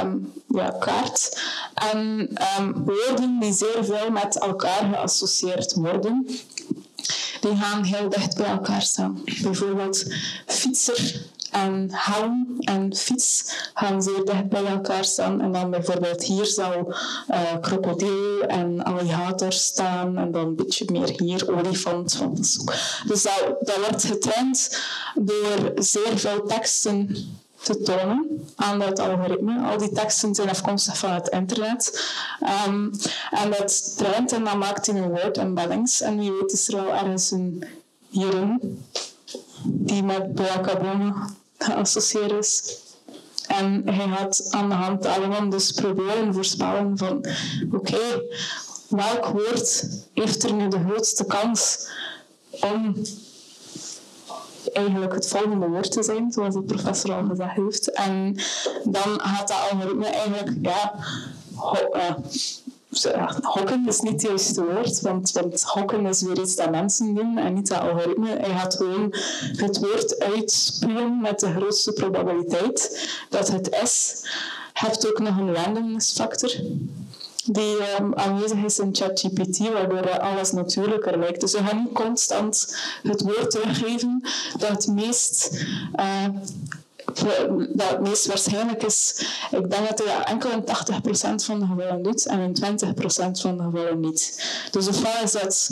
um, 0.01 0.33
ja, 0.47 0.75
kaart. 0.79 1.41
En 1.73 2.29
um, 2.59 2.83
woorden 2.85 3.39
die 3.39 3.53
zeer 3.53 3.85
veel 3.85 4.11
met 4.11 4.39
elkaar 4.39 4.89
geassocieerd 4.93 5.73
worden, 5.73 6.27
die 7.41 7.55
gaan 7.55 7.83
heel 7.83 8.09
dicht 8.09 8.37
bij 8.37 8.45
elkaar 8.45 8.81
staan. 8.81 9.21
Bijvoorbeeld 9.41 10.13
fietser 10.45 11.29
en 11.51 11.87
helm 11.91 12.55
en 12.59 12.95
fiets 12.95 13.55
gaan 13.73 14.03
zeer 14.03 14.25
dicht 14.25 14.49
bij 14.49 14.65
elkaar 14.65 15.05
staan. 15.05 15.41
En 15.41 15.51
dan 15.51 15.69
bijvoorbeeld 15.69 16.23
hier 16.23 16.45
zal 16.45 16.93
uh, 17.29 17.39
krokodil 17.61 18.41
en 18.41 18.83
alligator 18.83 19.53
staan. 19.53 20.17
En 20.17 20.31
dan 20.31 20.45
een 20.45 20.55
beetje 20.55 20.85
meer 20.91 21.13
hier 21.17 21.57
olifant. 21.57 22.21
Dus 23.07 23.23
dat, 23.61 23.77
wordt 23.77 24.03
getraind 24.03 24.81
door 25.15 25.71
zeer 25.75 26.17
veel 26.17 26.45
teksten 26.45 27.15
te 27.61 27.81
tonen 27.81 28.45
aan 28.55 28.79
dat 28.79 28.99
algoritme. 28.99 29.61
Al 29.61 29.77
die 29.77 29.91
teksten 29.91 30.35
zijn 30.35 30.49
afkomstig 30.49 30.97
van 30.97 31.11
het 31.11 31.29
internet. 31.29 32.13
Um, 32.67 32.91
en 33.31 33.51
dat 33.57 33.97
traint 33.97 34.31
en 34.31 34.43
dat 34.43 34.55
maakt 34.57 34.87
in 34.87 34.95
een 34.95 35.09
word 35.09 35.37
embeddings. 35.37 36.01
En 36.01 36.17
wie 36.19 36.31
weet 36.31 36.51
is 36.51 36.67
er 36.67 36.79
al 36.79 36.93
ergens 36.93 37.31
een 37.31 37.63
hierin 38.09 38.79
die 39.63 40.03
met 40.03 40.35
Boacabona 40.35 41.29
geassocieerd 41.63 42.31
is. 42.31 42.79
En 43.47 43.81
hij 43.85 44.07
gaat 44.07 44.47
aan 44.49 44.69
de 44.69 44.75
hand 44.75 45.03
daarvan 45.03 45.49
dus 45.49 45.71
proberen 45.71 46.33
voorspellen 46.33 46.97
van 46.97 47.25
oké, 47.71 48.21
welk 48.89 49.25
woord 49.25 49.87
heeft 50.13 50.43
er 50.43 50.53
nu 50.53 50.67
de 50.67 50.83
grootste 50.87 51.25
kans 51.25 51.87
om 52.61 52.95
eigenlijk 54.73 55.13
het 55.13 55.27
volgende 55.27 55.67
woord 55.67 55.91
te 55.91 56.03
zijn, 56.03 56.31
zoals 56.31 56.53
de 56.53 56.61
professor 56.61 57.13
al 57.13 57.25
gezegd 57.25 57.55
heeft. 57.55 57.91
En 57.91 58.35
dan 58.83 59.19
gaat 59.19 59.47
dat 59.47 59.57
algoritme 59.71 60.05
eigenlijk, 60.05 60.51
ja, 60.61 60.93
uh, 61.93 62.15
hokken 63.41 63.87
is 63.87 63.99
niet 63.99 64.11
het 64.11 64.21
juiste 64.21 64.63
woord, 64.63 65.01
want, 65.01 65.31
want 65.31 65.63
hokken 65.63 66.05
is 66.05 66.21
weer 66.21 66.39
iets 66.39 66.55
dat 66.55 66.71
mensen 66.71 67.15
doen 67.15 67.37
en 67.37 67.53
niet 67.53 67.67
dat 67.67 67.79
algoritme. 67.79 68.29
Hij 68.29 68.59
gaat 68.59 68.75
gewoon 68.75 69.15
het 69.55 69.79
woord 69.79 70.19
uitspuwen 70.19 71.21
met 71.21 71.39
de 71.39 71.51
grootste 71.51 71.93
probabiliteit 71.93 73.09
dat 73.29 73.47
het 73.51 73.77
is. 73.83 74.19
Je 74.73 74.87
hebt 74.87 75.07
ook 75.07 75.19
nog 75.19 75.37
een 75.37 75.55
randomness 75.55 76.13
factor 76.13 76.51
die 77.45 77.75
um, 77.99 78.13
aanwezig 78.15 78.63
is 78.63 78.79
in 78.79 78.95
ChatGPT, 78.95 79.57
waardoor 79.57 80.19
alles 80.19 80.51
natuurlijker 80.51 81.19
lijkt. 81.19 81.41
Dus 81.41 81.51
we 81.51 81.63
gaan 81.63 81.89
constant 81.93 82.77
het 83.03 83.21
woord 83.21 83.51
teruggeven 83.51 84.21
dat 84.57 84.69
het 84.69 84.87
meest 84.87 85.65
uh, 85.95 86.25
dat 87.73 87.89
het 87.89 88.01
meest 88.01 88.25
waarschijnlijk 88.25 88.83
is. 88.83 89.25
Ik 89.51 89.69
denk 89.71 89.89
dat 89.89 90.03
hij 90.05 90.23
enkel 90.23 90.49
in 90.51 90.61
80% 90.61 90.65
van 91.45 91.59
de 91.59 91.65
gevallen 91.65 92.01
doet 92.01 92.25
en 92.25 92.39
in 92.39 92.55
20% 92.55 92.57
van 93.31 93.57
de 93.57 93.63
gevallen 93.63 93.99
niet. 93.99 94.45
Dus 94.71 94.87
ofwel 94.87 95.23
is 95.23 95.31
dat 95.31 95.71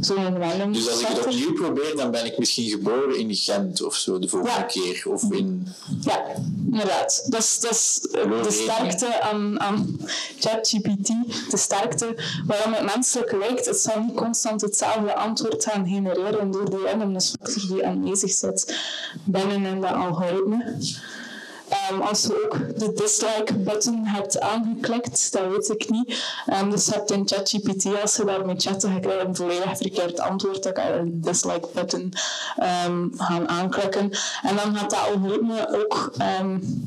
zo'n 0.00 0.38
random 0.38 0.72
Dus 0.72 0.90
als 0.90 1.00
ik 1.00 1.06
het 1.06 1.26
opnieuw 1.26 1.52
probeer, 1.52 1.96
dan 1.96 2.10
ben 2.10 2.24
ik 2.24 2.38
misschien 2.38 2.68
geboren 2.68 3.18
in 3.18 3.34
Gent 3.34 3.82
of 3.82 3.96
zo 3.96 4.18
de 4.18 4.28
volgende 4.28 4.54
ja. 4.56 4.62
keer. 4.62 5.02
Of 5.08 5.22
in... 5.22 5.66
Ja, 6.00 6.24
inderdaad. 6.70 7.24
Dat 7.26 7.40
is, 7.40 7.58
dat 7.60 7.72
is 7.72 8.00
de 8.42 8.50
sterkte 8.50 9.20
aan, 9.20 9.60
aan 9.60 9.98
ChatGPT. 10.38 11.08
De 11.50 11.56
sterkte 11.56 12.16
waarom 12.46 12.72
het 12.72 12.94
menselijk 12.94 13.32
lijkt. 13.32 13.66
Het 13.66 13.78
zal 13.78 14.00
niet 14.00 14.14
constant 14.14 14.60
hetzelfde 14.60 15.14
antwoord 15.14 15.64
gaan 15.64 15.86
genereren 15.86 16.50
door 16.50 16.70
die 16.70 16.78
randomness 16.78 17.30
factor 17.30 17.74
die 17.74 17.86
aanwezig 17.86 18.30
zit 18.30 18.76
binnen 19.24 19.64
in 19.64 19.80
dat 19.80 19.92
algoritme. 19.92 20.78
Um, 21.92 22.00
als 22.00 22.22
je 22.22 22.44
ook 22.44 22.78
de 22.78 22.92
dislike-button 22.92 24.04
hebt 24.04 24.40
aangeklikt, 24.40 25.32
dat 25.32 25.42
weet 25.50 25.68
ik 25.68 25.90
niet. 25.90 26.24
Um, 26.60 26.70
dus 26.70 26.86
je 26.86 26.92
hebt 26.92 27.10
in 27.10 27.28
ChatGPT, 27.28 28.00
als 28.02 28.16
je 28.16 28.24
daarmee 28.24 28.54
chatten, 28.58 28.94
je 28.94 29.00
krijgt 29.00 29.24
een 29.24 29.36
volledig 29.36 29.76
verkeerd 29.76 30.20
antwoord. 30.20 30.62
Dan 30.62 30.72
kan 30.72 30.86
je 30.86 30.92
een 30.92 31.20
dislike-button 31.20 32.12
um, 32.86 33.12
gaan 33.16 33.48
aanklikken. 33.48 34.10
En 34.42 34.56
dan 34.56 34.76
gaat 34.76 34.90
dat 34.90 35.08
algoritme 35.14 35.82
ook 35.82 36.12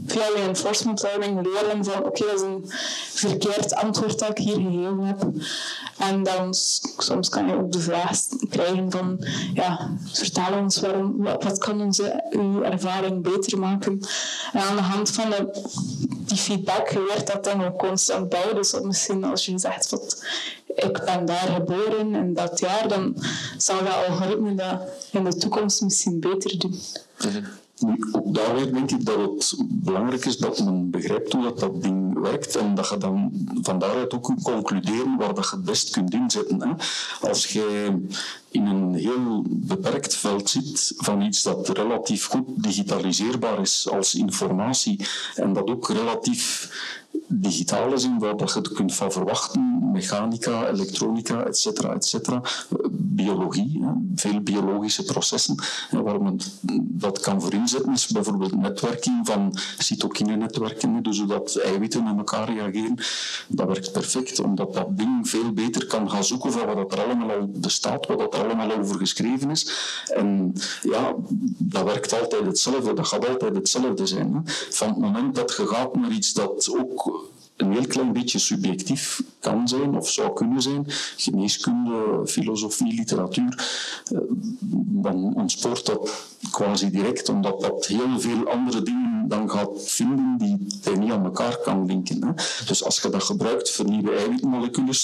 via 0.05 0.27
reinforcement 0.35 1.01
learning 1.01 1.47
leren 1.47 1.85
van 1.85 2.03
oké, 2.03 2.25
dat 2.25 2.35
is 2.35 2.41
een 2.41 2.63
verkeerd 3.13 3.75
antwoord 3.75 4.19
dat 4.19 4.29
ik 4.29 4.37
hier 4.37 4.55
gegeven 4.55 4.99
heb. 4.99 5.27
En 5.97 6.23
dan 6.23 6.53
soms 6.97 7.29
kan 7.29 7.47
je 7.47 7.55
ook 7.55 7.71
de 7.71 7.79
vraag 7.79 8.19
krijgen 8.49 8.91
van 8.91 9.25
ja, 9.53 9.89
vertel 10.11 10.57
ons 10.59 10.79
waarom, 10.79 11.15
wat, 11.17 11.57
kan 11.57 11.81
onze 11.81 12.23
uw 12.29 12.61
ervaring 12.61 13.23
beter 13.23 13.59
maken. 13.59 13.99
En 14.53 14.75
de 14.75 14.81
hand 14.95 15.09
van 15.09 15.29
de, 15.29 15.61
die 16.25 16.37
feedback 16.37 16.93
leert 16.93 17.27
dat 17.27 17.43
dan 17.43 17.65
ook 17.65 17.77
constant 17.77 18.29
bij. 18.29 18.53
Dus 18.53 18.79
misschien 18.81 19.23
als 19.23 19.45
je 19.45 19.59
zegt 19.59 19.87
van 19.87 19.99
ik 20.75 21.01
ben 21.05 21.25
daar 21.25 21.47
geboren 21.55 22.15
in 22.15 22.33
dat 22.33 22.59
jaar, 22.59 22.87
dan 22.87 23.15
zal 23.57 23.83
dat 23.83 24.07
algoritme 24.07 24.55
dat 24.55 24.81
in 25.11 25.23
de 25.23 25.35
toekomst 25.35 25.81
misschien 25.81 26.19
beter 26.19 26.59
doen. 26.59 26.79
Ook 28.11 28.33
daar 28.33 28.71
denk 28.71 28.91
ik 28.91 29.05
dat 29.05 29.17
het 29.19 29.55
belangrijk 29.67 30.25
is 30.25 30.37
dat 30.37 30.59
men 30.59 30.89
begrijpt 30.89 31.33
hoe 31.33 31.43
dat, 31.43 31.59
dat 31.59 31.81
ding 31.81 32.04
en 32.25 32.75
dat 32.75 32.89
je 32.89 32.97
dan 32.97 33.31
van 33.61 33.79
daaruit 33.79 34.13
ook 34.13 34.23
kunt 34.23 34.41
concluderen 34.41 35.17
waar 35.17 35.33
dat 35.33 35.49
je 35.49 35.55
het 35.55 35.65
best 35.65 35.89
kunt 35.89 36.13
inzetten. 36.13 36.77
Als 37.21 37.45
je 37.47 37.97
in 38.51 38.65
een 38.65 38.93
heel 38.93 39.43
beperkt 39.47 40.15
veld 40.15 40.49
zit 40.49 40.93
van 40.97 41.21
iets 41.21 41.43
dat 41.43 41.69
relatief 41.69 42.25
goed 42.25 42.63
digitaliseerbaar 42.63 43.59
is 43.59 43.89
als 43.89 44.15
informatie 44.15 45.07
en 45.35 45.53
dat 45.53 45.69
ook 45.69 45.89
relatief 45.89 46.69
digitaal 47.27 47.93
is 47.93 48.03
in 48.03 48.19
waar 48.19 48.37
dat 48.37 48.53
je 48.53 48.59
het 48.59 48.71
kunt 48.71 48.95
van 48.95 49.11
verwachten, 49.11 49.89
mechanica, 49.91 50.67
elektronica, 50.67 51.43
etc., 51.43 51.65
etc., 51.65 52.29
biologie, 52.91 53.79
hè, 53.83 53.91
veel 54.15 54.39
biologische 54.39 55.03
processen. 55.03 55.55
En 55.89 56.03
waar 56.03 56.21
men 56.21 56.39
dat 56.81 57.19
kan 57.19 57.41
voor 57.41 57.53
inzetten 57.53 57.93
is 57.93 58.07
bijvoorbeeld 58.07 58.55
netwerking 58.55 59.27
van 59.27 59.57
cytokine-netwerken, 59.77 61.03
dus 61.03 61.17
zodat 61.17 61.55
eiwitten 61.55 62.03
met 62.03 62.17
elkaar 62.17 62.49
reageren. 62.53 62.95
Dat 63.47 63.67
werkt 63.67 63.91
perfect, 63.91 64.39
omdat 64.39 64.73
dat 64.73 64.97
ding 64.97 65.29
veel 65.29 65.51
beter 65.51 65.85
kan 65.85 66.09
gaan 66.09 66.23
zoeken 66.23 66.51
van 66.51 66.75
wat 66.75 66.91
er 66.93 67.03
allemaal 67.03 67.29
al 67.29 67.47
bestaat, 67.47 68.07
wat 68.07 68.33
er 68.33 68.43
allemaal 68.43 68.71
over 68.71 68.97
geschreven 68.97 69.49
is. 69.49 69.71
En 70.13 70.53
ja, 70.81 71.15
dat 71.57 71.83
werkt 71.83 72.21
altijd 72.21 72.45
hetzelfde, 72.45 72.93
dat 72.93 73.07
gaat 73.07 73.27
altijd 73.27 73.55
hetzelfde 73.55 74.05
zijn. 74.05 74.41
Van 74.69 74.87
het 74.87 74.97
moment 74.97 75.35
dat 75.35 75.55
je 75.57 75.67
gaat 75.67 75.95
naar 75.95 76.11
iets 76.11 76.33
dat 76.33 76.69
ook 76.79 77.14
een 77.57 77.71
heel 77.71 77.87
klein 77.87 78.13
beetje 78.13 78.39
subjectief 78.39 79.23
kan 79.39 79.67
zijn 79.67 79.95
of 79.95 80.09
zou 80.09 80.33
kunnen 80.33 80.61
zijn, 80.61 80.85
geneeskunde, 81.17 82.21
filosofie, 82.25 82.93
literatuur, 82.93 83.67
eh, 84.11 84.19
dan 84.79 85.35
ontspoort 85.35 85.85
dat 85.85 86.11
quasi 86.51 86.91
direct, 86.91 87.29
omdat 87.29 87.61
dat 87.61 87.85
heel 87.85 88.19
veel 88.19 88.49
andere 88.49 88.81
dingen 88.81 89.27
dan 89.27 89.49
gaat 89.49 89.69
vinden 89.75 90.35
die 90.37 90.67
hij 90.81 90.95
niet 90.95 91.11
aan 91.11 91.23
elkaar 91.23 91.57
kan 91.57 91.85
linken. 91.85 92.23
Hè. 92.23 92.31
Dus 92.65 92.83
als 92.83 93.01
je 93.01 93.09
dat 93.09 93.23
gebruikt 93.23 93.71
voor 93.71 93.89
nieuwe 93.89 94.15
eiwitmoleculen, 94.15 94.95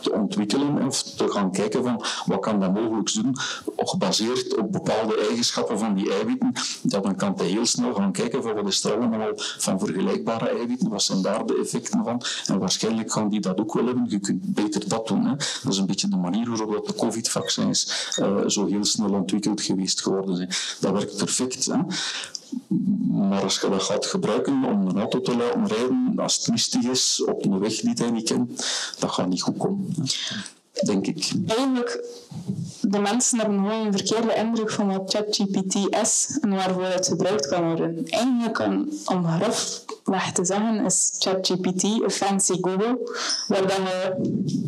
te 0.00 0.12
ontwikkelen 0.12 0.86
of 0.86 1.02
te 1.02 1.28
gaan 1.28 1.52
kijken 1.52 1.82
van 1.82 2.04
wat 2.26 2.40
kan 2.40 2.60
dat 2.60 2.74
mogelijk 2.74 3.14
doen, 3.14 3.36
gebaseerd 3.76 4.56
op 4.56 4.72
bepaalde 4.72 5.16
eigenschappen 5.28 5.78
van 5.78 5.94
die 5.94 6.12
eiwitten, 6.12 6.52
ja, 6.82 7.00
dan 7.00 7.16
kan 7.16 7.32
hij 7.36 7.46
heel 7.46 7.66
snel 7.66 7.94
gaan 7.94 8.12
kijken 8.12 8.42
van 8.42 8.54
wat 8.54 8.66
is 8.66 8.84
er 8.84 8.96
allemaal 8.96 9.32
van 9.34 9.78
vergelijkbare 9.78 10.48
eiwitten, 10.48 10.88
wat 10.88 11.02
zijn 11.02 11.22
daar 11.22 11.46
de 11.46 11.58
effecten 11.62 12.04
van, 12.04 12.22
en 12.46 12.58
waarschijnlijk 12.58 13.12
gaan 13.12 13.28
die 13.28 13.40
dat 13.40 13.60
ook 13.60 13.74
wel 13.74 13.86
hebben. 13.86 14.06
Je 14.08 14.18
kunt 14.18 14.54
beter 14.54 14.88
dat 14.88 15.06
doen. 15.06 15.24
Hè. 15.24 15.36
Dat 15.36 15.72
is 15.72 15.78
een 15.78 15.86
beetje 15.86 16.08
de 16.08 16.16
manier 16.16 16.48
waarop 16.48 16.86
de 16.86 16.94
COVID-vaccins 16.94 18.14
uh, 18.20 18.46
zo 18.46 18.66
heel 18.66 18.84
snel 18.84 19.12
ontwikkeld 19.12 19.60
geweest 19.60 20.02
geworden 20.02 20.36
zijn. 20.36 20.48
Dat 20.80 20.92
werkt 20.92 21.16
perfect. 21.16 21.64
Hè. 21.64 21.78
Maar 23.10 23.42
als 23.42 23.60
je 23.60 23.68
dat 23.68 23.82
gaat 23.82 24.06
gebruiken 24.06 24.64
om 24.64 24.86
een 24.88 24.98
auto 24.98 25.20
te 25.20 25.36
laten 25.36 25.66
rijden, 25.66 26.12
als 26.16 26.36
het 26.36 26.48
mistig 26.48 26.82
is, 26.82 27.24
op 27.24 27.44
een 27.44 27.58
weg 27.58 27.80
die 27.80 27.92
hij 27.94 28.10
niet 28.10 28.28
kent, 28.28 28.66
dat 28.98 29.10
gaat 29.10 29.28
niet 29.28 29.42
goed 29.42 29.56
komen. 29.56 29.94
Denk 30.84 31.06
ik. 31.06 31.32
Eigenlijk, 31.46 32.04
de 32.88 32.98
mensen 32.98 33.38
hebben 33.38 33.56
gewoon 33.58 33.86
een 33.86 33.92
verkeerde 33.92 34.34
indruk 34.34 34.70
van 34.70 34.86
wat 34.86 35.10
ChatGPT 35.10 35.74
is 36.02 36.38
en 36.40 36.50
waarvoor 36.50 36.84
het 36.84 37.06
gebruikt 37.06 37.48
kan 37.48 37.64
worden. 37.64 38.06
Eigenlijk, 38.08 38.58
om 39.04 39.26
grofweg 39.26 40.32
te 40.32 40.44
zeggen, 40.44 40.84
is 40.84 41.16
ChatGPT 41.18 41.82
een 41.82 42.10
fancy 42.10 42.52
Google, 42.60 42.98
waar 43.48 43.62
je 43.62 44.14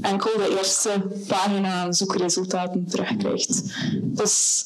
enkel 0.02 0.30
de 0.36 0.56
eerste 0.58 0.90
pagina 1.26 1.92
zoekresultaten 1.92 2.86
terugkrijgt. 2.88 3.62
Dus 4.02 4.64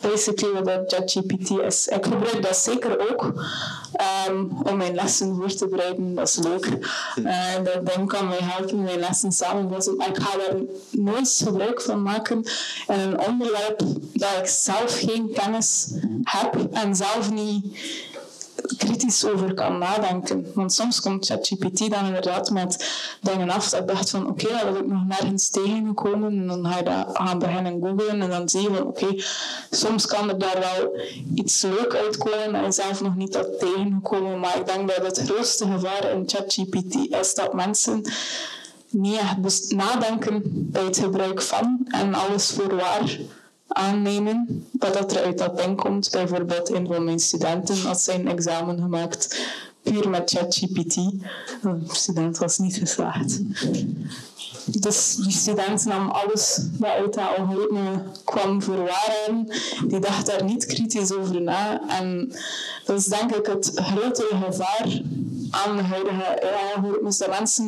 basically 0.00 0.62
wat 0.62 0.92
ChatGPT 0.92 1.50
is. 1.50 1.88
Ik 1.88 2.04
gebruik 2.04 2.42
dat 2.42 2.56
zeker 2.56 3.10
ook 3.10 3.32
um, 4.28 4.58
om 4.62 4.76
mijn 4.76 4.94
lessen 4.94 5.36
voor 5.36 5.54
te 5.54 5.68
bereiden. 5.68 6.14
Dat 6.14 6.28
is 6.28 6.36
leuk. 6.36 6.66
Uh, 7.16 7.54
dat 7.84 8.06
kan 8.06 8.28
mij 8.28 8.38
helpen 8.40 8.82
mijn 8.82 8.98
lessen 8.98 9.32
samenvatten. 9.32 9.96
Maar 9.96 10.08
ik 10.08 10.22
ga 10.22 10.36
daar 10.36 10.60
nooit 10.90 11.42
gebruik 11.44 11.80
van 11.80 12.02
maken 12.02 12.44
in 12.88 12.98
een 12.98 13.20
onderwerp 13.20 13.82
dat 14.12 14.36
ik 14.38 14.46
zelf 14.46 14.98
geen 14.98 15.32
kennis 15.32 15.90
heb 16.24 16.68
en 16.72 16.96
zelf 16.96 17.30
niet 17.30 17.64
kritisch 18.76 19.24
over 19.24 19.54
kan 19.54 19.78
nadenken. 19.78 20.46
Want 20.54 20.72
soms 20.72 21.00
komt 21.00 21.26
ChatGPT 21.26 21.90
dan 21.90 22.06
inderdaad 22.06 22.50
met 22.50 22.90
dingen 23.20 23.50
af 23.50 23.68
dat 23.68 23.88
dacht 23.88 24.10
van 24.10 24.26
oké, 24.26 24.44
okay, 24.44 24.64
dat 24.64 24.74
heb 24.74 24.84
ik 24.84 24.90
nog 24.90 25.06
nergens 25.06 25.48
tegengekomen. 25.48 26.38
En 26.38 26.46
dan 26.46 26.66
ga 26.66 26.78
je 26.78 26.84
dat 26.84 27.06
gaan 27.12 27.38
beginnen 27.38 27.80
googlen 27.80 28.20
en 28.20 28.30
dan 28.30 28.48
zie 28.48 28.60
je 28.60 28.68
van 28.68 28.86
oké, 28.86 29.22
soms 29.70 30.06
kan 30.06 30.28
er 30.28 30.38
daar 30.38 30.58
wel 30.58 31.00
iets 31.34 31.62
leuk 31.62 31.94
uitkomen 31.94 32.54
en 32.64 32.72
zelf 32.72 33.00
nog 33.00 33.16
niet 33.16 33.32
dat 33.32 33.58
tegengekomen. 33.58 34.40
Maar 34.40 34.58
ik 34.58 34.66
denk 34.66 34.88
dat 34.88 35.16
het 35.16 35.28
grootste 35.28 35.66
gevaar 35.66 36.10
in 36.12 36.22
ChatGPT 36.26 36.94
is 37.10 37.34
dat 37.34 37.54
mensen 37.54 38.04
niet 38.90 39.64
nadenken 39.68 40.42
bij 40.44 40.84
het 40.84 40.98
gebruik 40.98 41.42
van 41.42 41.86
en 41.88 42.14
alles 42.14 42.50
voor 42.50 42.76
waar 42.76 43.18
aannemen 43.68 44.66
wat 44.72 44.94
dat 44.94 45.12
er 45.12 45.22
uit 45.22 45.38
dat 45.38 45.58
ding 45.58 45.80
komt. 45.80 46.10
Bijvoorbeeld 46.10 46.70
een 46.70 46.86
van 46.86 47.04
mijn 47.04 47.20
studenten 47.20 47.80
had 47.80 48.00
zijn 48.00 48.28
examen 48.28 48.78
gemaakt 48.78 49.40
puur 49.82 50.08
met 50.08 50.30
ChatGPT. 50.30 50.94
De 51.62 51.78
student 51.86 52.38
was 52.38 52.58
niet 52.58 52.76
geslaagd. 52.76 53.40
Dus 54.64 55.14
die 55.14 55.32
student 55.32 55.84
nam 55.84 56.08
alles 56.10 56.60
wat 56.78 56.90
uit 56.90 57.14
dat 57.14 57.36
algoritme 57.38 58.02
kwam 58.24 58.62
voor 58.62 58.76
waarheden. 58.76 59.48
Die 59.88 60.00
dacht 60.00 60.26
daar 60.26 60.44
niet 60.44 60.66
kritisch 60.66 61.12
over 61.12 61.40
na. 61.40 61.88
En 61.88 62.32
dat 62.84 62.98
is 62.98 63.04
denk 63.04 63.34
ik 63.34 63.46
het 63.46 63.70
grotere 63.74 64.36
gevaar 64.44 65.02
aan 65.50 65.76
de 65.76 65.82
huidige 65.82 66.42
algoritmes. 66.74 67.18
Dat 67.18 67.28
mensen 67.28 67.66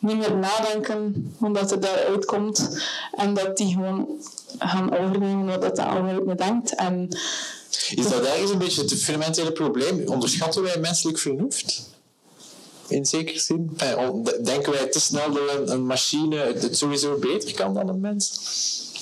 niet 0.00 0.16
meer 0.16 0.36
nadenken 0.36 1.32
omdat 1.40 1.70
het 1.70 1.82
daaruit 1.82 2.24
komt. 2.24 2.86
En 3.12 3.34
dat 3.34 3.56
die 3.56 3.74
gewoon 3.74 4.08
gaan 4.58 4.98
overnemen 4.98 5.46
wat 5.46 5.62
dat 5.62 5.76
de 5.76 5.84
algoritme 5.84 6.34
denkt. 6.34 6.74
En 6.74 7.08
is 7.94 8.08
dat 8.08 8.24
ergens 8.24 8.50
een 8.50 8.58
beetje 8.58 8.82
het 8.82 9.02
fundamentele 9.02 9.52
probleem? 9.52 10.08
Onderschatten 10.08 10.62
wij 10.62 10.78
menselijk 10.78 11.18
vernuft? 11.18 11.92
In 12.88 13.06
zekere 13.06 13.38
zin? 13.38 13.76
Denken 14.42 14.72
wij 14.72 14.86
te 14.86 15.00
snel 15.00 15.32
dat 15.32 15.70
een 15.70 15.86
machine 15.86 16.36
het 16.36 16.78
sowieso 16.78 17.18
beter 17.18 17.54
kan 17.54 17.74
dan 17.74 17.88
een 17.88 18.00
mens? 18.00 18.40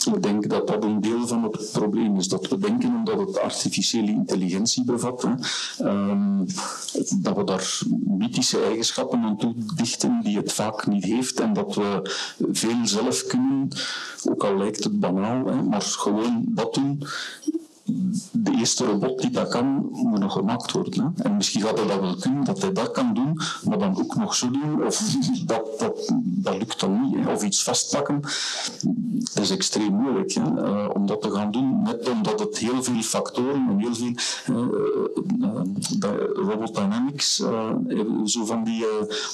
Ik 0.06 0.22
denk 0.22 0.48
dat 0.48 0.66
dat 0.66 0.84
een 0.84 1.00
deel 1.00 1.26
van 1.26 1.42
het 1.42 1.68
probleem 1.72 2.16
is. 2.16 2.28
Dat 2.28 2.48
we 2.48 2.58
denken 2.58 2.94
omdat 2.94 3.18
het 3.18 3.38
artificiële 3.38 4.10
intelligentie 4.10 4.84
bevat, 4.84 5.28
um, 5.80 6.46
dat 7.16 7.36
we 7.36 7.44
daar 7.44 7.80
mythische 8.04 8.62
eigenschappen 8.62 9.22
aan 9.22 9.36
toedichten 9.36 10.20
die 10.22 10.36
het 10.36 10.52
vaak 10.52 10.86
niet 10.86 11.04
heeft 11.04 11.40
en 11.40 11.52
dat 11.52 11.74
we 11.74 12.10
veel 12.52 12.86
zelf 12.86 13.26
kunnen, 13.26 13.68
ook 14.24 14.44
al 14.44 14.56
lijkt 14.56 14.84
het 14.84 15.00
banaal, 15.00 15.46
hè, 15.46 15.62
maar 15.62 15.82
gewoon 15.82 16.44
dat 16.48 16.74
doen 16.74 17.02
de 18.30 18.50
eerste 18.58 18.84
robot 18.84 19.20
die 19.20 19.30
dat 19.30 19.48
kan, 19.48 19.88
moet 19.92 20.18
nog 20.18 20.32
gemaakt 20.32 20.72
worden. 20.72 21.14
Hè. 21.14 21.22
En 21.22 21.36
misschien 21.36 21.62
gaat 21.62 21.78
hij 21.78 21.86
dat 21.86 22.00
wel 22.00 22.16
kunnen, 22.16 22.44
dat 22.44 22.62
hij 22.62 22.72
dat 22.72 22.90
kan 22.90 23.14
doen, 23.14 23.40
maar 23.64 23.78
dan 23.78 23.98
ook 23.98 24.16
nog 24.16 24.34
zo 24.34 24.50
doen, 24.50 24.86
of 24.86 24.98
dat, 25.46 25.78
dat, 25.78 26.12
lukt 26.58 26.80
dan 26.80 27.00
niet. 27.00 27.26
Of 27.26 27.42
iets 27.42 27.62
vastpakken, 27.62 28.20
dat 29.35 29.43
is 29.43 29.51
extreem 29.51 29.94
moeilijk 29.94 30.32
hè, 30.32 30.43
uh, 30.43 30.89
om 30.94 31.07
dat 31.07 31.23
te 31.23 31.31
gaan 31.31 31.51
doen, 31.51 31.82
net 31.82 32.09
omdat 32.09 32.40
het 32.40 32.59
heel 32.59 32.82
veel 32.82 33.03
factoren 33.03 33.69
en 33.69 33.78
heel 33.78 33.94
veel 33.94 34.15
uh, 34.51 34.57
uh, 35.40 36.11
robot 36.35 36.74
dynamics, 36.74 37.36
zo 38.24 38.44
van 38.44 38.65
die 38.65 38.85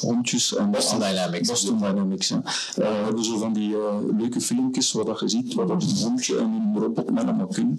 hondjes 0.00 0.56
en 0.56 0.70
Boston 0.70 0.98
Dynamics. 0.98 1.48
Boston 1.48 1.78
Dynamics. 1.78 2.30
we 2.74 2.84
hebben 2.84 3.24
zo 3.24 3.38
van 3.38 3.52
die 3.52 3.76
leuke 4.18 4.40
filmpjes 4.40 4.92
waar 4.92 5.04
dat 5.04 5.20
je 5.20 5.28
ziet 5.28 5.54
wat 5.54 5.70
een 5.70 5.82
hondje 6.02 6.38
en 6.38 6.44
een 6.44 6.82
robot 6.82 7.10
met 7.10 7.24
allemaal 7.24 7.46
kunnen 7.46 7.76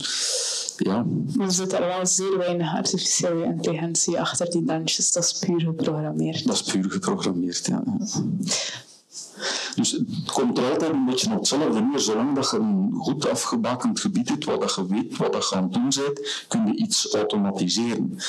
ja. 0.79 1.05
Er 1.39 1.51
zit 1.51 1.73
er 1.73 1.79
wel 1.79 2.05
zeer 2.05 2.37
weinig 2.37 2.75
artificiële 2.75 3.43
intelligentie 3.43 4.19
achter 4.19 4.49
die 4.49 4.63
dansjes. 4.63 5.11
Dat 5.11 5.23
is 5.23 5.33
puur 5.39 5.61
geprogrammeerd. 5.61 6.45
Dat 6.45 6.55
is 6.55 6.61
puur 6.61 6.91
geprogrammeerd, 6.91 7.65
ja. 7.65 7.83
Dus 9.75 9.91
het 9.91 10.31
komt 10.33 10.57
er 10.57 10.71
altijd 10.71 10.91
een 10.91 11.05
beetje 11.05 11.31
op 11.31 11.37
hetzelfde 11.37 11.81
neer. 11.81 11.99
Zolang 11.99 12.35
dat 12.35 12.49
je 12.49 12.57
een 12.57 12.93
goed 12.97 13.29
afgebakend 13.29 13.99
gebied 13.99 14.29
hebt, 14.29 14.45
wat 14.45 14.61
dat 14.61 14.75
je 14.75 14.85
weet 14.87 15.17
wat 15.17 15.49
je 15.49 15.55
aan 15.55 15.63
het 15.63 15.73
doen 15.73 15.89
bent, 15.95 16.45
kun 16.47 16.67
je 16.67 16.75
iets 16.75 17.13
automatiseren. 17.13 18.19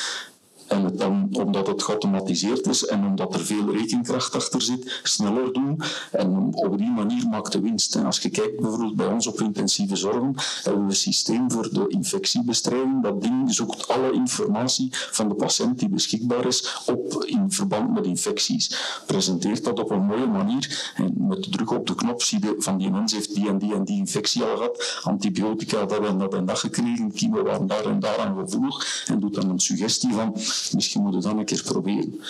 En 0.70 0.84
het 0.84 0.98
dan, 0.98 1.28
omdat 1.32 1.66
het 1.66 1.82
geautomatiseerd 1.82 2.66
is 2.66 2.86
en 2.86 3.06
omdat 3.06 3.34
er 3.34 3.44
veel 3.44 3.72
rekenkracht 3.72 4.34
achter 4.34 4.62
zit, 4.62 5.00
sneller 5.02 5.52
doen. 5.52 5.82
En 6.12 6.54
op 6.54 6.78
die 6.78 6.90
manier 6.90 7.28
maakt 7.28 7.52
de 7.52 7.60
winst. 7.60 7.94
En 7.94 8.04
als 8.04 8.18
je 8.18 8.30
kijkt 8.30 8.60
bijvoorbeeld 8.60 8.96
bij 8.96 9.06
ons 9.06 9.26
op 9.26 9.40
intensieve 9.40 9.96
zorgen, 9.96 10.34
hebben 10.62 10.82
we 10.82 10.88
een 10.88 10.96
systeem 10.96 11.50
voor 11.50 11.68
de 11.72 11.84
infectiebestrijding. 11.88 13.02
Dat 13.02 13.22
ding 13.22 13.54
zoekt 13.54 13.88
alle 13.88 14.12
informatie 14.12 14.88
van 14.90 15.28
de 15.28 15.34
patiënt 15.34 15.78
die 15.78 15.88
beschikbaar 15.88 16.46
is 16.46 16.82
op 16.86 17.24
in 17.24 17.52
verband 17.52 17.94
met 17.94 18.06
infecties. 18.06 18.76
Presenteert 19.06 19.64
dat 19.64 19.78
op 19.78 19.90
een 19.90 20.04
mooie 20.06 20.26
manier. 20.26 20.92
En 20.96 21.14
met 21.16 21.44
de 21.44 21.50
druk 21.50 21.70
op 21.70 21.86
de 21.86 21.94
knop 21.94 22.22
zie 22.22 22.42
je 22.42 22.54
van 22.58 22.78
die 22.78 22.90
mens 22.90 23.12
heeft 23.12 23.34
die 23.34 23.48
en 23.48 23.58
die 23.58 23.74
en 23.74 23.84
die 23.84 23.98
infectie 23.98 24.42
al 24.42 24.56
gehad. 24.56 25.00
Antibiotica 25.02 25.84
dat 25.84 26.06
en 26.06 26.18
dat 26.18 26.34
en 26.34 26.44
dat 26.44 26.58
gekregen. 26.58 27.12
Kiemen 27.12 27.44
waren 27.44 27.66
daar 27.66 27.84
en 27.84 28.00
daar 28.00 28.18
aan 28.18 28.36
gevoelig. 28.38 29.04
En 29.06 29.20
doet 29.20 29.34
dan 29.34 29.50
een 29.50 29.60
suggestie 29.60 30.12
van 30.12 30.34
Misschien 30.72 31.02
moet 31.02 31.14
je 31.14 31.20
dat 31.20 31.36
een 31.36 31.44
keer 31.44 31.62
proberen. 31.62 32.20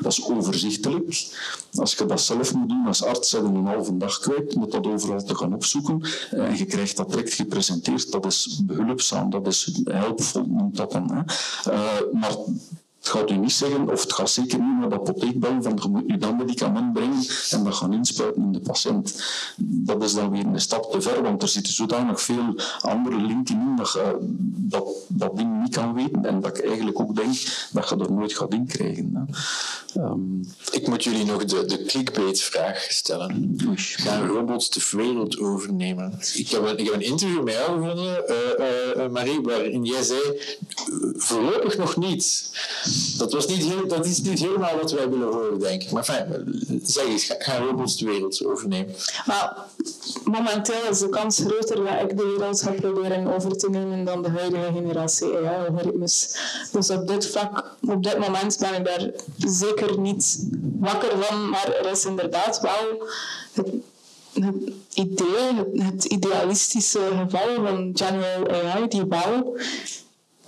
Dat 0.00 0.12
is 0.12 0.24
overzichtelijk. 0.24 1.26
Als 1.74 1.94
je 1.94 2.06
dat 2.06 2.20
zelf 2.20 2.54
moet 2.54 2.68
doen 2.68 2.86
als 2.86 3.02
arts, 3.02 3.30
zijn 3.30 3.44
een 3.44 3.66
halve 3.66 3.96
dag 3.96 4.18
kwijt 4.18 4.56
met 4.56 4.70
dat 4.70 4.86
overal 4.86 5.24
te 5.24 5.34
gaan 5.34 5.54
opzoeken. 5.54 6.00
En 6.30 6.56
je 6.56 6.64
krijgt 6.64 6.96
dat 6.96 7.10
direct 7.10 7.34
gepresenteerd. 7.34 8.12
Dat 8.12 8.26
is 8.26 8.60
behulpzaam, 8.64 9.30
dat 9.30 9.46
is 9.46 9.80
helpvol, 9.84 10.44
noemt 10.46 10.76
dat 10.76 10.92
dan. 10.92 11.24
Uh, 11.68 11.92
maar 12.12 12.36
het 13.08 13.16
gaat 13.16 13.30
u 13.30 13.36
niet 13.36 13.52
zeggen, 13.52 13.90
of 13.90 14.02
het 14.02 14.12
gaat 14.12 14.30
zeker 14.30 14.58
niet 14.58 14.78
naar 14.78 14.88
de 14.88 14.94
apotheek 14.94 15.40
bellen 15.40 15.62
van 15.62 15.78
je 15.82 15.88
moet 15.88 16.06
nu 16.06 16.18
dat 16.18 16.38
medicament 16.38 16.92
brengen 16.92 17.26
en 17.50 17.64
dat 17.64 17.74
gaan 17.74 17.92
inspuiten 17.92 18.42
in 18.42 18.52
de 18.52 18.60
patiënt. 18.60 19.22
Dat 19.56 20.02
is 20.02 20.14
dan 20.14 20.30
weer 20.30 20.46
een 20.46 20.60
stap 20.60 20.90
te 20.92 21.00
ver, 21.00 21.22
want 21.22 21.42
er 21.42 21.48
zitten 21.48 21.72
zodanig 21.72 22.20
veel 22.20 22.54
andere 22.80 23.16
linken 23.16 23.54
in 23.54 23.76
dat 23.76 23.92
je 23.92 24.16
dat, 24.56 24.88
dat 25.08 25.36
ding 25.36 25.62
niet 25.62 25.74
kan 25.74 25.94
weten 25.94 26.24
en 26.24 26.40
dat 26.40 26.58
ik 26.58 26.64
eigenlijk 26.64 27.00
ook 27.00 27.16
denk 27.16 27.34
dat 27.72 27.88
je 27.88 27.96
er 27.96 28.12
nooit 28.12 28.36
gaat 28.36 28.52
in 28.52 28.66
krijgen. 28.66 29.12
Hè. 29.14 29.22
Um, 30.02 30.48
ik 30.70 30.88
moet 30.88 31.04
jullie 31.04 31.24
nog 31.24 31.44
de, 31.44 31.64
de 31.64 31.84
clickbait-vraag 31.84 32.86
stellen. 32.88 33.56
Gaan 33.74 34.26
robots 34.26 34.70
de 34.70 34.96
wereld 34.96 35.38
overnemen? 35.38 36.18
Ik 36.34 36.48
heb 36.48 36.62
een, 36.62 36.78
ik 36.78 36.84
heb 36.84 36.94
een 36.94 37.00
interview 37.00 37.42
met 37.42 37.54
jou 37.54 37.80
gevonden, 37.80 38.24
uh, 38.28 39.04
uh, 39.04 39.10
Marie, 39.10 39.40
waarin 39.40 39.84
jij 39.84 40.02
zei: 40.02 40.20
voorlopig 41.16 41.78
nog 41.78 41.96
niet. 41.96 42.50
Dat, 43.18 43.32
was 43.32 43.46
niet 43.46 43.64
heel, 43.64 43.86
dat 43.88 44.06
is 44.06 44.20
niet 44.20 44.38
helemaal 44.38 44.76
wat 44.76 44.92
wij 44.92 45.08
willen 45.08 45.32
horen, 45.32 45.58
denk 45.58 45.82
ik. 45.82 45.90
Maar 45.90 46.04
fijn, 46.04 46.60
zeg 46.82 47.04
eens, 47.04 47.34
gaan 47.38 47.66
robots 47.66 47.96
de 47.96 48.04
wereld 48.04 48.44
overnemen? 48.44 48.94
Maar 49.26 49.56
momenteel 50.24 50.90
is 50.90 50.98
de 50.98 51.08
kans 51.08 51.38
groter 51.38 51.76
dat 51.76 52.10
ik 52.10 52.16
de 52.16 52.24
wereld 52.24 52.62
ga 52.62 52.70
proberen 52.70 53.34
over 53.34 53.56
te 53.56 53.70
nemen 53.70 54.04
dan 54.04 54.22
de 54.22 54.28
huidige 54.28 54.72
generatie 54.72 55.36
AI-algoritmes. 55.36 56.36
Dus 56.72 56.90
op 56.90 57.08
dit 57.08 57.26
vlak, 57.26 57.64
op 57.80 58.02
dit 58.02 58.18
moment 58.18 58.58
ben 58.58 58.74
ik 58.74 58.84
daar 58.84 59.10
zeker 59.36 60.00
niet 60.00 60.46
wakker 60.78 61.24
van, 61.24 61.48
maar 61.48 61.72
er 61.72 61.90
is 61.90 62.04
inderdaad 62.04 62.60
wel 62.60 63.08
het, 64.32 64.72
idee, 64.94 65.82
het, 65.84 66.04
idealistische 66.04 67.00
geval 67.00 67.54
van 67.54 67.90
general 67.94 68.50
AI, 68.50 68.88
die 68.88 69.04
wel, 69.04 69.58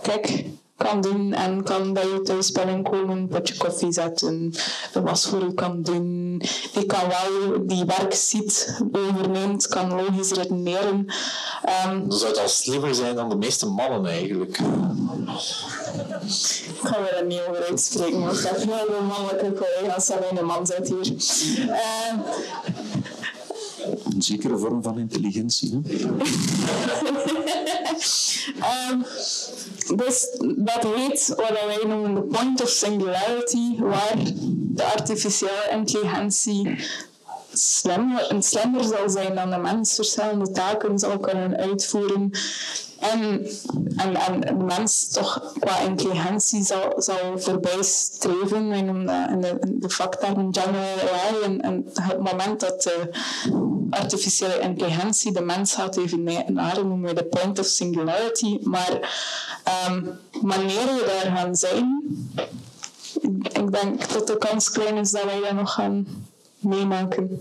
kijk, 0.02 0.44
kan 0.89 1.01
doen 1.01 1.32
en 1.32 1.62
kan 1.62 1.93
bij 1.93 2.07
je 2.07 2.23
thuis 2.23 2.52
binnenkomen, 2.52 3.16
een 3.16 3.28
potje 3.28 3.57
koffie 3.57 3.93
zetten, 3.93 4.52
de 4.93 5.01
was 5.01 5.27
voor 5.27 5.55
kan 5.55 5.82
doen. 5.82 6.43
Die 6.73 6.86
kan 6.86 7.09
wel 7.09 7.66
die 7.66 7.85
werkziet 7.85 8.81
overneemt, 8.93 9.69
kan 9.69 9.94
logisch 9.94 10.31
redeneren. 10.31 11.07
Um, 11.86 12.09
dat 12.09 12.19
zou 12.19 12.31
het 12.31 12.40
al 12.40 12.48
slimmer 12.48 12.94
zijn 12.94 13.15
dan 13.15 13.28
de 13.28 13.36
meeste 13.36 13.66
mannen 13.66 14.07
eigenlijk. 14.07 14.59
Ik 14.59 14.65
ga 16.82 16.98
er 16.98 17.27
niet 17.27 17.40
over 17.48 17.66
uitspreken, 17.69 18.20
want 18.20 18.39
ik 18.39 18.47
heb 18.47 18.57
heel 18.57 18.86
veel 18.89 19.02
mannelijke 19.09 19.52
collega's 19.52 20.11
en 20.11 20.39
een 20.39 20.44
man 20.44 20.66
zit 20.66 20.89
hier. 20.89 21.12
Uh, 21.69 22.12
een 24.20 24.26
zekere 24.26 24.59
vorm 24.59 24.82
van 24.82 24.98
intelligentie. 24.98 25.70
Hè? 25.70 25.76
um, 28.90 29.05
dus 30.05 30.28
dat 30.56 30.86
heet 30.94 31.28
wat 31.36 31.51
wij 31.66 31.80
noemen 31.86 32.14
de 32.14 32.20
point 32.20 32.62
of 32.62 32.68
singularity, 32.68 33.76
waar 33.78 34.16
de 34.52 34.84
artificiële 34.84 35.68
intelligentie 35.72 36.78
slimmer, 37.61 38.37
slimmer 38.39 38.85
zal 38.85 39.09
zijn 39.09 39.35
dan 39.35 39.51
de 39.51 39.57
mens, 39.57 39.95
verschillende 39.95 40.51
taken 40.51 40.99
zal 40.99 41.19
kunnen 41.19 41.57
uitvoeren 41.57 42.31
en, 43.01 43.47
en, 43.97 44.16
en 44.16 44.41
de 44.41 44.65
mens 44.65 45.09
toch 45.09 45.53
qua 45.59 45.78
intelligentie 45.78 46.65
zal, 46.65 46.93
zal 46.97 47.39
voorbij 47.39 47.82
streven. 47.82 48.69
Dat 48.69 48.78
in 48.78 49.41
de, 49.41 49.57
in 49.61 49.81
de 49.81 49.91
vakterm 49.91 50.55
general 50.55 50.99
AI. 50.99 51.43
En, 51.43 51.61
en 51.61 51.85
het 51.93 52.20
moment 52.20 52.61
dat 52.61 52.82
de 52.82 53.11
artificiële 53.91 54.59
intelligentie 54.59 55.32
de 55.32 55.41
mens 55.41 55.74
gaat 55.74 55.97
evenaren, 55.97 56.89
noemen 56.89 57.09
we 57.09 57.15
de 57.15 57.24
point 57.24 57.59
of 57.59 57.66
singularity. 57.66 58.59
Maar 58.62 58.93
um, 59.89 60.19
wanneer 60.41 60.87
we 60.87 61.20
daar 61.23 61.37
gaan 61.37 61.57
zijn, 61.57 62.03
ik 63.43 63.73
denk 63.73 64.12
dat 64.12 64.27
de 64.27 64.39
kans 64.39 64.70
klein 64.70 64.97
is 64.97 65.11
dat 65.11 65.24
wij 65.24 65.41
dat 65.41 65.53
nog 65.53 65.73
gaan 65.73 66.07
Nee, 66.62 66.85
Maike. 66.85 67.41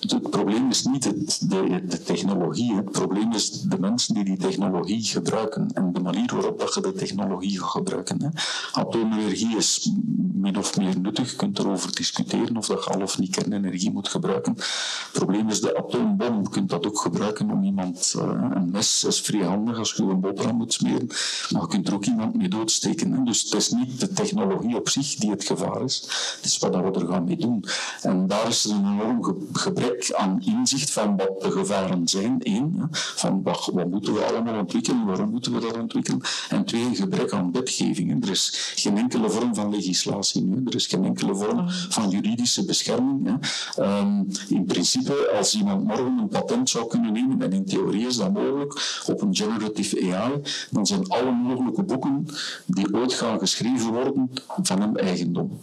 Het 0.00 0.30
probleem 0.30 0.70
is 0.70 0.84
niet 0.84 1.04
het, 1.04 1.50
de, 1.50 1.82
de, 1.86 2.02
technologie. 2.02 2.74
Het 2.74 2.90
probleem 2.90 3.32
is 3.32 3.50
de 3.50 3.78
mensen 3.78 4.14
die 4.14 4.24
die 4.24 4.36
technologie 4.36 5.04
gebruiken 5.04 5.68
en 5.74 5.92
de 5.92 6.00
manier 6.00 6.34
waarop 6.34 6.58
dat 6.58 6.74
je 6.74 6.80
de 6.80 6.92
technologie 6.92 7.60
gaat 7.60 7.70
gebruiken. 7.70 8.22
Hè. 8.22 8.28
Atoomenergie 8.72 9.56
is 9.56 9.90
min 10.32 10.58
of 10.58 10.76
meer 10.76 11.00
nuttig. 11.00 11.30
Je 11.30 11.36
kunt 11.36 11.58
erover 11.58 11.94
discussiëren 11.94 12.56
of 12.56 12.66
dat 12.66 12.84
je 12.84 12.90
al 12.90 13.00
of 13.02 13.18
niet 13.18 13.30
kernenergie 13.30 13.92
moet 13.92 14.08
gebruiken. 14.08 14.54
Het 14.56 15.10
probleem 15.12 15.48
is 15.48 15.60
de 15.60 15.76
atoombom. 15.76 16.42
Je 16.42 16.48
kunt 16.48 16.68
dat 16.68 16.86
ook 16.86 16.98
gebruiken 16.98 17.50
om 17.50 17.64
iemand... 17.64 18.14
Uh, 18.16 18.50
een 18.54 18.70
mes 18.70 19.04
is 19.04 19.20
vrij 19.20 19.44
handig 19.44 19.78
als 19.78 19.92
je 19.92 20.02
een 20.02 20.20
boterham 20.20 20.56
moet 20.56 20.72
smeren, 20.72 21.06
maar 21.50 21.62
je 21.62 21.68
kunt 21.68 21.88
er 21.88 21.94
ook 21.94 22.04
iemand 22.04 22.34
mee 22.34 22.48
doodsteken. 22.48 23.12
Hè. 23.12 23.22
Dus 23.22 23.42
het 23.42 23.54
is 23.54 23.70
niet 23.70 24.00
de 24.00 24.12
technologie 24.12 24.76
op 24.76 24.88
zich 24.88 25.14
die 25.14 25.30
het 25.30 25.44
gevaar 25.44 25.82
is. 25.82 26.02
Het 26.36 26.44
is 26.44 26.58
wat 26.58 26.74
we 26.74 27.00
er 27.00 27.06
gaan 27.06 27.24
mee 27.24 27.36
doen. 27.36 27.64
En 28.02 28.26
daar 28.26 28.48
is 28.48 28.64
een 28.64 28.76
enorm 28.76 29.45
gebrek 29.52 30.12
aan 30.12 30.42
inzicht 30.44 30.90
van 30.90 31.16
wat 31.16 31.40
de 31.40 31.50
gevaren 31.50 32.08
zijn. 32.08 32.36
Eén, 32.42 32.88
van 32.90 33.42
wat, 33.42 33.70
wat 33.72 33.90
moeten 33.90 34.14
we 34.14 34.24
allemaal 34.24 34.58
ontwikkelen, 34.58 35.06
waarom 35.06 35.30
moeten 35.30 35.52
we 35.52 35.60
dat 35.60 35.78
ontwikkelen. 35.78 36.20
En 36.48 36.64
twee, 36.64 36.84
een 36.84 36.96
gebrek 36.96 37.32
aan 37.32 37.52
wetgeving. 37.52 38.24
Er 38.24 38.30
is 38.30 38.72
geen 38.74 38.98
enkele 38.98 39.30
vorm 39.30 39.54
van 39.54 39.70
legislatie 39.70 40.42
nu. 40.42 40.62
Er 40.66 40.74
is 40.74 40.86
geen 40.86 41.04
enkele 41.04 41.34
vorm 41.34 41.64
van 41.68 42.10
juridische 42.10 42.64
bescherming. 42.64 43.38
Um, 43.78 44.26
in 44.48 44.64
principe, 44.64 45.32
als 45.38 45.54
iemand 45.54 45.84
morgen 45.84 46.18
een 46.18 46.28
patent 46.28 46.70
zou 46.70 46.86
kunnen 46.86 47.12
nemen, 47.12 47.42
en 47.42 47.52
in 47.52 47.64
theorie 47.64 48.06
is 48.06 48.16
dat 48.16 48.32
mogelijk, 48.32 49.02
op 49.06 49.20
een 49.20 49.36
generative 49.36 50.14
AI, 50.14 50.40
dan 50.70 50.86
zijn 50.86 51.08
alle 51.08 51.32
mogelijke 51.32 51.82
boeken 51.82 52.26
die 52.66 52.94
ooit 52.94 53.14
gaan 53.14 53.38
geschreven 53.38 53.92
worden 53.92 54.30
van 54.62 54.80
hem 54.80 54.96
eigendom. 54.96 55.60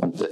Want 0.00 0.28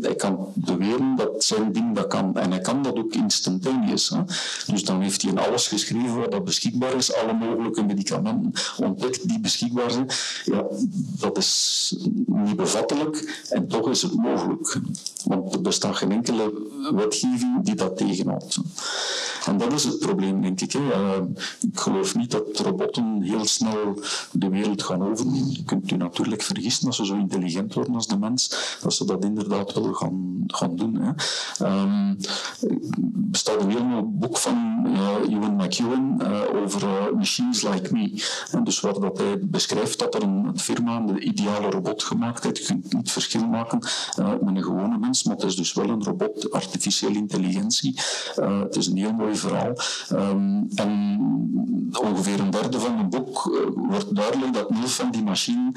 hij 0.00 0.14
kan 0.14 0.52
beweren 0.54 1.16
dat 1.16 1.44
zijn 1.44 1.72
ding 1.72 1.94
dat 1.94 2.06
kan. 2.06 2.36
En 2.36 2.50
hij 2.50 2.60
kan 2.60 2.82
dat 2.82 2.96
ook 2.96 3.14
instantaneous. 3.14 4.08
Hè. 4.08 4.22
Dus 4.66 4.84
dan 4.84 5.00
heeft 5.00 5.22
hij 5.22 5.30
in 5.30 5.38
alles 5.38 5.68
geschreven 5.68 6.30
wat 6.30 6.44
beschikbaar 6.44 6.94
is. 6.94 7.14
Alle 7.14 7.32
mogelijke 7.32 7.82
medicamenten 7.82 8.52
ontdekt 8.76 9.28
die 9.28 9.40
beschikbaar 9.40 9.90
zijn. 9.90 10.08
Ja, 10.44 10.64
dat 11.18 11.36
is 11.36 11.94
niet 12.26 12.56
bevattelijk 12.56 13.44
en 13.50 13.68
toch 13.68 13.90
is 13.90 14.02
het 14.02 14.14
mogelijk. 14.14 14.80
Want 15.24 15.54
er 15.54 15.62
bestaat 15.62 15.96
geen 15.96 16.12
enkele 16.12 16.52
wetgeving 16.94 17.64
die 17.64 17.74
dat 17.74 17.96
tegenhoudt. 17.96 18.58
En 19.46 19.58
dat 19.58 19.72
is 19.72 19.84
het 19.84 19.98
probleem, 19.98 20.42
denk 20.42 20.60
ik. 20.60 20.72
Hè. 20.72 20.80
Ik 21.60 21.78
geloof 21.78 22.14
niet 22.14 22.30
dat 22.30 22.58
robotten 22.58 23.22
heel 23.22 23.46
snel 23.46 24.00
de 24.32 24.48
wereld 24.48 24.82
gaan 24.82 25.02
overnemen. 25.02 25.50
Je 25.50 25.64
kunt 25.64 25.90
u 25.90 25.96
natuurlijk 25.96 26.42
vergissen 26.42 26.86
als 26.86 26.96
ze 26.96 27.06
zo 27.06 27.14
intelligent 27.14 27.74
worden 27.74 27.94
als 27.94 28.06
de 28.06 28.18
mens, 28.18 28.76
dat 28.82 28.94
ze 28.94 29.04
dat 29.06 29.24
inderdaad 29.24 29.72
wel 29.72 29.92
gaan, 29.92 30.44
gaan 30.46 30.76
doen. 30.76 30.94
Hè. 30.94 31.08
Um, 31.66 32.16
er 32.60 32.78
bestaat 33.12 33.62
een 33.62 33.70
heel 33.70 34.10
boek 34.12 34.36
van 34.36 34.86
uh, 34.86 35.34
Ewan 35.34 35.56
McEwen 35.56 36.18
uh, 36.22 36.62
over 36.62 36.82
uh, 36.82 37.16
Machines 37.16 37.62
Like 37.62 37.92
Me. 37.92 38.24
En 38.50 38.64
dus 38.64 38.80
waar 38.80 39.00
dat 39.00 39.18
hij 39.18 39.38
beschrijft 39.40 39.98
dat 39.98 40.14
er 40.14 40.22
een, 40.22 40.58
firma 40.58 41.00
de 41.00 41.20
ideale 41.20 41.70
robot 41.70 42.02
gemaakt 42.02 42.44
heeft. 42.44 42.58
Je 42.58 42.64
kunt 42.64 42.92
niet 42.92 43.12
verschil 43.12 43.46
maken 43.46 43.78
met 44.16 44.56
een 44.56 44.62
gewone 44.62 44.98
mens, 44.98 45.24
maar 45.24 45.36
het 45.36 45.44
is 45.44 45.56
dus 45.56 45.72
wel 45.72 45.88
een 45.88 46.04
robot, 46.04 46.52
artificiële 46.52 47.14
intelligentie. 47.14 48.00
het 48.34 48.76
is 48.76 48.86
een 48.86 48.96
heel 48.96 49.12
mooi 49.12 49.36
verhaal. 49.36 49.72
Um, 50.12 50.68
en 50.74 51.20
ongeveer 52.02 52.40
een 52.40 52.50
derde 52.50 52.80
van 52.80 52.98
het 52.98 53.10
boek 53.10 53.60
wordt 53.74 54.14
duidelijk 54.14 54.52
dat 54.52 54.70
nul 54.70 54.86
van 54.86 55.10
die 55.10 55.22
machine 55.22 55.72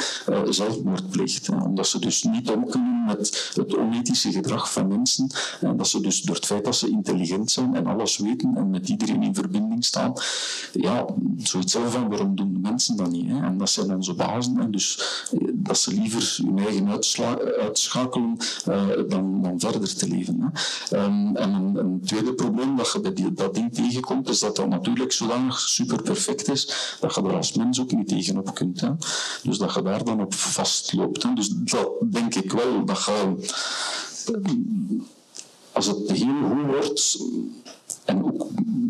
zelfmoord 0.50 1.10
pleegt. 1.10 1.48
Hè, 1.48 1.56
omdat 1.56 1.88
ze 1.88 2.00
dus 2.00 2.24
niet 2.24 2.50
om 2.50 2.70
kunnen 2.70 3.06
met 3.06 3.19
het 3.54 3.78
onethische 3.78 4.32
gedrag 4.32 4.72
van 4.72 4.88
mensen. 4.88 5.28
En 5.62 5.78
dat 5.78 5.88
ze 5.88 6.02
dus 6.02 6.22
door 6.22 6.36
het 6.36 6.46
feit 6.46 6.66
dat 6.66 6.76
ze 6.76 6.90
intelligent 6.90 7.52
zijn 7.52 7.76
en 7.76 7.88
alles 7.88 8.18
weten 8.18 8.56
en 8.56 8.70
met 8.70 8.90
iedereen 8.90 9.24
in 9.24 9.36
verbinding 9.36 9.86
staan, 9.86 10.14
ja, 10.74 11.06
zoiets 11.38 11.72
zelf 11.72 11.92
van 11.92 12.10
waarom 12.10 12.36
doen 12.36 12.54
de 12.54 12.60
mensen 12.60 12.96
dat 12.96 13.12
niet? 13.12 13.28
Hè? 13.30 13.42
En 13.42 13.58
dat 13.58 13.70
zijn 13.70 13.96
onze 13.96 14.14
bazen. 14.14 14.60
En 14.60 14.72
dus 14.72 15.00
eh, 15.32 15.48
dat 15.54 15.78
ze 15.78 15.94
liever 15.94 16.38
hun 16.46 16.60
eigen 16.60 16.90
uitschakelen 17.60 18.38
uh, 18.68 18.88
dan, 19.10 19.42
dan 19.42 19.60
verder 19.60 19.96
te 19.96 20.08
leven. 20.08 20.40
Hè? 20.42 21.04
Um, 21.04 21.36
en 21.36 21.54
een, 21.76 22.02
tweede 22.06 22.34
probleem 22.34 22.76
dat 22.76 22.92
je 22.92 23.00
bij 23.00 23.14
die, 23.14 23.34
dat 23.34 23.54
ding 23.54 23.74
tegenkomt, 23.74 24.30
is 24.30 24.40
dat 24.40 24.56
dat 24.56 24.68
natuurlijk 24.68 25.12
zodanig 25.12 25.60
super 25.60 26.02
perfect 26.02 26.50
is, 26.50 26.96
dat 27.00 27.16
je 27.16 27.22
er 27.22 27.36
als 27.36 27.54
mens 27.54 27.82
ook 27.82 27.92
niet 27.92 28.08
tegenop 28.08 28.54
kunt. 28.54 28.82
Hè? 28.82 28.90
Dus 29.44 29.58
dat 29.58 29.74
je 29.74 29.82
daar 29.82 30.04
dan 30.04 30.22
op 30.22 30.34
vastloopt. 30.34 31.24
Hè? 31.24 31.34
Dus 31.34 31.50
dat 31.50 31.90
denk 32.12 32.36
ik 32.36 32.52
wel, 32.52 32.86
als 35.72 35.86
het 35.86 36.12
heel 36.12 36.42
goed 36.50 36.66
wordt 36.66 37.18
en 38.06 38.26
ook 38.26 38.48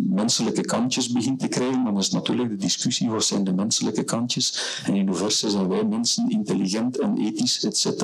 menselijke 0.10 0.62
kantjes 0.62 1.12
begint 1.12 1.40
te 1.40 1.48
krijgen, 1.48 1.84
dan 1.84 1.98
is 1.98 2.10
natuurlijk 2.10 2.50
de 2.50 2.56
discussie 2.56 3.10
wat 3.10 3.26
zijn 3.26 3.44
de 3.44 3.54
menselijke 3.54 4.04
kantjes 4.04 4.82
en 4.86 4.96
in 4.96 5.08
hoeverre 5.08 5.50
zijn 5.50 5.68
wij 5.68 5.84
mensen 5.84 6.30
intelligent 6.30 7.00
en 7.00 7.18
ethisch, 7.18 7.64
etc. 7.64 8.02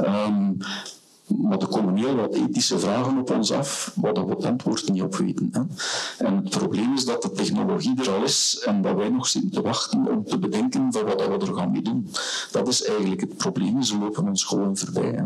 Um, 0.00 0.56
Maar 1.26 1.58
er 1.58 1.66
komen 1.66 1.96
heel 1.96 2.14
wat 2.14 2.34
ethische 2.34 2.78
vragen 2.78 3.18
op 3.18 3.30
ons 3.30 3.52
af, 3.52 3.92
waar 3.94 4.26
we 4.26 4.34
het 4.34 4.44
antwoord 4.44 4.92
niet 4.92 5.02
op 5.02 5.16
weten. 5.16 5.48
Hè. 5.52 5.60
En 6.26 6.36
het 6.36 6.50
probleem 6.50 6.94
is 6.94 7.04
dat 7.04 7.22
de 7.22 7.32
technologie 7.32 8.00
er 8.00 8.10
al 8.10 8.22
is 8.22 8.62
en 8.64 8.82
dat 8.82 8.96
wij 8.96 9.08
nog 9.08 9.26
zitten 9.26 9.50
te 9.50 9.60
wachten 9.60 10.08
om 10.08 10.24
te 10.24 10.38
bedenken 10.38 10.92
van 10.92 11.04
wat 11.04 11.26
we 11.26 11.46
er 11.46 11.54
gaan 11.54 11.70
mee 11.70 11.82
doen. 11.82 12.10
Dat 12.50 12.68
is 12.68 12.84
eigenlijk 12.84 13.20
het 13.20 13.36
probleem. 13.36 13.82
Ze 13.82 13.98
lopen 13.98 14.28
ons 14.28 14.44
gewoon 14.44 14.76
voorbij. 14.76 15.24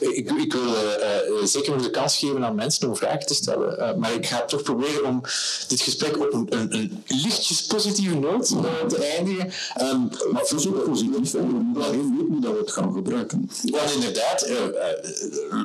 Ik, 0.00 0.30
ik 0.30 0.52
wil 0.52 0.62
uh, 0.62 1.44
zeker 1.44 1.72
nog 1.72 1.82
de 1.82 1.90
kans 1.90 2.18
geven 2.18 2.44
aan 2.44 2.54
mensen 2.54 2.88
om 2.88 2.96
vragen 2.96 3.26
te 3.26 3.34
stellen. 3.34 3.78
Uh, 3.78 3.94
maar 3.94 4.14
ik 4.14 4.26
ga 4.26 4.44
toch 4.44 4.62
proberen 4.62 5.04
om 5.04 5.22
dit 5.68 5.80
gesprek 5.80 6.20
op 6.20 6.32
een, 6.32 6.46
een, 6.48 6.74
een 6.74 7.04
lichtjes 7.06 7.62
positieve 7.62 8.14
noot 8.14 8.46
te 8.88 9.12
eindigen. 9.16 9.52
Um, 9.80 10.08
maar 10.32 10.40
het 10.40 10.52
is 10.52 10.68
ook 10.68 10.84
positief. 10.84 11.32
We 11.32 11.84
alleen 11.84 12.26
hoe 12.28 12.40
dat 12.40 12.52
we 12.52 12.58
het 12.58 12.72
gaan 12.72 12.92
gebruiken. 12.92 13.50
Ja, 13.62 13.80
inderdaad. 13.94 14.48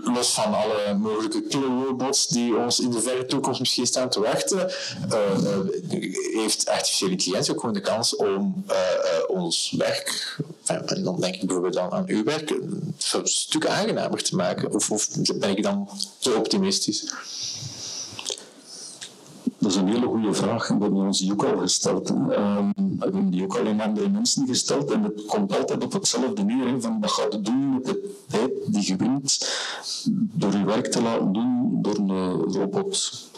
los 0.04 0.34
van 0.34 0.54
alle 0.54 0.94
mogelijke 0.94 1.44
robots 1.52 2.28
die 2.28 2.56
ons 2.56 2.80
in 2.80 2.92
de 2.92 3.02
verre 3.02 3.26
toekomst 3.26 3.60
misschien 3.60 3.86
staan 3.86 4.10
te 4.10 4.20
wachten, 4.20 4.72
heeft 6.34 6.70
artificiële 6.70 7.12
intelligentie 7.12 7.54
ook 7.54 7.60
gewoon 7.60 7.76
de 7.76 7.82
kans 7.82 8.16
om 8.16 8.66
ons 9.28 9.74
werk, 9.78 10.38
en 10.66 11.04
dan 11.04 11.20
denk 11.20 11.36
ik 11.36 11.46
bijvoorbeeld 11.46 11.78
aan, 11.78 12.04
uw 12.08 12.24
werk, 12.24 12.50
een 12.50 12.94
stuk 13.24 13.66
te 14.20 14.36
maken? 14.36 14.74
Of, 14.74 14.92
of 14.92 15.10
ben 15.36 15.50
ik 15.50 15.64
dan 15.64 15.90
te 16.20 16.34
optimistisch? 16.34 17.14
Dat 19.58 19.72
is 19.72 19.78
een 19.78 19.88
hele 19.88 20.06
goede 20.06 20.34
vraag 20.34 20.68
we 20.68 20.74
hebben 20.74 21.06
ons 21.06 21.20
die 21.20 21.32
ook 21.32 21.44
al 21.44 21.58
gesteld. 21.58 22.10
Um, 22.10 22.74
we 22.76 22.96
hebben 23.00 23.30
die 23.30 23.44
ook 23.44 23.58
al 23.58 23.68
aan 23.68 23.80
andere 23.80 24.10
mensen 24.10 24.48
gesteld 24.48 24.92
en 24.92 25.04
het 25.04 25.26
komt 25.26 25.58
altijd 25.58 25.84
op 25.84 25.94
hetzelfde 25.94 26.44
neer. 26.44 26.82
van 26.82 27.00
wat 27.00 27.40
doen 27.42 27.74
met 27.74 27.86
de 27.86 28.16
tijd 28.28 28.52
die 28.68 28.88
je 28.88 28.96
wint 28.96 29.50
door 30.14 30.52
je 30.52 30.66
werk 30.66 30.88
te 30.88 31.02
laten 31.02 31.34
doen 31.34 31.82
door 31.82 31.96
een 31.96 32.34
robot? 32.54 33.30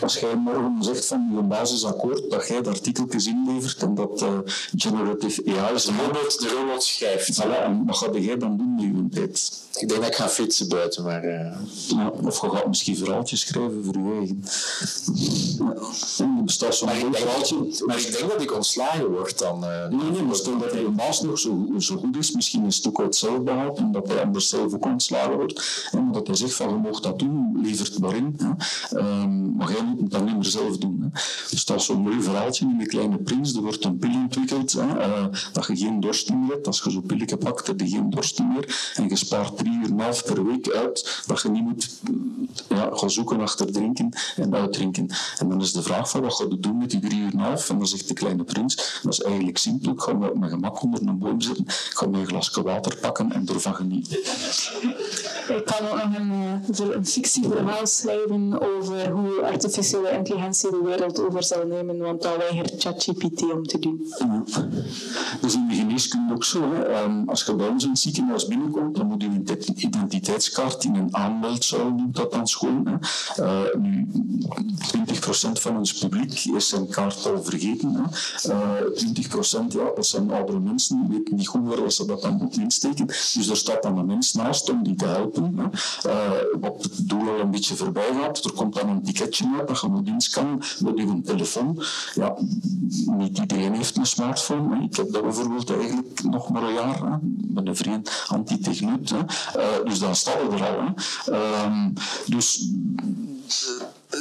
Als 0.00 0.18
jij 0.18 0.36
morgen 0.36 0.76
zegt 0.80 1.06
van 1.06 1.30
je 1.34 1.42
basisakkoord 1.42 2.30
dat 2.30 2.48
jij 2.48 2.56
het 2.56 2.66
artikeltjes 2.66 3.26
inlevert 3.26 3.82
en 3.82 3.94
dat 3.94 4.22
uh, 4.22 4.38
generative 4.76 5.42
AI 5.46 5.74
de 5.74 5.92
robot, 6.04 6.40
de 6.40 6.48
robot 6.48 6.82
schrijft. 6.82 7.42
Voilà, 7.42 7.64
en 7.64 7.84
wat 7.86 7.96
ga 7.96 8.10
jij 8.12 8.36
dan 8.36 8.56
doen 8.56 8.74
met 8.74 8.84
je 8.84 9.20
tijd? 9.20 9.66
Ik 9.80 9.88
denk 9.88 10.00
dat 10.00 10.10
ik 10.10 10.16
ga 10.16 10.28
fietsen 10.28 10.68
buiten, 10.68 11.04
maar... 11.04 11.24
Uh... 11.24 11.56
Ja, 11.88 12.12
of 12.22 12.40
je 12.40 12.50
gaat 12.50 12.66
misschien 12.66 12.96
verhaaltjes 12.96 13.40
schrijven 13.40 13.84
voor 13.84 13.94
je 13.94 14.16
eigen. 14.18 14.44
Ja. 16.18 16.42
bestaat 16.44 16.74
zo'n 16.74 16.88
maar, 16.88 16.96
verhaaltje. 17.12 17.56
Maar 17.86 17.98
ik 17.98 18.18
denk 18.18 18.30
dat 18.30 18.42
ik 18.42 18.54
ontslagen 18.54 19.10
word 19.10 19.38
dan... 19.38 19.64
Uh... 19.64 19.88
Nee, 19.88 20.10
nee, 20.10 20.22
maar 20.22 20.34
stel 20.34 20.58
dat 20.58 20.72
je 20.72 20.88
baas 20.96 21.22
nog 21.22 21.38
zo, 21.38 21.66
zo 21.78 21.96
goed 21.96 22.16
is, 22.16 22.32
misschien 22.32 22.64
een 22.64 22.72
stuk 22.72 23.00
uit 23.00 23.16
zelf 23.16 23.42
behaalt 23.42 23.78
en 23.78 23.92
dat 23.92 24.08
hij 24.08 24.22
anders 24.22 24.48
zelf 24.48 24.74
ook 24.74 24.84
ontslagen 24.84 25.36
wordt. 25.36 25.88
En 25.92 26.12
dat 26.12 26.26
hij 26.26 26.36
zegt 26.36 26.54
van, 26.54 26.68
je 26.68 26.74
mag 26.74 27.00
dat 27.00 27.18
doen, 27.18 27.58
levert 27.62 27.98
maar 27.98 28.16
in. 28.16 28.36
Hè. 28.38 28.48
Um, 28.94 29.56
maar 29.56 29.72
jij 29.72 29.84
moet 29.84 30.00
niet 30.24 30.34
meer 30.34 30.44
zelf 30.44 30.78
doen. 30.78 31.00
Hè. 31.00 31.20
Dus 31.50 31.64
dat 31.64 31.76
is 31.76 31.84
zo'n 31.84 32.00
mooi 32.00 32.22
verhaaltje 32.22 32.64
in 32.64 32.78
de 32.78 32.86
kleine 32.86 33.16
prins. 33.18 33.54
Er 33.54 33.62
wordt 33.62 33.84
een 33.84 33.98
pil 33.98 34.10
ontwikkeld 34.10 34.72
hè, 34.72 35.06
uh, 35.06 35.26
dat 35.52 35.66
je 35.66 35.76
geen 35.76 36.00
dorsting 36.00 36.40
meer 36.40 36.50
hebt. 36.50 36.66
Als 36.66 36.80
je 36.84 36.90
zo'n 36.90 37.06
pillen 37.06 37.38
pakt, 37.38 37.66
heb 37.66 37.80
je 37.80 37.88
geen 37.88 38.10
dorsting 38.10 38.52
meer. 38.52 38.92
En 38.94 39.08
je 39.08 39.16
spaart 39.16 39.58
drie 39.58 39.72
uur 39.72 39.90
en 39.90 40.00
half 40.00 40.24
per 40.24 40.46
week 40.46 40.70
uit 40.70 41.22
dat 41.26 41.42
je 41.42 41.48
niet 41.48 41.62
moet 41.62 42.00
ja, 42.68 42.88
gaan 42.92 43.10
zoeken 43.10 43.40
achter 43.40 43.72
drinken 43.72 44.08
en 44.36 44.54
uitdrinken. 44.54 45.06
En 45.38 45.48
dan 45.48 45.60
is 45.60 45.72
de 45.72 45.82
vraag 45.82 46.10
van 46.10 46.20
wat 46.20 46.34
ga 46.34 46.44
je 46.48 46.60
doen 46.60 46.78
met 46.78 46.90
die 46.90 47.00
drie 47.00 47.20
uur 47.20 47.32
en 47.32 47.38
half? 47.38 47.70
En 47.70 47.78
dan 47.78 47.86
zegt 47.86 48.08
de 48.08 48.14
kleine 48.14 48.44
prins, 48.44 49.00
dat 49.02 49.12
is 49.12 49.20
eigenlijk 49.20 49.58
simpel. 49.58 49.92
Ik 49.92 50.00
ga 50.00 50.12
me 50.12 50.30
op 50.30 50.38
mijn 50.38 50.50
gemak 50.50 50.82
onder 50.82 51.02
een 51.02 51.18
boom 51.18 51.40
zitten. 51.40 51.64
Ik 51.64 51.92
ga 51.94 52.06
mijn 52.06 52.26
glasje 52.26 52.62
water 52.62 52.96
pakken 52.96 53.32
en 53.32 53.46
ervan 53.46 53.74
genieten. 53.74 54.18
Ik 54.18 55.64
kan 55.64 55.88
ook 55.88 56.04
nog 56.04 56.16
een, 56.18 56.30
eh, 56.30 56.94
een 56.94 57.06
fictieverhaal 57.06 57.86
schrijven 57.86 58.60
over 58.60 58.77
hoe 59.12 59.42
artificiële 59.42 60.10
intelligentie 60.10 60.70
de 60.70 60.80
wereld 60.84 61.20
over 61.20 61.44
zal 61.44 61.66
nemen, 61.66 61.98
want 61.98 62.22
dat 62.22 62.36
weigert 62.36 62.74
ChatGPT 62.78 63.52
om 63.52 63.66
te 63.66 63.78
doen. 63.78 64.06
Is 65.42 65.54
in 65.54 65.68
de 65.68 65.74
geneeskunde 65.74 66.34
ook 66.34 66.44
zo. 66.44 66.62
Um, 67.04 67.28
als 67.28 67.44
je 67.44 67.54
bij 67.54 67.68
ons 67.68 67.84
in 67.84 67.96
ziekenhuis 67.96 68.46
binnenkomt, 68.46 68.96
dan 68.96 69.06
moet 69.06 69.22
je 69.22 69.28
een 69.28 69.46
identiteitskaart 69.76 70.84
in 70.84 70.94
een 70.94 71.16
aanmeldzaal, 71.16 71.90
noemt 71.90 72.16
dat 72.16 72.32
dan 72.32 72.46
schoon. 72.46 72.86
Hè. 72.86 72.96
Uh, 73.44 73.74
nu, 73.80 74.06
20% 74.96 75.52
van 75.52 75.76
ons 75.76 75.92
publiek 75.98 76.44
is 76.44 76.68
zijn 76.68 76.88
kaart 76.88 77.26
al 77.26 77.42
vergeten. 77.42 77.94
Hè. 77.94 78.02
Uh, 78.50 78.80
20% 79.62 79.66
ja, 79.68 79.90
dat 79.94 80.06
zijn 80.06 80.30
oudere 80.30 80.60
mensen, 80.60 81.06
die 81.06 81.18
weten 81.18 81.36
niet 81.36 81.48
goed 81.48 81.74
waar 81.74 81.92
ze 81.92 82.06
dat 82.06 82.22
dan 82.22 82.36
moeten 82.36 82.62
insteken. 82.62 83.06
Dus 83.06 83.48
er 83.48 83.56
staat 83.56 83.82
dan 83.82 83.98
een 83.98 84.06
mens 84.06 84.32
naast 84.32 84.70
om 84.70 84.82
die 84.82 84.94
te 84.94 85.06
helpen. 85.06 85.58
Hè. 85.58 85.64
Uh, 86.10 86.60
wat 86.60 86.82
het 86.82 87.08
doel 87.08 87.28
al 87.28 87.40
een 87.40 87.50
beetje 87.50 87.74
voorbij 87.74 88.12
gaat. 88.22 88.42
Komt 88.58 88.74
dan 88.74 88.88
een 88.88 89.02
ticketje 89.02 89.48
uit 89.58 89.68
dat 89.68 89.80
je 89.80 89.88
moet 89.88 90.06
inscannen 90.06 90.58
met 90.78 90.98
je 90.98 91.20
telefoon. 91.24 91.82
Ja, 92.14 92.34
niet 93.16 93.38
iedereen 93.38 93.74
heeft 93.74 93.96
een 93.96 94.06
smartphone. 94.06 94.84
Ik 94.84 94.96
heb 94.96 95.12
dat 95.12 95.22
bijvoorbeeld 95.22 95.70
eigenlijk 95.70 96.22
nog 96.22 96.50
maar 96.50 96.62
een 96.62 96.72
jaar. 96.72 97.18
Ben 97.22 97.66
een 97.66 97.76
vriend 97.76 98.24
anti-techneut. 98.28 99.10
Uh, 99.10 99.18
dus 99.84 99.98
dan 99.98 100.14
staat 100.14 100.42
het 100.42 100.52
er 100.52 100.66
al. 100.66 100.94
Uh, 101.28 101.86
dus 102.26 102.70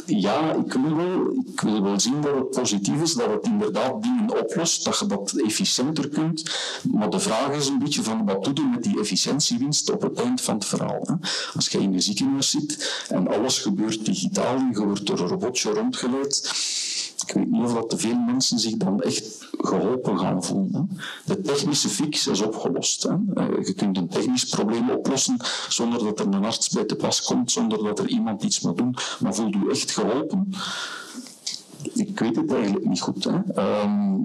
ja, 0.05 0.53
ik 0.53 0.73
wil, 0.73 0.95
wel, 0.95 1.43
ik 1.53 1.61
wil 1.61 1.83
wel 1.83 1.99
zien 1.99 2.21
dat 2.21 2.35
het 2.35 2.49
positief 2.49 3.01
is, 3.01 3.13
dat 3.13 3.29
het 3.29 3.45
inderdaad 3.45 4.03
dingen 4.03 4.43
oplost, 4.43 4.85
dat 4.85 4.99
je 4.99 5.05
dat 5.05 5.33
efficiënter 5.45 6.09
kunt. 6.09 6.43
Maar 6.91 7.09
de 7.09 7.19
vraag 7.19 7.51
is 7.51 7.67
een 7.67 7.79
beetje 7.79 8.03
van 8.03 8.25
wat 8.25 8.43
doe 8.43 8.53
je 8.55 8.71
met 8.71 8.83
die 8.83 8.99
efficiëntiewinst 8.99 9.91
op 9.91 10.01
het 10.01 10.19
eind 10.19 10.41
van 10.41 10.55
het 10.55 10.65
verhaal. 10.65 11.01
Hè? 11.01 11.13
Als 11.55 11.67
je 11.67 11.79
in 11.79 11.93
een 11.93 12.01
ziekenhuis 12.01 12.49
zit 12.49 13.05
en 13.09 13.27
alles 13.27 13.59
gebeurt 13.59 14.05
digitaal 14.05 14.57
je 14.71 14.85
wordt 14.85 15.05
door 15.05 15.19
een 15.19 15.27
robotje 15.27 15.69
rondgeleid, 15.69 16.51
ik 17.27 17.33
weet 17.33 17.51
niet 17.51 17.61
of 17.61 17.85
te 17.85 17.97
veel 17.97 18.17
mensen 18.17 18.59
zich 18.59 18.77
dan 18.77 19.01
echt 19.01 19.47
geholpen 19.57 20.19
gaan 20.19 20.43
voelen. 20.43 20.89
De 21.25 21.41
technische 21.41 21.89
fix 21.89 22.27
is 22.27 22.41
opgelost. 22.41 23.03
Hè. 23.03 23.15
Eh, 23.33 23.65
je 23.65 23.73
kunt 23.73 23.97
een 23.97 24.07
technisch 24.07 24.45
probleem 24.45 24.89
oplossen 24.89 25.37
zonder 25.69 26.03
dat 26.03 26.19
er 26.19 26.25
een 26.25 26.45
arts 26.45 26.69
bij 26.69 26.83
te 26.83 26.95
pas 26.95 27.21
komt, 27.21 27.51
zonder 27.51 27.83
dat 27.83 27.99
er 27.99 28.07
iemand 28.07 28.43
iets 28.43 28.59
moet 28.59 28.77
doen, 28.77 28.95
maar 29.19 29.35
voelt 29.35 29.55
u 29.55 29.69
echt 29.69 29.91
geholpen? 29.91 30.49
ik 31.93 32.19
weet 32.19 32.35
het 32.35 32.53
eigenlijk 32.53 32.85
niet 32.85 33.01
goed. 33.01 33.25
Ehm, 33.25 34.15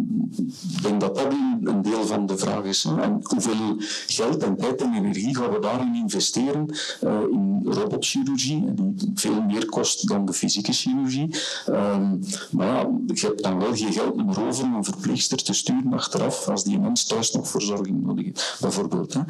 ik 0.76 0.82
denk 0.82 1.00
dat 1.00 1.16
dat 1.16 1.32
een 1.64 1.82
deel 1.82 2.06
van 2.06 2.26
de 2.26 2.38
vraag 2.38 2.64
is. 2.64 2.86
Hoeveel 3.22 3.76
geld 4.06 4.42
en 4.42 4.56
tijd 4.56 4.82
en 4.82 4.94
energie 4.94 5.36
gaan 5.36 5.50
we 5.50 5.58
daarin 5.58 5.94
investeren 5.94 6.66
uh, 7.04 7.20
in 7.30 7.60
robotchirurgie, 7.64 8.74
die 8.74 9.10
veel 9.14 9.42
meer 9.42 9.66
kost 9.66 10.08
dan 10.08 10.24
de 10.24 10.32
fysieke 10.32 10.72
chirurgie. 10.72 11.34
Um, 11.68 12.20
maar 12.50 12.66
ja, 12.66 12.88
je 13.14 13.26
hebt 13.26 13.42
dan 13.42 13.58
wel 13.58 13.76
geen 13.76 13.92
geld 13.92 14.16
meer 14.16 14.46
over 14.46 14.64
om 14.64 14.74
een 14.74 14.84
verpleegster 14.84 15.42
te 15.42 15.52
sturen 15.52 15.92
achteraf 15.92 16.48
als 16.48 16.64
die 16.64 16.78
mens 16.78 17.04
thuis 17.04 17.32
nog 17.32 17.48
verzorging 17.48 18.04
nodig 18.04 18.24
heeft, 18.24 18.56
bijvoorbeeld. 18.60 19.14
Hè. 19.14 19.20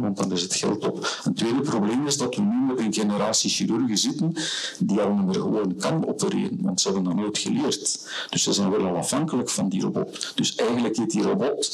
Want 0.00 0.16
dan 0.16 0.32
is 0.32 0.42
het 0.42 0.54
geld 0.54 0.86
op. 0.86 1.20
Een 1.24 1.34
tweede 1.34 1.60
probleem 1.60 2.06
is 2.06 2.16
dat 2.16 2.34
we 2.34 2.42
nu 2.42 2.66
met 2.66 2.78
een 2.78 2.94
generatie 2.94 3.50
chirurgen 3.50 3.98
zitten 3.98 4.32
die 4.78 5.00
al 5.00 5.14
niet 5.14 5.26
meer 5.26 5.34
gewoon 5.34 5.76
kan 5.76 6.08
opereren, 6.08 6.58
want 6.60 6.80
ze 6.80 6.88
hebben 6.88 7.04
dat 7.04 7.14
nooit 7.14 7.38
geleerd. 7.38 8.08
Dus 8.30 8.42
ze 8.42 8.52
zijn 8.52 8.70
wel 8.70 8.86
al 8.86 8.96
afhankelijk 8.96 9.50
van 9.50 9.68
die 9.68 9.80
robot. 9.80 10.32
Dus 10.34 10.54
eigenlijk 10.54 10.96
heeft 10.96 11.10
die 11.10 11.22
robot 11.22 11.73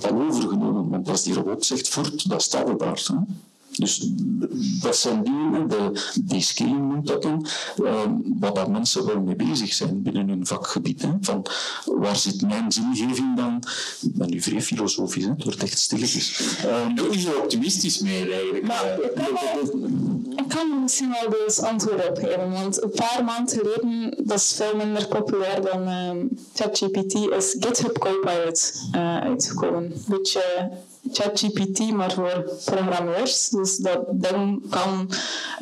al 0.00 0.20
overgenomen. 0.20 0.88
Want 0.88 1.08
als 1.08 1.22
die 1.22 1.34
robot 1.34 1.64
zegt 1.64 1.88
voort, 1.88 2.28
dan 2.28 2.40
staat 2.40 2.68
het 2.68 2.78
daar. 2.78 3.02
Hè. 3.06 3.14
Dus 3.70 4.06
dat 4.80 4.96
zijn 4.96 5.24
dingen, 5.24 5.68
de 5.68 6.10
de-scaling 6.24 6.88
noemt 6.92 7.06
dat 7.06 7.22
dan, 7.22 7.46
uh, 7.82 8.02
waar 8.38 8.54
daar 8.54 8.70
mensen 8.70 9.06
wel 9.06 9.20
mee 9.20 9.36
bezig 9.36 9.72
zijn 9.72 10.02
binnen 10.02 10.28
hun 10.28 10.46
vakgebied. 10.46 11.02
Hè. 11.02 11.10
Van 11.20 11.46
waar 11.84 12.16
zit 12.16 12.42
mijn 12.42 12.72
zingeving 12.72 13.36
dan? 13.36 13.62
Ik 14.00 14.14
ben 14.14 14.30
nu 14.30 14.40
vrij 14.40 14.62
filosofisch, 14.62 15.24
hè. 15.24 15.30
het 15.30 15.44
wordt 15.44 15.62
echt 15.62 15.78
stilletjes. 15.78 16.40
Uh, 16.64 16.94
Doe 16.94 17.08
niet 17.08 17.20
zo 17.20 17.30
optimistisch 17.42 17.98
meer 17.98 18.32
eigenlijk. 18.32 18.66
Maar, 18.66 18.98
ik, 20.40 20.48
kan 20.48 20.82
misschien 20.82 21.10
wel 21.20 21.44
dus 21.46 21.60
antwoord 21.60 22.08
op 22.08 22.18
geven, 22.18 22.52
want 22.52 22.82
een 22.82 22.90
paar 22.90 23.24
maanden 23.24 23.58
geleden, 23.58 24.14
dat 24.26 24.36
is 24.36 24.52
veel 24.52 24.76
minder 24.76 25.08
populair 25.08 25.60
dan 25.62 25.88
uh, 25.88 26.24
ChatGPT, 26.54 27.14
is 27.14 27.56
GitHub 27.60 27.98
Copilot 27.98 28.72
uh, 28.94 29.20
uitgekomen. 29.20 29.82
Een 29.82 30.04
beetje 30.06 30.70
ChatGPT, 31.12 31.92
maar 31.92 32.12
voor 32.12 32.50
programmeurs. 32.64 33.48
Dus 33.48 33.76
dat 33.76 34.04
ding 34.10 34.70
kan 34.70 35.10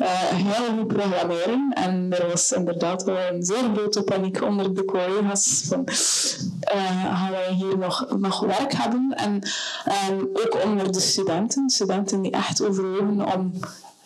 uh, 0.01 0.07
heel 0.29 0.77
goed 0.77 0.87
programmeren. 0.87 1.71
En 1.73 2.07
er 2.09 2.27
was 2.27 2.51
inderdaad 2.51 3.03
wel 3.03 3.17
een 3.17 3.43
zeer 3.43 3.69
grote 3.73 4.03
paniek 4.03 4.41
onder 4.41 4.73
de 4.73 4.85
collega's 4.85 5.63
van 5.67 5.83
uh, 5.87 7.15
gaan 7.15 7.31
wij 7.31 7.53
hier 7.53 7.77
nog, 7.77 8.07
nog 8.17 8.39
werk 8.39 8.73
hebben? 8.73 9.13
En 9.15 9.41
um, 10.09 10.29
ook 10.33 10.63
onder 10.63 10.91
de 10.91 10.99
studenten, 10.99 11.69
studenten 11.69 12.21
die 12.21 12.31
echt 12.31 12.63
overwogen 12.63 13.33
om 13.35 13.51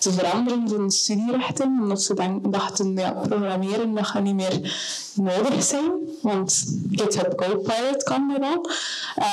te 0.04 0.12
veranderen 0.12 0.70
van 0.70 0.92
studierichting, 0.92 1.82
omdat 1.82 2.02
ze 2.02 2.40
dachten, 2.42 2.96
ja, 2.96 3.12
programmeren 3.12 3.94
dat 3.96 4.06
gaat 4.06 4.24
niet 4.24 4.36
meer 4.36 4.76
nodig 5.14 5.64
zijn, 5.64 5.92
want 6.22 6.66
GitHub 6.92 7.36
Copilot 7.36 8.04
kan 8.04 8.28
dat 8.28 8.40
wel. 8.40 8.70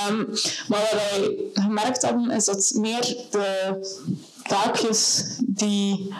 Um, 0.08 0.26
maar 0.68 0.80
wat 0.80 0.92
wij 0.92 1.36
gemerkt 1.54 2.02
hebben, 2.02 2.30
is 2.30 2.44
dat 2.44 2.72
meer 2.74 3.16
de 3.30 3.78
taakjes 4.42 5.24
die 5.40 6.14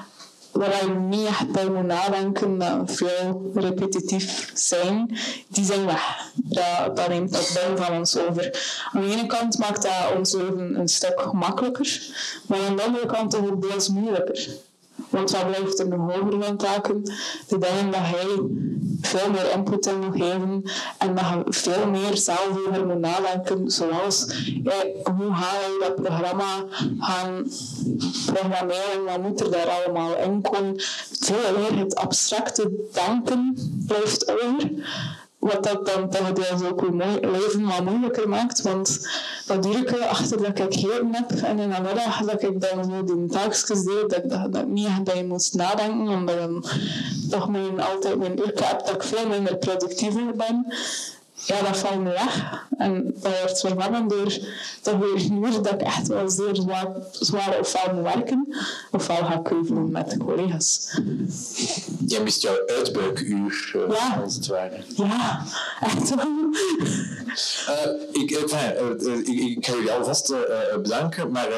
waar 0.53 0.87
je 0.87 0.93
niet 0.93 1.53
bij 1.53 1.69
moet 1.71 1.87
nadenken, 1.87 2.59
dat 2.59 2.93
veel 2.93 3.51
repetitief 3.55 4.51
zijn, 4.55 5.19
die 5.49 5.65
zijn 5.65 5.87
weg. 5.87 6.31
Dat, 6.35 6.97
dat 6.97 7.09
neemt 7.09 7.33
dat 7.33 7.51
deel 7.55 7.85
van 7.85 7.97
ons 7.97 8.17
over. 8.19 8.79
Aan 8.93 9.01
de 9.01 9.09
ene 9.09 9.27
kant 9.27 9.59
maakt 9.59 9.83
dat 9.83 10.17
ons 10.17 10.33
leven 10.35 10.79
een 10.79 10.89
stuk 10.89 11.21
gemakkelijker, 11.21 12.01
maar 12.47 12.61
aan 12.69 12.77
de 12.77 12.83
andere 12.83 13.07
kant 13.07 13.37
ook 13.37 13.63
deels 13.63 13.89
moeilijker. 13.89 14.49
Want 15.09 15.31
wat 15.31 15.47
blijft 15.47 15.79
er 15.79 15.89
nog 15.89 16.21
over 16.21 16.43
van 16.43 16.57
taken? 16.57 17.03
De 17.49 17.59
dingen 17.59 17.91
dat 17.91 18.01
hij 18.01 18.27
veel 19.01 19.31
meer 19.31 19.53
input 19.53 19.87
in 19.87 19.99
moet 19.99 20.17
geven 20.17 20.63
en 20.99 21.15
dat 21.15 21.25
je 21.29 21.43
veel 21.53 21.91
meer 21.91 22.17
zelf 22.17 22.51
over 22.69 22.97
nadenken. 22.97 23.71
Zoals 23.71 24.25
hoe 25.05 25.35
ga 25.35 25.53
je 25.53 25.77
dat 25.81 25.95
programma 25.95 26.65
gaan 26.99 27.51
programmeren? 28.27 29.05
Wat 29.05 29.23
moet 29.23 29.41
er 29.41 29.51
daar 29.51 29.69
allemaal 29.69 30.17
in 30.17 30.43
komen? 30.43 30.75
Veel 31.21 31.59
meer 31.59 31.79
het 31.79 31.95
abstracte 31.95 32.71
denken 32.93 33.57
blijft 33.87 34.31
over. 34.31 34.71
Wat 35.41 35.65
dat 35.65 35.87
dan 35.87 36.35
deels 36.35 36.63
ook 36.63 36.83
uw 36.83 36.97
leven 37.21 37.67
wat 37.67 37.85
moeilijker 37.85 38.29
maakt. 38.29 38.63
Want 38.63 39.09
dat 39.47 39.63
duurde 39.63 40.07
achter 40.07 40.37
dat 40.37 40.47
ik 40.47 40.59
gegeten 40.59 41.15
heb 41.15 41.31
en 41.31 41.59
in 41.59 41.71
de 41.71 41.81
middag 41.83 42.21
dat 42.21 42.43
ik 42.43 42.61
dan 42.61 42.85
zo 42.85 43.05
die 43.05 43.27
taakjes 43.27 43.83
deed, 43.83 44.11
dat, 44.11 44.31
dat, 44.31 44.53
dat 44.53 44.63
ik 44.63 44.69
niet 44.69 44.87
echt 44.87 45.05
bij 45.05 45.25
moest 45.25 45.55
nadenken. 45.55 46.09
Omdat 46.09 46.37
ik 46.37 46.73
toch 47.31 47.49
mijn, 47.49 47.81
altijd 47.81 48.19
mijn 48.19 48.39
uur 48.39 48.53
heb 48.55 48.85
dat 48.87 48.95
ik 48.95 49.03
veel 49.03 49.29
minder 49.29 49.57
productiever 49.57 50.37
ben 50.37 50.67
ja, 51.47 51.63
dat 51.63 51.79
valt 51.79 52.03
me 52.03 52.11
weg. 52.11 52.65
En 52.79 53.15
dat 53.21 53.39
wordt 53.41 53.61
vervangen 53.61 54.09
door 54.09 54.39
toch 54.81 54.99
weer 54.99 55.31
uur 55.33 55.63
dat 55.63 55.73
ik 55.73 55.81
echt 55.81 56.07
wel 56.07 56.31
zeer 56.31 56.57
zwaar, 56.57 56.87
zwaar 57.13 57.59
ofwel 57.59 57.95
moet 57.95 58.03
werken, 58.03 58.57
ofwel 58.91 59.17
ga 59.17 59.39
keuvelen 59.39 59.91
met 59.91 60.11
de 60.11 60.17
collega's. 60.17 60.99
Jij 62.07 62.23
mist 62.23 62.43
jouw 62.43 62.67
uitbuikuur, 62.67 63.73
uh, 63.77 63.97
ja. 63.97 64.21
als 64.23 64.35
het 64.35 64.47
ware. 64.47 64.83
Ja, 64.97 65.45
echt 65.81 66.15
wel. 66.15 66.27
Uh, 67.69 68.23
ik, 68.23 68.31
uh, 68.31 69.19
ik, 69.19 69.57
ik, 69.57 69.67
ga 69.67 69.73
jullie 69.73 69.93
alvast 69.93 70.35
bedanken, 70.83 71.31
maar 71.31 71.49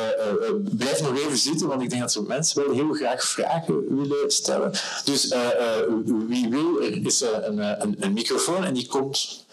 blijf 0.76 1.02
nog 1.02 1.18
even 1.18 1.36
zitten, 1.36 1.68
want 1.68 1.82
ik 1.82 1.90
denk 1.90 2.02
dat 2.02 2.14
er 2.14 2.22
mensen 2.22 2.64
wel 2.64 2.74
heel 2.74 2.92
graag 2.92 3.24
vragen 3.24 3.96
willen 3.96 4.30
stellen. 4.30 4.72
Dus 5.04 5.34
wie 6.28 6.48
wil, 6.48 6.82
er 6.82 7.06
is 7.06 7.20
een, 7.20 7.59
een, 7.82 7.96
een 7.98 8.12
microfoon 8.12 8.64
en 8.64 8.74
die 8.74 8.86
komt 8.86 9.44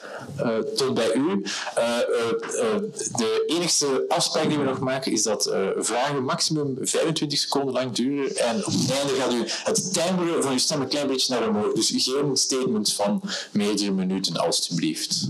tot 0.75 0.93
bij 0.93 1.13
u. 1.13 1.21
Uh, 1.21 1.33
uh, 1.77 2.81
de 3.15 3.43
enige 3.47 4.05
afspraak 4.07 4.49
die 4.49 4.57
we 4.57 4.63
nog 4.63 4.79
maken 4.79 5.11
is 5.11 5.23
dat 5.23 5.51
vragen 5.77 6.23
maximum 6.23 6.77
25 6.81 7.39
seconden 7.39 7.73
lang 7.73 7.91
duren. 7.91 8.35
En 8.35 8.65
op 8.65 8.73
het 8.73 8.91
einde 8.91 9.13
gaat 9.13 9.33
u 9.33 9.43
het 9.63 9.93
timeren 9.93 10.43
van 10.43 10.51
uw 10.51 10.57
stem 10.57 10.81
een 10.81 10.87
klein 10.87 11.07
beetje 11.07 11.33
naar 11.33 11.47
omhoog. 11.47 11.73
Dus 11.73 11.91
geen 11.95 12.37
statement 12.37 12.93
van 12.93 13.21
meerdere 13.51 13.91
minuten, 13.91 14.37
alstublieft. 14.37 15.27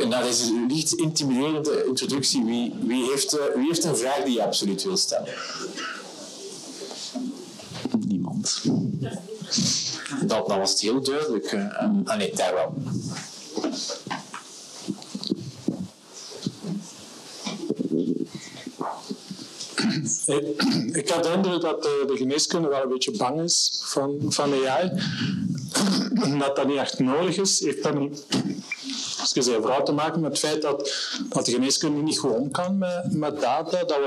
En 0.00 0.08
na 0.08 0.22
deze 0.22 0.66
licht 0.68 0.92
intimiderende 0.92 1.84
introductie, 1.86 2.44
wie, 2.44 2.74
wie, 2.80 3.10
heeft, 3.10 3.38
wie 3.54 3.66
heeft 3.66 3.84
een 3.84 3.96
vraag 3.96 4.22
die 4.24 4.34
je 4.34 4.44
absoluut 4.44 4.82
wil 4.82 4.96
stellen? 4.96 5.28
Niemand. 8.06 8.62
Dat, 10.26 10.46
was 10.46 10.70
het 10.70 10.80
heel 10.80 11.02
duidelijk. 11.02 11.54
Ah 12.04 12.16
nee, 12.16 12.32
daar 12.34 12.54
wel. 12.54 12.74
Ik 21.00 21.08
had 21.08 21.22
de 21.22 21.32
indruk 21.34 21.60
dat 21.60 21.82
de, 21.82 22.14
geneeskunde 22.16 22.68
wel 22.68 22.82
een 22.82 22.88
beetje 22.88 23.16
bang 23.16 23.40
is 23.40 23.80
van, 23.82 24.18
van 24.28 24.52
AI. 24.66 24.90
Dat 26.38 26.56
dat 26.56 26.66
niet 26.66 26.78
echt 26.78 26.98
nodig 26.98 27.36
is. 27.36 27.60
Heeft 27.60 27.82
dat 27.82 27.98
niet 27.98 28.24
excuseer, 29.20 29.60
vooral 29.60 29.84
te 29.84 29.92
maken 29.92 30.20
met 30.20 30.30
het 30.30 30.40
feit 30.40 30.62
dat, 30.62 30.92
dat 31.28 31.44
de 31.44 31.50
geneeskunde 31.50 32.02
niet 32.02 32.20
gewoon 32.20 32.50
kan 32.50 32.78
met, 32.78 33.12
met 33.12 33.40
data. 33.40 33.84
Dat 33.84 33.98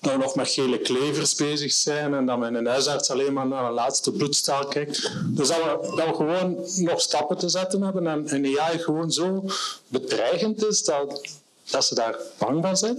we, 0.00 0.16
nog 0.18 0.34
met 0.34 0.48
gele 0.48 0.78
klevers 0.78 1.34
bezig 1.34 1.72
zijn 1.72 2.14
en 2.14 2.26
dat 2.26 2.38
men 2.38 2.54
een 2.54 2.66
huisarts 2.66 3.10
alleen 3.10 3.32
maar 3.32 3.46
naar 3.46 3.64
een 3.64 3.72
laatste 3.72 4.12
bloedstaal 4.12 4.66
kijkt. 4.66 5.10
Dus 5.24 5.48
dat 5.48 5.56
we, 5.56 5.92
dat 5.96 6.06
we 6.06 6.14
gewoon 6.14 6.58
nog 6.76 7.00
stappen 7.00 7.38
te 7.38 7.48
zetten 7.48 7.82
hebben 7.82 8.06
en, 8.06 8.28
en 8.28 8.58
AI 8.58 8.78
gewoon 8.78 9.12
zo 9.12 9.44
bedreigend 9.88 10.66
is 10.66 10.84
dat, 10.84 11.28
dat 11.70 11.84
ze 11.84 11.94
daar 11.94 12.16
bang 12.38 12.62
van 12.62 12.76
zijn. 12.76 12.96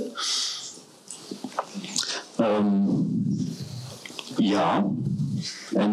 Um, 2.40 3.34
ja, 4.38 4.86
en 5.74 5.92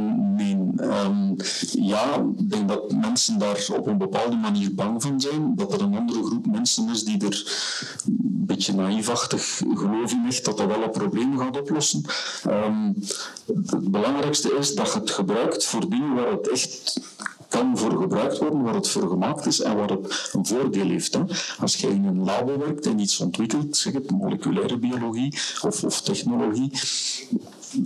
um, 0.81 1.37
ja, 1.73 2.15
ik 2.39 2.51
denk 2.51 2.69
dat 2.69 2.93
mensen 2.93 3.39
daar 3.39 3.67
op 3.77 3.87
een 3.87 3.99
bepaalde 3.99 4.37
manier 4.37 4.75
bang 4.75 5.03
van 5.03 5.21
zijn. 5.21 5.55
Dat 5.57 5.73
er 5.73 5.81
een 5.81 5.97
andere 5.97 6.25
groep 6.25 6.47
mensen 6.47 6.89
is 6.89 7.05
die 7.05 7.27
er 7.27 7.53
een 8.07 8.47
beetje 8.47 8.75
naïefachtig 8.75 9.63
geloof 9.75 10.13
in 10.13 10.25
dat 10.43 10.57
dat 10.57 10.67
wel 10.67 10.83
een 10.83 10.91
probleem 10.91 11.39
gaat 11.39 11.61
oplossen. 11.61 12.05
Um, 12.49 12.95
het 13.47 13.91
belangrijkste 13.91 14.57
is 14.59 14.75
dat 14.75 14.93
je 14.93 14.99
het 14.99 15.11
gebruikt 15.11 15.65
voor 15.65 15.91
dingen 15.91 16.15
waar 16.15 16.31
het 16.31 16.51
echt 16.51 17.01
kan 17.53 17.79
voor 17.79 18.01
gebruikt 18.01 18.39
worden, 18.39 18.63
waar 18.63 18.75
het 18.75 18.89
voor 18.89 19.09
gemaakt 19.09 19.47
is 19.47 19.61
en 19.61 19.77
waar 19.77 19.91
het 19.91 20.31
een 20.33 20.47
voordeel 20.47 20.89
heeft. 20.89 21.15
Hè. 21.15 21.21
Als 21.59 21.77
je 21.77 21.89
in 21.89 22.05
een 22.05 22.25
labo 22.25 22.59
werkt 22.59 22.87
en 22.87 22.99
iets 22.99 23.21
ontwikkelt, 23.21 23.77
zeg 23.77 23.93
het 23.93 24.11
moleculaire 24.11 24.79
biologie 24.79 25.33
of, 25.63 25.85
of 25.85 26.01
technologie, 26.01 26.71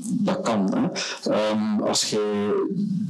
dat 0.09 0.41
kan. 0.41 0.91
Um, 1.29 1.83
als 1.83 2.11
je 2.11 2.55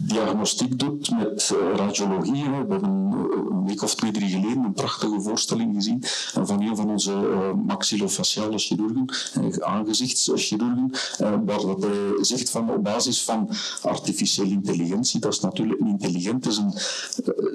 diagnostiek 0.06 0.78
doet 0.78 1.10
met 1.18 1.52
uh, 1.54 1.76
radiologie, 1.76 2.44
hè, 2.44 2.50
we 2.50 2.72
hebben 2.72 2.82
een 2.84 3.64
week 3.66 3.82
of 3.82 3.94
twee, 3.94 4.10
drie 4.10 4.28
geleden 4.28 4.64
een 4.64 4.72
prachtige 4.72 5.20
voorstelling 5.20 5.74
gezien 5.74 6.02
van 6.42 6.62
een 6.62 6.76
van 6.76 6.90
onze 6.90 7.12
uh, 7.12 7.52
maxillofaciale 7.66 8.58
chirurgen, 8.58 9.04
uh, 9.40 9.56
aangezichtschirurgen, 9.56 10.90
waar 11.18 11.60
dat 11.60 11.82
hij 11.82 12.24
zegt 12.24 12.50
van 12.50 12.70
op 12.70 12.84
basis 12.84 13.22
van 13.22 13.48
artificiële 13.82 14.50
intelligentie, 14.50 15.20
dat 15.20 15.32
is 15.32 15.40
natuurlijk 15.40 15.80
intelligent, 15.80 16.46
is 16.46 16.56
een 16.56 16.74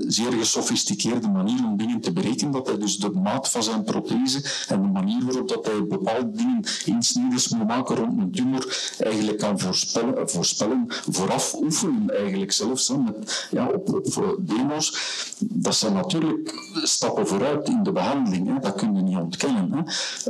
zeer 0.07 0.31
gesofisticeerde 0.31 1.27
manier 1.27 1.65
om 1.65 1.77
dingen 1.77 1.99
te 1.99 2.11
berekenen, 2.13 2.51
dat 2.51 2.67
hij 2.67 2.77
dus 2.77 2.97
de 2.97 3.11
maat 3.11 3.49
van 3.49 3.63
zijn 3.63 3.83
prothese 3.83 4.43
en 4.67 4.81
de 4.81 4.87
manier 4.87 5.25
waarop 5.25 5.47
dat 5.47 5.65
hij 5.65 5.83
bepaalde 5.87 6.31
dingen 6.31 6.63
insneders 6.85 7.47
moet 7.49 7.67
maken 7.67 7.95
rond 7.95 8.21
een 8.21 8.31
tumor 8.31 8.93
eigenlijk 9.11 9.37
kan 9.37 9.59
voorspellen, 9.59 10.29
voorspellen 10.29 10.85
vooraf 10.87 11.53
oefenen 11.53 12.09
eigenlijk 12.17 12.51
zelfs 12.51 12.87
hè, 12.87 12.97
met, 12.97 13.47
ja, 13.51 13.67
op, 13.67 14.01
demo's. 14.39 14.99
Dat 15.39 15.75
zijn 15.75 15.93
natuurlijk 15.93 16.53
stappen 16.83 17.27
vooruit 17.27 17.67
in 17.67 17.83
de 17.83 17.91
behandeling, 17.91 18.47
hè. 18.47 18.59
dat 18.59 18.75
kun 18.75 18.95
je 18.95 19.01
niet 19.01 19.17
ontkennen. 19.17 19.71
Hè. 19.71 19.81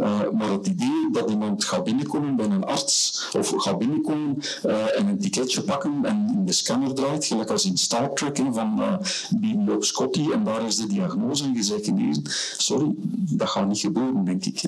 Uh, 0.02 0.32
maar 0.32 0.50
het 0.50 0.68
idee 0.68 1.10
dat 1.12 1.30
iemand 1.30 1.66
gaat 1.66 1.84
binnenkomen 1.84 2.36
bij 2.36 2.46
een 2.46 2.64
arts 2.64 3.28
of 3.38 3.54
gaat 3.58 3.78
binnenkomen 3.78 4.38
uh, 4.66 5.00
en 5.00 5.08
een 5.08 5.20
ticketje 5.20 5.62
pakken 5.62 6.06
en 6.06 6.32
in 6.34 6.46
de 6.46 6.52
scanner 6.52 6.94
draait, 6.94 7.26
gelijk 7.26 7.50
als 7.50 7.66
in 7.66 7.78
Star 7.78 8.14
Trek 8.14 8.42
van 8.52 8.80
uh, 8.80 8.94
Beam 9.30 9.82
Scotty 9.84 10.32
en 10.32 10.44
daar 10.44 10.66
is 10.66 10.76
de 10.76 10.88
diagnose 10.88 11.44
en 11.44 11.54
je 11.54 11.64
zegt 11.64 11.86
genezen. 11.86 12.24
Sorry, 12.58 12.92
dat 13.14 13.50
gaat 13.50 13.68
niet 13.68 13.80
gebeuren, 13.80 14.26
denk 14.26 14.46
ik. 14.46 14.62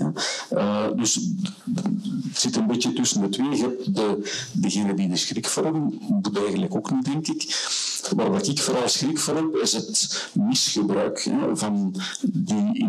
Dus 0.95 1.15
het 2.30 2.40
zit 2.40 2.56
een 2.56 2.68
beetje 2.68 2.94
tussen 2.94 3.22
de 3.22 3.30
twee. 3.30 3.61
Hebt 3.61 3.95
degene 4.51 4.93
die 4.93 5.09
de 5.09 5.15
schrik 5.15 5.47
voor 5.47 5.71
moet 6.07 6.38
eigenlijk 6.38 6.75
ook 6.75 6.91
niet, 6.91 7.05
denk 7.05 7.27
ik. 7.27 7.71
Waar 8.15 8.47
ik 8.47 8.59
vooral 8.59 8.88
schrik 8.88 9.19
voor 9.19 9.35
heb, 9.35 9.55
is 9.61 9.73
het 9.73 10.30
misgebruik 10.34 11.30
van 11.53 11.95
die 12.21 12.85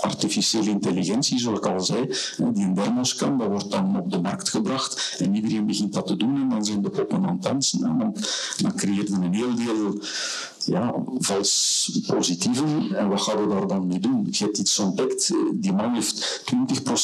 artificiële 0.00 0.70
intelligentie, 0.70 1.38
zoals 1.38 1.58
ik 1.58 1.66
al 1.66 1.80
zei, 1.80 2.06
die 2.52 2.64
een 2.64 2.74
dermoscan, 2.74 3.38
dat 3.38 3.48
wordt 3.48 3.70
dan 3.70 3.98
op 3.98 4.10
de 4.10 4.20
markt 4.20 4.48
gebracht 4.48 5.16
en 5.18 5.34
iedereen 5.34 5.66
begint 5.66 5.92
dat 5.92 6.06
te 6.06 6.16
doen 6.16 6.36
en 6.36 6.48
dan 6.48 6.64
zijn 6.64 6.82
de 6.82 6.90
poppen 6.90 7.26
aan 7.26 7.32
het 7.32 7.42
dansen. 7.42 7.84
En 7.84 7.98
dan, 7.98 8.16
dan 8.58 8.74
creëer 8.76 8.94
je 8.94 9.12
een 9.12 9.34
heel 9.34 9.54
deel 9.54 10.00
ja, 10.64 10.94
vals 11.18 11.90
positieven. 12.06 12.96
En 12.96 13.08
wat 13.08 13.20
gaan 13.20 13.48
we 13.48 13.54
daar 13.54 13.66
dan 13.66 13.86
mee 13.86 13.98
doen? 13.98 14.26
Je 14.30 14.44
hebt 14.44 14.58
iets 14.58 14.78
ontdekt, 14.78 15.32
die 15.54 15.72
man 15.72 15.94
heeft 15.94 16.42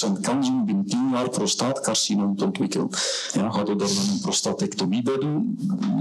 20% 0.08 0.20
kans 0.20 0.48
om 0.48 0.64
binnen 0.64 0.86
10 0.86 1.10
jaar 1.12 1.28
prostaatcarcinoom 1.28 2.36
te 2.36 2.44
ontwikkelen. 2.44 2.88
Ja, 3.32 3.50
gaat 3.50 3.68
we 3.68 3.76
daar 3.76 3.88
dan 3.88 4.08
een 4.12 4.20
prostatectomie 4.20 5.02
bij 5.02 5.18
doen? 5.18 5.58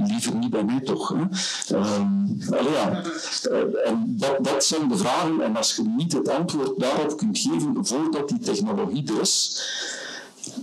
Liever 0.07 0.35
niet 0.35 0.49
bij 0.49 0.63
mij 0.63 0.79
toch. 0.79 1.09
Hè? 1.09 1.75
Um, 1.77 2.37
ja. 2.49 3.03
Eh, 3.51 3.89
en 3.89 4.15
dat, 4.17 4.43
dat 4.43 4.63
zijn 4.63 4.87
de 4.87 4.97
vragen. 4.97 5.41
En 5.41 5.55
als 5.55 5.75
je 5.75 5.83
niet 5.97 6.13
het 6.13 6.29
antwoord 6.29 6.79
daarop 6.79 7.17
kunt 7.17 7.39
geven 7.39 7.85
voordat 7.85 8.29
die 8.29 8.39
technologie 8.39 9.07
er 9.07 9.21
is, 9.21 9.61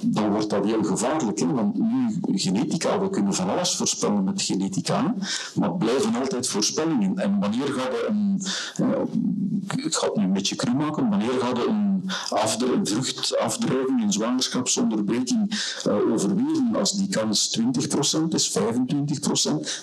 dan 0.01 0.31
wordt 0.31 0.51
dat 0.51 0.65
heel 0.65 0.83
gevaarlijk. 0.83 1.39
Hè? 1.39 1.47
Want 1.47 1.79
nu, 1.79 2.21
genetica, 2.39 3.01
we 3.01 3.11
kunnen 3.11 3.35
van 3.35 3.51
alles 3.51 3.77
voorspellen 3.77 4.25
met 4.25 4.43
genetica, 4.43 5.15
maar 5.55 5.73
blijven 5.77 6.15
altijd 6.15 6.47
voorspellingen. 6.47 7.19
En 7.19 7.41
wanneer 7.41 7.67
gaat 7.67 7.93
je 7.93 8.07
een, 8.09 8.43
eh, 8.77 9.85
ik 9.85 9.95
ga 9.95 10.07
het 10.07 10.17
nu 10.17 10.25
een 10.25 10.33
beetje 10.33 10.57
maken, 10.77 11.09
wanneer 11.09 11.43
een, 11.69 12.11
afdru 12.29 12.73
een 12.73 12.87
vruchtafdrijving, 12.87 14.03
een 14.03 14.13
zwangerschapsonderbreking 14.13 15.65
uh, 15.87 16.13
overwezen 16.13 16.71
als 16.75 16.93
die 16.93 17.09
kans 17.09 17.61
20% 17.61 18.29
is, 18.29 18.59
25%, 18.59 18.63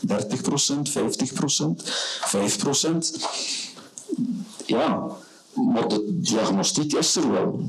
30%, 0.08 0.92
50%, 0.92 1.84
5%? 2.26 3.26
Ja, 4.66 5.08
maar 5.54 5.88
de 5.88 6.20
diagnostiek 6.22 6.94
is 6.94 7.16
er 7.16 7.32
wel. 7.32 7.66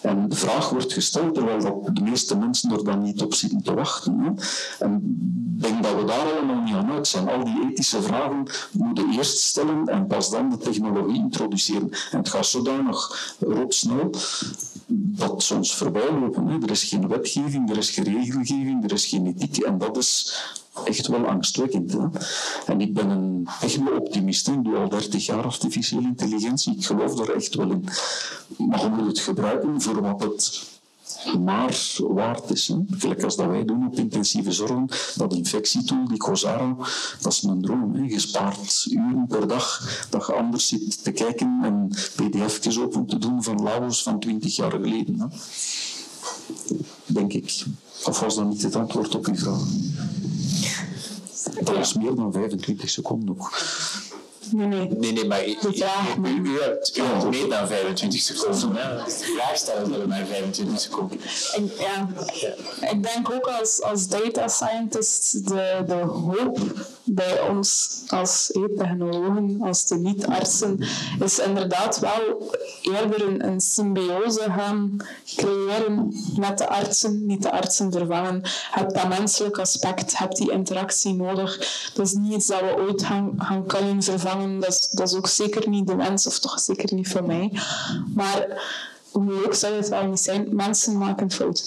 En 0.00 0.28
de 0.28 0.36
vraag 0.36 0.70
wordt 0.70 0.92
gesteld 0.92 1.34
terwijl 1.34 1.60
dat 1.60 1.96
de 1.96 2.02
meeste 2.02 2.36
mensen 2.36 2.70
er 2.70 2.84
dan 2.84 3.02
niet 3.02 3.22
op 3.22 3.34
zitten 3.34 3.62
te 3.62 3.74
wachten. 3.74 4.18
Hè. 4.18 4.30
En 4.84 4.94
ik 5.56 5.62
denk 5.62 5.82
dat 5.82 5.94
we 5.94 6.04
daar 6.04 6.32
allemaal 6.32 6.62
niet 6.62 6.74
aan 6.74 6.90
uit 6.90 7.08
zijn. 7.08 7.28
Al 7.28 7.44
die 7.44 7.70
ethische 7.70 8.02
vragen 8.02 8.46
moeten 8.72 9.10
eerst 9.10 9.38
stellen 9.38 9.86
en 9.86 10.06
pas 10.06 10.30
dan 10.30 10.50
de 10.50 10.58
technologie 10.58 11.16
introduceren. 11.16 11.90
En 12.10 12.18
het 12.18 12.28
gaat 12.28 12.46
zodanig 12.46 13.34
roodsnel 13.38 14.10
dat 14.90 15.42
soms 15.42 15.74
voorbij 15.74 16.12
lopen. 16.12 16.62
Er 16.62 16.70
is 16.70 16.84
geen 16.84 17.08
wetgeving, 17.08 17.70
er 17.70 17.76
is 17.76 17.90
geen 17.90 18.04
regelgeving, 18.04 18.84
er 18.84 18.92
is 18.92 19.06
geen 19.06 19.26
ethiek. 19.26 19.56
En 19.56 19.78
dat 19.78 19.96
is 19.96 20.42
echt 20.84 21.06
wel 21.06 21.26
angstwekkend. 21.26 21.96
En 22.66 22.80
ik 22.80 22.94
ben 22.94 23.10
een 23.10 23.48
techno-optimist. 23.60 24.48
Ik 24.48 24.64
doe 24.64 24.76
al 24.76 24.88
30 24.88 25.26
jaar 25.26 25.44
artificiële 25.44 26.02
intelligentie. 26.02 26.76
Ik 26.76 26.86
geloof 26.86 27.18
er 27.18 27.34
echt 27.34 27.54
wel 27.54 27.70
in. 27.70 27.84
Maar 28.56 28.80
we 28.80 28.88
moeten 28.88 29.06
het 29.06 29.18
gebruiken 29.18 29.80
voor 29.80 30.02
wat 30.02 30.22
het 30.22 30.77
maar 31.36 31.96
waard 31.98 32.50
is. 32.50 32.68
Hè. 32.68 32.76
Gelijk 32.90 33.22
als 33.22 33.36
dat 33.36 33.46
wij 33.46 33.64
doen 33.64 33.86
op 33.86 33.96
intensieve 33.96 34.52
zorgen, 34.52 34.88
dat 35.14 35.34
infectietool, 35.34 36.08
die 36.08 36.18
COSARA, 36.18 36.76
dat 37.20 37.32
is 37.32 37.42
een 37.42 37.62
droom. 37.62 37.94
Hè. 37.94 38.02
Je 38.02 38.18
spaart 38.18 38.86
uren 38.90 39.26
per 39.28 39.48
dag 39.48 40.06
dat 40.10 40.26
je 40.26 40.32
anders 40.32 40.68
zit 40.68 41.04
te 41.04 41.10
kijken 41.10 41.58
en 41.62 41.88
pdf'tjes 41.88 42.78
open 42.78 43.06
te 43.06 43.18
doen 43.18 43.42
van 43.42 43.62
Laos 43.62 44.02
van 44.02 44.20
20 44.20 44.56
jaar 44.56 44.70
geleden. 44.70 45.20
Hè. 45.20 45.26
Denk 47.06 47.32
ik. 47.32 47.64
Of 48.04 48.20
was 48.20 48.34
dat 48.34 48.48
niet 48.48 48.62
het 48.62 48.76
antwoord 48.76 49.14
op 49.14 49.26
uw 49.26 49.36
vraag? 49.36 49.62
Dat 51.62 51.76
is 51.76 51.92
meer 51.94 52.14
dan 52.14 52.32
25 52.32 52.90
seconden 52.90 53.30
ook. 53.30 53.52
Nee, 54.50 54.66
nee. 54.66 54.88
Nee, 54.88 55.12
nee, 55.12 55.24
maar 55.24 55.44
vraag, 55.44 56.16
u, 56.24 56.60
hebt, 56.60 56.96
u 56.96 57.02
hebt 57.02 57.24
meer 57.24 57.48
dan 57.48 57.68
25 57.68 58.20
seconden. 58.20 58.76
Hè? 58.76 59.04
De 59.04 59.34
vraag 59.36 59.56
stellen 59.56 60.00
we 60.00 60.06
maar 60.06 60.26
25 60.26 60.80
seconden. 60.80 61.18
Ik, 61.56 61.72
ja. 61.78 62.08
ik 62.90 63.02
denk 63.02 63.30
ook 63.30 63.46
als, 63.46 63.82
als 63.82 64.08
data 64.08 64.48
scientist 64.48 65.48
de, 65.48 65.82
de 65.86 65.94
hoop 65.94 66.58
bij 67.04 67.40
ons 67.40 68.02
als 68.08 68.50
technologen, 68.76 69.58
als 69.62 69.86
de 69.86 69.96
niet-artsen, 69.96 70.84
is 71.24 71.38
inderdaad 71.38 71.98
wel 71.98 72.52
eerder 72.82 73.28
een, 73.28 73.46
een 73.46 73.60
symbiose 73.60 74.42
gaan 74.42 74.96
creëren 75.36 76.14
met 76.36 76.58
de 76.58 76.68
artsen, 76.68 77.26
niet 77.26 77.42
de 77.42 77.50
artsen 77.50 77.92
vervangen. 77.92 78.40
Je 78.44 78.50
hebt 78.70 78.94
dat 78.94 79.08
menselijk 79.08 79.58
aspect, 79.58 80.10
je 80.10 80.16
hebt 80.16 80.36
die 80.36 80.50
interactie 80.50 81.14
nodig. 81.14 81.56
Dat 81.94 82.06
is 82.06 82.12
niet 82.12 82.32
iets 82.32 82.46
dat 82.46 82.60
we 82.60 82.76
ooit 82.78 83.04
gaan, 83.04 83.34
gaan 83.38 83.66
kunnen 83.66 84.02
vervangen. 84.02 84.37
Dat 84.60 84.68
is, 84.68 84.88
dat 84.90 85.08
is 85.08 85.14
ook 85.14 85.28
zeker 85.28 85.68
niet 85.68 85.86
de 85.86 85.96
wens, 85.96 86.26
of 86.26 86.38
toch 86.38 86.60
zeker 86.60 86.94
niet 86.94 87.08
voor 87.08 87.24
mij. 87.24 87.52
Maar 88.14 88.62
hoe 89.10 89.32
leuk 89.32 89.54
zou 89.54 89.74
het 89.74 89.88
wel 89.88 90.06
niet 90.06 90.20
zijn? 90.20 90.54
Mensen 90.54 90.98
maken 90.98 91.30
fouten, 91.30 91.64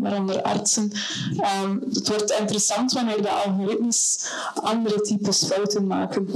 waaronder 0.00 0.42
artsen. 0.42 0.92
Um, 1.64 1.82
het 1.92 2.08
wordt 2.08 2.30
interessant 2.30 2.92
wanneer 2.92 3.22
de 3.22 3.30
algoritmes 3.30 4.26
andere 4.54 5.00
types 5.00 5.44
fouten 5.44 5.86
maken 5.86 6.26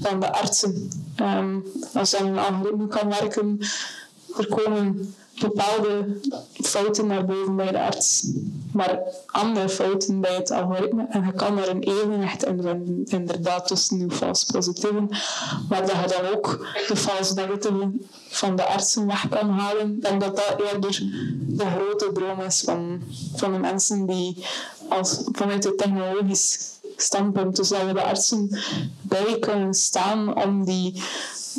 dan 0.00 0.20
de 0.20 0.32
artsen. 0.32 0.90
Um, 1.20 1.64
als 1.94 2.18
een 2.18 2.38
algoritme 2.38 2.86
kan 2.86 3.08
werken, 3.08 3.58
er 4.38 4.46
komen 4.46 5.14
bepaalde 5.40 6.20
fouten 6.52 7.06
naar 7.06 7.24
boven 7.24 7.56
bij 7.56 7.70
de 7.70 7.80
arts, 7.80 8.26
maar 8.72 8.98
andere 9.26 9.68
fouten 9.68 10.20
bij 10.20 10.34
het 10.34 10.50
algoritme. 10.50 11.06
En 11.10 11.24
je 11.26 11.32
kan 11.32 11.58
er 11.58 11.68
een 11.68 11.82
evenwicht 11.82 12.44
in 12.44 12.62
vinden, 12.62 13.02
inderdaad, 13.04 13.66
tussen 13.66 14.00
uw 14.00 14.10
vals 14.10 14.44
positieven, 14.44 15.08
maar 15.68 15.86
dat 15.86 15.90
je 15.90 16.20
dan 16.20 16.34
ook 16.34 16.66
de 16.88 16.96
vals 16.96 17.34
negatieven 17.34 18.06
van 18.28 18.56
de 18.56 18.64
artsen 18.64 19.06
weg 19.06 19.28
kan 19.28 19.50
halen. 19.50 19.98
En 20.00 20.18
dat 20.18 20.36
dat 20.36 20.54
eerder 20.72 21.02
de 21.40 21.64
grote 21.64 22.10
droom 22.12 22.40
is 22.40 22.60
van, 22.60 23.02
van 23.34 23.52
de 23.52 23.58
mensen 23.58 24.06
die 24.06 24.44
als, 24.88 25.22
vanuit 25.32 25.64
het 25.64 25.78
technologisch 25.78 26.70
standpunt, 26.96 27.56
dus 27.56 27.68
dat 27.68 27.94
de 27.94 28.02
artsen 28.02 28.58
bij 29.02 29.38
kunnen 29.38 29.74
staan 29.74 30.42
om 30.44 30.64
die 30.64 31.02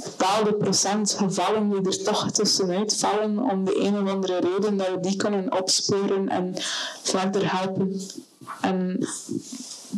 bepaalde 0.03 0.53
procent 0.53 1.13
gevallen 1.13 1.69
die 1.69 1.91
er 1.91 2.03
toch 2.03 2.31
tussenuit 2.31 2.97
vallen 2.97 3.39
om 3.39 3.65
de 3.65 3.79
een 3.79 4.01
of 4.01 4.09
andere 4.09 4.39
reden 4.39 4.77
dat 4.77 4.89
we 4.89 4.99
die 4.99 5.15
kunnen 5.15 5.57
opsporen 5.59 6.29
en 6.29 6.53
verder 7.01 7.57
helpen. 7.57 8.01
En 8.61 9.07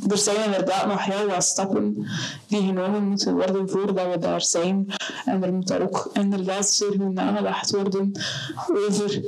er 0.09 0.17
zijn 0.17 0.45
inderdaad 0.45 0.87
nog 0.87 1.05
heel 1.05 1.27
wat 1.27 1.43
stappen 1.43 2.07
die 2.47 2.65
genomen 2.65 3.03
moeten 3.03 3.33
worden 3.33 3.69
voordat 3.69 4.11
we 4.11 4.19
daar 4.19 4.41
zijn. 4.41 4.93
En 5.25 5.43
er 5.43 5.53
moet 5.53 5.67
daar 5.67 5.81
ook 5.81 6.09
inderdaad 6.13 6.69
zeer 6.69 6.99
nagedacht 6.99 7.71
worden 7.71 8.11
over 8.87 9.21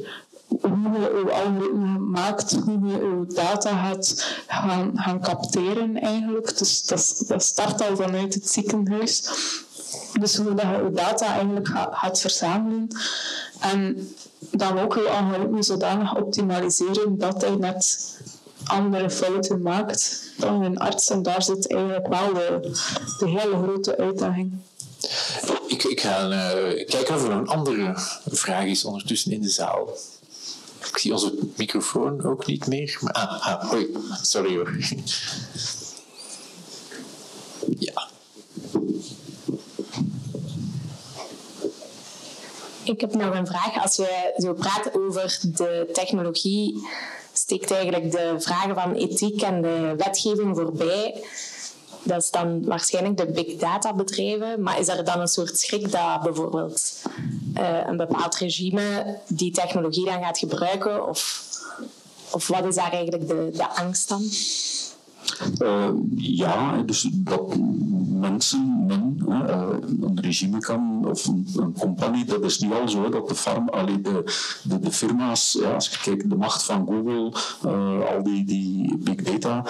hoe 0.48 1.00
je 1.00 1.12
uw 1.24 1.32
algoritme 1.32 2.00
maakt, 2.00 2.52
hoe 2.52 2.88
je 2.88 3.00
uw 3.00 3.26
data 3.26 3.88
gaat 3.88 4.38
gaan, 4.48 4.92
gaan 4.96 5.22
capteren 5.22 6.02
eigenlijk. 6.02 6.58
Dus 6.58 6.86
dat, 6.86 7.24
dat 7.28 7.44
start 7.44 7.82
al 7.90 7.96
vanuit 7.96 8.34
het 8.34 8.50
ziekenhuis. 8.50 9.24
Dus 10.20 10.36
hoe 10.36 10.54
dat 10.54 10.66
je 10.66 10.82
je 10.84 10.92
data 10.92 11.26
eigenlijk 11.34 11.68
gaat, 11.92 12.20
verzamelen. 12.20 12.88
En 13.60 14.10
dan 14.52 14.80
ook 14.80 14.94
je 14.94 15.10
algoritme 15.10 15.64
zodanig 15.64 16.16
optimaliseren 16.16 17.18
dat 17.18 17.42
hij 17.42 17.56
net 17.56 18.16
andere 18.66 19.10
fouten 19.10 19.62
maakt 19.62 20.22
dan 20.38 20.64
een 20.64 20.78
arts. 20.78 21.10
En 21.10 21.24
daar 21.24 21.44
zit 21.44 21.72
eigenlijk 21.72 22.08
wel 22.08 22.34
de, 22.34 22.60
de 23.18 23.28
hele 23.30 23.58
grote 23.64 23.98
uitdaging. 23.98 24.54
Ik, 25.68 25.84
ik 25.84 26.02
ga 26.02 26.30
uh, 26.30 26.86
kijken 26.86 27.16
of 27.16 27.24
er 27.24 27.32
een 27.32 27.48
andere 27.48 27.94
vraag 28.26 28.66
is 28.66 28.86
ondertussen 28.86 29.32
in 29.32 29.42
de 29.42 29.50
zaal. 29.50 29.90
Ik 30.90 30.98
zie 30.98 31.14
onze 31.14 31.34
microfoon 31.56 32.24
ook 32.24 32.46
niet 32.46 32.68
meer. 32.68 32.98
Maar, 33.02 33.14
ah, 33.14 33.46
ah, 33.46 33.74
sorry 34.22 34.56
hoor. 34.56 34.78
Ja. 37.80 38.07
Ik 42.88 43.02
heb 43.02 43.14
nog 43.14 43.36
een 43.36 43.48
vraag. 43.48 43.82
Als 43.82 43.96
je 43.96 44.34
zo 44.38 44.54
praat 44.54 44.96
over 44.96 45.40
de 45.44 45.90
technologie, 45.94 46.88
steekt 47.34 47.72
eigenlijk 47.72 48.12
de 48.12 48.36
vragen 48.40 48.76
van 48.76 48.94
ethiek 48.94 49.42
en 49.42 49.62
de 49.62 49.94
wetgeving 49.98 50.56
voorbij. 50.56 51.24
Dat 52.04 52.22
is 52.22 52.32
dan 52.32 52.66
waarschijnlijk 52.66 53.18
de 53.18 53.32
big 53.32 53.56
data 53.56 53.94
bedrijven. 53.94 54.62
Maar 54.62 54.80
is 54.80 54.88
er 54.88 55.06
dan 55.06 55.20
een 55.20 55.28
soort 55.28 55.60
schrik 55.60 55.92
dat 55.92 56.22
bijvoorbeeld 56.22 57.02
uh, 57.58 57.80
een 57.88 57.98
bepaald 57.98 58.36
regime 58.36 59.20
die 59.28 59.52
technologie 59.52 60.06
dan 60.06 60.24
gaat 60.24 60.38
gebruiken? 60.38 61.08
Of, 61.08 61.50
of 62.32 62.48
wat 62.48 62.66
is 62.66 62.76
daar 62.76 62.92
eigenlijk 62.92 63.28
de, 63.28 63.50
de 63.54 63.70
angst 63.70 64.10
dan? 64.10 64.30
Uh, 65.62 65.90
ja, 66.16 66.82
dus 66.82 67.10
dat 67.12 67.58
mensen, 68.20 68.86
men, 68.88 69.26
uh, 69.30 69.68
een 70.02 70.20
regime 70.22 70.60
kan, 70.60 71.08
of 71.08 71.26
een, 71.26 71.48
een, 71.56 71.74
compagnie, 71.74 72.26
dat 72.26 72.44
is 72.44 72.60
nu 72.60 72.74
al 72.74 72.90
zo, 72.90 73.10
dat 73.10 73.28
de, 73.28 73.36
farm, 73.36 73.70
allee, 73.70 74.02
de, 74.02 74.24
de, 74.64 74.80
de, 74.80 74.92
firma's, 74.92 75.58
ja, 75.62 75.74
als 75.74 75.90
je 75.90 75.98
kijkt, 76.02 76.30
de 76.30 76.36
macht 76.36 76.64
van 76.64 76.86
Google, 76.86 77.34
uh, 77.66 78.16
al 78.16 78.24
die, 78.24 78.46
die 78.46 78.98
big 78.98 79.16
data, 79.16 79.64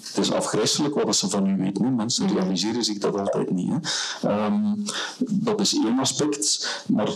het 0.00 0.18
is 0.18 0.32
afgrijzelijk 0.32 0.94
wat 0.94 1.16
ze 1.16 1.28
van 1.28 1.46
u 1.46 1.56
weten. 1.56 1.84
Hè. 1.84 1.90
Mensen 1.90 2.28
realiseren 2.28 2.84
zich 2.84 2.98
dat 2.98 3.18
altijd 3.18 3.50
niet. 3.50 3.72
Hè. 4.20 4.46
Um, 4.46 4.82
dat 5.30 5.60
is 5.60 5.74
één 5.74 5.98
aspect, 5.98 6.84
maar 6.86 7.08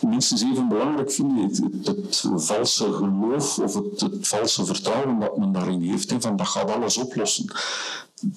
minstens 0.00 0.42
even 0.42 0.68
belangrijk 0.68 1.12
vind 1.12 1.58
het, 1.86 2.24
valse 2.36 2.92
geloof 2.92 3.58
of 3.58 3.74
het, 3.74 4.00
het, 4.00 4.28
valse 4.28 4.64
vertrouwen 4.64 5.20
dat 5.20 5.36
men 5.36 5.52
daarin 5.52 5.82
heeft, 5.82 6.10
hè, 6.10 6.20
van 6.20 6.36
dat 6.36 6.48
gaat 6.48 6.70
alles 6.70 6.96
oplossen. 6.96 7.44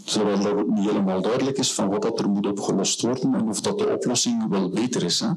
Terwijl 0.04 0.40
dat 0.40 0.68
niet 0.68 0.90
helemaal 0.90 1.22
duidelijk 1.22 1.58
is 1.58 1.74
van 1.74 1.90
wat 1.90 2.02
dat 2.02 2.20
er 2.20 2.30
moet 2.30 2.48
opgelost 2.48 3.02
worden 3.02 3.34
en 3.34 3.48
of 3.48 3.62
dat 3.62 3.78
de 3.78 3.90
oplossing 3.90 4.50
wel 4.50 4.70
beter 4.70 5.04
is. 5.04 5.20
Hè. 5.20 5.30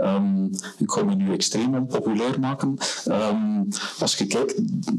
Ehm, 0.00 0.44
ik 0.78 0.90
ga 0.90 1.04
me 1.04 1.14
nu 1.14 1.32
extreem 1.32 1.74
onpopulair 1.74 2.40
maken. 2.40 2.76
Ehm, 3.04 3.62
als 4.00 4.16
je 4.16 4.26
kijkt, 4.26 4.54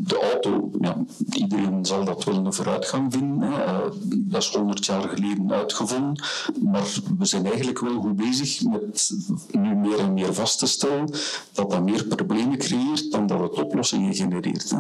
de 0.09 0.19
auto, 0.31 0.71
ja, 0.79 0.97
iedereen 1.31 1.85
zal 1.85 2.05
dat 2.05 2.23
wel 2.23 2.35
een 2.35 2.53
vooruitgang 2.53 3.13
vinden. 3.13 3.51
Hè. 3.51 3.63
Eh, 3.63 3.77
dat 4.09 4.41
is 4.41 4.53
100 4.55 4.85
jaar 4.85 5.09
geleden 5.09 5.51
uitgevonden, 5.51 6.23
maar 6.61 6.87
we 7.17 7.25
zijn 7.25 7.45
eigenlijk 7.45 7.79
wel 7.79 8.01
goed 8.01 8.15
bezig 8.15 8.63
met 8.63 9.13
nu 9.51 9.75
meer 9.75 9.99
en 9.99 10.13
meer 10.13 10.33
vast 10.33 10.59
te 10.59 10.67
stellen 10.67 11.09
dat 11.53 11.71
dat 11.71 11.83
meer 11.83 12.05
problemen 12.05 12.57
creëert 12.57 13.11
dan 13.11 13.27
dat 13.27 13.39
het 13.39 13.63
oplossingen 13.63 14.13
genereert. 14.13 14.69
Hè. 14.69 14.79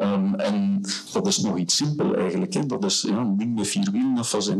Ehm, 0.00 0.34
en 0.34 0.80
dat 1.12 1.26
is 1.26 1.38
nog 1.38 1.58
iets 1.58 1.76
simpel 1.76 2.14
eigenlijk. 2.14 2.54
Hè. 2.54 2.66
Dat 2.66 2.84
is 2.84 3.04
ja, 3.08 3.22
met 3.56 3.68
vier 3.68 3.88
wielen 3.92 4.14
dat 4.14 4.28
van 4.28 4.42
zijn. 4.42 4.58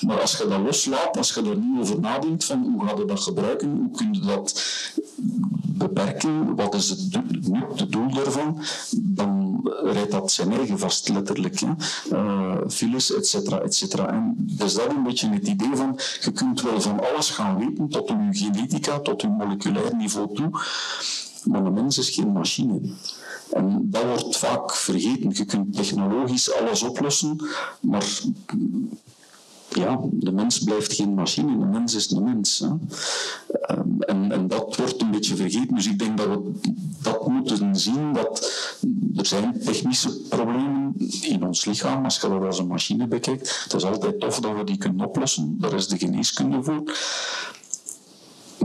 Maar 0.00 0.20
als 0.20 0.36
je 0.36 0.46
dat 0.48 0.60
loslaat, 0.60 1.16
als 1.16 1.34
je 1.34 1.42
er 1.42 1.56
nu 1.56 1.80
over 1.80 2.00
nadenkt 2.00 2.44
van 2.44 2.62
hoe 2.72 2.88
ga 2.88 2.94
je 2.96 3.04
dat 3.04 3.20
gebruiken, 3.20 3.70
hoe 3.70 3.90
kun 3.90 4.12
je 4.12 4.20
dat 4.20 4.62
beperken, 5.64 6.54
wat 6.54 6.74
is 6.74 6.88
het 6.88 7.20
het 7.74 7.92
doel 7.92 8.14
daarvan, 8.14 8.60
dan 8.96 9.60
rijdt 9.82 10.10
dat 10.10 10.32
zijn 10.32 10.52
eigen 10.52 10.78
vast, 10.78 11.08
letterlijk. 11.08 11.60
Hè. 11.60 11.68
Uh, 12.12 12.56
files, 12.68 13.14
et 13.14 13.26
cetera, 13.26 13.58
et 13.58 13.74
cetera. 13.74 14.12
En 14.12 14.34
dus 14.38 14.74
dat 14.74 14.90
een 14.90 15.02
beetje 15.02 15.28
het 15.28 15.48
idee 15.48 15.76
van, 15.76 15.98
je 16.20 16.32
kunt 16.32 16.62
wel 16.62 16.80
van 16.80 17.00
alles 17.12 17.30
gaan 17.30 17.58
weten, 17.58 17.88
tot 17.88 18.10
uw 18.10 18.28
genetica, 18.30 18.98
tot 18.98 19.22
uw 19.22 19.30
moleculair 19.30 19.96
niveau 19.96 20.34
toe, 20.34 20.50
maar 21.44 21.64
een 21.64 21.72
mens 21.72 21.98
is 21.98 22.10
geen 22.10 22.32
machine. 22.32 22.80
En 23.52 23.90
dat 23.90 24.04
wordt 24.04 24.36
vaak 24.36 24.74
vergeten. 24.74 25.30
Je 25.32 25.44
kunt 25.44 25.74
technologisch 25.74 26.54
alles 26.54 26.82
oplossen, 26.82 27.36
maar 27.80 28.04
ja, 29.74 30.00
de 30.10 30.32
mens 30.32 30.58
blijft 30.58 30.92
geen 30.92 31.14
machine, 31.14 31.58
de 31.58 31.64
mens 31.64 31.94
is 31.94 32.10
een 32.10 32.22
mens. 32.22 32.58
Hè. 32.58 32.68
Ehm, 33.60 34.00
en, 34.00 34.32
en, 34.32 34.48
dat 34.48 34.76
wordt 34.76 35.00
een 35.00 35.10
beetje 35.10 35.36
vergeten. 35.36 35.74
Dus 35.74 35.86
ik 35.86 35.98
denk 35.98 36.16
dat 36.16 36.26
we 36.26 36.52
dat 37.02 37.28
moeten 37.28 37.76
zien, 37.76 38.12
dat 38.12 38.50
er 39.16 39.26
zijn 39.26 39.60
technische 39.64 40.20
problemen 40.28 40.94
in 41.22 41.46
ons 41.46 41.64
lichaam, 41.64 42.04
als 42.04 42.20
je 42.20 42.28
dat 42.28 42.42
als 42.42 42.58
een 42.58 42.66
machine 42.66 43.06
bekijkt. 43.06 43.60
Het 43.64 43.74
is 43.74 43.84
altijd 43.84 44.20
tof 44.20 44.40
dat 44.40 44.56
we 44.56 44.64
die 44.64 44.78
kunnen 44.78 45.06
oplossen, 45.06 45.56
daar 45.58 45.74
is 45.74 45.88
de 45.88 45.98
geneeskunde 45.98 46.62
voor. 46.62 46.82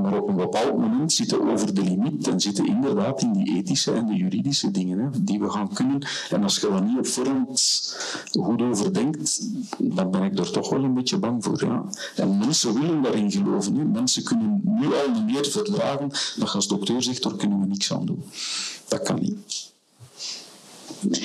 Maar 0.02 0.22
op 0.22 0.28
een 0.28 0.36
bepaald 0.36 0.78
moment 0.78 1.14
zitten 1.14 1.52
over 1.52 1.74
de 1.74 1.84
limiet 1.84 2.28
en 2.28 2.40
zitten 2.40 2.68
inderdaad 2.68 3.22
in 3.22 3.34
die 3.34 3.56
ethische 3.56 3.92
en 3.92 4.06
de 4.06 4.16
juridische 4.16 4.72
dingen 4.72 5.00
hè, 5.00 5.24
die 5.24 5.40
we 5.40 5.50
gaan 5.50 5.74
kunnen. 5.74 6.08
En 6.30 6.44
als 6.44 6.60
je 6.60 6.70
dat 6.70 6.84
niet 6.84 6.98
op 6.98 7.08
voorhand 7.08 7.96
goed 8.32 8.62
overdenkt, 8.62 9.42
dan 9.78 10.12
ben 10.12 10.24
ik 10.24 10.40
er 10.40 10.52
toch 10.52 10.70
wel 10.70 10.84
een 10.84 10.94
beetje 10.94 11.18
bang 11.18 11.44
voor. 11.44 11.66
Ja. 11.66 11.86
En 12.16 12.38
mensen 12.38 12.74
willen 12.74 13.02
daarin 13.02 13.32
geloven. 13.32 13.76
Hè. 13.76 13.84
Mensen 13.84 14.24
kunnen 14.24 14.62
nu 14.64 14.86
al 14.86 15.12
niet 15.14 15.26
meer 15.26 15.46
verdragen 15.46 16.10
dat 16.38 16.54
als 16.54 16.68
dokter 16.68 17.04
zegt, 17.04 17.24
daar 17.24 17.36
kunnen 17.36 17.60
we 17.60 17.66
niks 17.66 17.94
aan 17.94 18.06
doen. 18.06 18.24
Dat 18.88 19.02
kan 19.02 19.20
niet. 19.22 19.72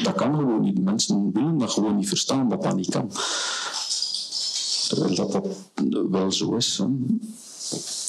Dat 0.02 0.14
kan 0.14 0.34
gewoon 0.34 0.60
niet. 0.60 0.82
Mensen 0.82 1.32
willen 1.32 1.58
dat 1.58 1.70
gewoon 1.70 1.96
niet 1.96 2.08
verstaan, 2.08 2.48
dat 2.48 2.62
dat 2.62 2.76
niet 2.76 2.90
kan. 2.90 3.10
Terwijl 4.88 5.14
dat, 5.14 5.32
dat 5.32 6.08
wel 6.10 6.32
zo 6.32 6.54
is. 6.54 6.78
Hè. 6.78 6.86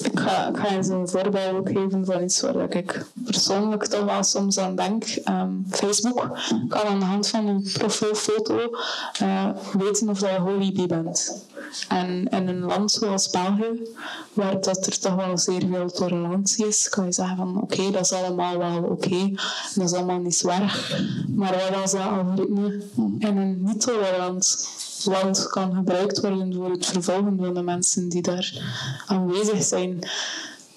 Ik 0.04 0.20
ga, 0.20 0.52
eens 0.66 0.88
een 0.88 1.08
voorbeeld 1.08 1.68
geven 1.68 2.06
van 2.06 2.24
iets 2.24 2.42
waar 2.42 2.76
ik 2.76 3.06
persoonlijk 3.26 3.86
toch 3.86 4.04
wel 4.04 4.24
soms 4.24 4.58
aan 4.58 4.76
denk. 4.76 5.04
Um, 5.30 5.66
Facebook 5.70 6.38
kan 6.68 6.82
aan 6.82 7.00
de 7.00 7.06
hand 7.06 7.28
van 7.28 7.48
een 7.48 7.68
profielfoto 7.74 8.78
uh, 9.22 9.50
weten 9.78 10.10
of 10.10 10.20
je 10.20 10.40
holy 10.40 10.88
bent. 10.88 11.46
En 11.88 12.28
in 12.30 12.48
een 12.48 12.60
land 12.60 12.92
zoals 12.92 13.30
België, 13.30 13.94
waar 14.34 14.62
dat 14.62 14.86
er 14.86 15.00
toch 15.00 15.16
wel 15.16 15.38
zeer 15.38 15.64
veel 15.72 15.92
tolerantie 15.92 16.68
is, 16.68 16.90
kan 16.90 17.06
je 17.06 17.12
zeggen 17.12 17.38
van 17.38 17.62
oké, 17.62 17.92
dat 17.92 18.02
is 18.02 18.12
allemaal 18.12 18.58
wel 18.58 18.84
oké, 18.84 19.32
dat 19.76 19.86
is 19.86 19.94
allemaal 19.94 20.20
niet 20.20 20.36
zwaar. 20.36 20.96
Maar 21.36 21.52
wat 21.52 21.82
als 21.82 21.92
dat 21.92 22.02
algoritme 22.02 22.82
in 23.20 23.38
een 23.38 23.64
niet-tolerant 23.64 24.68
land 25.06 25.48
kan 25.48 25.74
gebruikt 25.76 26.22
worden 26.22 26.54
voor 26.54 26.72
het 26.72 26.86
vervolgen 26.86 27.38
van 27.38 27.54
de 27.54 27.62
mensen 27.62 28.10
die 28.10 28.22
daar 28.22 28.62
aanwezig 29.06 29.64
zijn. 29.64 30.10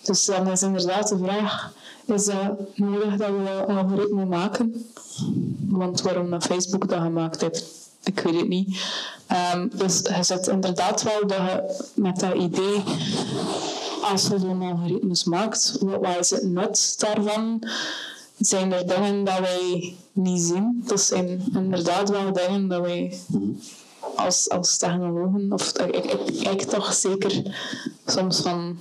Dus 0.03 0.25
dan 0.25 0.51
is 0.51 0.63
inderdaad 0.63 1.09
de 1.09 1.19
vraag, 1.19 1.73
is 2.05 2.25
dat 2.25 2.77
nodig 2.77 3.17
dat 3.17 3.29
we 3.29 3.65
algoritme 3.69 4.25
maken? 4.25 4.87
Want 5.69 6.01
waarom 6.01 6.41
Facebook 6.41 6.89
dat 6.89 7.01
gemaakt 7.01 7.41
heeft, 7.41 7.65
ik 8.05 8.21
weet 8.21 8.37
het 8.37 8.49
niet. 8.49 8.85
Um, 9.55 9.71
dus 9.75 10.01
je 10.17 10.23
zit 10.23 10.47
inderdaad 10.47 11.03
wel 11.03 11.27
dat 11.27 11.37
je 11.37 11.85
met 11.95 12.21
dat 12.21 12.35
idee, 12.35 12.83
als 14.03 14.27
je 14.27 14.39
zo'n 14.39 14.63
algoritmes 14.63 15.25
maakt, 15.25 15.79
wat 15.81 16.19
is 16.21 16.31
het 16.31 16.45
nut 16.45 16.95
daarvan? 16.99 17.63
Zijn 18.39 18.73
er 18.73 18.87
dingen 18.87 19.25
dat 19.25 19.39
wij 19.39 19.95
niet 20.13 20.43
zien? 20.43 20.83
Dat 20.87 21.01
zijn 21.01 21.45
inderdaad 21.55 22.11
wel 22.11 22.33
dingen 22.33 22.69
dat 22.69 22.81
wij 22.81 23.19
als, 24.17 24.49
als 24.49 24.79
technologen, 24.79 25.53
of 25.53 25.73
ik, 25.79 26.05
ik 26.05 26.43
kijk 26.43 26.63
toch 26.63 26.95
zeker 26.95 27.43
soms 28.07 28.41
van 28.41 28.79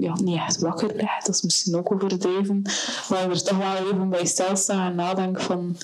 ja, 0.00 0.14
niet 0.20 0.36
echt 0.36 0.58
wakker 0.58 0.96
dat 0.96 1.34
is 1.34 1.42
misschien 1.42 1.76
ook 1.76 1.92
overdreven, 1.92 2.62
maar 3.08 3.30
er 3.30 3.42
toch 3.42 3.58
wel 3.58 3.74
even 3.74 4.08
bij 4.08 4.26
stilstaan 4.26 4.90
en 4.90 4.94
nadenken 4.94 5.42
van 5.42 5.76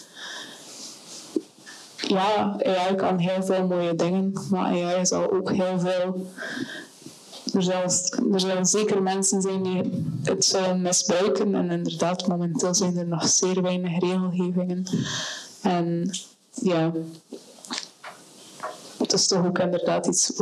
ja, 1.96 2.56
AI 2.64 2.94
kan 2.94 3.18
heel 3.18 3.42
veel 3.42 3.66
mooie 3.66 3.94
dingen, 3.94 4.32
maar 4.50 4.64
AI 4.64 5.06
zal 5.06 5.32
ook 5.32 5.52
heel 5.52 5.80
veel 5.80 6.26
er, 7.54 7.62
zal, 7.62 7.82
er 8.32 8.40
zullen 8.40 8.66
zeker 8.66 9.02
mensen 9.02 9.42
zijn 9.42 9.62
die 9.62 9.82
het 10.22 10.44
zullen 10.44 10.82
misbruiken 10.82 11.54
en 11.54 11.70
inderdaad, 11.70 12.26
momenteel 12.26 12.74
zijn 12.74 12.96
er 12.96 13.06
nog 13.06 13.28
zeer 13.28 13.62
weinig 13.62 13.98
regelgevingen. 14.00 14.86
En 15.62 16.10
ja, 16.54 16.92
is 19.14 19.26
toch 19.26 19.46
ook 19.46 19.58
inderdaad 19.58 20.06
iets, 20.06 20.32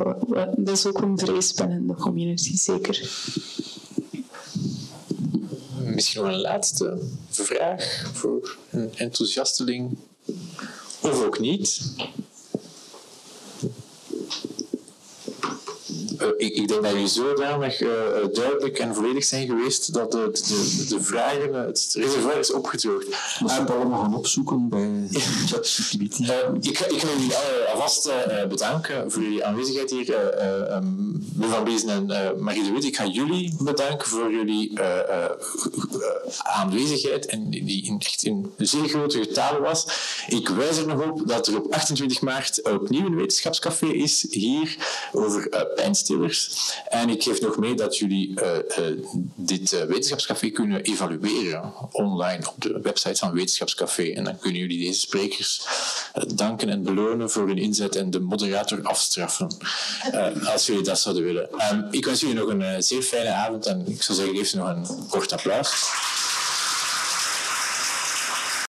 dat 0.56 0.68
is 0.68 0.86
ook 0.86 1.00
een 1.00 1.18
vrees 1.18 1.52
binnen 1.52 1.86
de 1.86 1.94
community, 1.94 2.56
zeker. 2.56 3.10
Misschien 5.84 6.22
nog 6.22 6.32
een 6.32 6.40
laatste 6.40 6.98
vraag 7.30 8.10
voor 8.12 8.56
een 8.70 8.90
enthousiasteling, 8.96 9.96
of 11.02 11.24
ook 11.24 11.40
niet. 11.40 11.94
Ik, 16.36 16.54
ik, 16.54 16.68
denk 16.68 16.82
dat 16.82 16.90
jullie 16.90 17.06
zodanig 17.06 17.80
uh, 17.80 17.90
duidelijk 18.32 18.78
en 18.78 18.94
volledig 18.94 19.24
zijn 19.24 19.46
geweest 19.46 19.94
dat 19.94 20.12
de, 20.12 20.30
de, 20.32 20.84
de 20.88 21.02
vragen, 21.02 21.54
het 21.54 21.94
reservoir 21.98 22.38
is 22.38 22.52
opgedroogd. 22.52 23.06
We 23.08 23.14
moeten 23.40 23.66
uh, 23.66 23.74
allemaal 23.74 24.02
gaan 24.02 24.16
opzoeken 24.16 24.68
bij 24.68 25.08
ChatGPT. 25.48 26.18
Uh, 26.20 26.28
ik, 26.60 26.78
ik 26.78 27.00
wil 27.02 27.10
jullie 27.18 27.34
alvast 27.72 28.10
bedanken 28.48 29.10
voor 29.10 29.22
jullie 29.22 29.44
aanwezigheid 29.44 29.90
hier. 29.90 30.10
Um, 30.72 31.26
Van 31.40 31.64
Bezen 31.64 32.10
en 32.10 32.42
Marie 32.42 32.64
de 32.64 32.72
Wit, 32.72 32.84
ik 32.84 32.96
ga 32.96 33.06
jullie 33.06 33.54
bedanken 33.58 34.08
voor 34.08 34.32
jullie 34.32 34.80
aanwezigheid 36.42 37.26
en 37.26 37.50
die 37.50 37.84
in, 37.84 37.96
echt 37.98 38.22
in 38.22 38.52
zeer 38.56 38.88
grote 38.88 39.18
getalen 39.18 39.62
was. 39.62 39.86
Ik 40.28 40.48
wijs 40.48 40.76
er 40.76 40.86
nog 40.86 41.02
op 41.02 41.28
dat 41.28 41.46
er 41.46 41.56
op 41.56 41.72
28 41.72 42.20
maart 42.20 42.62
opnieuw 42.62 43.06
een 43.06 43.16
wetenschapscafé 43.16 43.86
is 43.86 44.26
hier 44.30 44.76
over 45.12 45.48
uh, 45.54 45.84
en 46.88 47.08
ik 47.08 47.22
geef 47.22 47.40
nog 47.40 47.56
mee 47.56 47.74
dat 47.74 47.98
jullie 47.98 48.28
uh, 48.28 48.50
uh, 48.78 49.04
dit 49.34 49.72
uh, 49.72 49.82
wetenschapscafé 49.82 50.50
kunnen 50.50 50.82
evalueren 50.82 51.72
online 51.90 52.48
op 52.48 52.54
de 52.58 52.80
website 52.82 53.16
van 53.16 53.32
Wetenschapscafé. 53.32 54.12
En 54.12 54.24
dan 54.24 54.38
kunnen 54.38 54.60
jullie 54.60 54.86
deze 54.86 55.00
sprekers 55.00 55.66
danken 56.34 56.68
en 56.68 56.82
belonen 56.82 57.30
voor 57.30 57.46
hun 57.46 57.58
inzet 57.58 57.96
en 57.96 58.10
de 58.10 58.20
moderator 58.20 58.82
afstraffen. 58.82 59.56
als 60.44 60.66
jullie 60.66 60.82
dat 60.82 60.98
zouden 60.98 61.24
willen. 61.24 61.48
Um, 61.72 61.88
ik 61.90 62.04
wens 62.04 62.20
jullie 62.20 62.34
nog 62.34 62.48
een 62.48 62.82
zeer 62.82 63.02
fijne 63.02 63.32
avond 63.32 63.66
en 63.66 63.84
ik 63.86 64.02
zou 64.02 64.18
zeggen, 64.18 64.36
geef 64.36 64.54
nog 64.54 64.68
een 64.68 64.86
kort 65.08 65.32
applaus. 65.32 65.90